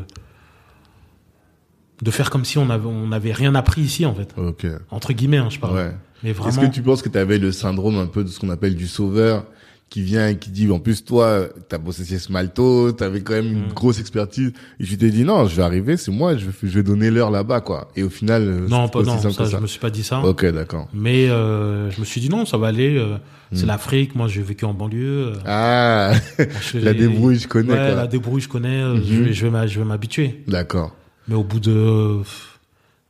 de 2.02 2.11
faire 2.11 2.31
comme 2.31 2.44
si 2.44 2.57
on 2.59 2.70
avait 2.70 2.86
on 2.86 3.11
rien 3.35 3.55
appris 3.55 3.82
ici 3.82 4.07
en 4.07 4.15
fait. 4.15 4.32
Ok. 4.36 4.66
Entre 4.90 5.12
guillemets, 5.12 5.36
hein, 5.39 5.48
je 5.51 5.59
parle. 5.59 5.74
Ouais. 5.74 5.97
Mais 6.23 6.31
Est-ce 6.31 6.39
vraiment. 6.39 6.69
que 6.69 6.74
tu 6.74 6.82
penses 6.82 7.02
que 7.02 7.09
tu 7.09 7.19
avais 7.19 7.39
le 7.39 7.52
syndrome 7.52 7.98
un 7.98 8.07
peu 8.07 8.24
de 8.24 8.28
ce 8.28 8.39
qu'on 8.39 8.51
appelle 8.51 8.74
du 8.74 8.86
sauveur? 8.86 9.44
Qui 9.90 10.02
vient 10.02 10.28
et 10.28 10.38
qui 10.38 10.50
dit 10.50 10.70
en 10.70 10.78
plus 10.78 11.04
toi 11.04 11.46
t'as 11.68 11.76
bossé 11.78 12.04
chez 12.04 12.18
Smalto, 12.18 12.92
t'avais 12.92 13.20
quand 13.20 13.34
même 13.34 13.52
une 13.52 13.66
Mm. 13.66 13.72
grosse 13.74 13.98
expertise 14.00 14.52
et 14.78 14.84
tu 14.84 14.96
t'es 14.96 15.10
dit 15.10 15.24
non 15.24 15.46
je 15.46 15.56
vais 15.56 15.62
arriver 15.62 15.96
c'est 15.96 16.10
moi 16.12 16.36
je 16.36 16.46
vais, 16.46 16.52
je 16.62 16.68
vais 16.68 16.82
donner 16.84 17.10
l'heure 17.10 17.30
là-bas 17.30 17.60
quoi 17.60 17.90
et 17.96 18.02
au 18.04 18.08
final 18.08 18.42
euh, 18.42 18.68
Non, 18.68 18.86
c'est 18.86 18.92
pas, 18.92 19.02
non, 19.02 19.18
ça, 19.18 19.28
que 19.30 19.44
je 19.44 19.50
ça. 19.50 19.60
me 19.60 19.66
suis 19.66 19.80
pas 19.80 19.90
dit 19.90 20.02
ça. 20.04 20.20
Ok 20.20 20.46
d'accord. 20.46 20.88
Mais 20.94 21.28
euh, 21.28 21.90
je 21.90 21.98
me 22.00 22.04
suis 22.04 22.20
dit 22.20 22.28
non, 22.30 22.46
ça 22.46 22.56
va 22.56 22.68
aller. 22.68 22.96
euh, 22.96 23.16
C'est 23.52 23.64
Mm. 23.64 23.66
l'Afrique. 23.66 24.14
Moi, 24.14 24.28
j'ai 24.28 24.42
vécu 24.42 24.64
en 24.64 24.72
banlieue. 24.74 25.32
euh, 25.32 25.34
Ah 25.44 26.12
je- 26.72 26.78
la 26.78 26.94
débrouille 26.94 27.36
je 27.40 27.48
connais 27.48 27.72
Ouais, 27.72 27.76
quoi. 27.76 27.94
la 27.96 28.06
débrouille, 28.06 28.40
je 28.42 28.48
connais. 28.48 28.80
euh, 28.80 29.00
je 29.04 29.14
vais, 29.22 29.32
je 29.32 29.46
vais 29.48 29.66
je 29.68 29.80
m'habituer. 29.80 30.44
D'accord. 30.46 30.94
Mais 31.26 31.34
au 31.34 31.42
bout 31.42 31.58
de 31.58 32.20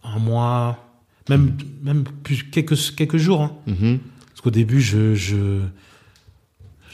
un 0.02 0.18
mois, 0.18 0.78
même 1.28 1.52
même 1.84 2.04
plus 2.22 2.44
quelques 2.50 2.76
quelques 2.96 3.18
jours. 3.18 3.42
hein. 3.42 3.52
Mhm. 3.66 3.98
Parce 4.30 4.40
qu'au 4.40 4.50
début, 4.50 4.80
je, 4.80 5.14
je, 5.14 5.36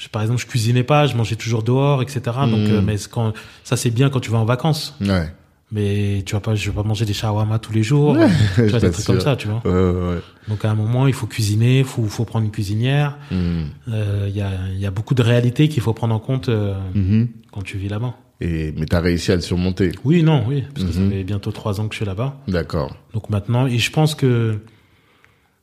je- 0.07 0.11
par 0.11 0.23
exemple, 0.23 0.41
je 0.41 0.47
cuisinais 0.47 0.85
pas, 0.85 1.07
je 1.07 1.17
mangeais 1.17 1.37
toujours 1.37 1.63
dehors, 1.65 2.01
etc. 2.03 2.21
Donc, 2.25 2.61
Mhm. 2.69 2.71
euh, 2.77 2.81
mais 2.83 2.97
quand, 3.11 3.33
ça 3.65 3.77
c'est 3.77 3.91
bien 3.91 4.09
quand 4.09 4.21
tu 4.21 4.31
vas 4.31 4.39
en 4.39 4.45
vacances. 4.45 4.95
Ouais. 5.01 5.33
Mais 5.73 6.23
tu 6.25 6.35
vas 6.37 6.41
pas, 6.41 6.55
je 6.55 6.71
vais 6.71 6.77
pas 6.77 6.85
manger 6.85 7.05
des 7.05 7.13
shawarma 7.13 7.59
tous 7.59 7.73
les 7.73 7.83
jours. 7.83 8.13
Ouais, 8.13 8.29
tu 8.55 8.63
je 8.67 8.71
vois, 8.71 8.79
des 8.81 8.91
trucs 8.93 9.05
comme 9.07 9.21
ça, 9.21 9.35
tu 9.35 9.49
vois. 9.49 9.61
Ouais. 9.67 10.21
Donc 10.49 10.65
à 10.65 10.71
un 10.71 10.77
moment, 10.77 11.09
il 11.09 11.13
faut 11.13 11.27
cuisiner, 11.27 11.83
faut, 11.83 12.05
faut 12.05 12.25
prendre 12.25 12.45
une 12.45 12.53
cuisinière. 12.53 13.19
Mhm. 13.33 13.67
Euh, 13.89 14.27
Il 14.29 14.37
y, 14.37 14.43
a, 14.43 14.51
y 14.77 14.87
a 14.87 14.91
beaucoup 14.93 15.15
de 15.15 15.23
réalités 15.23 15.69
qu'il 15.69 15.83
faut 15.83 15.93
prendre 15.93 16.15
en 16.15 16.21
compte 16.21 16.49
euh, 16.49 16.75
Mhm. 16.95 17.29
quand 17.53 17.63
tu 17.63 17.79
vis 17.79 17.89
là-bas. 17.89 18.15
Et 18.41 18.73
mais 18.77 18.87
t'as 18.87 19.01
réussi 19.01 19.33
à 19.33 19.35
le 19.35 19.41
surmonter. 19.41 19.91
Oui, 20.05 20.23
non, 20.23 20.45
oui, 20.47 20.63
parce 20.75 20.87
que 20.87 20.93
ça 20.93 21.01
fait 21.09 21.25
bientôt 21.25 21.51
trois 21.53 21.81
ans 21.81 21.89
que 21.89 21.95
je 21.95 22.01
suis 22.01 22.07
là-bas. 22.07 22.37
D'accord. 22.47 22.95
Donc 23.15 23.29
maintenant, 23.31 23.67
et 23.67 23.79
je 23.79 23.91
pense 23.91 24.15
que 24.15 24.59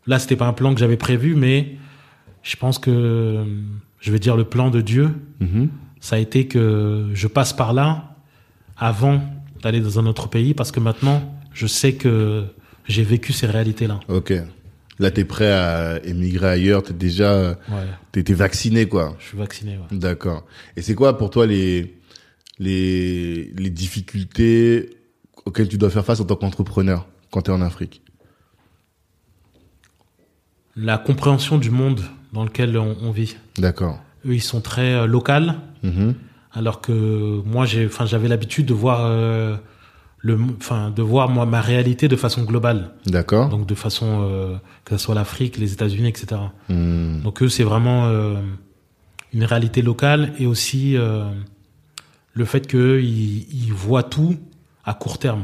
là, 0.07 0.19
c'était 0.19 0.35
pas 0.35 0.47
un 0.47 0.53
plan 0.53 0.73
que 0.73 0.79
j'avais 0.79 0.97
prévu, 0.97 1.35
mais 1.35 1.75
je 2.41 2.55
pense 2.57 2.77
que 2.79 3.45
je 4.03 4.11
vais 4.11 4.19
dire 4.19 4.35
le 4.35 4.43
plan 4.43 4.69
de 4.69 4.81
Dieu, 4.81 5.09
Mhm. 5.39 5.69
ça 6.01 6.17
a 6.17 6.19
été 6.19 6.47
que 6.47 7.09
je 7.13 7.27
passe 7.27 7.53
par 7.53 7.71
là 7.73 8.15
avant 8.75 9.23
d'aller 9.61 9.79
dans 9.79 9.97
un 9.97 10.05
autre 10.05 10.27
pays, 10.27 10.53
parce 10.53 10.71
que 10.73 10.81
maintenant, 10.81 11.19
je 11.53 11.67
sais 11.67 11.93
que 11.95 12.43
j'ai 12.85 13.03
vécu 13.03 13.31
ces 13.31 13.47
réalités-là. 13.47 14.01
Ok. 14.09 14.33
Là 14.99 15.09
t'es 15.09 15.23
prêt 15.25 15.51
à 15.51 15.99
émigrer 16.05 16.47
ailleurs 16.49 16.83
t'es 16.83 16.93
déjà 16.93 17.57
Ouais, 17.69 17.87
t'es 18.11 18.21
t'es 18.23 18.33
vacciné 18.35 18.87
quoi. 18.87 19.15
je 19.19 19.27
suis 19.29 19.37
vacciné. 19.37 19.77
ouais. 19.77 19.97
D'accord. 19.97 20.45
Et 20.75 20.81
c'est 20.83 20.95
quoi 20.95 21.17
pour 21.17 21.29
toi 21.31 21.47
les 21.47 21.95
les 22.59 23.51
les 23.57 23.69
difficultés 23.71 24.89
auxquelles 25.45 25.67
tu 25.69 25.77
dois 25.79 25.89
faire 25.89 26.05
face 26.05 26.19
en 26.19 26.25
tant 26.25 26.35
qu'entrepreneur 26.35 27.07
quand 27.31 27.41
tu 27.43 27.51
es 27.51 27.53
en 27.53 27.61
Afrique? 27.61 28.01
La 30.75 30.97
compréhension 30.97 31.57
du 31.57 31.69
monde 31.71 32.01
dans 32.33 32.43
lequel 32.43 32.77
on, 32.77 32.95
on 33.01 33.11
vit. 33.11 33.35
D'accord. 33.57 33.99
Eux, 34.25 34.33
ils 34.35 34.41
sont 34.41 34.61
très 34.61 34.93
euh, 34.93 35.05
locales, 35.05 35.55
Mhm. 35.83 36.15
alors 36.53 36.81
que 36.81 37.41
moi, 37.45 37.65
j'ai, 37.65 37.85
enfin, 37.85 38.05
j'avais 38.05 38.27
l'habitude 38.27 38.65
de 38.65 38.73
voir 38.73 38.99
euh, 39.03 39.55
le, 40.19 40.37
enfin, 40.57 40.91
de 40.91 41.01
voir 41.01 41.27
moi 41.29 41.45
ma 41.45 41.59
réalité 41.61 42.07
de 42.07 42.15
façon 42.15 42.43
globale. 42.43 42.91
D'accord. 43.05 43.49
Donc 43.49 43.65
de 43.67 43.75
façon 43.75 44.21
euh, 44.23 44.55
que 44.85 44.95
ce 44.97 45.03
soit 45.03 45.15
l'Afrique, 45.15 45.57
les 45.57 45.73
États-Unis, 45.73 46.07
etc. 46.09 46.41
Hmm. 46.69 47.21
Donc 47.21 47.41
eux, 47.43 47.49
c'est 47.49 47.63
vraiment 47.65 48.05
euh, 48.05 48.35
une 49.33 49.43
réalité 49.43 49.81
locale 49.81 50.31
et 50.39 50.45
aussi 50.45 50.95
le 52.35 52.45
fait 52.45 52.65
qu'eux, 52.67 53.01
ils, 53.01 53.45
ils 53.65 53.73
voient 53.73 54.03
tout 54.03 54.35
à 54.85 54.93
court 54.93 55.17
terme. 55.19 55.43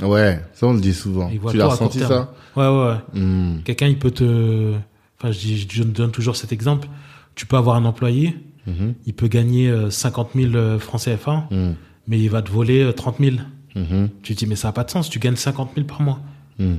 Ouais, 0.00 0.40
ça 0.54 0.66
on 0.66 0.74
le 0.74 0.80
dit 0.80 0.94
souvent. 0.94 1.28
Tu 1.50 1.56
l'as 1.56 1.66
ressenti 1.66 1.98
ça? 2.00 2.32
Ouais, 2.56 2.66
ouais, 2.68 2.86
ouais. 3.14 3.20
Hmm. 3.20 3.62
Quelqu'un, 3.64 3.88
il 3.88 3.98
peut 3.98 4.10
te... 4.12 4.74
Enfin, 5.22 5.32
je, 5.32 5.38
dis, 5.38 5.66
je 5.70 5.82
donne 5.84 6.10
toujours 6.10 6.34
cet 6.36 6.52
exemple. 6.52 6.88
Tu 7.34 7.46
peux 7.46 7.56
avoir 7.56 7.76
un 7.76 7.84
employé, 7.84 8.36
Mhm. 8.66 8.94
il 9.06 9.14
peut 9.14 9.28
gagner 9.28 9.68
euh, 9.70 9.90
50 9.90 10.30
000 10.34 10.54
euh, 10.54 10.78
francs 10.78 11.00
CFA, 11.02 11.46
Hmm. 11.50 11.72
mais 12.08 12.18
il 12.20 12.28
va 12.30 12.42
te 12.42 12.50
voler 12.50 12.82
euh, 12.82 12.92
30 12.92 13.16
000. 13.20 13.36
Mhm. 13.74 14.08
Tu 14.22 14.34
te 14.34 14.38
dis, 14.40 14.46
mais 14.46 14.56
ça 14.56 14.68
n'a 14.68 14.72
pas 14.72 14.84
de 14.84 14.90
sens, 14.90 15.08
tu 15.10 15.18
gagnes 15.18 15.36
50 15.36 15.70
000 15.76 15.86
par 15.86 16.02
mois. 16.02 16.20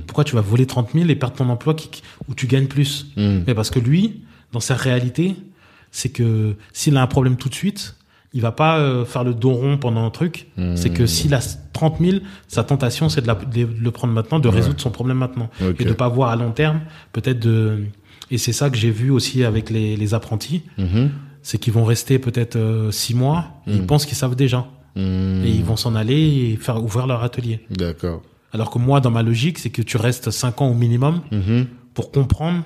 Pourquoi 0.06 0.24
tu 0.24 0.34
vas 0.34 0.40
voler 0.40 0.64
30 0.64 0.92
000 0.94 1.10
et 1.10 1.14
perdre 1.14 1.36
ton 1.36 1.48
emploi 1.50 1.74
qui, 1.74 2.00
où 2.28 2.34
tu 2.34 2.46
gagnes 2.46 2.68
plus? 2.68 3.06
Mais 3.18 3.52
parce 3.54 3.68
que 3.68 3.78
lui, 3.78 4.22
dans 4.52 4.60
sa 4.60 4.76
réalité, 4.76 5.36
c'est 5.90 6.08
que 6.08 6.54
s'il 6.72 6.96
a 6.96 7.02
un 7.02 7.06
problème 7.06 7.36
tout 7.36 7.50
de 7.50 7.54
suite, 7.54 7.94
il 8.32 8.40
va 8.40 8.50
pas 8.50 8.78
euh, 8.78 9.04
faire 9.04 9.24
le 9.24 9.34
dos 9.34 9.52
rond 9.52 9.76
pendant 9.76 10.06
un 10.06 10.10
truc. 10.10 10.46
C'est 10.76 10.88
que 10.90 11.04
s'il 11.04 11.34
a 11.34 11.40
30 11.74 11.98
000, 12.00 12.18
sa 12.48 12.64
tentation, 12.64 13.10
c'est 13.10 13.20
de, 13.20 13.30
le 13.78 13.90
prendre 13.90 14.14
maintenant, 14.14 14.38
de 14.38 14.48
Ouais. 14.48 14.54
résoudre 14.54 14.80
son 14.80 14.90
problème 14.90 15.18
maintenant. 15.18 15.50
Et 15.78 15.84
de 15.84 15.92
pas 15.92 16.08
voir 16.08 16.30
à 16.30 16.36
long 16.36 16.52
terme, 16.52 16.80
peut-être 17.12 17.40
de... 17.40 17.84
Et 18.30 18.38
c'est 18.38 18.52
ça 18.52 18.70
que 18.70 18.76
j'ai 18.76 18.90
vu 18.90 19.10
aussi 19.10 19.44
avec 19.44 19.70
les, 19.70 19.96
les 19.96 20.14
apprentis, 20.14 20.62
Mhm. 20.78 21.10
c'est 21.42 21.58
qu'ils 21.58 21.72
vont 21.72 21.84
rester 21.84 22.18
peut-être 22.18 22.56
euh, 22.56 22.90
six 22.90 23.14
mois, 23.14 23.46
ils 23.66 23.84
pensent 23.86 24.06
qu'ils 24.06 24.16
savent 24.16 24.36
déjà. 24.36 24.66
Hmm. 24.96 25.42
Et 25.44 25.50
ils 25.50 25.64
vont 25.64 25.76
s'en 25.76 25.96
aller 25.96 26.14
et 26.52 26.56
faire 26.56 26.80
ouvrir 26.82 27.06
leur 27.08 27.24
atelier. 27.24 27.60
D'accord. 27.68 28.22
Alors 28.52 28.70
que 28.70 28.78
moi, 28.78 29.00
dans 29.00 29.10
ma 29.10 29.24
logique, 29.24 29.58
c'est 29.58 29.70
que 29.70 29.82
tu 29.82 29.96
restes 29.96 30.30
cinq 30.30 30.60
ans 30.60 30.68
au 30.68 30.74
minimum 30.74 31.20
Mhm. 31.32 31.66
pour 31.94 32.12
comprendre 32.12 32.62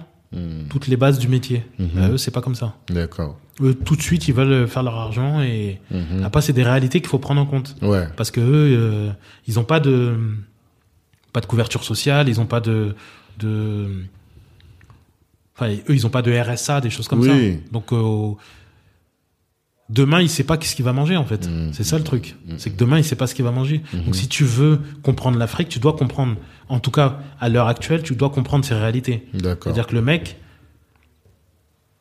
toutes 0.68 0.88
les 0.88 0.98
bases 0.98 1.18
du 1.18 1.26
métier. 1.26 1.64
Mhm. 1.78 1.88
Bah, 1.94 2.08
eux, 2.10 2.18
c'est 2.18 2.30
pas 2.30 2.42
comme 2.42 2.54
ça. 2.54 2.74
D'accord. 2.90 3.38
Eux, 3.62 3.72
tout 3.74 3.96
de 3.96 4.02
suite, 4.02 4.28
ils 4.28 4.34
veulent 4.34 4.68
faire 4.68 4.82
leur 4.82 4.96
argent 4.96 5.40
et 5.40 5.80
Mhm. 5.90 6.22
après, 6.22 6.42
c'est 6.42 6.52
des 6.52 6.62
réalités 6.62 7.00
qu'il 7.00 7.08
faut 7.08 7.18
prendre 7.18 7.40
en 7.40 7.46
compte. 7.46 7.74
Ouais. 7.80 8.06
Parce 8.14 8.30
que 8.30 8.40
eux, 8.40 8.76
euh, 8.76 9.10
ils 9.46 9.58
ont 9.58 9.64
pas 9.64 9.80
de 9.80 10.14
pas 11.32 11.40
de 11.40 11.46
couverture 11.46 11.82
sociale, 11.82 12.28
ils 12.28 12.40
ont 12.42 12.46
pas 12.46 12.60
de 12.60 12.94
de 13.38 13.88
enfin 15.58 15.70
eux, 15.72 15.94
ils 15.94 16.06
ont 16.06 16.10
pas 16.10 16.22
de 16.22 16.32
RSA, 16.32 16.80
des 16.80 16.90
choses 16.90 17.08
comme 17.08 17.20
Oui. 17.20 17.28
ça. 17.28 17.70
Donc 17.72 17.92
euh, 17.92 18.32
demain, 19.88 20.20
il 20.20 20.28
sait 20.28 20.44
pas 20.44 20.56
qu'est-ce 20.56 20.76
qu'il 20.76 20.84
va 20.84 20.92
manger 20.92 21.16
en 21.16 21.24
fait. 21.24 21.48
Mhm. 21.48 21.72
C'est 21.72 21.84
ça 21.84 21.98
le 21.98 22.04
truc. 22.04 22.36
C'est 22.58 22.70
que 22.70 22.76
demain, 22.76 22.98
il 22.98 23.04
sait 23.04 23.16
pas 23.16 23.26
ce 23.26 23.34
qu'il 23.34 23.44
va 23.44 23.50
manger. 23.50 23.82
Donc 23.92 24.14
si 24.14 24.28
tu 24.28 24.44
veux 24.44 24.80
comprendre 25.02 25.38
l'Afrique, 25.38 25.68
tu 25.68 25.78
dois 25.78 25.94
comprendre 25.94 26.36
en 26.68 26.78
tout 26.80 26.90
cas 26.90 27.18
à 27.40 27.48
l'heure 27.48 27.66
actuelle, 27.68 28.02
tu 28.02 28.14
dois 28.14 28.30
comprendre 28.30 28.64
ces 28.64 28.74
réalités. 28.74 29.26
C'est-à-dire 29.32 29.86
que 29.86 29.94
le 29.94 30.02
mec, 30.02 30.36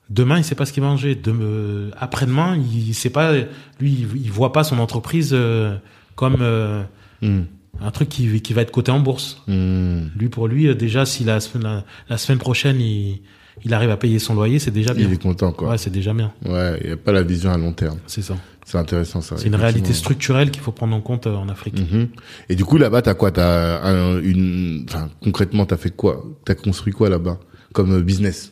demain, 0.09 0.38
il 0.38 0.43
sait 0.43 0.55
pas 0.55 0.65
ce 0.65 0.73
qu'il 0.73 0.84
va 0.84 0.89
manger. 0.89 1.19
Euh, 1.27 1.89
Après-demain, 1.97 2.57
il 2.57 2.93
sait 2.93 3.09
pas, 3.09 3.34
lui, 3.79 4.05
il, 4.15 4.31
voit 4.31 4.53
pas 4.53 4.63
son 4.63 4.79
entreprise 4.79 5.31
euh, 5.34 5.75
comme 6.15 6.38
euh, 6.41 6.84
Hmm. 7.19 7.45
un 7.81 7.89
truc 7.89 8.09
qui, 8.09 8.41
qui 8.41 8.53
va 8.53 8.61
être 8.61 8.69
coté 8.71 8.91
en 8.91 8.99
bourse. 8.99 9.41
Lui, 9.47 10.29
pour 10.29 10.47
lui, 10.47 10.73
déjà, 10.75 11.03
si 11.05 11.23
la 11.23 11.39
semaine, 11.39 11.63
la, 11.63 11.84
la 12.09 12.17
semaine 12.19 12.38
prochaine, 12.38 12.79
il, 12.79 13.21
il 13.63 13.73
arrive 13.73 13.89
à 13.89 13.97
payer 13.97 14.19
son 14.19 14.34
loyer, 14.35 14.59
c'est 14.59 14.71
déjà 14.71 14.93
bien. 14.93 15.07
Il 15.07 15.13
est 15.13 15.21
content 15.21 15.51
quoi. 15.51 15.69
Ouais, 15.69 15.77
c'est 15.77 15.89
déjà 15.89 16.13
bien. 16.13 16.31
Ouais, 16.45 16.79
il 16.84 16.89
y 16.89 16.93
a 16.93 16.97
pas 16.97 17.11
la 17.11 17.23
vision 17.23 17.51
à 17.51 17.57
long 17.57 17.73
terme. 17.73 17.97
C'est 18.07 18.21
ça. 18.21 18.35
C'est 18.65 18.77
intéressant 18.77 19.21
ça. 19.21 19.38
C'est 19.38 19.47
une 19.47 19.55
réalité 19.55 19.93
structurelle 19.93 20.51
qu'il 20.51 20.61
faut 20.61 20.73
prendre 20.73 20.93
en 20.95 20.99
compte 21.01 21.25
euh, 21.27 21.35
en 21.35 21.47
Afrique. 21.49 21.79
Mhm. 21.79 22.09
Et 22.49 22.55
du 22.55 22.65
coup 22.65 22.77
là-bas 22.77 23.01
t'as 23.01 23.13
quoi? 23.13 23.31
T'as 23.31 23.81
un- 23.81 24.19
une, 24.21 24.85
enfin 24.89 25.09
concrètement 25.23 25.65
t'as 25.65 25.77
fait 25.77 25.91
quoi? 25.95 26.25
T'as 26.45 26.55
construit 26.55 26.91
quoi 26.93 27.09
là-bas? 27.09 27.39
Comme 27.73 27.93
euh, 27.93 28.01
business? 28.01 28.51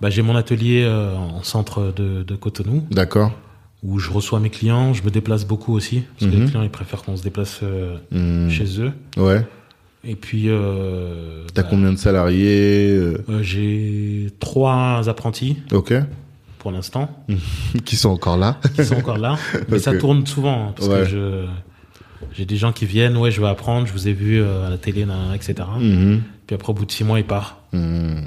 Bah, 0.00 0.10
j'ai 0.10 0.22
mon 0.22 0.36
atelier 0.36 0.84
euh, 0.84 1.14
en 1.16 1.42
centre 1.42 1.92
de, 1.96 2.22
de 2.22 2.36
Cotonou 2.36 2.84
D'accord. 2.92 3.32
où 3.82 3.98
je 3.98 4.10
reçois 4.12 4.38
mes 4.40 4.50
clients. 4.50 4.94
Je 4.94 5.02
me 5.02 5.10
déplace 5.10 5.44
beaucoup 5.44 5.74
aussi 5.74 6.02
parce 6.18 6.30
que 6.30 6.36
Mhm. 6.36 6.42
les 6.44 6.46
clients 6.50 6.62
ils 6.62 6.70
préfèrent 6.70 7.02
qu'on 7.02 7.16
se 7.16 7.22
déplace 7.22 7.60
euh, 7.62 7.96
Hmm. 8.12 8.48
chez 8.48 8.80
eux. 8.80 8.92
Ouais. 9.16 9.44
Et 10.04 10.14
puis 10.14 10.44
euh, 10.48 11.44
T'as 11.54 11.62
bah, 11.62 11.68
combien 11.70 11.92
de 11.92 11.98
salariés 11.98 12.90
euh, 12.90 13.24
euh, 13.28 13.42
j'ai 13.42 14.28
trois 14.38 15.08
apprentis 15.08 15.56
Ok. 15.72 15.94
pour 16.58 16.70
l'instant 16.70 17.24
Qui 17.84 17.96
sont 17.96 18.10
encore 18.10 18.36
là 18.36 18.58
qui 18.76 18.84
sont 18.84 18.96
encore 18.96 19.18
là, 19.18 19.36
mais 19.68 19.78
ça 19.78 19.96
tourne 19.96 20.26
souvent 20.26 20.68
hein, 20.68 20.72
parce 20.76 20.88
Ouais. 20.88 21.00
que 21.00 21.04
je 21.06 21.44
j'ai 22.32 22.44
des 22.46 22.56
gens 22.56 22.72
qui 22.72 22.86
viennent. 22.86 23.16
Ouais, 23.16 23.30
je 23.30 23.40
veux 23.40 23.46
apprendre. 23.46 23.86
Je 23.86 23.92
vous 23.92 24.08
ai 24.08 24.12
vu 24.12 24.40
euh, 24.40 24.66
à 24.66 24.70
la 24.70 24.78
télé, 24.78 25.06
etc. 25.34 25.54
Mhm. 25.78 26.22
Puis 26.46 26.54
après 26.54 26.70
au 26.70 26.74
bout 26.74 26.84
de 26.86 26.90
six 26.90 27.04
mois, 27.04 27.18
il 27.18 27.24
part. 27.26 27.62
Hmm. 27.72 28.20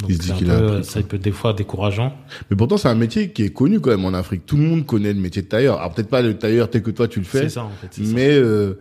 Donc 0.00 0.10
Il 0.10 0.16
se 0.16 0.20
dit 0.22 0.32
qu'il 0.32 0.46
peu, 0.46 0.52
a 0.52 0.56
appris, 0.56 0.84
ça 0.84 1.02
peut 1.02 1.16
être 1.16 1.22
des 1.22 1.30
fois 1.32 1.52
décourageant. 1.54 2.14
Mais 2.50 2.56
pourtant, 2.56 2.76
c'est 2.76 2.88
un 2.88 2.94
métier 2.94 3.30
qui 3.32 3.44
est 3.44 3.50
connu 3.50 3.80
quand 3.80 3.90
même 3.90 4.04
en 4.04 4.12
Afrique. 4.14 4.44
Tout 4.46 4.56
le 4.56 4.62
monde 4.64 4.84
connaît 4.86 5.12
le 5.12 5.20
métier 5.20 5.40
de 5.42 5.46
tailleur. 5.48 5.78
Alors 5.78 5.92
peut-être 5.94 6.08
pas 6.10 6.20
le 6.22 6.36
tailleur 6.36 6.68
tel 6.70 6.82
que 6.82 6.90
toi 6.90 7.08
tu 7.08 7.18
le 7.18 7.24
fais, 7.24 7.40
C'est 7.44 7.48
ça 7.50 7.64
en 7.64 7.70
fait. 7.70 7.98
mais 8.02 8.30
euh, 8.30 8.78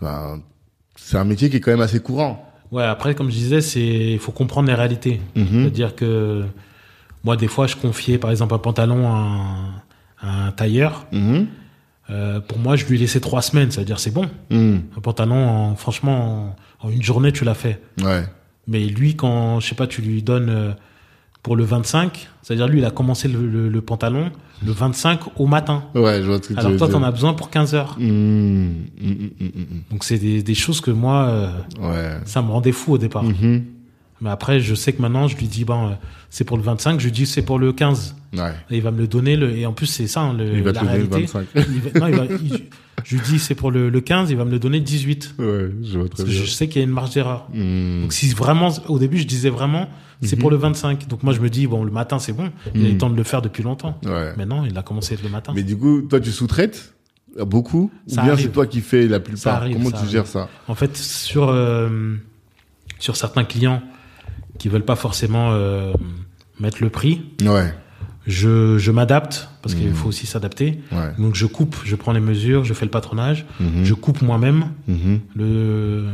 ben, 0.00 0.40
c'est 0.96 1.16
un 1.16 1.24
métier 1.24 1.50
qui 1.50 1.56
est 1.56 1.60
quand 1.60 1.70
même 1.70 1.80
assez 1.80 2.00
courant. 2.00 2.48
Ouais, 2.70 2.84
après, 2.84 3.14
comme 3.14 3.28
je 3.30 3.34
disais, 3.36 3.60
c'est 3.60 3.80
il 4.12 4.18
faut 4.18 4.32
comprendre 4.32 4.68
les 4.68 4.74
réalités. 4.74 5.20
Mhm. 5.36 5.46
C'est-à-dire 5.62 5.94
que 5.94 6.44
moi, 7.24 7.36
des 7.36 7.48
fois, 7.48 7.66
je 7.66 7.76
confiais, 7.76 8.18
par 8.18 8.30
exemple, 8.30 8.54
un 8.54 8.58
pantalon 8.58 9.06
à 9.12 9.16
un, 9.18 10.28
à 10.28 10.46
un 10.46 10.52
tailleur. 10.52 11.06
Mhm. 11.12 11.46
Euh, 12.10 12.40
pour 12.40 12.58
moi, 12.58 12.76
je 12.76 12.84
lui 12.86 12.98
laissais 12.98 13.20
trois 13.20 13.42
semaines. 13.42 13.70
C'est-à-dire, 13.70 13.98
c'est 14.00 14.10
bon. 14.10 14.28
Hmm. 14.50 14.78
Un 14.96 15.00
pantalon, 15.00 15.48
en- 15.48 15.76
franchement, 15.76 16.56
en, 16.80 16.88
en 16.88 16.90
une 16.90 17.02
journée, 17.02 17.32
tu 17.32 17.44
l'as 17.44 17.54
fait. 17.54 17.80
Ouais. 18.02 18.24
Mais 18.66 18.80
lui, 18.84 19.14
quand, 19.16 19.60
je 19.60 19.68
sais 19.68 19.74
pas, 19.74 19.86
tu 19.86 20.02
lui 20.02 20.22
donnes 20.22 20.48
euh, 20.50 20.72
pour 21.42 21.56
le 21.56 21.64
25, 21.64 22.28
c'est-à-dire, 22.42 22.68
lui, 22.68 22.78
il 22.78 22.84
a 22.84 22.90
commencé 22.90 23.26
le, 23.28 23.44
le- 23.46 23.68
le 23.68 23.80
pantalon 23.80 24.30
le 24.64 24.70
25 24.70 25.40
au 25.40 25.46
matin. 25.48 25.82
Ouais, 25.96 26.20
je 26.22 26.26
vois 26.28 26.38
que 26.38 26.46
tu 26.46 26.56
Alors 26.56 26.76
toi, 26.76 26.88
t'en 26.88 27.02
as 27.02 27.10
besoin 27.10 27.34
pour 27.34 27.50
15 27.50 27.74
heures. 27.74 27.96
Hmm, 27.98 28.66
hmm, 29.00 29.10
hmm, 29.40 29.50
Donc, 29.90 30.04
c'est 30.04 30.18
des, 30.18 30.42
des 30.44 30.54
choses 30.54 30.80
que 30.80 30.92
moi, 30.92 31.24
euh. 31.24 31.50
Ouais. 31.80 32.20
ça 32.26 32.42
me 32.42 32.50
rendait 32.50 32.70
fou 32.70 32.92
au 32.92 32.98
départ. 32.98 33.24
Mais 34.20 34.30
après, 34.30 34.60
je 34.60 34.76
sais 34.76 34.92
que 34.92 35.02
maintenant, 35.02 35.26
je 35.26 35.36
lui 35.36 35.46
dis, 35.48 35.64
bon, 35.64 35.88
euh, 35.88 35.90
c'est 36.30 36.44
pour 36.44 36.56
le 36.56 36.62
25, 36.62 37.00
je 37.00 37.06
lui 37.06 37.12
dis, 37.12 37.26
c'est 37.26 37.42
pour 37.42 37.58
le 37.58 37.72
15. 37.72 38.14
Ouais. 38.34 38.52
Et 38.70 38.76
il 38.76 38.82
va 38.82 38.92
me 38.92 38.98
le 38.98 39.08
donner, 39.08 39.34
le, 39.34 39.50
et 39.56 39.66
en 39.66 39.72
plus, 39.72 39.86
c'est 39.86 40.06
ça, 40.06 40.20
hein, 40.20 40.32
le, 40.34 40.44
Il 40.58 40.62
va 40.62 40.70
la 40.70 40.80
te 40.80 40.84
donner 40.86 40.98
le 40.98 41.08
réalité. 41.08 41.32
25. 41.32 41.46
Il 41.56 41.80
va- 41.80 41.98
non, 42.00 42.06
il 42.06 42.14
va- 42.14 42.24
il- 42.40 42.62
je 43.04 43.16
lui 43.16 43.22
dis, 43.24 43.40
c'est 43.40 43.56
pour 43.56 43.72
le, 43.72 43.90
le 43.90 44.00
15, 44.00 44.30
il 44.30 44.36
va 44.36 44.44
me 44.44 44.52
le 44.52 44.60
donner 44.60 44.78
18. 44.78 45.34
Ouais, 45.40 45.70
je 45.82 45.98
vois 45.98 46.08
très 46.08 46.18
Parce 46.18 46.22
que 46.22 46.28
bien. 46.28 46.40
je 46.40 46.46
sais 46.48 46.68
qu'il 46.68 46.80
y 46.80 46.84
a 46.84 46.86
une 46.86 46.92
marge 46.94 47.10
d'erreur. 47.14 47.48
Donc, 47.52 48.12
si 48.12 48.28
vraiment, 48.28 48.68
au 48.88 49.00
début, 49.00 49.18
je 49.18 49.26
disais 49.26 49.50
vraiment, 49.50 49.88
c'est 50.22 50.36
Mhm. 50.36 50.40
pour 50.40 50.50
le 50.50 50.56
25. 50.56 51.08
Donc, 51.08 51.22
moi, 51.22 51.32
je 51.32 51.40
me 51.40 51.48
dis, 51.50 51.66
bon, 51.66 51.84
le 51.84 51.90
matin, 51.90 52.18
c'est 52.18 52.32
bon. 52.32 52.50
Il 52.74 52.86
eu 52.86 52.92
Mhm. 52.92 52.98
temps 52.98 53.10
de 53.10 53.16
le 53.16 53.22
faire 53.24 53.42
depuis 53.42 53.62
longtemps. 53.62 53.98
Ouais. 54.04 54.32
Mais 54.36 54.46
non, 54.46 54.64
il 54.64 54.76
a 54.78 54.82
commencé 54.82 55.16
le 55.22 55.28
matin. 55.28 55.52
Mais 55.54 55.62
du 55.62 55.76
coup, 55.76 56.02
toi, 56.02 56.20
tu 56.20 56.30
sous-traites 56.30 56.94
beaucoup 57.46 57.90
Ça 58.06 58.20
Ou 58.22 58.24
bien 58.26 58.36
c'est 58.36 58.48
toi 58.52 58.66
qui 58.66 58.80
fais 58.80 59.06
la 59.08 59.18
plupart? 59.20 59.40
Ça 59.40 59.56
arrive, 59.56 59.74
Comment 59.76 59.86
ça 59.86 59.92
tu 59.92 59.98
arrive. 59.98 60.10
gères 60.10 60.26
ça? 60.26 60.48
En 60.68 60.74
fait, 60.74 60.96
sur, 60.96 61.48
euh, 61.48 62.14
sur 62.98 63.16
certains 63.16 63.44
clients 63.44 63.82
qui 64.58 64.68
veulent 64.68 64.84
pas 64.84 64.96
forcément 64.96 65.50
euh, 65.52 65.92
mettre 66.60 66.82
le 66.82 66.90
prix, 66.90 67.22
Ouais. 67.42 67.72
je, 68.26 68.76
je 68.78 68.90
m'adapte 68.92 69.48
parce 69.62 69.74
qu'il 69.74 69.88
Mhm. 69.88 69.94
faut 69.94 70.08
aussi 70.08 70.26
s'adapter. 70.26 70.80
Ouais. 70.92 71.12
Donc 71.18 71.34
je 71.34 71.46
coupe, 71.46 71.76
je 71.84 71.96
prends 71.96 72.12
les 72.12 72.20
mesures, 72.20 72.64
je 72.64 72.74
fais 72.74 72.84
le 72.84 72.90
patronage, 72.90 73.46
Mhm. 73.60 73.82
je 73.84 73.94
coupe 73.94 74.20
moi-même 74.22 74.66
Mhm. 74.86 75.20
le, 75.34 76.08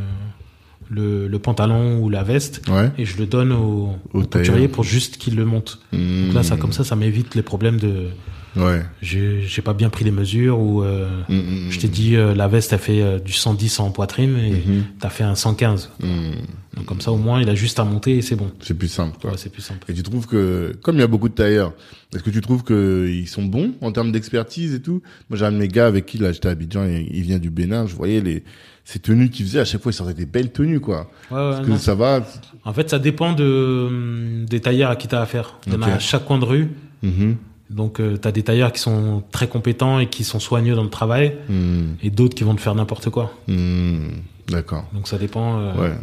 le, 0.89 1.27
le 1.27 1.39
pantalon 1.39 1.99
ou 2.01 2.09
la 2.09 2.23
veste 2.23 2.61
Ouais. 2.69 2.91
et 2.97 3.05
je 3.05 3.17
le 3.17 3.25
donne 3.25 3.51
au, 3.51 3.95
Au 4.13 4.19
au 4.19 4.23
couturier 4.23 4.67
pour 4.67 4.83
juste 4.83 5.17
qu'il 5.17 5.35
le 5.35 5.45
monte. 5.45 5.79
Donc 5.93 6.33
là, 6.33 6.43
ça 6.43 6.57
comme 6.57 6.71
ça, 6.73 6.83
ça 6.83 6.95
m'évite 6.95 7.35
les 7.35 7.43
problèmes 7.43 7.77
de 7.77 8.07
Ouais. 8.55 8.81
j'ai 8.99 9.43
j'ai 9.45 9.61
pas 9.61 9.75
bien 9.75 9.89
pris 9.91 10.03
les 10.03 10.09
mesures 10.11 10.59
ou 10.59 10.81
euh, 10.83 11.07
Mhm. 11.29 11.67
je 11.69 11.79
t'ai 11.79 11.87
dit 11.87 12.15
euh, 12.15 12.33
la 12.33 12.47
veste 12.47 12.73
a 12.73 12.79
fait 12.79 12.99
euh, 12.99 13.19
du 13.19 13.31
110 13.31 13.79
en 13.79 13.91
poitrine 13.91 14.35
et 14.39 14.51
Mhm. 14.67 14.83
t'as 14.99 15.09
fait 15.09 15.23
un 15.23 15.35
115. 15.35 15.91
Mhm. 16.01 16.31
Donc 16.75 16.85
comme 16.85 16.99
ça, 16.99 17.11
au 17.11 17.17
moins, 17.17 17.39
il 17.43 17.49
a 17.49 17.53
juste 17.53 17.79
à 17.79 17.83
monter 17.83 18.17
et 18.17 18.21
c'est 18.23 18.35
bon. 18.35 18.49
C'est 18.61 18.73
plus 18.73 18.87
simple, 18.87 19.17
quoi. 19.21 19.31
Ouais, 19.31 19.37
c'est 19.37 19.51
plus 19.51 19.61
simple. 19.61 19.85
Et 19.89 19.93
tu 19.93 20.01
trouves 20.01 20.25
que, 20.25 20.73
comme 20.81 20.95
il 20.95 20.99
y 21.01 21.03
a 21.03 21.07
beaucoup 21.07 21.29
de 21.29 21.33
tailleurs, 21.35 21.73
est-ce 22.13 22.23
que 22.23 22.29
tu 22.31 22.41
trouves 22.41 22.63
qu'ils 22.63 23.27
sont 23.27 23.43
bons 23.45 23.73
en 23.81 23.91
termes 23.91 24.11
d'expertise 24.11 24.73
et 24.73 24.81
tout? 24.81 25.03
Moi, 25.29 25.37
j'ai 25.37 25.45
un 25.45 25.51
de 25.51 25.57
mes 25.57 25.67
gars 25.67 25.85
avec 25.85 26.07
qui 26.07 26.17
là, 26.17 26.31
j'étais 26.31 26.47
à 26.47 26.51
Abidjan, 26.51 26.85
et 26.85 27.07
il 27.11 27.21
vient 27.21 27.37
du 27.39 27.51
Bénin. 27.51 27.85
Je 27.85 27.95
voyais 27.95 28.21
les 28.21 28.43
ces 28.91 28.97
tenues 28.99 29.29
qu'il 29.29 29.45
faisait. 29.45 29.59
À 29.59 29.65
chaque 29.65 29.81
fois, 29.83 29.91
il 29.91 29.95
sortait 29.95 30.15
des 30.15 30.25
belles 30.25 30.51
tenues, 30.51 30.79
quoi. 30.79 31.11
Ouais, 31.29 31.37
ouais, 31.37 31.51
Est-ce 31.51 31.61
que 31.61 31.67
non. 31.69 31.77
ça 31.77 31.93
va 31.93 32.25
En 32.65 32.73
fait, 32.73 32.89
ça 32.89 32.97
dépend 32.97 33.33
de, 33.33 33.85
hum, 33.87 34.45
des 34.49 34.61
tailleurs 34.61 34.89
à 34.89 34.95
qui 34.95 35.07
t'as 35.07 35.21
affaire. 35.21 35.59
Il 35.67 35.73
y 35.73 35.75
en 35.75 35.81
Ok. 35.83 35.87
a 35.89 35.93
à 35.95 35.99
chaque 35.99 36.25
coin 36.25 36.39
de 36.39 36.45
rue. 36.45 36.71
Mhm. 37.03 37.35
Donc, 37.69 37.99
euh, 37.99 38.17
t'as 38.17 38.31
des 38.31 38.41
tailleurs 38.41 38.71
qui 38.73 38.79
sont 38.79 39.21
très 39.31 39.47
compétents 39.47 39.99
et 39.99 40.07
qui 40.07 40.23
sont 40.23 40.39
soigneux 40.39 40.73
dans 40.73 40.81
le 40.83 40.89
travail, 40.89 41.35
Mhm. 41.49 41.97
et 42.01 42.09
d'autres 42.09 42.33
qui 42.33 42.43
vont 42.43 42.55
te 42.55 42.61
faire 42.61 42.73
n'importe 42.73 43.11
quoi. 43.11 43.31
Mhm. 43.47 44.09
D'accord. 44.49 44.85
Donc, 44.91 45.07
ça 45.07 45.19
dépend. 45.19 45.59
euh, 45.59 45.73
Ouais. 45.75 45.93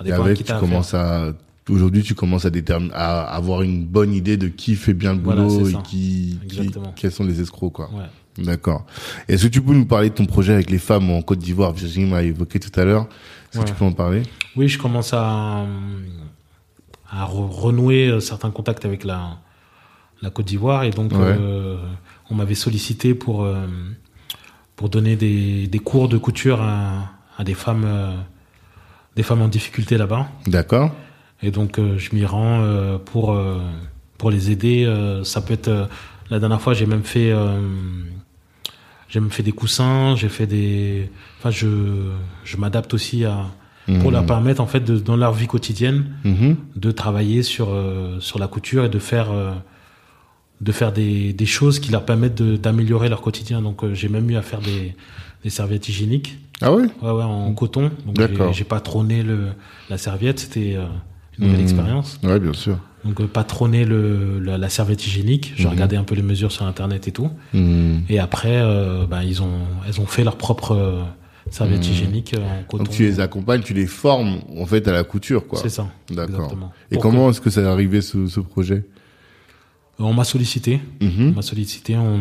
ça 0.00 0.04
Et 0.08 0.10
à 0.10 0.16
avec, 0.16 0.36
qui 0.38 0.42
tu 0.42 0.52
commences 0.54 0.92
à 0.92 1.32
aujourd'hui, 1.70 2.02
tu 2.02 2.16
commences 2.16 2.44
à 2.46 2.50
déterminer, 2.50 2.92
à 2.94 3.22
avoir 3.22 3.62
une 3.62 3.84
bonne 3.86 4.12
idée 4.12 4.36
de 4.36 4.48
qui 4.48 4.74
fait 4.74 4.92
bien 4.92 5.12
le 5.12 5.20
boulot 5.20 5.68
et 5.68 5.74
qui, 5.84 6.40
qui, 6.48 6.70
quels 6.96 7.12
sont 7.12 7.22
les 7.24 7.40
escrocs, 7.40 7.72
quoi. 7.74 7.90
Ouais. 7.94 8.02
D'accord. 8.38 8.84
Est-ce 9.28 9.44
que 9.44 9.48
tu 9.52 9.60
peux 9.62 9.74
nous 9.74 9.86
parler 9.86 10.10
de 10.10 10.14
ton 10.14 10.26
projet 10.26 10.52
avec 10.54 10.70
les 10.70 10.78
femmes 10.78 11.10
en 11.10 11.22
Côte 11.22 11.38
d'Ivoire? 11.38 11.72
Virginie 11.72 12.10
m'a 12.10 12.22
évoqué 12.22 12.58
tout 12.58 12.78
à 12.78 12.84
l'heure. 12.84 13.06
Est-ce 13.52 13.58
Ouais. 13.58 13.64
que 13.64 13.70
tu 13.70 13.76
peux 13.76 13.84
en 13.84 13.92
parler? 13.92 14.22
Oui, 14.56 14.68
je 14.68 14.78
commence 14.78 15.12
à, 15.14 15.64
à 17.10 17.24
re- 17.26 17.48
renouer 17.48 18.08
euh, 18.08 18.20
certains 18.20 18.50
contacts 18.50 18.84
avec 18.84 19.04
la, 19.04 19.36
la 20.22 20.30
Côte 20.30 20.46
d'Ivoire, 20.46 20.82
et 20.84 20.90
donc 20.90 21.12
Ouais. 21.12 21.18
euh, 21.20 21.76
on 22.30 22.34
m'avait 22.34 22.54
sollicité 22.56 23.14
pour 23.14 23.44
euh, 23.44 23.66
pour 24.76 24.88
donner 24.88 25.14
des, 25.14 25.68
des 25.68 25.78
cours 25.78 26.08
de 26.08 26.18
couture 26.18 26.60
à, 26.60 27.12
à 27.38 27.44
des 27.44 27.54
femmes 27.54 27.84
euh, 27.86 28.16
des 29.14 29.22
femmes 29.22 29.42
en 29.42 29.48
difficulté 29.48 29.96
là-bas. 29.96 30.28
D'accord. 30.48 30.90
Et 31.42 31.52
donc 31.52 31.78
je 31.78 32.14
m'y 32.14 32.24
rends 32.24 32.98
pour 33.04 33.36
pour 34.18 34.30
les 34.30 34.50
aider. 34.50 34.92
ça 35.24 35.40
peut 35.42 35.52
être 35.54 35.88
la 36.30 36.38
dernière 36.40 36.60
fois 36.60 36.72
j'ai 36.74 36.86
même 36.86 37.04
fait 37.04 37.30
euh, 37.30 37.60
j'ai 39.14 39.20
même 39.20 39.30
fait 39.30 39.44
des 39.44 39.52
coussins, 39.52 40.16
j'ai 40.16 40.28
fait 40.28 40.46
des 40.48 41.08
enfin 41.38 41.50
je 41.50 41.68
je 42.44 42.56
m'adapte 42.56 42.92
aussi 42.94 43.24
à 43.24 43.46
pour 43.86 43.94
Mhm. 43.96 44.10
leur 44.12 44.26
permettre 44.26 44.60
en 44.60 44.66
fait 44.66 44.80
de, 44.80 44.98
dans 44.98 45.14
leur 45.16 45.32
vie 45.32 45.46
quotidienne 45.46 46.06
Mhm. 46.24 46.56
de 46.74 46.90
travailler 46.90 47.44
sur 47.44 47.68
euh, 47.70 48.18
sur 48.18 48.40
la 48.40 48.48
couture 48.48 48.84
et 48.86 48.88
de 48.88 48.98
faire 48.98 49.30
euh, 49.30 49.52
de 50.60 50.72
faire 50.72 50.90
des, 50.92 51.32
des 51.32 51.46
choses 51.46 51.78
qui 51.78 51.92
leur 51.92 52.04
permettent 52.04 52.42
d'améliorer 52.42 53.08
leur 53.08 53.20
quotidien. 53.20 53.62
Donc 53.62 53.84
euh, 53.84 53.94
j'ai 53.94 54.08
même 54.08 54.28
eu 54.30 54.36
à 54.36 54.42
faire 54.42 54.60
des, 54.60 54.96
des 55.44 55.50
serviettes 55.50 55.88
hygiéniques 55.88 56.38
Ah 56.60 56.72
ouais? 56.72 56.86
Ouais, 57.02 57.10
ouais, 57.12 57.22
en 57.22 57.52
coton. 57.54 57.90
Donc 58.06 58.16
D'accord. 58.16 58.48
j'ai- 58.52 58.58
j'ai 58.58 58.64
patronné 58.64 59.22
le, 59.22 59.48
la 59.90 59.98
serviette, 59.98 60.40
c'était 60.40 60.72
une 60.74 61.44
nouvelle 61.44 61.58
Mhm. 61.60 61.62
expérience. 61.68 62.18
Ouais, 62.24 62.40
bien 62.40 62.52
sûr. 62.54 62.78
Donc 63.04 63.20
euh, 63.20 63.26
patronner 63.26 63.84
le, 63.84 64.38
la, 64.40 64.56
la 64.58 64.68
serviette 64.68 65.06
hygiénique, 65.06 65.52
j'ai 65.56 65.64
Mhm. 65.64 65.70
regardé 65.70 65.96
un 65.96 66.04
peu 66.04 66.14
les 66.14 66.22
mesures 66.22 66.52
sur 66.52 66.64
internet 66.64 67.06
et 67.08 67.12
tout. 67.12 67.30
Mhm. 67.52 68.02
Et 68.08 68.18
après, 68.18 68.56
euh, 68.56 69.06
ben, 69.06 69.22
ils 69.22 69.42
ont 69.42 69.58
elles 69.86 70.00
ont 70.00 70.06
fait 70.06 70.24
leur 70.24 70.36
propre 70.36 70.72
euh, 70.72 71.02
serviette 71.50 71.84
Mhm. 71.84 71.92
hygiénique 71.92 72.34
en 72.38 72.62
coton. 72.64 72.84
Donc 72.84 72.92
tu 72.94 73.02
les 73.02 73.20
accompagnes, 73.20 73.60
tu 73.62 73.74
les 73.74 73.86
formes 73.86 74.38
en 74.58 74.64
fait 74.66 74.88
à 74.88 74.92
la 74.92 75.04
couture, 75.04 75.46
quoi. 75.46 75.58
C'est 75.60 75.68
ça. 75.68 75.86
D'accord. 76.10 76.50
Et 76.90 76.94
Pour 76.94 77.02
comment 77.02 77.28
est-ce 77.30 77.40
que 77.42 77.50
ça 77.50 77.60
est 77.60 77.66
arrivé 77.66 78.00
ce, 78.00 78.26
ce 78.26 78.40
projet? 78.40 78.84
Que- 79.98 80.02
on 80.02 80.12
m'a 80.14 80.24
sollicité. 80.24 80.80
On 81.02 81.04
Mhm. 81.04 81.34
m'a 81.34 81.42
sollicité, 81.42 81.96
on, 81.96 82.18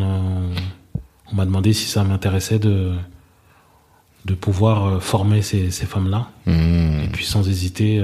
m'a 1.34 1.46
demandé 1.46 1.74
si 1.74 1.88
ça 1.88 2.04
m'intéressait 2.04 2.60
de, 2.60 2.92
de 4.26 4.34
pouvoir 4.36 5.02
former 5.02 5.42
ces, 5.42 5.72
ces 5.72 5.86
femmes-là. 5.86 6.28
Mhm. 6.46 7.04
Et 7.06 7.08
puis 7.12 7.26
sans 7.26 7.48
hésiter, 7.48 8.00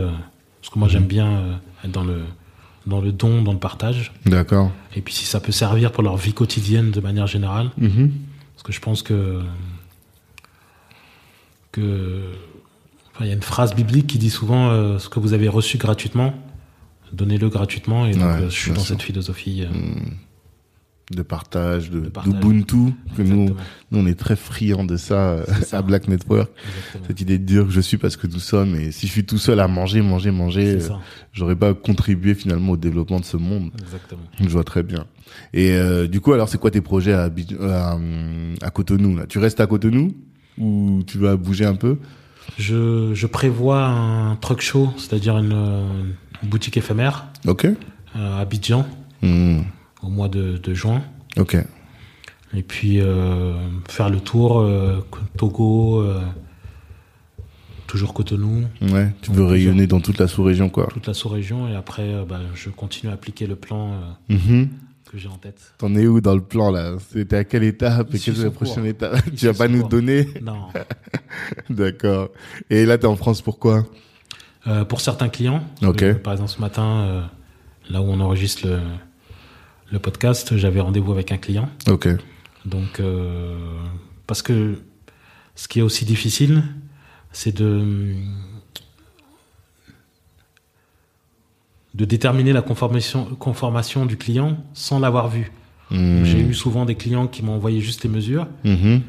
parce 0.62 0.74
que 0.74 0.80
moi 0.80 0.88
j'aime 0.88 1.06
bien 1.06 1.60
être 1.84 1.92
dans 1.92 2.04
le, 2.04 2.22
dans 2.88 3.02
le 3.02 3.12
don, 3.12 3.42
dans 3.42 3.54
le 3.54 3.60
partage. 3.60 4.12
D'accord. 4.26 4.72
Et 4.96 5.02
puis 5.02 5.14
si 5.14 5.26
ça 5.26 5.40
peut 5.40 5.52
servir 5.52 5.92
pour 5.92 6.04
leur 6.04 6.18
vie 6.18 6.34
quotidienne 6.34 6.92
de 6.92 7.00
manière 7.02 7.28
générale, 7.28 7.70
Mhm. 7.78 8.12
parce 8.56 8.64
que 8.64 8.72
je 8.72 8.80
pense 8.80 9.04
que 9.04 9.42
que 11.72 12.32
enfin, 13.14 13.26
il 13.26 13.28
y 13.28 13.32
a 13.32 13.36
une 13.36 13.42
phrase 13.44 13.76
biblique 13.76 14.08
qui 14.08 14.18
dit 14.18 14.30
souvent 14.30 14.70
euh, 14.70 14.98
ce 15.00 15.10
que 15.10 15.20
vous 15.20 15.34
avez 15.34 15.48
reçu 15.48 15.78
gratuitement, 15.78 16.34
donnez-le 17.14 17.50
gratuitement. 17.50 18.06
Et 18.06 18.14
donc 18.14 18.24
Ouais, 18.24 18.28
euh, 18.44 18.50
je 18.50 18.56
suis 18.56 18.72
dans 18.72 18.80
sûr. 18.80 18.88
cette 18.88 19.02
philosophie. 19.04 19.64
euh, 19.66 19.70
De 21.12 21.24
partage, 21.24 21.90
de, 21.90 22.02
d'Ubuntu, 22.24 22.94
que 23.18 23.24
nous, 23.24 23.56
nous 23.90 24.00
on 24.00 24.06
est 24.06 24.14
très 24.14 24.36
friands 24.36 24.84
de 24.84 24.96
ça, 24.96 25.32
euh, 25.32 25.44
ça. 25.64 25.80
à 25.80 25.82
Black 25.82 26.08
Network. 26.08 26.52
exactement. 26.68 27.04
Cette 27.08 27.22
idée 27.22 27.40
de 27.40 27.44
dire 27.46 27.66
que 27.66 27.72
je 27.72 27.82
suis 27.82 27.98
parce 27.98 28.16
que 28.16 28.28
nous 28.28 28.38
sommes, 28.40 28.76
et 28.76 28.92
si 28.92 29.08
je 29.08 29.12
suis 29.12 29.26
tout 29.26 29.40
seul 29.40 29.60
à 29.60 29.68
manger, 29.68 30.04
manger, 30.04 30.30
manger, 30.30 30.76
euh, 30.80 30.90
j'aurais 31.34 31.56
pas 31.56 31.74
contribué 31.74 32.36
finalement 32.36 32.74
au 32.74 32.78
développement 32.78 33.20
de 33.20 33.26
ce 33.26 33.38
monde. 33.38 33.72
exactement. 33.82 34.22
Je 34.40 34.48
vois 34.50 34.64
très 34.64 34.84
bien. 34.84 35.06
Et 35.52 35.72
euh, 35.72 36.06
du 36.08 36.22
coup, 36.22 36.32
alors, 36.34 36.48
c'est 36.48 36.60
quoi 36.60 36.70
tes 36.70 36.82
projets 36.82 37.14
à, 37.14 37.24
à, 37.62 37.96
hum, 37.96 38.54
à 38.62 38.70
Cotonou 38.70 39.16
là? 39.18 39.26
Tu 39.28 39.40
restes 39.40 39.60
à 39.60 39.66
Cotonou? 39.68 40.14
Ou 40.60 41.02
tu 41.08 41.18
vas 41.18 41.38
bouger 41.38 41.66
un 41.66 41.76
peu? 41.76 41.98
Je, 42.60 43.12
je 43.16 43.26
prévois 43.28 43.86
un 43.88 44.36
truck 44.36 44.62
show, 44.62 44.90
c'est-à-dire 44.98 45.38
une, 45.40 45.54
euh, 45.54 45.88
boutique 46.44 46.78
éphémère 46.78 47.28
Ok. 47.48 47.66
euh, 47.66 47.76
à 48.16 48.40
Abidjan 48.42 48.86
Hmm. 49.22 49.62
Au 50.04 50.08
mois 50.10 50.28
de, 50.30 50.58
de 50.58 50.74
juin. 50.74 51.04
Ok. 51.38 51.58
Et 52.54 52.64
puis 52.64 53.00
euh, 53.00 53.54
faire 53.88 54.10
le 54.10 54.20
tour, 54.20 54.60
euh, 54.60 55.06
Togo, 55.38 56.02
euh, 56.02 56.22
toujours 57.88 58.14
Cotonou, 58.14 58.66
Ouais. 58.82 59.14
Tu 59.22 59.32
veux 59.32 59.46
rayonner 59.46 59.88
dans 59.88 60.00
toute 60.00 60.18
la 60.20 60.28
sous-région, 60.28 60.70
quoi. 60.70 60.88
toute 60.92 61.08
la 61.08 61.14
sous-région. 61.14 61.68
Et 61.68 61.76
après, 61.76 62.04
euh, 62.14 62.24
bah, 62.28 62.40
je 62.56 62.70
continue 62.70 63.12
à 63.12 63.16
appliquer 63.16 63.46
le 63.48 63.56
plan 63.56 63.94
euh, 64.30 64.36
Mhm. 64.36 64.70
que 65.12 65.18
j'ai 65.18 65.28
en 65.28 65.38
tête. 65.38 65.74
T'en 65.80 65.96
es 65.96 66.06
où 66.08 66.22
dans 66.22 66.36
le 66.36 66.42
plan, 66.42 66.72
là? 66.72 66.96
C'était 67.12 67.38
à 67.38 67.44
quelle 67.44 67.64
étape? 67.64 68.14
Et 68.14 68.20
quelle 68.20 68.40
est 68.40 68.44
la 68.44 68.52
prochaine 68.52 68.76
cours. 68.78 68.86
étape? 68.86 69.22
Il 69.28 69.34
Tu 69.34 69.46
vas 69.48 69.54
pas 69.54 69.68
nous 69.68 69.82
cours. 69.82 69.90
donner? 69.90 70.28
Non. 70.42 70.68
D'accord. 71.70 72.30
Et 72.70 72.86
là, 72.86 72.98
t'es 72.98 73.08
en 73.08 73.16
France 73.16 73.42
pourquoi? 73.42 73.86
Euh, 74.68 74.86
pour 74.86 75.02
certains 75.02 75.30
clients, 75.30 75.64
Ok. 75.84 76.14
par 76.22 76.34
exemple 76.34 76.52
ce 76.52 76.60
matin, 76.62 77.30
là 77.90 78.02
où 78.02 78.06
on 78.06 78.20
enregistre 78.20 78.68
le, 78.68 78.80
le 79.92 80.00
podcast, 80.00 80.56
j'avais 80.58 80.80
rendez-vous 80.80 81.12
avec 81.12 81.32
un 81.32 81.38
client. 81.38 81.70
Ok. 81.90 82.08
Donc, 82.66 83.00
euh, 83.00 83.56
parce 84.28 84.42
que 84.42 84.76
ce 85.56 85.68
qui 85.68 85.80
est 85.80 85.82
aussi 85.82 86.06
difficile, 86.06 86.64
c'est 87.32 87.56
de 87.56 88.14
de 91.96 92.06
déterminer 92.06 92.54
la 92.54 92.62
conformation, 92.62 93.26
conformation 93.40 94.06
du 94.06 94.16
client 94.16 94.58
sans 94.74 95.00
l'avoir 95.00 95.28
vu. 95.28 95.52
Hmm. 95.90 96.24
J'ai 96.24 96.40
eu 96.40 96.54
souvent 96.54 96.86
des 96.86 96.94
clients 96.96 97.28
qui 97.28 97.42
m'ont 97.44 97.54
envoyé 97.56 97.82
juste 97.82 98.04
les 98.04 98.10
mesures 98.10 98.48
Mhm. 98.64 99.02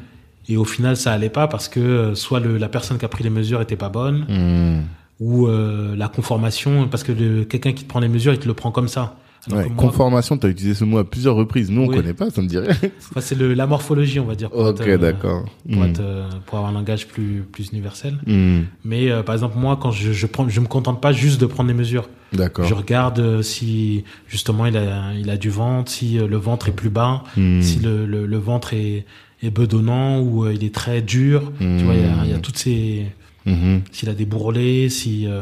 et 0.49 0.57
au 0.57 0.65
final 0.65 0.97
ça 0.97 1.13
allait 1.13 1.29
pas 1.29 1.47
parce 1.47 1.69
que 1.69 1.79
euh, 1.79 2.15
soit 2.15 2.39
le- 2.39 2.57
la 2.57 2.69
personne 2.69 2.97
qui 2.97 3.05
a 3.05 3.07
pris 3.07 3.23
les 3.23 3.29
mesures 3.29 3.61
était 3.61 3.75
pas 3.75 3.89
bonne 3.89 4.25
Hmm. 4.27 4.81
ou 5.19 5.45
euh, 5.47 5.95
la 5.95 6.07
conformation 6.07 6.87
parce 6.87 7.03
que 7.03 7.43
quelqu'un 7.43 7.73
qui 7.73 7.83
te 7.83 7.87
prend 7.89 7.99
les 7.99 8.07
mesures 8.09 8.33
il 8.33 8.39
te 8.39 8.47
le 8.47 8.55
prend 8.55 8.71
comme 8.71 8.87
ça. 8.87 9.15
Ouais, 9.49 9.65
moi- 9.65 9.75
conformation, 9.75 10.37
t'as 10.37 10.49
utilisé 10.49 10.75
ce 10.75 10.83
mot 10.83 10.99
à 10.99 11.03
plusieurs 11.09 11.35
reprises. 11.35 11.71
Nous, 11.71 11.81
on 11.81 11.87
Oui. 11.87 11.95
connaît 11.95 12.13
pas, 12.13 12.29
ça 12.29 12.41
me 12.43 12.47
dirait. 12.47 12.69
Enfin, 13.09 13.21
c'est 13.21 13.35
la 13.39 13.65
morphologie 13.65 14.19
on 14.19 14.25
va 14.25 14.35
dire. 14.35 14.49
pour 14.51 14.59
ok, 14.67 14.81
euh, 14.81 14.97
d'accord. 14.97 15.45
Pour, 15.71 15.81
Hmm. 15.83 15.93
euh, 15.99 16.29
pour 16.45 16.57
avoir 16.59 16.71
un 16.71 16.75
langage 16.75 17.07
plus 17.07 17.43
plus 17.51 17.69
universel. 17.71 18.19
Hmm. 18.27 18.61
Mais 18.85 19.09
euh, 19.09 19.23
par 19.23 19.33
exemple 19.33 19.57
moi 19.57 19.77
quand 19.81 19.91
je 19.91 20.11
je 20.13 20.27
prends 20.27 20.47
je 20.47 20.59
me 20.59 20.67
contente 20.67 21.01
pas 21.01 21.11
juste 21.11 21.41
de 21.41 21.47
prendre 21.47 21.69
les 21.69 21.73
mesures. 21.75 22.07
D'accord. 22.33 22.65
Je 22.65 22.73
regarde 22.75 23.41
si 23.41 24.03
justement 24.27 24.65
il 24.67 24.77
a 24.77 25.13
il 25.17 25.29
a 25.29 25.37
du 25.37 25.49
ventre, 25.49 25.91
si 25.91 26.17
le 26.19 26.37
ventre 26.37 26.69
est 26.69 26.75
plus 26.75 26.89
bas, 26.91 27.23
Hmm. 27.35 27.61
si 27.61 27.79
le, 27.79 28.05
le, 28.05 28.25
le 28.27 28.37
ventre 28.37 28.73
est 28.75 29.05
est 29.43 29.49
bedonnant 29.49 30.19
ou 30.21 30.47
il 30.49 30.63
est 30.63 30.73
très 30.73 31.01
dur. 31.01 31.51
Tu 31.57 31.65
vois 31.83 31.95
il 31.95 32.01
y 32.01 32.05
a, 32.05 32.25
il 32.25 32.29
y 32.29 32.33
a 32.33 32.37
toutes 32.37 32.57
ces 32.57 33.07
Mhm. 33.47 33.81
s'il 33.91 34.07
a 34.07 34.13
des 34.13 34.25
bourrelets, 34.25 34.87
si 34.89 35.25
euh, 35.25 35.41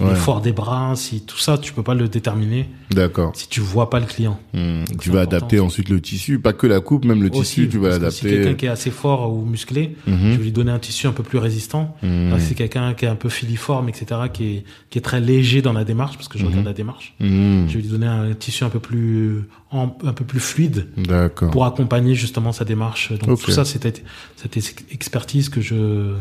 il 0.00 0.06
Ouais. 0.06 0.12
est 0.12 0.16
fort 0.16 0.40
des 0.40 0.52
bras, 0.52 0.94
si 0.96 1.20
tout 1.20 1.36
ça 1.38 1.58
tu 1.58 1.72
peux 1.74 1.82
pas 1.82 1.94
le 1.94 2.08
déterminer 2.08 2.68
D'accord. 2.90 3.32
si 3.36 3.48
tu 3.48 3.60
vois 3.60 3.90
pas 3.90 4.00
le 4.00 4.06
client. 4.06 4.40
Hmm. 4.54 4.84
Tu 4.98 5.10
vas 5.10 5.20
important. 5.20 5.36
adapter 5.36 5.60
ensuite 5.60 5.88
le 5.90 6.00
tissu, 6.00 6.38
pas 6.40 6.52
que 6.54 6.66
la 6.66 6.80
coupe, 6.80 7.04
même 7.04 7.22
le 7.22 7.28
tissu, 7.30 7.68
tu 7.68 7.78
vas 7.78 7.98
parce 8.00 8.00
que 8.00 8.10
Si 8.10 8.20
quelqu'un 8.22 8.36
l'adapter. 8.38 8.56
qui 8.56 8.66
est 8.66 8.68
assez 8.70 8.90
fort 8.90 9.32
ou 9.32 9.44
musclé, 9.44 9.96
je 10.06 10.12
vais 10.12 10.36
lui 10.36 10.52
donner 10.52 10.72
un 10.72 10.78
tissu 10.78 11.06
un 11.06 11.12
peu 11.12 11.22
plus 11.22 11.38
résistant. 11.38 11.96
Hmm. 12.02 12.32
Que 12.32 12.40
c'est 12.40 12.54
quelqu'un 12.54 12.94
qui 12.94 13.04
est 13.04 13.08
un 13.08 13.14
peu 13.14 13.28
filiforme, 13.28 13.88
etc., 13.88 14.06
qui 14.32 14.44
est, 14.56 14.64
qui 14.88 14.98
est 14.98 15.02
très 15.02 15.20
léger 15.20 15.60
dans 15.62 15.72
la 15.74 15.84
démarche, 15.84 16.16
parce 16.16 16.28
que 16.28 16.38
je 16.38 16.44
Mhm. 16.44 16.48
regarde 16.50 16.66
la 16.66 16.72
démarche. 16.72 17.14
Hmm. 17.20 17.66
Je 17.68 17.74
vais 17.76 17.82
lui 17.82 17.88
donner 17.88 18.06
un 18.06 18.32
tissu 18.34 18.64
un 18.64 18.70
peu 18.70 18.80
plus, 18.80 19.42
en- 19.70 19.96
un 20.04 20.12
peu 20.12 20.24
plus 20.24 20.40
fluide 20.40 20.88
D'accord. 20.96 21.50
pour 21.50 21.64
accompagner 21.66 22.14
justement 22.14 22.52
sa 22.52 22.64
démarche. 22.64 23.12
Donc 23.12 23.40
tout 23.40 23.50
ça, 23.50 23.64
c'était 23.64 23.92
cette 24.36 24.56
ex- 24.56 24.74
expertise 24.90 25.48
que 25.48 25.60
je 25.60 26.14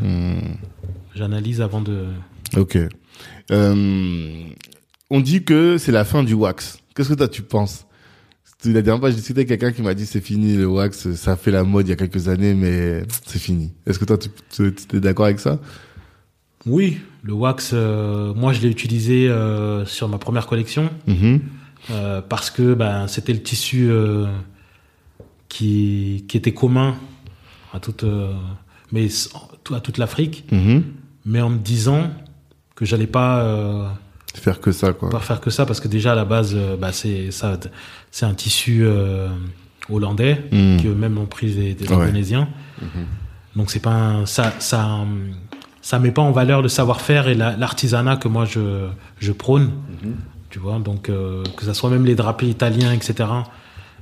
j'analyse 1.15 1.61
avant 1.61 1.81
de. 1.81 2.05
Ok. 2.57 2.77
Euh, 3.51 4.43
on 5.09 5.19
dit 5.19 5.43
que 5.43 5.77
c'est 5.77 5.91
la 5.91 6.05
fin 6.05 6.23
du 6.23 6.33
wax. 6.33 6.79
Qu'est-ce 6.95 7.09
que 7.09 7.13
toi 7.15 7.27
tu 7.27 7.41
penses? 7.41 7.85
La 8.65 8.81
dernière 8.81 8.99
fois, 8.99 9.09
j'ai 9.09 9.15
discuté 9.15 9.39
avec 9.39 9.47
quelqu'un 9.47 9.71
qui 9.71 9.81
m'a 9.81 9.93
dit 9.93 10.05
c'est 10.05 10.19
fini 10.21 10.55
le 10.57 10.67
wax, 10.67 11.13
ça 11.13 11.37
fait 11.37 11.51
la 11.51 11.63
mode 11.63 11.87
il 11.87 11.91
y 11.91 11.93
a 11.93 11.95
quelques 11.95 12.27
années, 12.27 12.53
mais 12.53 13.03
c'est 13.25 13.39
fini. 13.39 13.71
Est-ce 13.87 13.97
que 13.99 14.05
toi 14.05 14.17
tu, 14.17 14.29
tu 14.51 14.73
es 14.97 14.99
d'accord 14.99 15.25
avec 15.27 15.39
ça? 15.39 15.59
Oui, 16.65 16.97
le 17.23 17.31
wax, 17.33 17.71
euh, 17.73 18.33
moi 18.33 18.51
je 18.51 18.59
l'ai 18.61 18.67
utilisé 18.69 19.29
euh, 19.29 19.85
sur 19.85 20.09
ma 20.09 20.17
première 20.17 20.45
collection. 20.45 20.89
Mhm. 21.07 21.39
Euh, 21.91 22.21
parce 22.21 22.49
que 22.51 22.73
ben, 22.73 23.07
c'était 23.07 23.31
le 23.31 23.41
tissu 23.41 23.89
qui, 25.47 26.25
qui 26.27 26.37
était 26.37 26.53
commun 26.53 26.95
à 27.73 27.79
toute, 27.79 28.03
mais 28.91 29.05
s- 29.05 29.29
à 29.73 29.79
toute 29.79 29.97
l'Afrique, 29.97 30.45
Mhm. 30.51 30.83
mais 31.25 31.41
en 31.41 31.49
me 31.49 31.57
disant 31.59 32.11
que 32.79 32.85
j'allais 32.85 33.07
pas, 33.07 33.41
euh, 33.41 33.85
Faire 34.35 34.61
que 34.61 34.71
ça, 34.71 34.93
quoi. 34.93 35.09
pas 35.09 35.19
faire 35.19 35.41
que 35.41 35.49
ça, 35.49 35.65
parce 35.65 35.79
que 35.81 35.87
déjà 35.89 36.13
à 36.13 36.15
la 36.15 36.23
base, 36.25 36.53
euh, 36.55 36.77
bah, 36.77 36.91
c'est 36.93 37.29
ça, 37.31 37.57
c'est 38.09 38.25
un 38.25 38.33
tissu 38.33 38.81
euh, 38.83 39.27
hollandais 39.89 40.41
Mhm. 40.51 40.77
qui 40.77 40.87
eux-mêmes 40.87 41.17
ont 41.17 41.25
pris 41.25 41.53
des, 41.53 41.73
des 41.73 41.87
Ouais. 41.89 42.03
Indonésiens. 42.03 42.47
Donc 43.55 43.69
c'est 43.71 43.81
pas 43.81 43.91
un- 43.91 44.25
ça, 44.25 44.53
ça, 44.59 44.99
ça 45.81 45.99
met 45.99 46.11
pas 46.11 46.21
en 46.21 46.31
valeur 46.31 46.61
le 46.61 46.69
savoir-faire 46.69 47.27
et 47.27 47.33
la- 47.35 47.57
l'artisanat 47.57 48.15
que 48.15 48.27
moi 48.29 48.45
je, 48.45 48.87
je 49.19 49.31
prône. 49.33 49.71
Tu 50.49 50.57
vois, 50.59 50.79
donc 50.79 51.09
euh, 51.09 51.43
que 51.57 51.65
ça 51.65 51.73
soit 51.73 51.89
même 51.89 52.05
les 52.05 52.15
drapés 52.15 52.47
italiens, 52.47 52.93
etc. 52.93 53.29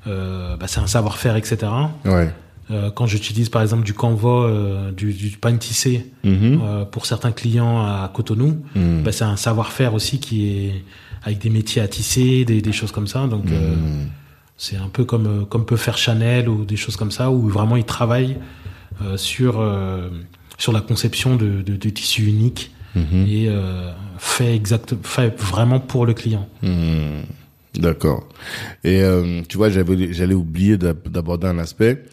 Euh, 0.06 0.56
bah, 0.58 0.68
c'est 0.68 0.80
un 0.80 0.88
savoir-faire, 0.88 1.36
etc. 1.36 1.58
Ouais. 2.06 2.32
Euh, 2.70 2.92
quand 2.92 3.06
j'utilise 3.06 3.48
par 3.50 3.62
exemple 3.62 3.84
du 3.84 3.94
canvas, 3.94 4.44
euh, 4.48 4.92
du, 4.92 5.14
du 5.14 5.30
pain 5.38 5.56
tissé 5.56 6.12
Mhm. 6.26 6.60
euh, 6.62 6.84
pour 6.86 7.06
certains 7.06 7.32
clients 7.32 7.80
à 7.80 8.12
Cotonou, 8.14 8.62
Mhm. 8.76 9.04
bah, 9.04 9.12
c'est 9.14 9.24
un 9.24 9.38
savoir-faire 9.38 9.94
aussi 9.94 10.20
qui 10.20 10.48
est 10.50 10.84
avec 11.24 11.40
des 11.40 11.50
métiers 11.50 11.82
à 11.82 11.88
tisser, 11.88 12.44
des, 12.46 12.62
des 12.62 12.72
choses 12.74 12.92
comme 12.92 13.08
ça. 13.08 13.26
Donc 13.28 13.46
Mhm. 13.46 14.10
c'est 14.58 14.76
un 14.76 14.90
peu 14.90 15.06
comme 15.06 15.46
comme 15.48 15.66
peut 15.66 15.78
faire 15.78 15.98
Chanel 15.98 16.50
ou 16.50 16.66
des 16.66 16.76
choses 16.76 16.98
comme 16.98 17.12
ça 17.12 17.32
où 17.32 17.48
vraiment 17.48 17.78
ils 17.78 17.86
travaillent 17.86 18.38
sur 19.16 19.64
sur 20.58 20.72
la 20.74 20.82
conception 20.82 21.36
de, 21.36 21.62
de, 21.62 21.76
de 21.76 21.90
tissus 21.90 22.26
uniques 22.26 22.72
et 22.96 23.48
fait 24.18 24.56
exact 24.56 24.96
fait 25.04 25.40
vraiment 25.40 25.80
pour 25.80 26.06
le 26.08 26.14
client. 26.16 26.48
D'accord. 27.76 28.28
Et 28.84 29.02
tu 29.48 29.58
vois, 29.58 29.70
j'avais, 29.70 30.12
j'allais 30.14 30.34
oublier 30.34 30.78
d'ab- 30.78 31.08
d'aborder 31.08 31.48
un 31.48 31.60
aspect. 31.60 32.04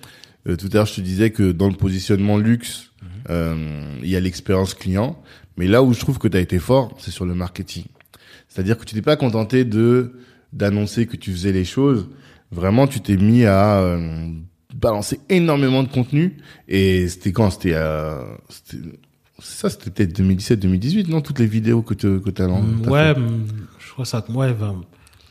Euh, 0.46 0.56
tout 0.56 0.68
à 0.72 0.76
l'heure, 0.76 0.86
je 0.86 0.94
te 0.94 1.00
disais 1.00 1.30
que 1.30 1.52
dans 1.52 1.68
le 1.68 1.74
positionnement 1.74 2.36
luxe, 2.38 2.90
euh, 3.30 3.98
il 4.02 4.08
y 4.08 4.16
a 4.16 4.20
l'expérience 4.20 4.74
client. 4.74 5.20
Mais 5.56 5.66
là 5.66 5.82
où 5.82 5.92
je 5.94 6.00
trouve 6.00 6.18
que 6.18 6.28
tu 6.28 6.36
as 6.36 6.40
été 6.40 6.58
fort, 6.58 6.96
c'est 6.98 7.10
sur 7.10 7.24
le 7.24 7.34
marketing. 7.34 7.84
C'est-à-dire 8.48 8.76
que 8.78 8.84
tu 8.84 8.94
t'es 8.94 9.02
pas 9.02 9.16
contenté 9.16 9.64
de 9.64 10.12
d'annoncer 10.52 11.06
que 11.06 11.16
tu 11.16 11.32
faisais 11.32 11.52
les 11.52 11.64
choses. 11.64 12.08
Vraiment, 12.52 12.86
tu 12.86 13.00
t'es 13.00 13.16
mis 13.16 13.44
à 13.44 13.78
euh, 13.80 14.28
balancer 14.74 15.18
énormément 15.28 15.82
de 15.82 15.88
contenu. 15.88 16.36
Et 16.68 17.08
c'était 17.08 17.32
quand? 17.32 17.50
C'était 17.50 17.74
euh, 17.74 18.22
ça, 19.40 19.68
c'était 19.70 19.90
peut-être 19.90 20.18
2017-2018, 20.20 21.08
non? 21.08 21.20
Toutes 21.20 21.38
les 21.40 21.46
vidéos 21.46 21.82
que 21.82 21.94
tu 21.94 22.20
que 22.20 22.30
t'as 22.30 22.46
Mm, 22.46 22.82
t'as 22.84 22.90
ouais, 22.90 23.14
fait. 23.14 23.20
mm, 23.20 23.46
je 23.78 23.92
crois 23.92 24.04
ça 24.04 24.24
ouais 24.30 24.54
ben, 24.54 24.82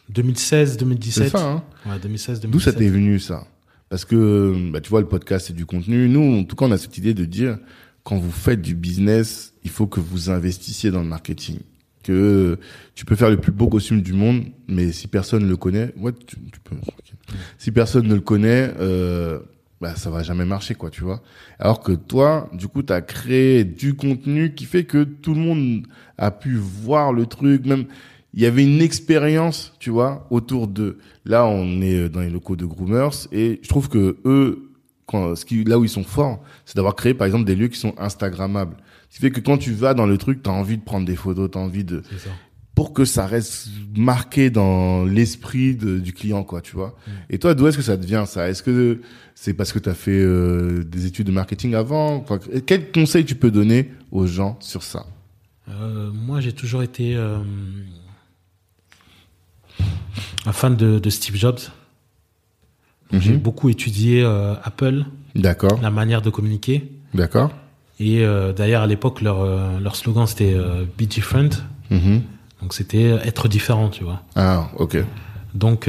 2016 0.09 0.77
2017. 0.77 1.23
C'est 1.23 1.29
ça, 1.29 1.45
hein 1.45 1.63
Ouais, 1.85 1.99
2016 2.01 2.41
2017. 2.41 2.51
D'où 2.51 2.59
ça 2.59 2.73
t'est 2.73 2.89
venu 2.89 3.19
ça? 3.19 3.45
Parce 3.93 4.05
que 4.05 4.71
bah, 4.71 4.81
tu 4.81 4.89
vois 4.89 5.01
le 5.01 5.07
podcast 5.07 5.45
c'est 5.45 5.53
du 5.53 5.67
contenu. 5.67 6.09
Nous 6.09 6.39
en 6.39 6.43
tout 6.45 6.55
cas 6.55 6.65
on 6.65 6.71
a 6.71 6.79
cette 6.79 6.97
idée 6.97 7.13
de 7.13 7.25
dire 7.25 7.59
quand 8.01 8.17
vous 8.17 8.31
faites 8.31 8.59
du 8.59 8.73
business, 8.73 9.53
il 9.63 9.69
faut 9.69 9.85
que 9.85 9.99
vous 9.99 10.31
investissiez 10.31 10.89
dans 10.89 11.03
le 11.03 11.07
marketing. 11.07 11.59
Que 12.01 12.57
tu 12.95 13.05
peux 13.05 13.15
faire 13.15 13.29
le 13.29 13.37
plus 13.37 13.51
beau 13.51 13.67
costume 13.67 14.01
du 14.01 14.13
monde, 14.13 14.45
mais 14.67 14.91
si 14.91 15.07
personne 15.07 15.47
le 15.47 15.57
connaît, 15.57 15.93
ouais, 15.97 16.11
tu, 16.11 16.37
tu 16.37 16.59
peux. 16.63 16.75
ok. 16.75 17.37
Si 17.59 17.71
personne 17.71 18.07
ne 18.07 18.15
le 18.15 18.21
connaît, 18.21 18.73
euh, 18.79 19.37
bah 19.79 19.95
ça 19.95 20.09
va 20.09 20.23
jamais 20.23 20.45
marcher 20.45 20.73
quoi, 20.73 20.89
tu 20.89 21.03
vois. 21.03 21.21
Alors 21.59 21.79
que 21.79 21.91
toi, 21.91 22.49
du 22.51 22.67
coup, 22.67 22.81
tu 22.81 22.93
as 22.93 23.01
créé 23.03 23.63
du 23.63 23.93
contenu 23.93 24.55
qui 24.55 24.65
fait 24.65 24.85
que 24.85 25.03
tout 25.03 25.35
le 25.35 25.41
monde 25.41 25.85
a 26.17 26.31
pu 26.31 26.55
voir 26.55 27.13
le 27.13 27.27
truc, 27.27 27.67
même 27.67 27.85
il 28.33 28.41
y 28.41 28.45
avait 28.45 28.63
une 28.63 28.81
expérience, 28.81 29.73
tu 29.79 29.89
vois, 29.89 30.27
autour 30.31 30.67
de. 30.67 30.97
Là, 31.25 31.45
on 31.45 31.81
est 31.81 32.09
dans 32.09 32.21
les 32.21 32.29
locaux 32.29 32.55
de 32.55 32.65
groomers 32.65 33.27
et 33.31 33.59
je 33.61 33.69
trouve 33.69 33.89
que 33.89 34.17
eux, 34.25 34.71
quand, 35.05 35.35
ce 35.35 35.45
qui, 35.45 35.63
là 35.63 35.77
où 35.77 35.83
ils 35.83 35.89
sont 35.89 36.03
forts, 36.03 36.41
c'est 36.65 36.75
d'avoir 36.75 36.95
créé, 36.95 37.13
par 37.13 37.27
exemple, 37.27 37.45
des 37.45 37.55
lieux 37.55 37.67
qui 37.67 37.79
sont 37.79 37.93
Instagrammables. 37.97 38.75
Ce 39.09 39.17
qui 39.17 39.21
fait 39.21 39.31
que 39.31 39.39
quand 39.39 39.57
tu 39.57 39.71
vas 39.73 39.93
dans 39.93 40.07
le 40.07 40.17
truc, 40.17 40.41
t'as 40.41 40.51
envie 40.51 40.77
de 40.77 40.83
prendre 40.83 41.05
des 41.05 41.15
photos, 41.15 41.51
t'as 41.51 41.59
envie 41.59 41.83
de, 41.83 42.01
ça. 42.01 42.29
pour 42.73 42.93
que 42.93 43.05
ça 43.05 43.27
reste 43.27 43.67
marqué 43.95 44.49
dans 44.49 45.05
l'esprit 45.05 45.75
du 45.75 46.13
client, 46.13 46.43
quoi, 46.43 46.61
tu 46.61 46.75
vois. 46.75 46.97
Et 47.29 47.37
toi, 47.37 47.53
d'où 47.53 47.67
est-ce 47.67 47.77
que 47.77 47.83
ça 47.83 47.97
te 47.97 48.05
vient, 48.05 48.25
ça? 48.25 48.49
Est-ce 48.49 48.63
que 48.63 49.01
c'est 49.35 49.53
parce 49.53 49.71
que 49.71 49.79
t'as 49.79 49.93
fait 49.93 50.11
euh, 50.19 50.83
des 50.83 51.05
études 51.05 51.27
de 51.27 51.31
marketing 51.31 51.75
avant? 51.75 52.15
Enfin, 52.15 52.39
quel 52.65 52.91
conseil 52.91 53.25
tu 53.25 53.35
peux 53.35 53.51
donner 53.51 53.91
aux 54.11 54.25
gens 54.25 54.57
sur 54.59 54.81
ça? 54.81 55.05
Euh, 55.69 56.11
moi, 56.11 56.41
j'ai 56.41 56.53
toujours 56.53 56.81
été 56.81 57.15
euh, 57.15 57.37
un 60.45 60.51
fan 60.53 60.75
de, 60.75 60.99
de 60.99 61.09
Steve 61.09 61.35
Jobs. 61.35 61.59
Donc, 63.11 63.21
J'ai 63.21 63.33
Mhm. 63.33 63.39
beaucoup 63.39 63.69
étudié 63.69 64.23
euh, 64.23 64.55
Apple, 64.63 65.05
D'accord, 65.35 65.79
la 65.81 65.89
manière 65.91 66.21
de 66.21 66.29
communiquer. 66.29 66.89
d'accord. 67.13 67.51
Et 67.99 68.23
euh, 68.25 68.53
d'ailleurs, 68.53 68.81
à 68.81 68.87
l'époque, 68.87 69.21
leur, 69.21 69.41
euh, 69.41 69.79
leur 69.79 69.95
slogan, 69.95 70.25
c'était 70.27 70.53
euh, 70.55 70.85
Be 70.97 71.03
Different. 71.03 71.49
Mhm. 71.91 72.21
Donc 72.61 72.73
c'était 72.73 73.03
être 73.23 73.47
différent, 73.47 73.89
tu 73.89 74.03
vois. 74.03 74.21
Ah, 74.35 74.69
ok. 74.77 74.97
Donc, 75.53 75.87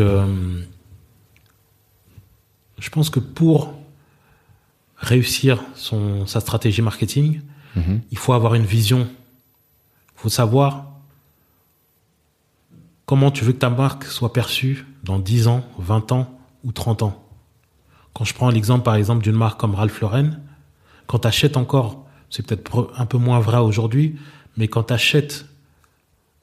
je 2.78 2.90
pense 2.90 3.10
que 3.10 3.20
pour 3.20 3.74
réussir 4.98 5.62
son, 5.74 6.26
sa 6.26 6.40
stratégie 6.40 6.82
marketing, 6.82 7.40
Mhm. 7.76 8.00
il 8.10 8.18
faut 8.18 8.32
avoir 8.32 8.54
une 8.54 8.64
vision. 8.64 9.00
Il 10.16 10.20
faut 10.20 10.28
savoir 10.28 10.86
comment 13.06 13.30
tu 13.30 13.44
veux 13.44 13.52
que 13.52 13.58
ta 13.58 13.70
marque 13.70 14.04
soit 14.04 14.32
perçue 14.32 14.86
dans 15.02 15.18
10 15.18 15.48
ans, 15.48 15.64
20 15.78 16.12
ans 16.12 16.38
ou 16.64 16.72
30 16.72 17.02
ans? 17.02 17.20
Quand 18.14 18.24
je 18.24 18.34
prends 18.34 18.50
l'exemple, 18.50 18.84
par 18.84 18.94
exemple, 18.94 19.22
d'une 19.22 19.34
marque 19.36 19.58
comme 19.60 19.74
Ralph 19.74 20.00
Lauren, 20.00 20.38
quand 21.06 21.20
tu 21.20 21.28
achètes 21.28 21.56
encore, 21.56 22.04
c'est 22.30 22.46
peut-être 22.46 22.90
un 22.96 23.06
peu 23.06 23.18
moins 23.18 23.40
vrai 23.40 23.58
aujourd'hui, 23.58 24.16
mais 24.56 24.68
quand 24.68 24.84
tu 24.84 24.92
achètes 24.94 25.46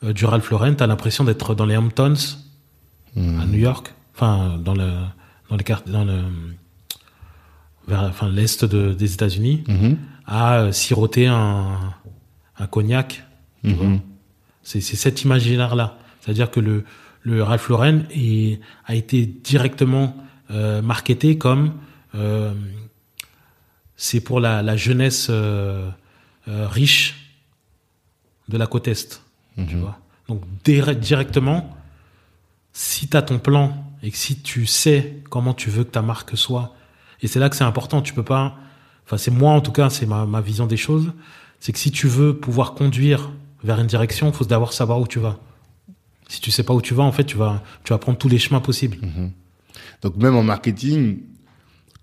du 0.04 0.26
Ralph 0.26 0.50
Lauren, 0.50 0.76
tu 0.76 0.84
as 0.84 0.88
l'impression 0.88 1.24
d'être 1.24 1.56
dans 1.56 1.66
les 1.66 1.78
Hamptons, 1.78 2.14
à 3.18 3.46
New 3.46 3.58
York, 3.60 3.94
enfin, 4.16 4.58
dans 4.58 4.74
le, 4.74 4.90
dans 5.50 5.56
les 5.58 5.64
cartes, 5.64 5.90
dans 5.90 6.06
le, 6.06 6.22
vers, 7.88 8.04
enfin, 8.04 8.30
l'est 8.30 8.64
de- 8.66 8.94
des 8.94 9.14
États-Unis, 9.14 9.64
Mhm. 9.68 9.98
à 10.26 10.60
euh, 10.60 10.72
siroter 10.72 11.28
un, 11.28 11.78
un 12.58 12.68
cognac. 12.68 13.24
vois? 13.64 13.98
C'est 14.64 14.80
c'est 14.82 14.96
cet 14.96 15.24
imaginaire-là. 15.24 15.98
C'est-à-dire 16.22 16.50
que 16.52 16.60
le, 16.62 16.86
le 17.24 17.44
Ralph 17.44 17.68
Lauren 17.68 18.04
est- 18.12 18.60
a 18.86 18.96
été 18.96 19.26
directement 19.26 20.16
euh, 20.52 20.82
marketé 20.82 21.38
comme 21.38 21.74
euh, 22.16 22.54
c'est 23.96 24.22
pour 24.22 24.40
la, 24.40 24.62
la 24.62 24.76
jeunesse 24.78 25.28
euh, 25.30 25.90
euh, 26.48 26.68
riche 26.68 27.34
de 28.50 28.58
la 28.58 28.68
côte 28.68 28.88
Est. 28.88 29.22
Tu 29.68 29.76
vois 29.76 30.00
Donc 30.28 30.42
dire- 30.64 30.96
directement, 30.96 31.76
si 32.74 33.08
tu 33.08 33.18
as 33.18 33.22
ton 33.22 33.40
plan 33.40 33.86
et 34.02 34.12
que 34.12 34.18
si 34.18 34.40
tu 34.42 34.66
sais 34.66 35.22
comment 35.30 35.54
tu 35.54 35.70
veux 35.70 35.84
que 35.84 35.92
ta 35.92 36.02
marque 36.02 36.38
soit, 36.38 36.76
et 37.22 37.28
c'est 37.28 37.40
là 37.40 37.50
que 37.50 37.56
c'est 37.56 37.64
important, 37.64 38.02
tu 38.02 38.14
peux 38.14 38.24
pas, 38.24 38.58
enfin 39.06 39.18
c'est 39.18 39.32
moi 39.32 39.52
en 39.54 39.62
tout 39.62 39.72
cas, 39.72 39.90
c'est 39.90 40.06
ma, 40.08 40.26
ma 40.26 40.42
vision 40.42 40.66
des 40.68 40.78
choses, 40.78 41.12
c'est 41.60 41.72
que 41.72 41.78
si 41.80 41.92
tu 41.92 42.08
veux 42.08 42.36
pouvoir 42.36 42.74
conduire 42.74 43.30
vers 43.64 43.80
une 43.80 43.88
direction, 43.88 44.30
il 44.30 44.34
faut 44.34 44.46
d'abord 44.46 44.74
savoir 44.74 45.00
où 45.00 45.08
tu 45.08 45.20
vas. 45.20 45.38
Si 46.32 46.40
tu 46.40 46.50
sais 46.50 46.64
pas 46.64 46.74
où 46.74 46.82
tu 46.82 46.94
vas, 46.94 47.04
en 47.04 47.12
fait, 47.12 47.26
tu 47.26 47.36
vas, 47.36 47.62
tu 47.84 47.92
vas 47.92 47.98
prendre 48.00 48.18
tous 48.18 48.30
les 48.30 48.40
chemins 48.40 48.62
possibles. 48.62 48.98
Donc 50.02 50.16
même 50.16 50.34
en 50.38 50.44
marketing, 50.44 51.20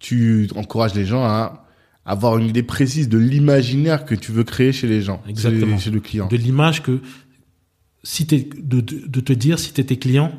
tu 0.01 0.49
encourages 0.55 0.95
les 0.95 1.07
gens 1.07 1.25
à 1.25 1.65
avoir 2.05 2.37
une 2.37 2.47
idée 2.47 2.63
précise 2.63 3.09
de 3.09 3.17
l'imaginaire 3.17 4.05
que 4.05 4.15
tu 4.15 4.31
veux 4.33 4.45
créer 4.45 4.73
chez 4.73 4.87
les 4.87 5.01
gens, 5.01 5.23
chez- 5.25 5.31
Exactement. 5.31 5.79
chez, 5.79 5.91
le 5.91 6.01
client. 6.01 6.27
De 6.29 6.37
l'image 6.37 6.83
que, 6.83 7.01
si 8.03 8.27
t'es, 8.27 8.47
de, 8.59 8.81
de, 8.83 9.07
de 9.07 9.21
te 9.21 9.33
dire, 9.33 9.59
si 9.59 9.73
tu 9.73 9.81
étais 9.81 9.97
client, 9.97 10.33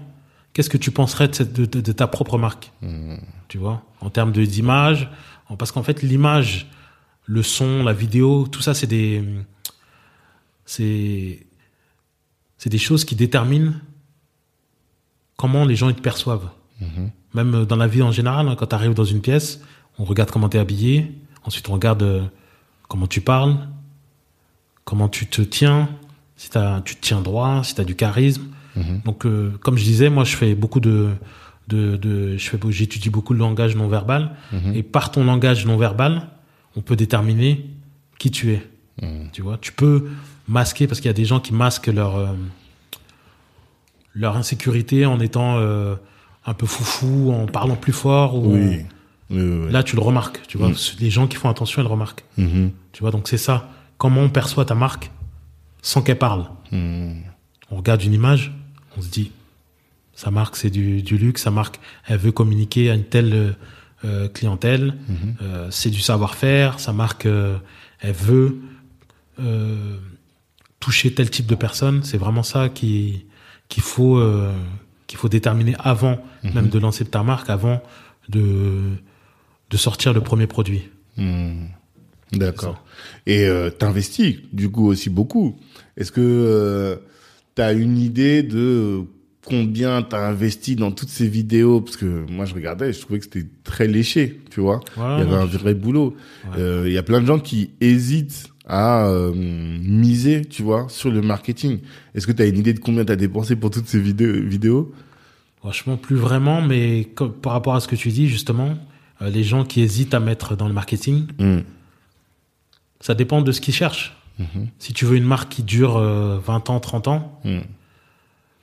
qu'est-ce 0.53 0.69
que 0.69 0.77
tu 0.77 0.91
penserais 0.91 1.27
de, 1.27 1.33
cette- 1.35 1.95
ta 1.95 2.05
propre 2.07 2.37
marque? 2.37 2.71
Tu 3.47 3.57
vois? 3.57 3.83
En 4.01 4.11
termes 4.11 4.31
d'image, 4.31 5.09
parce 5.57 5.71
qu'en 5.71 5.81
fait, 5.83 6.03
l'image, 6.03 6.69
le 7.25 7.41
son, 7.41 7.83
la 7.83 7.93
vidéo, 7.93 8.47
tout 8.51 8.61
ça, 8.61 8.75
c'est 8.75 8.85
des. 8.87 9.23
C'est. 10.65 11.39
C'est 12.59 12.69
des 12.69 12.77
choses 12.77 13.03
qui 13.05 13.15
déterminent 13.15 13.73
comment 15.37 15.65
les 15.65 15.75
gens 15.75 15.89
ils 15.89 15.95
te 15.95 16.01
perçoivent. 16.01 16.49
Même 17.33 17.65
dans 17.65 17.75
la 17.75 17.87
vie 17.87 18.03
en 18.03 18.11
général, 18.11 18.47
hein, 18.47 18.55
quand 18.57 18.67
tu 18.67 18.75
arrives 18.75 18.93
dans 18.93 19.03
une 19.05 19.21
pièce, 19.21 19.61
on 19.97 20.03
regarde 20.03 20.29
comment 20.29 20.49
tu 20.49 20.57
es 20.57 20.59
habillé, 20.59 21.11
ensuite 21.43 21.67
on 21.69 21.73
regarde 21.73 22.03
euh, 22.03 22.23
comment 22.87 23.07
tu 23.07 23.21
parles, 23.21 23.57
comment 24.85 25.09
tu 25.09 25.25
te 25.27 25.41
tiens, 25.41 25.89
si 26.37 26.49
tu 26.49 26.95
te 26.95 27.01
tiens 27.01 27.21
droit, 27.21 27.63
si 27.63 27.75
tu 27.75 27.81
as 27.81 27.83
du 27.85 27.95
charisme. 27.95 28.43
Donc, 29.03 29.25
euh, 29.25 29.51
comme 29.61 29.77
je 29.77 29.83
disais, 29.83 30.09
moi, 30.09 30.23
je 30.23 30.37
fais 30.37 30.55
beaucoup 30.55 30.79
de, 30.79 31.09
de, 31.67 31.97
de 31.97 32.37
je 32.37 32.49
fais, 32.49 32.57
j'étudie 32.69 33.09
beaucoup 33.09 33.33
le 33.33 33.39
langage 33.39 33.75
non 33.75 33.87
verbal, 33.89 34.35
et 34.73 34.83
par 34.83 35.11
ton 35.11 35.23
langage 35.25 35.65
non 35.65 35.75
verbal, 35.77 36.29
on 36.77 36.81
peut 36.81 36.95
déterminer 36.95 37.65
qui 38.19 38.31
tu 38.31 38.51
es. 38.53 38.65
Tu 39.33 39.41
vois, 39.41 39.57
tu 39.57 39.71
peux 39.73 40.07
masquer 40.49 40.87
parce 40.87 40.99
qu'il 40.99 41.07
y 41.07 41.11
a 41.11 41.13
des 41.13 41.25
gens 41.25 41.39
qui 41.39 41.53
masquent 41.53 41.87
leur 41.87 42.17
euh, 42.17 42.27
leur 44.15 44.35
insécurité 44.35 45.05
en 45.05 45.19
étant 45.19 45.57
euh, 45.57 45.95
un 46.45 46.53
peu 46.53 46.65
foufou, 46.65 47.31
en 47.31 47.45
parlant 47.45 47.75
plus 47.75 47.93
fort. 47.93 48.35
Ou 48.35 48.53
Oui. 48.55 48.85
Oui, 49.31 49.41
oui, 49.41 49.59
oui. 49.65 49.71
Là, 49.71 49.83
tu 49.83 49.95
le 49.95 50.01
remarques. 50.01 50.41
Tu 50.47 50.57
vois, 50.57 50.69
Mm. 50.69 50.75
les 50.99 51.09
gens 51.11 51.27
qui 51.27 51.37
font 51.37 51.49
attention, 51.49 51.81
ils 51.81 51.85
le 51.85 51.91
remarquent. 51.91 52.23
Mhm. 52.37 52.71
Tu 52.93 53.01
vois, 53.01 53.11
donc 53.11 53.27
c'est 53.27 53.37
ça. 53.37 53.69
Comment 53.99 54.21
on 54.21 54.29
perçoit 54.29 54.65
ta 54.65 54.73
marque 54.75 55.11
sans 55.83 56.01
qu'elle 56.01 56.17
parle. 56.17 56.45
Mhm. 56.71 57.21
On 57.69 57.75
regarde 57.77 58.01
une 58.03 58.13
image, 58.15 58.51
on 58.97 59.01
se 59.03 59.09
dit, 59.09 59.31
sa 60.15 60.31
marque 60.31 60.55
c'est 60.55 60.71
du, 60.71 61.03
du 61.03 61.17
luxe, 61.19 61.43
sa 61.43 61.51
marque 61.51 61.79
elle 62.07 62.17
veut 62.17 62.31
communiquer 62.31 62.89
à 62.89 62.95
une 62.95 63.03
telle 63.03 63.55
euh, 64.03 64.27
clientèle, 64.29 64.95
euh, 65.43 65.67
c'est 65.69 65.91
du 65.91 65.99
savoir-faire, 66.01 66.79
sa 66.79 66.91
marque 66.93 67.25
elle 67.27 68.13
veut 68.13 68.57
toucher 70.79 71.13
tel 71.13 71.29
type 71.29 71.45
de 71.47 71.55
personne. 71.55 72.03
C'est 72.03 72.17
vraiment 72.17 72.43
ça 72.43 72.69
qui 72.69 73.25
qu'il 73.67 73.83
faut 73.83 74.17
euh, 74.17 74.51
qu'il 75.07 75.17
faut 75.17 75.29
déterminer 75.29 75.75
avant 75.79 76.19
même 76.43 76.69
de 76.69 76.79
lancer 76.79 77.05
ta 77.05 77.23
marque, 77.23 77.49
avant 77.49 77.81
de 78.29 78.93
de 79.69 79.77
sortir 79.77 80.13
le 80.13 80.21
premier 80.21 80.47
produit. 80.47 80.89
Mhm. 81.17 81.69
D'accord. 82.33 82.83
Et 83.25 83.45
euh, 83.45 83.69
t'investis 83.69 84.37
du 84.53 84.69
coup 84.69 84.87
aussi 84.87 85.09
beaucoup. 85.09 85.57
Est-ce 85.97 86.11
que 86.11 86.21
euh, 86.21 86.95
t'as 87.55 87.73
une 87.73 87.97
idée 87.97 88.43
de 88.43 89.01
combien 89.43 90.03
t'as 90.03 90.27
investi 90.27 90.75
dans 90.75 90.91
toutes 90.91 91.09
ces 91.09 91.27
vidéos? 91.27 91.81
Parce 91.81 91.97
que 91.97 92.25
moi 92.29 92.45
je 92.45 92.53
regardais, 92.53 92.93
je 92.93 92.99
trouvais 93.01 93.19
que 93.19 93.25
c'était 93.25 93.47
très 93.63 93.87
léché, 93.87 94.41
tu 94.51 94.59
vois. 94.61 94.79
Ouais, 94.95 95.17
Il 95.17 95.19
y 95.19 95.21
avait 95.27 95.35
un 95.35 95.45
vrai 95.45 95.73
boulot. 95.73 96.15
Euh, 96.57 96.83
Il 96.85 96.93
y 96.93 96.97
a 96.99 97.03
plein 97.03 97.19
de 97.19 97.25
gens 97.25 97.39
qui 97.39 97.71
hésitent 97.81 98.49
à 98.69 99.07
euh, 99.07 99.33
miser, 99.35 100.45
tu 100.45 100.61
vois, 100.63 100.85
sur 100.89 101.09
le 101.11 101.21
marketing. 101.21 101.79
Est-ce 102.15 102.27
que 102.27 102.31
tu 102.31 102.41
as 102.41 102.45
une 102.45 102.57
idée 102.57 102.73
de 102.73 102.79
combien 102.79 103.03
tu 103.03 103.11
as 103.11 103.15
dépensé 103.15 103.55
pour 103.55 103.71
toutes 103.71 103.87
ces 103.87 103.99
vidéos, 103.99 104.41
vidéos? 104.43 104.93
Franchement, 105.57 105.97
plus 105.97 106.15
vraiment, 106.15 106.61
mais 106.61 107.05
comme- 107.15 107.33
par 107.33 107.51
rapport 107.53 107.75
à 107.75 107.79
ce 107.81 107.87
que 107.87 107.95
tu 107.95 108.09
dis, 108.09 108.29
justement, 108.29 108.77
euh, 109.21 109.29
les 109.29 109.43
gens 109.43 109.65
qui 109.65 109.81
hésitent 109.81 110.13
à 110.13 110.19
mettre 110.19 110.55
dans 110.55 110.67
le 110.67 110.73
marketing, 110.73 111.25
Hmm. 111.39 111.59
ça 113.01 113.15
dépend 113.15 113.41
de 113.41 113.51
ce 113.51 113.59
qu'ils 113.61 113.73
cherchent. 113.73 114.15
Si 114.77 114.93
tu 114.93 115.03
veux 115.03 115.17
une 115.17 115.25
marque 115.25 115.49
qui 115.51 115.63
dure 115.63 115.97
euh, 115.97 116.39
20 116.45 116.69
ans, 116.69 116.79
30 116.79 117.09
ans, 117.09 117.41
Hmm. 117.43 117.59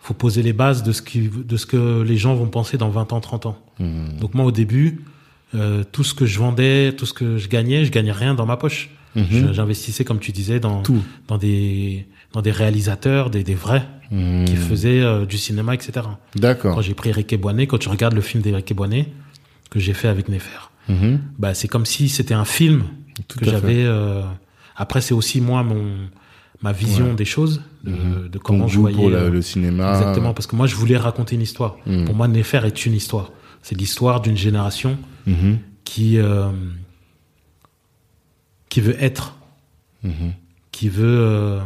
faut 0.01 0.15
poser 0.15 0.43
les 0.43 0.55
bases 0.55 0.83
de 0.83 0.93
ce, 0.93 1.03
qui, 1.03 1.28
de 1.28 1.57
ce 1.59 1.66
que 1.66 2.01
les 2.03 2.16
gens 2.16 2.35
vont 2.35 2.47
penser 2.49 2.78
dans 2.78 2.89
20 2.89 3.12
ans, 3.12 3.20
30 3.20 3.45
ans. 3.45 3.59
Hmm. 3.78 4.16
Donc 4.19 4.33
moi, 4.33 4.47
au 4.47 4.53
début, 4.53 5.05
euh, 5.55 5.85
tout 5.93 6.03
ce 6.05 6.15
que 6.15 6.24
je 6.24 6.39
vendais, 6.39 6.95
tout 6.97 7.05
ce 7.05 7.12
que 7.12 7.37
je 7.37 7.49
gagnais, 7.49 7.85
je 7.85 7.91
gagnais 7.93 8.12
rien 8.12 8.35
dans 8.35 8.47
ma 8.47 8.57
poche. 8.57 8.89
Je- 9.17 9.53
J'investissais, 9.53 10.05
comme 10.05 10.19
tu 10.19 10.31
disais, 10.33 10.61
dans, 10.61 10.83
Tout. 10.83 11.03
dans, 11.29 11.39
des, 11.39 12.07
dans 12.33 12.43
des 12.43 12.51
réalisateurs, 12.51 13.31
des, 13.31 13.43
des 13.43 13.55
vrais, 13.55 13.87
qui 14.11 14.57
faisaient 14.57 15.01
euh, 15.03 15.25
du 15.27 15.37
cinéma, 15.39 15.75
etc. 15.75 15.93
Quand 16.05 16.19
D'accord. 16.37 16.83
j'ai 16.83 16.95
pris 16.95 17.11
Rick 17.13 17.35
Boinet, 17.41 17.67
quand 17.67 17.79
tu 17.79 17.89
regardes 17.89 18.15
le 18.15 18.21
film 18.21 18.43
d'Eric 18.43 18.73
Boinet 18.75 19.09
que 19.71 19.81
j'ai 19.81 19.95
fait 19.95 20.09
avec 20.09 20.29
Nefer, 20.29 20.71
Mhm. 20.89 21.19
bah 21.39 21.55
c'est 21.55 21.67
comme 21.67 21.85
si 21.87 22.09
c'était 22.09 22.35
un 22.35 22.45
film 22.45 22.85
Tout 23.27 23.41
que 23.41 23.45
j'avais. 23.51 23.83
euh, 23.85 24.23
Après, 24.77 25.01
c'est 25.01 25.15
aussi 25.15 25.41
moi 25.41 25.63
mon 25.65 25.83
ma 26.63 26.73
vision 26.73 27.09
Ouais. 27.11 27.15
des 27.17 27.25
choses, 27.25 27.63
de, 27.85 28.29
de 28.29 28.39
Ton 28.39 28.41
comment 28.45 28.69
je 28.69 28.79
voyais 28.79 28.97
pour 28.97 29.11
la- 29.11 29.19
euh, 29.19 29.31
le 29.31 29.43
cinéma. 29.43 29.91
exactement, 29.99 30.33
parce 30.35 30.47
que 30.47 30.55
moi 30.57 30.67
je 30.67 30.75
voulais 30.77 30.97
raconter 30.97 31.35
une 31.35 31.43
histoire. 31.43 31.77
Pour 32.05 32.15
moi, 32.15 32.29
Nefer 32.29 32.61
est 32.65 32.87
une 32.87 32.95
histoire. 32.95 33.31
C'est 33.63 33.77
l'histoire 33.77 34.21
d'une 34.21 34.37
génération 34.37 34.97
Mhm. 35.27 35.59
qui 35.85 36.19
euh, 36.19 36.49
qui 38.77 38.82
veut 38.82 39.03
être, 39.03 39.35
Mhm. 40.03 40.35
qui 40.70 40.90
veut 40.90 41.19
euh, 41.19 41.61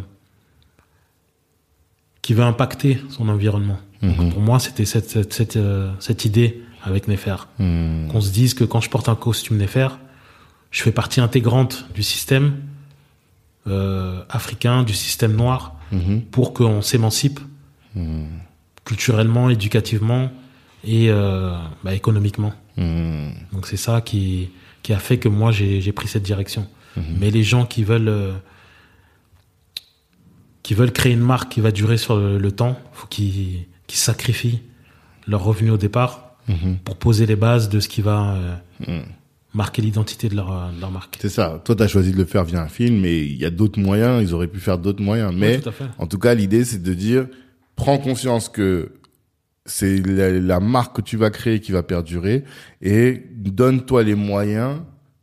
qui 2.23 2.35
veut 2.35 2.45
impacter 2.45 3.01
son 3.09 3.29
environnement. 3.29 3.81
Mhm. 4.03 4.31
Pour 4.33 4.41
moi, 4.43 4.61
c'était 4.61 4.85
cette 4.85 5.09
cette 5.11 5.33
cette, 5.33 5.57
euh, 5.57 5.91
cette 5.99 6.25
idée 6.25 6.63
avec 6.85 7.09
Nefer. 7.09 7.35
Hmm. 7.59 8.07
Qu'on 8.13 8.21
se 8.21 8.31
dise 8.31 8.55
que 8.55 8.63
quand 8.63 8.81
je 8.81 8.89
porte 8.89 9.09
un 9.09 9.17
costume 9.17 9.57
Nefer, 9.59 9.89
je 10.71 10.83
fais 10.85 10.93
partie 10.93 11.21
intégrante 11.21 11.85
du 11.97 12.05
système 12.05 12.61
euh, 13.67 14.23
africain, 14.29 14.85
du 14.85 14.95
système 14.95 15.35
noir, 15.35 15.75
Mhm. 15.91 16.23
pour 16.31 16.55
qu'on 16.55 16.81
s'émancipe 16.81 17.41
culturellement, 18.85 19.51
éducativement 19.51 20.31
et 20.85 21.11
bah, 21.85 21.93
économiquement. 21.93 22.53
Donc 23.53 23.67
c'est 23.67 23.77
ça 23.77 24.01
qui, 24.01 24.51
qui 24.85 24.93
a 24.93 24.99
fait 25.01 25.19
que 25.19 25.29
moi 25.29 25.51
j'ai 25.51 25.93
pris 25.93 26.07
cette 26.09 26.23
direction. 26.23 26.67
Mhm. 26.97 27.03
Mais 27.21 27.31
les 27.31 27.43
gens 27.45 27.67
qui 27.67 27.85
veulent 27.85 28.09
euh, 28.09 28.33
qui 30.63 30.75
veulent 30.75 30.93
créer 30.93 31.13
une 31.13 31.21
marque 31.21 31.53
qui 31.53 31.61
va 31.61 31.71
durer 31.73 31.97
sur 31.97 32.17
le, 32.17 32.39
le 32.39 32.53
temps, 32.53 32.79
faut 32.93 33.07
qu'ils 33.07 33.67
sacrifient 33.89 34.61
leurs 35.27 35.43
revenus 35.45 35.73
au 35.73 35.77
départ 35.79 36.27
Mhm. 36.49 36.79
pour 36.85 36.97
poser 36.97 37.27
les 37.27 37.37
bases 37.37 37.69
de 37.69 37.79
ce 37.81 37.89
qui 37.89 38.01
va 38.03 38.35
euh, 38.35 38.55
Hmm. 38.87 39.05
marquer 39.55 39.83
l'identité 39.83 40.29
de 40.29 40.35
leur, 40.37 40.73
de 40.73 40.81
leur 40.81 40.91
marque. 40.91 41.19
C'est 41.21 41.29
ça. 41.29 41.61
Toi, 41.65 41.77
tu 41.77 41.83
as 41.83 41.87
choisi 41.89 42.13
de 42.13 42.17
le 42.17 42.25
faire 42.25 42.45
via 42.45 42.63
un 42.63 42.69
film, 42.69 42.99
mais 43.01 43.19
il 43.25 43.37
y 43.37 43.45
a 43.45 43.51
d'autres 43.51 43.79
moyens. 43.79 44.23
Ils 44.23 44.33
auraient 44.35 44.49
pu 44.49 44.59
faire 44.59 44.79
d'autres 44.79 45.03
moyens. 45.03 45.33
Mais 45.37 45.61
tout 45.61 45.71
en 45.99 46.07
tout 46.07 46.19
cas, 46.19 46.35
l'idée, 46.35 46.65
c'est 46.65 46.83
de 46.83 46.95
dire 46.95 47.27
prends 47.77 47.99
conscience 47.99 48.49
que 48.49 48.93
c'est 49.67 49.99
la, 50.07 50.31
la 50.31 50.61
marque 50.61 50.97
que 50.97 51.03
tu 51.03 51.17
vas 51.19 51.31
créer 51.31 51.61
qui 51.61 51.73
va 51.73 51.83
perdurer 51.83 52.43
et 52.81 53.23
donne-toi 53.37 54.03
les 54.03 54.15
moyens 54.15 54.81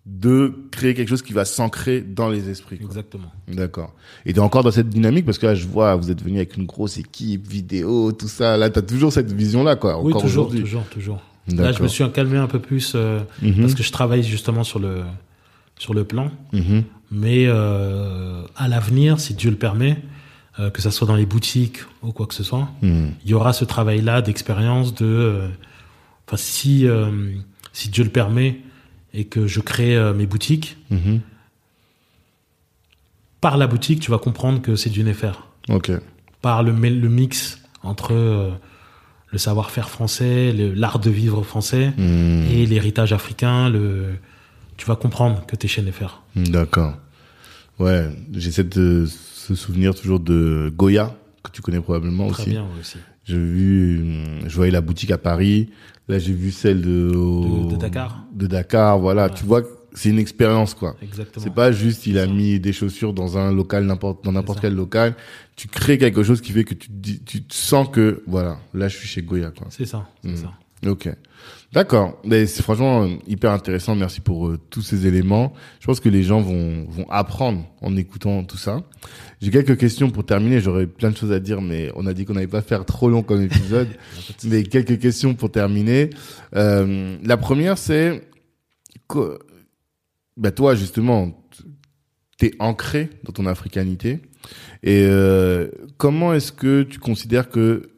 de 0.09 0.53
créer 0.71 0.93
quelque 0.93 1.09
chose 1.09 1.21
qui 1.21 1.33
va 1.33 1.43
s'ancrer 1.43 1.99
dans 2.01 2.29
les 2.29 2.47
esprits. 2.49 2.77
quoi. 2.77 2.87
Exactement. 2.87 3.29
D'accord. 3.49 3.93
Et 4.25 4.31
t'es 4.33 4.39
encore 4.39 4.63
dans 4.63 4.71
cette 4.71 4.87
dynamique 4.89 5.25
parce 5.25 5.37
que 5.37 5.45
là, 5.47 5.53
je 5.53 5.67
vois, 5.67 5.95
vous 5.95 6.09
êtes 6.09 6.23
venu 6.23 6.37
avec 6.37 6.55
une 6.55 6.65
grosse 6.65 6.97
équipe, 6.97 7.45
vidéo, 7.47 8.13
tout 8.13 8.29
ça. 8.29 8.55
Là, 8.55 8.69
t'as 8.69 8.81
toujours 8.81 9.11
cette 9.11 9.31
vision-là, 9.31 9.75
quoi. 9.75 10.01
Oui, 10.01 10.11
Encore 10.13 10.21
toujours, 10.23 10.45
aujourd'hui. 10.45 10.61
toujours, 10.63 10.83
toujours. 10.85 11.21
Là, 11.49 11.71
je 11.73 11.83
me 11.83 11.87
suis 11.87 12.09
calmé 12.11 12.37
un 12.37 12.47
peu 12.47 12.59
plus 12.59 12.93
euh, 12.95 13.19
Mhm. 13.41 13.61
parce 13.61 13.73
que 13.75 13.83
je 13.83 13.91
travaille 13.91 14.23
justement 14.23 14.63
sur 14.63 14.79
le 14.79 15.01
sur 15.77 15.93
le 15.93 16.03
plan. 16.05 16.31
Mhm. 16.53 16.83
Mais 17.11 17.45
euh, 17.47 18.41
à 18.55 18.67
l'avenir, 18.67 19.19
si 19.19 19.33
Dieu 19.33 19.49
le 19.51 19.57
permet, 19.57 19.97
euh, 20.59 20.69
que 20.71 20.81
ça 20.81 20.89
soit 20.91 21.07
dans 21.07 21.15
les 21.15 21.25
boutiques 21.25 21.79
ou 22.01 22.11
quoi 22.11 22.25
que 22.27 22.33
ce 22.33 22.43
soit, 22.43 22.69
Mhm. 22.81 23.11
il 23.23 23.29
y 23.31 23.33
aura 23.33 23.53
ce 23.53 23.63
travail-là 23.65 24.21
d'expérience 24.21 24.93
de. 24.95 25.49
Enfin, 26.27 26.37
si 26.37 26.85
si 27.73 27.89
Dieu 27.89 28.03
le 28.05 28.09
permet 28.09 28.59
et 29.13 29.25
que 29.25 29.47
je 29.47 29.59
crée 29.59 29.95
euh, 29.95 30.13
mes 30.13 30.25
boutiques, 30.25 30.77
Mhm. 30.89 31.21
par 33.41 33.57
la 33.57 33.67
boutique, 33.67 33.99
tu 33.99 34.11
vas 34.11 34.17
comprendre 34.17 34.61
que 34.61 34.75
c'est 34.75 34.89
du 34.89 35.03
Néfer. 35.03 35.31
Ok. 35.69 35.91
Par 36.41 36.63
le, 36.63 36.71
mix 36.73 37.59
entre 37.83 38.13
euh, 38.13 38.51
le 39.31 39.37
savoir-faire 39.37 39.89
français, 39.89 40.51
l'art 40.53 40.99
de 40.99 41.09
vivre 41.09 41.43
français 41.43 41.93
Mhm. 41.97 42.47
et 42.51 42.65
l'héritage 42.65 43.13
africain, 43.13 43.69
le, 43.69 44.15
tu 44.77 44.85
vas 44.85 44.95
comprendre 44.95 45.45
que 45.45 45.55
t'es 45.55 45.67
chez 45.67 45.81
Néfer. 45.81 46.07
D'accord. 46.35 46.93
Ouais, 47.79 48.09
j'essaie 48.33 48.63
de 48.63 49.05
se 49.05 49.53
souvenir 49.55 49.93
toujours 49.93 50.19
de 50.19 50.71
Goya, 50.75 51.15
que 51.43 51.51
tu 51.51 51.61
connais 51.61 51.79
probablement 51.79 52.27
Très 52.29 52.41
aussi. 52.43 52.51
bien 52.51 52.63
ouais, 52.63 52.79
aussi. 52.79 52.97
J'ai 53.27 53.37
vu, 53.37 53.99
euh, 54.03 54.39
je 54.47 54.55
voyais 54.55 54.71
la 54.71 54.81
boutique 54.81 55.11
à 55.11 55.17
Paris. 55.17 55.69
Là, 56.07 56.17
j'ai 56.19 56.33
vu 56.33 56.51
celle 56.51 56.81
de, 56.81 57.11
De- 57.11 57.71
de 57.71 57.75
Dakar. 57.75 58.23
De 58.33 58.47
Dakar, 58.47 58.97
voilà. 58.99 59.25
Ouais. 59.27 59.33
Tu 59.35 59.43
vois, 59.43 59.63
c'est 59.93 60.09
une 60.09 60.19
expérience, 60.19 60.73
quoi. 60.73 60.95
Exactement. 61.01 61.43
C'est 61.43 61.53
pas 61.53 61.71
juste 61.71 62.05
il 62.07 62.17
a 62.19 62.27
mis 62.27 62.59
des 62.59 62.71
chaussures 62.71 63.13
dans 63.13 63.37
un 63.37 63.51
local 63.51 63.83
n'importe 63.85 64.23
dans 64.23 64.31
n'importe 64.31 64.61
quel 64.61 64.73
local. 64.75 65.15
Tu 65.55 65.67
crées 65.67 65.97
quelque 65.97 66.23
chose 66.23 66.39
qui 66.39 66.51
fait 66.53 66.63
que 66.63 66.73
tu 66.75 66.89
tu 67.25 67.41
te 67.43 67.53
sens 67.53 67.89
que 67.89 68.21
voilà, 68.27 68.59
là 68.73 68.87
je 68.87 68.95
suis 68.95 69.07
chez 69.07 69.21
Goya 69.23 69.51
quoi. 69.51 69.67
C'est 69.71 69.85
ça, 69.85 70.07
c'est 70.23 70.31
Mm. 70.31 70.35
ça. 70.37 70.89
Ok. 70.89 71.09
D'accord. 71.73 72.19
C'est 72.29 72.61
franchement 72.61 73.03
euh, 73.03 73.09
hyper 73.27 73.51
intéressant. 73.51 73.95
Merci 73.95 74.21
pour 74.21 74.47
euh, 74.47 74.57
tous 74.69 74.81
ces 74.81 75.05
éléments. 75.05 75.53
Je 75.79 75.85
pense 75.85 75.99
que 75.99 76.09
les 76.09 76.23
gens 76.23 76.41
vont 76.41 76.85
vont 76.89 77.09
apprendre 77.09 77.65
en 77.81 77.95
écoutant 77.97 78.43
tout 78.43 78.57
ça. 78.57 78.83
J'ai 79.41 79.51
quelques 79.51 79.77
questions 79.77 80.09
pour 80.09 80.25
terminer. 80.25 80.61
J'aurais 80.61 80.87
plein 80.87 81.11
de 81.11 81.17
choses 81.17 81.31
à 81.31 81.39
dire, 81.39 81.61
mais 81.61 81.91
on 81.95 82.07
a 82.07 82.13
dit 82.13 82.25
qu'on 82.25 82.33
n'allait 82.33 82.47
pas 82.47 82.61
faire 82.61 82.85
trop 82.85 83.09
long 83.09 83.21
comme 83.21 83.41
épisode. 83.41 83.89
mais 84.45 84.63
quelques 84.63 84.99
questions 84.99 85.35
pour 85.35 85.51
terminer. 85.51 86.09
Euh, 86.55 87.17
la 87.23 87.37
première, 87.37 87.77
c'est 87.77 88.27
que 89.09 89.37
bah 90.37 90.51
toi 90.51 90.75
justement, 90.75 91.31
t'es 92.37 92.51
ancré 92.59 93.09
dans 93.23 93.33
ton 93.33 93.45
africanité. 93.45 94.21
Et 94.83 95.05
euh, 95.05 95.69
comment 95.97 96.33
est-ce 96.33 96.51
que 96.51 96.83
tu 96.83 96.99
considères 96.99 97.49
que 97.49 97.89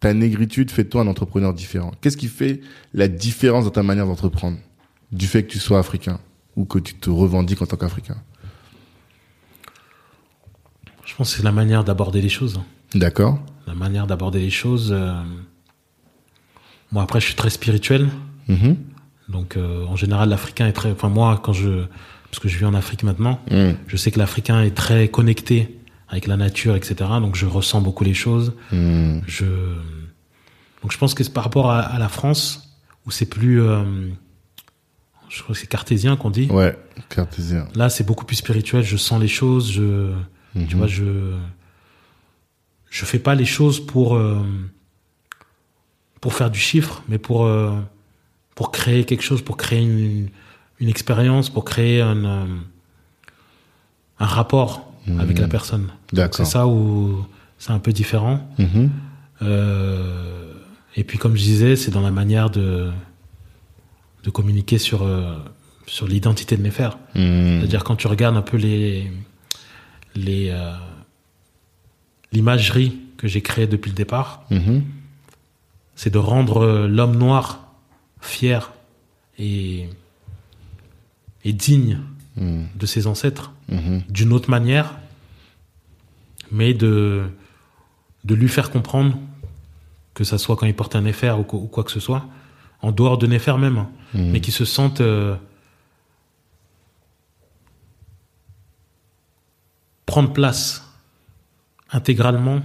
ta 0.00 0.12
négritude 0.14 0.70
fait 0.70 0.84
de 0.84 0.88
toi 0.88 1.02
un 1.02 1.06
entrepreneur 1.06 1.52
différent 1.54 1.92
Qu'est-ce 2.00 2.16
qui 2.16 2.28
fait 2.28 2.60
la 2.94 3.08
différence 3.08 3.64
dans 3.64 3.70
ta 3.70 3.82
manière 3.82 4.06
d'entreprendre 4.06 4.58
du 5.12 5.26
fait 5.26 5.42
que 5.44 5.50
tu 5.50 5.58
sois 5.58 5.78
africain 5.78 6.18
ou 6.56 6.64
que 6.64 6.78
tu 6.78 6.94
te 6.94 7.08
revendiques 7.10 7.62
en 7.62 7.66
tant 7.66 7.76
qu'africain? 7.76 8.16
Je 11.04 11.14
pense 11.14 11.30
que 11.30 11.36
c'est 11.38 11.44
la 11.44 11.52
manière 11.52 11.84
d'aborder 11.84 12.20
les 12.20 12.28
choses. 12.28 12.60
D'accord 12.94 13.38
La 13.66 13.74
manière 13.74 14.06
d'aborder 14.06 14.40
les 14.40 14.50
choses. 14.50 14.90
euh, 14.92 15.12
Moi, 16.92 17.02
après, 17.02 17.20
je 17.20 17.26
suis 17.26 17.34
très 17.34 17.50
spirituel. 17.50 18.08
Mhm. 18.48 18.76
Donc, 19.28 19.56
euh, 19.56 19.84
en 19.86 19.96
général, 19.96 20.28
l'Africain 20.28 20.66
est 20.68 20.72
très. 20.72 20.90
Enfin, 20.92 21.08
moi, 21.08 21.40
quand 21.42 21.52
je. 21.52 21.84
Parce 22.30 22.38
que 22.40 22.48
je 22.48 22.58
vis 22.58 22.64
en 22.64 22.74
Afrique 22.74 23.02
maintenant, 23.02 23.40
Mm. 23.50 23.72
je 23.86 23.96
sais 23.96 24.10
que 24.10 24.18
l'Africain 24.18 24.62
est 24.62 24.72
très 24.74 25.08
connecté 25.08 25.78
avec 26.08 26.26
la 26.26 26.36
nature, 26.36 26.76
etc. 26.76 26.94
Donc, 27.20 27.34
je 27.36 27.46
ressens 27.46 27.80
beaucoup 27.80 28.04
les 28.04 28.14
choses. 28.14 28.52
Mm. 28.72 29.20
Je. 29.26 29.44
Donc, 30.82 30.92
je 30.92 30.98
pense 30.98 31.14
que 31.14 31.24
c'est 31.24 31.32
par 31.32 31.44
rapport 31.44 31.70
à, 31.70 31.80
à 31.80 31.98
la 31.98 32.08
France, 32.08 32.76
où 33.06 33.10
c'est 33.10 33.26
plus. 33.26 33.60
euh, 33.60 33.82
Je 35.28 35.42
crois 35.42 35.54
que 35.54 35.60
c'est 35.60 35.66
cartésien 35.66 36.16
qu'on 36.16 36.30
dit. 36.30 36.46
Ouais, 36.50 36.78
cartésien. 37.08 37.66
Là, 37.74 37.88
c'est 37.88 38.04
beaucoup 38.04 38.24
plus 38.24 38.36
spirituel. 38.36 38.82
Je 38.84 38.96
sens 38.96 39.20
les 39.20 39.28
choses. 39.28 39.72
Je. 39.72 40.12
Mhm. 40.54 40.66
Tu 40.68 40.76
vois, 40.76 40.86
je 40.86 41.34
je 42.88 43.04
fais 43.04 43.18
pas 43.18 43.34
les 43.34 43.44
choses 43.44 43.84
pour 43.84 44.14
euh, 44.16 44.40
pour 46.20 46.32
faire 46.34 46.50
du 46.50 46.58
chiffre, 46.60 47.02
mais 47.08 47.18
pour 47.18 47.44
euh, 47.44 47.72
pour 48.54 48.70
créer 48.70 49.04
quelque 49.04 49.22
chose, 49.22 49.42
pour 49.42 49.56
créer 49.58 49.82
une, 49.82 50.28
une 50.80 50.88
expérience, 50.88 51.50
pour 51.50 51.64
créer 51.64 52.00
un 52.00 52.46
un 54.18 54.24
rapport 54.24 54.90
avec 55.18 55.38
la 55.38 55.48
personne. 55.48 55.82
Mhm. 55.82 55.90
D'accord. 56.12 56.46
C'est 56.46 56.52
ça 56.52 56.66
où 56.66 57.24
c'est 57.58 57.72
un 57.72 57.78
peu 57.78 57.92
différent. 57.92 58.48
Mhm. 58.58 58.90
Euh, 59.42 60.52
et 60.96 61.04
puis, 61.04 61.18
comme 61.18 61.36
je 61.36 61.42
disais, 61.42 61.76
c'est 61.76 61.90
dans 61.90 62.00
la 62.00 62.10
manière 62.10 62.50
de 62.50 62.90
de 64.24 64.30
communiquer 64.30 64.78
sur 64.78 65.02
euh, 65.02 65.36
sur 65.86 66.06
l'identité 66.08 66.56
de 66.56 66.62
mes 66.62 66.70
frères. 66.70 66.98
Mm. 67.14 67.58
C'est-à-dire 67.60 67.84
quand 67.84 67.94
tu 67.96 68.08
regardes 68.08 68.36
un 68.36 68.42
peu 68.42 68.56
les 68.56 69.10
les 70.16 70.48
euh, 70.50 70.72
l'imagerie 72.32 72.98
que 73.18 73.28
j'ai 73.28 73.40
créée 73.40 73.66
depuis 73.68 73.90
le 73.90 73.94
départ, 73.96 74.44
Mhm. 74.50 74.82
c'est 75.94 76.10
de 76.12 76.18
rendre 76.18 76.86
l'homme 76.86 77.16
noir 77.16 77.68
fier 78.20 78.72
et 79.38 79.88
et 81.44 81.52
digne 81.52 82.00
De 82.36 82.84
ses 82.86 83.06
ancêtres 83.06 83.52
Mhm. 83.68 84.02
d'une 84.10 84.32
autre 84.34 84.50
manière, 84.50 84.98
mais 86.52 86.74
de 86.74 87.30
de 88.24 88.34
lui 88.34 88.48
faire 88.48 88.70
comprendre 88.70 89.16
que 90.14 90.24
ça 90.24 90.36
soit 90.36 90.56
quand 90.56 90.66
il 90.66 90.74
porte 90.74 90.96
un 90.96 91.00
Néfer 91.02 91.30
ou, 91.38 91.44
quoi- 91.44 91.60
ou 91.60 91.66
quoi 91.68 91.84
que 91.84 91.90
ce 91.92 92.00
soit, 92.00 92.26
en 92.82 92.90
dehors 92.92 93.16
de 93.18 93.26
Néfer 93.26 93.56
même, 93.56 93.78
hein, 93.78 93.88
Mhm. 94.14 94.30
mais 94.32 94.40
qui 94.40 94.50
se 94.52 94.64
sente 94.64 95.00
euh, 95.00 95.36
prendre 100.06 100.32
place 100.32 100.84
intégralement 101.90 102.60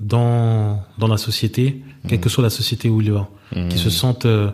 dans, 0.00 0.82
dans 0.98 1.08
la 1.08 1.16
société, 1.16 1.82
quelle 2.06 2.20
que 2.20 2.28
soit 2.28 2.42
la 2.42 2.50
société 2.50 2.88
où 2.88 3.00
il 3.00 3.10
va, 3.12 3.28
Mhm. 3.54 3.68
qui 3.68 3.78
se 3.78 3.88
sentent 3.90 4.26
euh, 4.26 4.50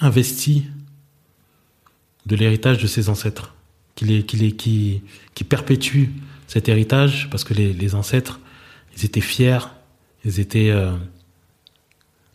investis 0.00 0.62
de 2.26 2.36
l'héritage 2.36 2.78
de 2.78 2.86
ses 2.86 3.08
ancêtres, 3.08 3.54
qui, 3.94 4.04
les, 4.04 4.24
qui, 4.24 4.36
les, 4.36 4.52
qui, 4.52 5.02
qui 5.34 5.44
perpétuent 5.44 6.10
cet 6.46 6.68
héritage 6.68 7.28
parce 7.30 7.44
que 7.44 7.54
les, 7.54 7.72
les 7.72 7.94
ancêtres, 7.94 8.40
ils 8.96 9.04
étaient 9.04 9.20
fiers, 9.20 9.58
ils 10.24 10.40
étaient, 10.40 10.70
euh, 10.70 10.92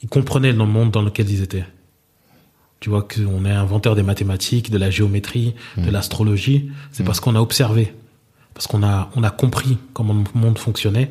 ils 0.02 0.10
comprenaient 0.10 0.52
le 0.52 0.66
monde 0.66 0.92
dans 0.92 1.02
lequel 1.02 1.30
ils 1.30 1.42
étaient. 1.42 1.66
Tu 2.80 2.90
vois 2.90 3.02
qu'on 3.02 3.44
est 3.46 3.52
inventeur 3.52 3.96
des 3.96 4.04
mathématiques, 4.04 4.70
de 4.70 4.78
la 4.78 4.92
géométrie, 4.92 5.56
de 5.78 5.90
l'astrologie, 5.90 6.70
c'est 6.92 7.04
parce 7.04 7.20
qu'on 7.20 7.36
a 7.36 7.42
observé, 7.42 7.92
parce 8.54 8.68
qu'on 8.68 8.84
a, 8.84 9.10
on 9.16 9.24
a 9.24 9.32
compris 9.32 9.80
comment 9.94 10.14
le 10.14 10.40
monde 10.40 10.60
fonctionnait, 10.60 11.10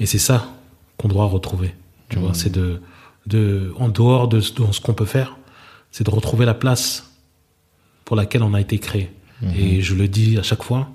et 0.00 0.06
c'est 0.06 0.18
ça 0.18 0.52
qu'on 0.96 1.06
doit 1.06 1.26
retrouver. 1.26 1.76
Tu 2.08 2.18
vois, 2.18 2.34
c'est 2.34 2.50
de, 2.50 2.80
de, 3.26 3.72
en 3.78 3.88
dehors 3.88 4.26
de 4.26 4.40
ce 4.40 4.80
qu'on 4.80 4.94
peut 4.94 5.04
faire, 5.04 5.36
c'est 5.92 6.04
de 6.04 6.10
retrouver 6.10 6.46
la 6.46 6.54
place 6.54 7.13
pour 8.04 8.16
laquelle 8.16 8.42
on 8.42 8.54
a 8.54 8.60
été 8.60 8.78
créé. 8.78 9.10
Et 9.56 9.80
je 9.82 9.94
le 9.94 10.08
dis 10.08 10.38
à 10.38 10.42
chaque 10.42 10.62
fois, 10.62 10.88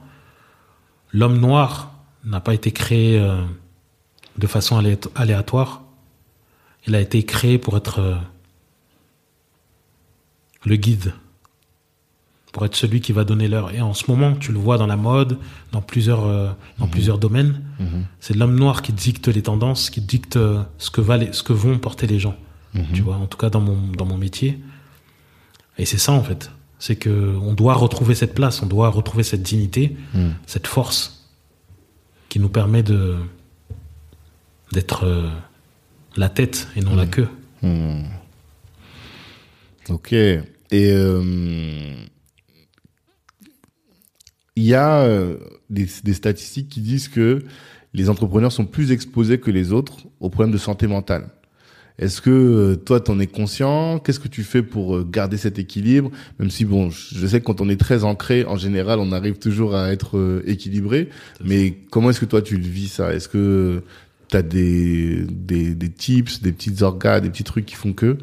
l'homme 1.12 1.40
noir 1.40 1.92
n'a 2.24 2.40
pas 2.40 2.54
été 2.54 2.72
créé 2.72 3.20
euh, 3.20 3.42
de 4.38 4.48
façon 4.48 4.80
aléato- 4.82 5.12
aléatoire. 5.16 5.82
Il 6.88 6.96
a 6.96 7.02
été 7.02 7.24
créé 7.24 7.58
pour 7.58 7.78
être 7.78 8.00
euh, 8.00 8.16
le 10.66 10.76
guide, 10.76 11.14
pour 12.52 12.66
être 12.66 12.76
celui 12.76 13.02
qui 13.02 13.12
va 13.12 13.24
donner 13.24 13.48
l'heure. 13.48 13.72
Et 13.72 13.82
en 13.82 13.94
ce 13.94 14.10
moment, 14.10 14.34
tu 14.36 14.52
le 14.52 14.58
vois 14.60 14.78
dans 14.78 14.88
la 14.88 14.98
mode, 14.98 15.38
dans 15.72 15.82
plusieurs, 15.82 16.26
euh, 16.26 16.50
dans 16.80 16.88
plusieurs 16.88 17.18
domaines, 17.18 17.62
c'est 18.20 18.36
l'homme 18.36 18.56
noir 18.56 18.82
qui 18.82 18.92
dicte 18.94 19.28
les 19.28 19.42
tendances, 19.44 19.90
qui 19.90 20.02
dicte 20.02 20.38
ce 20.78 20.90
que, 20.92 21.02
va 21.02 21.18
les- 21.18 21.32
ce 21.34 21.44
que 21.44 21.54
vont 21.54 21.78
porter 21.78 22.08
les 22.08 22.20
gens. 22.20 22.36
Tu 22.94 23.02
vois, 23.02 23.16
en 23.16 23.26
tout 23.28 23.38
cas 23.38 23.50
dans 23.50 23.62
mon, 23.62 23.78
dans 23.94 24.06
mon 24.06 24.18
métier. 24.18 24.60
Et 25.78 25.86
c'est 25.86 25.98
ça 25.98 26.12
en 26.12 26.24
fait. 26.24 26.52
C'est 26.80 26.96
que 26.96 27.36
on 27.42 27.54
doit 27.54 27.74
retrouver 27.74 28.16
cette 28.16 28.34
place, 28.34 28.62
on 28.62 28.66
doit 28.66 28.90
retrouver 28.90 29.24
cette 29.24 29.44
dignité, 29.44 29.98
Mm. 30.14 30.30
cette 30.48 30.68
force 30.68 31.28
qui 32.30 32.40
nous 32.40 32.50
permet 32.50 32.84
de 32.84 33.18
d'être 34.72 35.06
euh, 35.06 35.28
la 36.16 36.30
tête 36.30 36.68
et 36.76 36.82
non 36.82 36.96
la 36.96 37.08
queue. 37.08 37.28
Hmm. 37.62 38.04
Ok. 39.90 40.14
Et 40.14 40.44
euh, 40.74 41.96
il 44.56 44.64
y 44.64 44.76
a 44.76 45.02
euh, 45.02 45.38
des, 45.70 45.88
des 46.04 46.14
statistiques 46.14 46.70
qui 46.70 46.82
disent 46.82 47.08
que 47.08 47.44
les 47.94 48.10
entrepreneurs 48.10 48.52
sont 48.52 48.66
plus 48.66 48.92
exposés 48.92 49.40
que 49.40 49.50
les 49.50 49.72
autres 49.72 49.98
aux 50.20 50.30
problèmes 50.30 50.54
de 50.54 50.60
santé 50.60 50.86
mentale. 50.86 51.30
Est-ce 52.00 52.22
que 52.22 52.30
euh, 52.30 52.76
toi, 52.76 53.00
t'en 53.00 53.20
es 53.20 53.28
conscient? 53.28 54.00
Qu'est-ce 54.00 54.20
que 54.20 54.28
tu 54.28 54.44
fais 54.44 54.64
pour 54.64 54.96
euh, 54.96 55.08
garder 55.10 55.38
cet 55.38 55.60
équilibre? 55.60 56.10
Même 56.40 56.50
si, 56.50 56.66
bon, 56.66 56.90
je 56.90 57.28
sais 57.28 57.40
que 57.42 57.46
quand 57.46 57.62
on 57.62 57.70
est 57.70 57.80
très 57.80 58.04
ancré, 58.04 58.46
en 58.46 58.56
général, 58.56 59.00
on 59.00 59.12
arrive 59.12 59.38
toujours 59.38 59.76
à 59.76 59.92
être 59.92 60.18
euh, 60.18 60.42
équilibré. 60.48 61.10
Mais 61.44 61.78
comment 61.92 62.10
est-ce 62.10 62.22
que 62.22 62.26
toi, 62.26 62.42
tu 62.42 62.58
le 62.58 62.64
vis 62.68 62.88
ça? 62.88 63.14
Est-ce 63.14 63.28
que 63.28 63.84
t'as 64.30 64.42
des, 64.42 65.26
des, 65.30 65.76
des 65.76 65.90
tips, 65.90 66.42
des 66.42 66.54
petites 66.54 66.82
orgas, 66.82 67.20
des 67.20 67.30
petits 67.30 67.44
trucs 67.44 67.66
qui 67.66 67.76
font 67.76 67.94
que? 67.94 68.18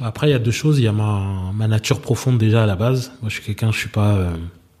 Après, 0.00 0.28
il 0.28 0.32
y 0.32 0.34
a 0.34 0.38
deux 0.38 0.50
choses. 0.50 0.78
Il 0.78 0.84
y 0.84 0.88
a 0.88 0.92
ma, 0.92 1.50
ma 1.54 1.66
nature 1.66 2.00
profonde 2.00 2.38
déjà 2.38 2.64
à 2.64 2.66
la 2.66 2.76
base. 2.76 3.12
Moi, 3.22 3.30
je 3.30 3.34
suis 3.34 3.44
quelqu'un, 3.44 3.72
je 3.72 3.78
suis 3.78 3.88
pas, 3.88 4.16
euh, 4.16 4.30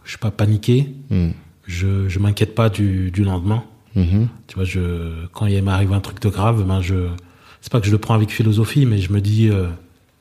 je 0.04 0.10
suis 0.10 0.18
pas 0.18 0.30
paniqué. 0.30 0.88
Hmm. 1.08 1.30
Je, 1.66 2.08
je 2.08 2.18
m'inquiète 2.18 2.54
pas 2.54 2.68
du, 2.68 3.10
du 3.10 3.24
lendemain. 3.24 3.64
Mhm. 3.94 4.28
Tu 4.48 4.54
vois, 4.56 4.64
je, 4.64 5.24
quand 5.32 5.46
il 5.46 5.62
m'arrive 5.62 5.92
un 5.92 6.00
truc 6.00 6.20
de 6.20 6.28
grave, 6.28 6.62
ben 6.66 6.82
je, 6.82 7.08
c'est 7.64 7.72
pas 7.72 7.80
que 7.80 7.86
je 7.86 7.92
le 7.92 7.96
prends 7.96 8.12
avec 8.12 8.30
philosophie, 8.30 8.84
mais 8.84 8.98
je 8.98 9.10
me 9.10 9.22
dis, 9.22 9.48
euh, 9.48 9.68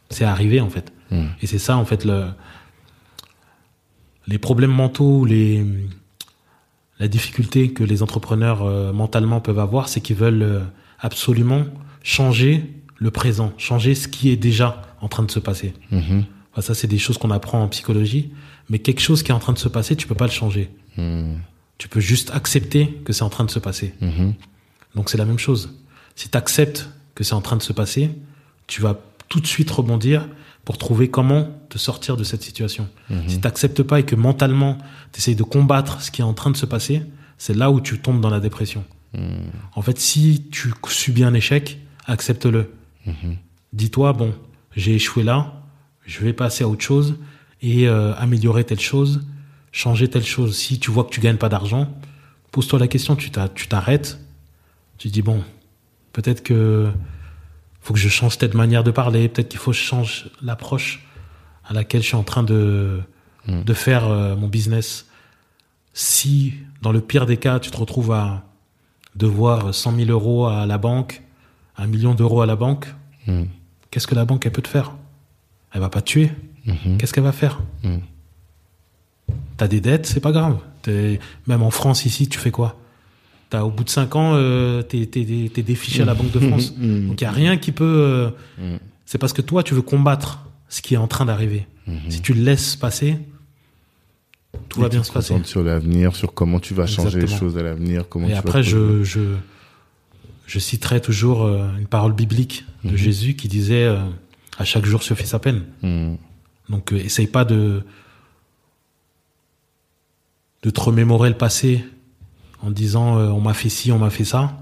c'est 0.10 0.24
arrivé 0.24 0.62
en 0.62 0.70
fait. 0.70 0.94
Mm. 1.12 1.26
Et 1.42 1.48
c'est 1.48 1.60
ça 1.60 1.76
en 1.76 1.84
fait 1.84 2.06
le, 2.06 2.28
les 4.28 4.38
problèmes 4.38 4.72
mentaux, 4.72 5.26
les, 5.26 5.62
la 7.00 7.10
difficulté 7.10 7.74
que 7.74 7.84
les 7.84 8.02
entrepreneurs 8.02 8.64
euh, 8.64 8.94
mentalement 8.94 9.42
peuvent 9.42 9.60
avoir, 9.60 9.90
c'est 9.90 10.00
qu'ils 10.00 10.16
veulent 10.16 10.42
euh, 10.42 10.62
absolument 11.02 11.66
changer 12.02 12.64
le 12.96 13.12
présent, 13.12 13.52
changer 13.58 13.94
ce 13.94 14.08
qui 14.08 14.30
est 14.30 14.38
déjà 14.38 14.82
en 15.02 15.10
train 15.10 15.24
de 15.24 15.32
se 15.32 15.40
passer. 15.40 15.74
Mhm. 15.92 16.24
Enfin, 16.54 16.62
ça, 16.62 16.74
c'est 16.74 16.88
des 16.88 16.98
choses 16.98 17.18
qu'on 17.18 17.32
apprend 17.32 17.62
en 17.62 17.68
psychologie, 17.68 18.32
mais 18.70 18.80
quelque 18.80 19.02
chose 19.02 19.22
qui 19.22 19.32
est 19.32 19.36
en 19.36 19.40
train 19.40 19.52
de 19.52 19.60
se 19.60 19.68
passer, 19.68 19.98
tu 19.98 20.08
peux 20.08 20.16
pas 20.16 20.28
le 20.28 20.32
changer. 20.32 20.70
Mhm. 20.96 21.40
Tu 21.78 21.90
peux 21.90 22.00
juste 22.00 22.32
accepter 22.34 23.02
que 23.04 23.12
c'est 23.12 23.24
en 23.24 23.30
train 23.30 23.44
de 23.44 23.52
se 23.52 23.60
passer. 23.60 23.94
Mhm. 24.00 24.34
Donc 24.96 25.10
c'est 25.10 25.18
la 25.18 25.26
même 25.26 25.40
chose. 25.40 25.78
Si 26.16 26.30
tu 26.30 26.38
acceptes 26.38 26.88
que 27.16 27.24
c'est 27.24 27.34
en 27.34 27.42
train 27.42 27.56
de 27.58 27.62
se 27.62 27.74
passer, 27.74 28.12
tu 28.68 28.82
vas 28.82 29.00
tout 29.30 29.40
de 29.40 29.48
suite 29.48 29.70
rebondir 29.72 30.28
pour 30.66 30.78
trouver 30.78 31.10
comment 31.10 31.50
te 31.70 31.78
sortir 31.78 32.16
de 32.18 32.24
cette 32.24 32.42
situation. 32.44 32.88
Mhm. 33.10 33.24
Si 33.28 33.36
tu 33.40 33.44
n'acceptes 33.44 33.84
pas 33.84 34.00
et 34.00 34.04
que 34.04 34.16
mentalement, 34.16 34.78
tu 35.12 35.20
essayes 35.20 35.36
de 35.36 35.44
combattre 35.44 36.02
ce 36.02 36.12
qui 36.12 36.22
est 36.22 36.26
en 36.26 36.34
train 36.34 36.52
de 36.52 36.58
se 36.58 36.66
passer, 36.66 37.04
c'est 37.38 37.56
là 37.56 37.70
où 37.72 37.82
tu 37.82 38.00
tombes 38.00 38.22
dans 38.22 38.30
la 38.30 38.40
dépression. 38.40 38.86
Mhm. 39.14 39.52
En 39.76 39.82
fait, 39.82 40.00
si 40.00 40.46
tu 40.52 40.74
subis 40.88 41.24
un 41.24 41.34
échec, 41.34 41.80
accepte-le. 42.06 42.72
Mhm. 43.06 43.38
Dis-toi, 43.74 44.14
bon, 44.14 44.34
j'ai 44.76 44.96
échoué 44.96 45.24
là, 45.24 45.62
je 46.06 46.20
vais 46.22 46.34
passer 46.34 46.64
à 46.64 46.68
autre 46.70 46.84
chose 46.84 47.16
et 47.62 47.88
euh, 47.88 48.14
améliorer 48.16 48.64
telle 48.64 48.80
chose, 48.80 49.26
changer 49.72 50.08
telle 50.08 50.26
chose. 50.26 50.56
Si 50.56 50.80
tu 50.80 50.92
vois 50.92 51.04
que 51.04 51.10
tu 51.10 51.20
gagnes 51.20 51.38
pas 51.38 51.50
d'argent, 51.50 51.94
pose-toi 52.52 52.80
la 52.80 52.88
question, 52.88 53.16
tu 53.16 53.30
t'a- 53.32 53.50
tu 53.50 53.68
t'arrêtes, 53.68 54.20
tu 54.98 55.10
dis, 55.10 55.22
bon, 55.22 55.44
peut-être 56.14 56.42
que 56.44 56.90
faut 57.82 57.94
que 57.94 58.00
je 58.00 58.08
change 58.10 58.38
cette 58.38 58.54
manière 58.54 58.84
de 58.86 58.92
parler, 58.92 59.28
peut-être 59.28 59.50
qu'il 59.50 59.60
faut 59.60 59.72
que 59.72 59.78
je 59.78 59.82
change 59.84 60.30
l'approche 60.42 61.06
à 61.66 61.74
laquelle 61.74 62.02
je 62.02 62.08
suis 62.08 62.16
en 62.16 62.24
train 62.24 62.44
de, 62.44 63.02
Mm. 63.46 63.64
de 63.64 63.74
faire 63.74 64.08
euh, 64.08 64.38
mon 64.38 64.48
business. 64.48 65.06
Si, 65.94 66.54
dans 66.82 66.94
le 66.94 67.02
pire 67.02 67.26
des 67.26 67.36
cas, 67.36 67.60
tu 67.60 67.72
te 67.72 67.78
retrouves 67.78 68.14
à 68.14 68.44
devoir 69.18 69.74
100 69.76 69.96
000 69.98 70.10
euros 70.12 70.48
à 70.48 70.66
la 70.66 70.78
banque, 70.78 71.22
un 71.78 71.86
million 71.88 72.14
d'euros 72.16 72.42
à 72.42 72.46
la 72.46 72.56
banque, 72.56 72.88
Mhm. 73.28 73.48
qu'est-ce 73.92 74.08
que 74.08 74.16
la 74.16 74.24
banque 74.24 74.46
elle 74.46 74.54
peut 74.54 74.62
te 74.62 74.68
faire? 74.70 74.94
Elle 75.74 75.82
va 75.82 75.90
pas 75.90 76.00
te 76.02 76.06
tuer. 76.08 76.32
Mhm. 76.66 76.98
Qu'est-ce 76.98 77.12
qu'elle 77.14 77.24
va 77.26 77.34
faire? 77.34 77.60
T'as 79.58 79.68
des 79.68 79.82
dettes, 79.82 80.06
c'est 80.06 80.20
pas 80.22 80.32
grave. 80.32 80.58
Même 81.48 81.64
en 81.64 81.70
France 81.72 82.06
ici, 82.06 82.28
tu 82.30 82.40
fais 82.40 82.52
quoi? 82.52 82.78
T'as 83.54 83.62
au 83.62 83.70
bout 83.70 83.84
de 83.84 83.90
5 83.92 84.16
ans, 84.16 84.32
euh, 84.34 84.82
t'es 84.82 85.06
t'es 85.06 85.62
défiché 85.62 86.02
à 86.02 86.06
la 86.06 86.16
Banque 86.16 86.32
de 86.32 86.40
France. 86.40 86.74
Mhm. 86.76 87.10
Donc 87.10 87.22
il 87.22 87.24
y 87.24 87.28
a 87.28 87.32
rien 87.32 87.56
qui 87.58 87.72
peut. 87.72 87.84
euh, 87.86 88.30
Mhm. 88.58 88.80
C'est 89.06 89.20
parce 89.20 89.32
que 89.32 89.44
toi, 89.44 89.62
tu 89.62 89.76
veux 89.76 89.84
combattre 89.84 90.40
ce 90.70 90.82
qui 90.82 90.96
est 90.96 90.98
en 90.98 91.06
train 91.08 91.26
d'arriver. 91.26 91.68
Si 92.10 92.20
tu 92.24 92.34
le 92.34 92.42
laisses 92.42 92.76
passer, 92.76 93.20
tout 94.70 94.82
va 94.82 94.90
bien 94.90 95.04
se 95.04 95.12
passer. 95.12 95.36
sur 95.44 95.62
l'avenir, 95.62 96.16
sur 96.16 96.34
comment 96.34 96.60
tu 96.60 96.74
vas 96.74 96.88
changer 96.88 97.22
les 97.22 97.28
choses 97.28 97.56
à 97.60 97.62
l'avenir, 97.62 98.10
comment 98.10 98.28
Et 98.28 98.32
tu 98.32 98.38
après, 98.38 98.64
vas 98.64 98.70
je, 98.70 99.04
je, 99.04 99.20
je 100.48 100.58
citerai 100.60 101.00
toujours 101.00 101.44
euh, 101.44 101.68
une 101.78 101.86
parole 101.86 102.14
biblique 102.14 102.66
de. 102.84 102.98
Jésus 102.98 103.36
qui 103.36 103.48
disait 103.50 103.84
euh, 103.84 104.00
À 104.58 104.64
chaque 104.66 104.86
jour 104.86 105.04
suffit 105.04 105.28
sa 105.28 105.38
peine. 105.38 105.62
Donc, 106.70 106.92
euh, 106.92 106.98
essaye 106.98 107.28
pas 107.28 107.46
de, 107.46 107.84
de 110.64 110.70
te 110.72 110.80
remémorer 110.80 111.30
le 111.30 111.38
passé 111.38 111.86
en 112.64 112.72
disant 112.72 113.18
euh, 113.20 113.28
on 113.30 113.42
m'a 113.42 113.54
fait 113.54 113.70
ci, 113.70 113.92
on 113.92 114.00
m'a 114.00 114.10
fait 114.10 114.26
ça. 114.26 114.58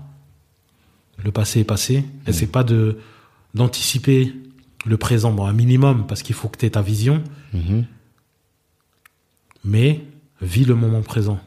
Le 1.23 1.31
passé 1.31 1.59
est 1.61 1.63
passé. 1.65 2.03
Essaye 2.27 2.47
pas 2.47 2.63
de 2.63 2.97
d'anticiper 3.53 4.33
le 4.85 4.97
présent, 4.97 5.31
bon, 5.31 5.45
un 5.45 5.53
minimum, 5.53 6.07
parce 6.07 6.23
qu'il 6.23 6.33
faut 6.35 6.47
que 6.49 6.57
tu 6.57 6.65
aies 6.65 6.71
ta 6.71 6.81
vision, 6.81 7.23
Mhm. 7.53 7.85
mais 9.63 10.03
vis 10.41 10.65
le 10.65 10.73
moment 10.75 11.01
présent. 11.01 11.39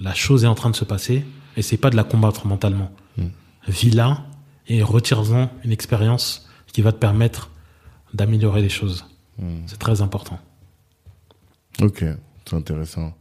La 0.00 0.14
chose 0.14 0.44
est 0.44 0.46
en 0.46 0.54
train 0.54 0.70
de 0.70 0.76
se 0.76 0.84
passer, 0.84 1.24
essaye 1.56 1.78
pas 1.78 1.90
de 1.90 1.96
la 1.96 2.04
combattre 2.04 2.46
mentalement. 2.46 2.90
Mm. 3.16 3.26
Vis-la 3.68 4.24
et 4.68 4.82
retire-en 4.82 5.50
une 5.64 5.72
expérience 5.72 6.48
qui 6.72 6.82
va 6.82 6.92
te 6.92 6.98
permettre 6.98 7.50
d'améliorer 8.12 8.62
les 8.62 8.68
choses. 8.68 9.06
Mhm. 9.38 9.62
C'est 9.66 9.78
très 9.78 10.00
important. 10.02 10.38
Ok, 11.80 12.04
c'est 12.48 12.56
intéressant. 12.56 13.14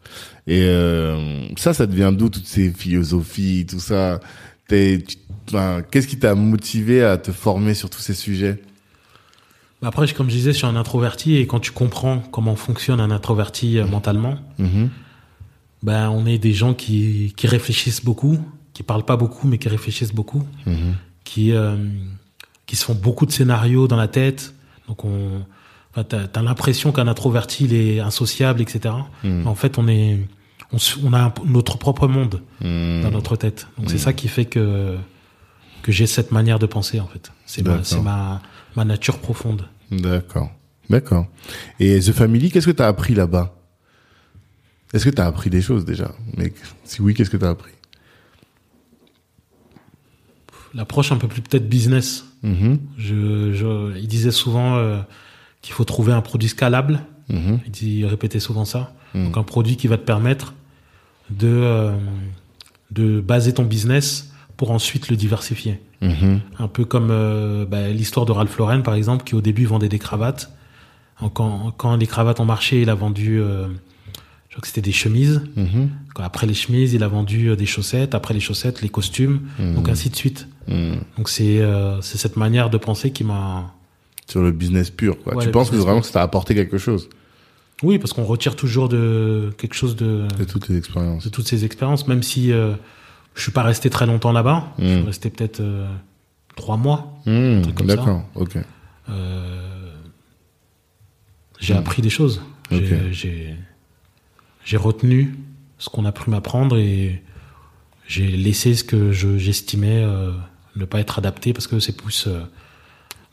Et 0.48 0.64
euh, 0.64 1.48
ça, 1.58 1.74
ça 1.74 1.86
devient 1.86 2.12
d'où 2.16 2.30
toutes 2.30 2.46
ces 2.48 2.70
philosophies, 2.70 3.66
tout 3.70 3.80
ça? 3.80 4.20
Enfin, 5.48 5.82
Qu'est-ce 5.92 6.08
qui 6.08 6.18
t'a 6.18 6.36
motivé 6.36 7.04
à 7.04 7.18
te 7.18 7.32
former 7.32 7.74
sur 7.74 7.90
tous 7.90 8.00
ces 8.00 8.14
sujets? 8.14 8.62
Bah 9.82 9.90
Après, 9.90 10.08
comme 10.14 10.30
je 10.30 10.36
disais, 10.36 10.52
je 10.54 10.58
suis 10.58 10.66
un 10.68 10.76
introverti 10.76 11.36
et 11.38 11.46
quand 11.48 11.60
tu 11.60 11.72
comprends 11.72 12.20
comment 12.20 12.56
fonctionne 12.56 13.00
un 13.00 13.12
introverti 13.12 13.78
euh, 13.78 13.86
mentalement, 13.86 14.38
ben 15.84 16.10
on 16.10 16.26
est 16.26 16.38
des 16.38 16.54
gens 16.54 16.74
qui, 16.74 17.34
qui 17.36 17.48
réfléchissent 17.48 18.04
beaucoup, 18.04 18.40
qui 18.74 18.84
parlent 18.84 19.04
pas 19.06 19.18
beaucoup 19.18 19.48
mais 19.48 19.58
qui 19.58 19.68
réfléchissent 19.70 20.14
beaucoup, 20.14 20.44
Mhm. 20.66 20.96
qui 21.26 21.52
euh, 21.52 21.76
qui 22.66 22.76
se 22.78 22.86
font 22.86 22.96
beaucoup 22.96 23.26
de 23.26 23.32
scénarios 23.32 23.88
dans 23.90 23.98
la 23.98 24.08
tête. 24.08 24.54
Donc 24.88 25.04
on, 25.04 25.42
enfin, 25.96 26.04
t'as 26.04 26.40
as, 26.40 26.42
l'impression 26.44 26.92
qu'un 26.92 27.08
introverti 27.08 27.66
il 27.66 27.74
est 27.74 28.00
insociable, 28.00 28.62
etc. 28.62 28.94
Mais 29.24 29.46
en 29.46 29.56
fait, 29.56 29.78
on 29.78 29.88
est, 29.88 30.20
on, 31.04 31.14
a 31.14 31.34
notre 31.46 31.78
propre 31.78 32.08
monde 32.08 32.42
Mhm. 32.62 33.02
dans 33.04 33.12
notre 33.12 33.36
tête. 33.36 33.68
Donc 33.78 33.90
c'est 33.90 33.96
Mhm. 33.96 34.00
ça 34.02 34.14
qui 34.14 34.28
fait 34.28 34.46
que 34.46 34.98
que 35.84 35.92
j'ai 35.92 36.08
cette 36.08 36.32
manière 36.32 36.60
de 36.60 36.66
penser 36.66 37.00
en 37.02 37.08
fait. 37.08 37.32
C'est 37.46 37.62
ma, 37.66 37.84
c'est 37.84 38.00
ma 38.02 38.42
ma 38.76 38.86
nature 38.86 39.20
profonde. 39.20 39.68
D'accord, 39.92 40.50
d'accord. 40.90 41.28
Et 41.80 42.00
The 42.00 42.12
Family, 42.14 42.50
qu'est-ce 42.52 42.66
que 42.68 42.72
t'as 42.72 42.88
appris 42.88 43.14
là-bas? 43.14 43.54
Est-ce 44.94 45.06
que 45.06 45.10
t'as 45.10 45.26
appris 45.28 45.50
des 45.50 45.62
choses 45.62 45.86
déjà? 45.86 46.12
Mais 46.38 46.54
si 46.86 47.02
oui, 47.02 47.14
qu'est-ce 47.14 47.30
que 47.30 47.38
t'as 47.38 47.50
appris? 47.50 47.72
L'approche 50.74 51.12
un 51.12 51.18
peu 51.18 51.28
plus 51.28 51.42
peut-être 51.42 51.68
business. 51.70 52.26
Mhm. 52.42 52.80
Je, 52.98 53.54
je, 53.54 53.98
il 53.98 54.08
disait 54.08 54.32
souvent 54.32 54.76
euh, 54.78 55.00
qu'il 55.64 55.74
faut 55.74 55.86
trouver 55.86 56.14
un 56.14 56.22
produit 56.22 56.50
scalable. 56.50 57.00
Mhm. 57.30 57.60
Il, 57.66 57.72
dit, 57.72 58.00
il 58.00 58.06
répétait 58.06 58.40
souvent 58.40 58.66
ça. 58.66 58.94
Mhm. 59.16 59.26
Donc 59.26 59.38
un 59.38 59.44
produit 59.44 59.78
qui 59.78 59.88
va 59.88 59.98
te 59.98 60.04
permettre 60.04 60.54
de, 61.32 61.48
euh, 61.48 61.96
de 62.92 63.20
baser 63.20 63.54
ton 63.54 63.64
business 63.64 64.32
pour 64.58 64.70
ensuite 64.70 65.10
le 65.10 65.16
diversifier. 65.16 65.80
Mhm. 66.02 66.42
Un 66.60 66.68
peu 66.68 66.86
comme 66.86 67.10
euh, 67.10 67.66
bah, 67.66 67.88
l'histoire 67.90 68.28
de 68.28 68.32
Ralph 68.32 68.56
Lauren, 68.58 68.82
par 68.82 68.94
exemple, 68.94 69.24
qui 69.24 69.34
au 69.34 69.42
début 69.42 69.66
vendait 69.66 69.90
des 69.90 70.00
cravates. 70.00 70.52
Quand, 71.34 71.72
quand 71.78 71.96
les 71.96 72.08
cravates 72.08 72.42
ont 72.42 72.46
marché, 72.46 72.82
il 72.82 72.90
a 72.90 72.96
vendu, 72.96 73.40
euh, 73.40 73.68
je 74.50 74.56
crois 74.56 74.62
que 74.62 74.68
c'était 74.68 74.82
des 74.82 74.92
chemises. 74.92 75.42
Après 76.18 76.46
les 76.46 76.54
chemises, 76.54 76.94
il 76.94 77.04
a 77.04 77.08
vendu 77.08 77.50
euh, 77.50 77.56
des 77.56 77.66
chaussettes. 77.66 78.14
Après 78.14 78.34
les 78.34 78.42
chaussettes, 78.42 78.82
les 78.82 78.90
costumes. 78.90 79.42
Donc 79.58 79.88
ainsi 79.90 80.10
de 80.10 80.16
suite. 80.16 80.48
Donc 80.68 81.30
c'est 81.30 81.62
euh, 81.62 82.02
c'est 82.02 82.18
cette 82.18 82.38
manière 82.38 82.70
de 82.70 82.78
penser 82.78 83.12
qui 83.12 83.24
m'a... 83.24 83.74
Sur 84.28 84.42
le 84.42 84.52
business 84.52 84.90
pur, 84.90 85.22
quoi. 85.22 85.36
Ouais, 85.36 85.46
tu 85.46 85.52
penses 85.52 85.70
que 85.70 85.76
vraiment 85.76 86.00
que 86.02 86.06
ça 86.08 86.14
t'a 86.14 86.22
apporté 86.22 86.56
quelque 86.56 86.78
chose? 86.78 87.10
Oui, 87.82 88.00
parce 88.00 88.14
qu'on 88.14 88.24
retire 88.24 88.56
toujours 88.56 88.88
de 88.88 89.52
quelque 89.58 89.74
chose 89.74 89.96
de, 89.96 90.28
de 90.38 90.44
toutes 90.46 90.70
les 90.70 90.78
expériences 90.78 91.24
de 91.26 91.30
toutes 91.30 91.48
ces 91.48 91.66
expériences, 91.66 92.08
même 92.08 92.24
si 92.24 92.52
euh, 92.54 92.74
je 93.36 93.42
suis 93.42 93.52
pas 93.52 93.64
resté 93.64 93.90
très 93.90 94.06
longtemps 94.06 94.32
là-bas. 94.32 94.74
Je 94.80 94.86
suis 94.88 95.02
Mm. 95.02 95.06
resté 95.06 95.30
peut-être 95.30 95.60
euh, 95.60 95.88
trois 96.56 96.78
mois. 96.78 97.20
Ça. 97.26 97.32
D'accord, 97.86 98.24
ok. 98.36 98.58
Euh, 99.10 99.92
j'ai 101.60 101.74
Mm. 101.74 101.78
appris 101.78 102.02
des 102.02 102.10
choses. 102.10 102.42
J'ai- 102.72 103.58
retenu 104.78 105.36
ce 105.78 105.90
qu'on 105.90 106.06
a 106.06 106.12
pu 106.14 106.30
m'apprendre 106.30 106.78
et 106.78 107.22
j'ai 108.08 108.28
laissé 108.28 108.74
ce 108.76 108.84
que 108.86 109.12
je- 109.12 109.38
j'estimais 109.38 110.02
euh, 110.04 110.32
ne 110.78 110.86
pas 110.86 111.00
être 111.00 111.20
adapté 111.20 111.52
parce 111.54 111.68
que 111.68 111.80
c'est 111.80 111.96
plus 111.98 112.28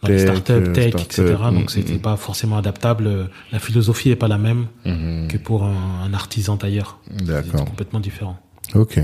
Tech, 0.07 0.21
startups, 0.21 0.53
euh, 0.53 0.73
tech, 0.73 0.89
startup, 0.91 1.19
etc. 1.21 1.37
mm, 1.51 1.55
Donc 1.55 1.71
c'était 1.71 1.95
mm. 1.95 2.01
pas 2.01 2.17
forcément 2.17 2.57
adaptable. 2.57 3.29
La 3.53 3.59
philosophie 3.59 4.11
est 4.11 4.17
pas 4.17 4.29
la 4.29 4.39
même 4.39 4.67
Mhm. 4.85 5.29
que 5.29 5.37
pour 5.37 5.65
un, 5.65 6.03
un 6.05 6.15
artisan 6.15 6.57
tailleur. 6.57 7.01
D'accord. 7.11 7.61
C'est 7.61 7.69
complètement 7.69 8.01
différent. 8.01 8.39
Ok. 8.75 8.99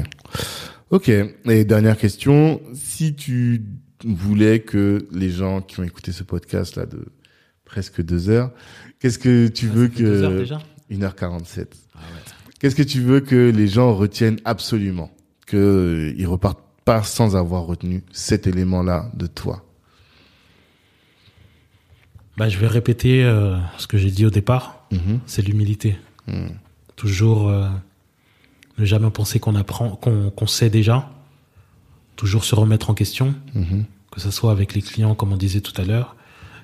Ok. 0.90 1.08
Et 1.08 1.64
dernière 1.64 1.98
question. 1.98 2.60
Si 2.74 3.14
tu 3.14 3.62
voulais 4.04 4.60
que 4.60 5.06
les 5.12 5.30
gens 5.30 5.60
qui 5.60 5.80
ont 5.80 5.82
écouté 5.82 6.12
ce 6.12 6.22
podcast 6.22 6.76
là 6.76 6.86
de 6.86 7.04
presque 7.64 8.02
deux 8.02 8.28
heures, 8.30 8.50
qu'est-ce 9.00 9.18
que 9.18 9.48
tu 9.48 9.66
veux 9.66 9.90
Ah, 9.92 9.96
Ça 9.96 9.98
fait 9.98 10.04
deux 10.04 10.22
heures 10.22 10.30
que 10.30 10.38
déjà 10.38 10.58
1h47. 10.90 11.66
Ah 11.94 11.98
ouais. 11.98 12.02
Qu'est-ce 12.60 12.76
que 12.76 12.82
tu 12.82 13.00
veux 13.00 13.20
que 13.20 13.50
les 13.50 13.68
gens 13.68 13.94
retiennent 13.94 14.38
absolument? 14.44 15.10
Que 15.46 16.14
euh, 16.18 16.26
repartent 16.28 16.62
pas 16.84 17.02
sans 17.02 17.36
avoir 17.36 17.64
retenu 17.66 18.04
cet 18.12 18.46
élément-là 18.46 19.10
de 19.14 19.26
toi. 19.26 19.65
Bah, 22.36 22.48
je 22.48 22.58
vais 22.58 22.66
répéter 22.66 23.24
euh, 23.24 23.56
ce 23.78 23.86
que 23.86 23.96
j'ai 23.96 24.10
dit 24.10 24.26
au 24.26 24.30
départ. 24.30 24.86
Mhm. 24.92 25.20
C'est 25.26 25.42
l'humilité. 25.42 25.96
Mm. 26.26 26.48
Toujours 26.96 27.48
euh, 27.48 27.68
ne 28.78 28.84
jamais 28.84 29.10
penser 29.10 29.38
qu'on 29.40 29.54
apprend, 29.54 29.90
qu'on 29.96 30.46
sait 30.46 30.70
déjà. 30.70 31.10
Toujours 32.16 32.44
se 32.44 32.54
remettre 32.54 32.90
en 32.90 32.94
question, 32.94 33.34
Mhm. 33.54 33.84
que 34.10 34.20
ça 34.20 34.30
soit 34.30 34.50
avec 34.52 34.74
les 34.74 34.82
clients, 34.82 35.14
comme 35.14 35.32
on 35.32 35.36
disait 35.36 35.60
tout 35.60 35.78
à 35.80 35.84
l'heure, 35.84 36.16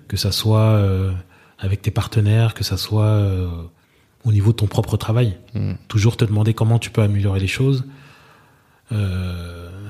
que 0.09 0.17
ça 0.17 0.33
soit 0.33 0.61
euh, 0.61 1.13
avec 1.59 1.81
tes 1.83 1.91
partenaires, 1.91 2.55
que 2.55 2.65
ça 2.65 2.77
soit 2.77 3.23
au 4.25 4.33
niveau 4.33 4.53
de 4.53 4.57
ton 4.57 4.67
propre 4.67 4.97
travail. 4.97 5.37
Toujours 5.89 6.17
te 6.17 6.25
demander 6.25 6.55
comment 6.55 6.79
tu 6.79 6.91
peux 6.91 7.03
améliorer 7.03 7.41
les 7.41 7.47
choses. 7.47 7.85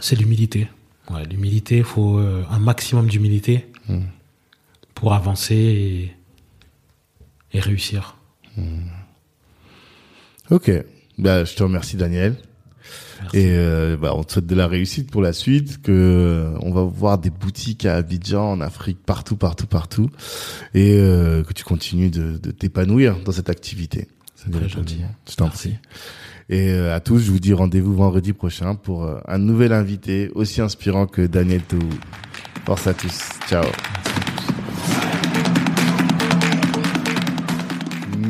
C'est 0.00 0.16
l'humilité. 0.16 0.68
Ouais, 1.10 1.24
l'humilité, 1.24 1.78
il 1.78 1.84
faut 1.84 2.18
un 2.18 2.58
maximum 2.58 3.06
d'humilité. 3.08 3.66
Pour 4.94 5.14
avancer 5.14 5.54
et, 5.54 6.16
et 7.56 7.60
réussir. 7.60 8.16
Ok. 10.50 10.70
Bah, 11.18 11.44
je 11.44 11.54
te 11.54 11.62
remercie 11.62 11.96
Daniel. 11.96 12.36
Merci. 13.22 13.36
Et 13.36 13.50
euh, 13.50 13.96
bah, 13.96 14.12
on 14.16 14.24
te 14.24 14.32
souhaite 14.32 14.46
de 14.46 14.54
la 14.54 14.66
réussite 14.66 15.10
pour 15.10 15.22
la 15.22 15.32
suite, 15.32 15.80
que 15.80 15.92
euh, 15.92 16.58
on 16.60 16.72
va 16.72 16.82
voir 16.82 17.18
des 17.18 17.30
boutiques 17.30 17.86
à 17.86 17.94
Abidjan, 17.96 18.52
en 18.52 18.60
Afrique, 18.60 18.98
partout, 19.04 19.36
partout, 19.36 19.66
partout, 19.66 20.10
et 20.74 20.96
euh, 20.98 21.44
que 21.44 21.52
tu 21.52 21.62
continues 21.62 22.10
de, 22.10 22.36
de 22.38 22.50
t'épanouir 22.50 23.20
dans 23.24 23.32
cette 23.32 23.48
activité. 23.48 24.08
C'est 24.34 24.50
Très 24.50 24.68
gentil. 24.68 25.02
Je 25.30 25.36
t'en 25.36 25.48
prie. 25.48 25.76
Et 26.48 26.70
euh, 26.70 26.94
à 26.94 27.00
tous, 27.00 27.20
je 27.20 27.30
vous 27.30 27.38
dis 27.38 27.52
rendez-vous 27.52 27.94
vendredi 27.94 28.32
prochain 28.32 28.74
pour 28.74 29.04
euh, 29.04 29.20
un 29.28 29.38
nouvel 29.38 29.72
invité 29.72 30.30
aussi 30.34 30.60
inspirant 30.60 31.06
que 31.06 31.22
Daniel 31.22 31.62
Tou. 31.62 31.78
Force 32.64 32.88
à 32.88 32.94
tous. 32.94 33.20
Ciao. 33.48 33.64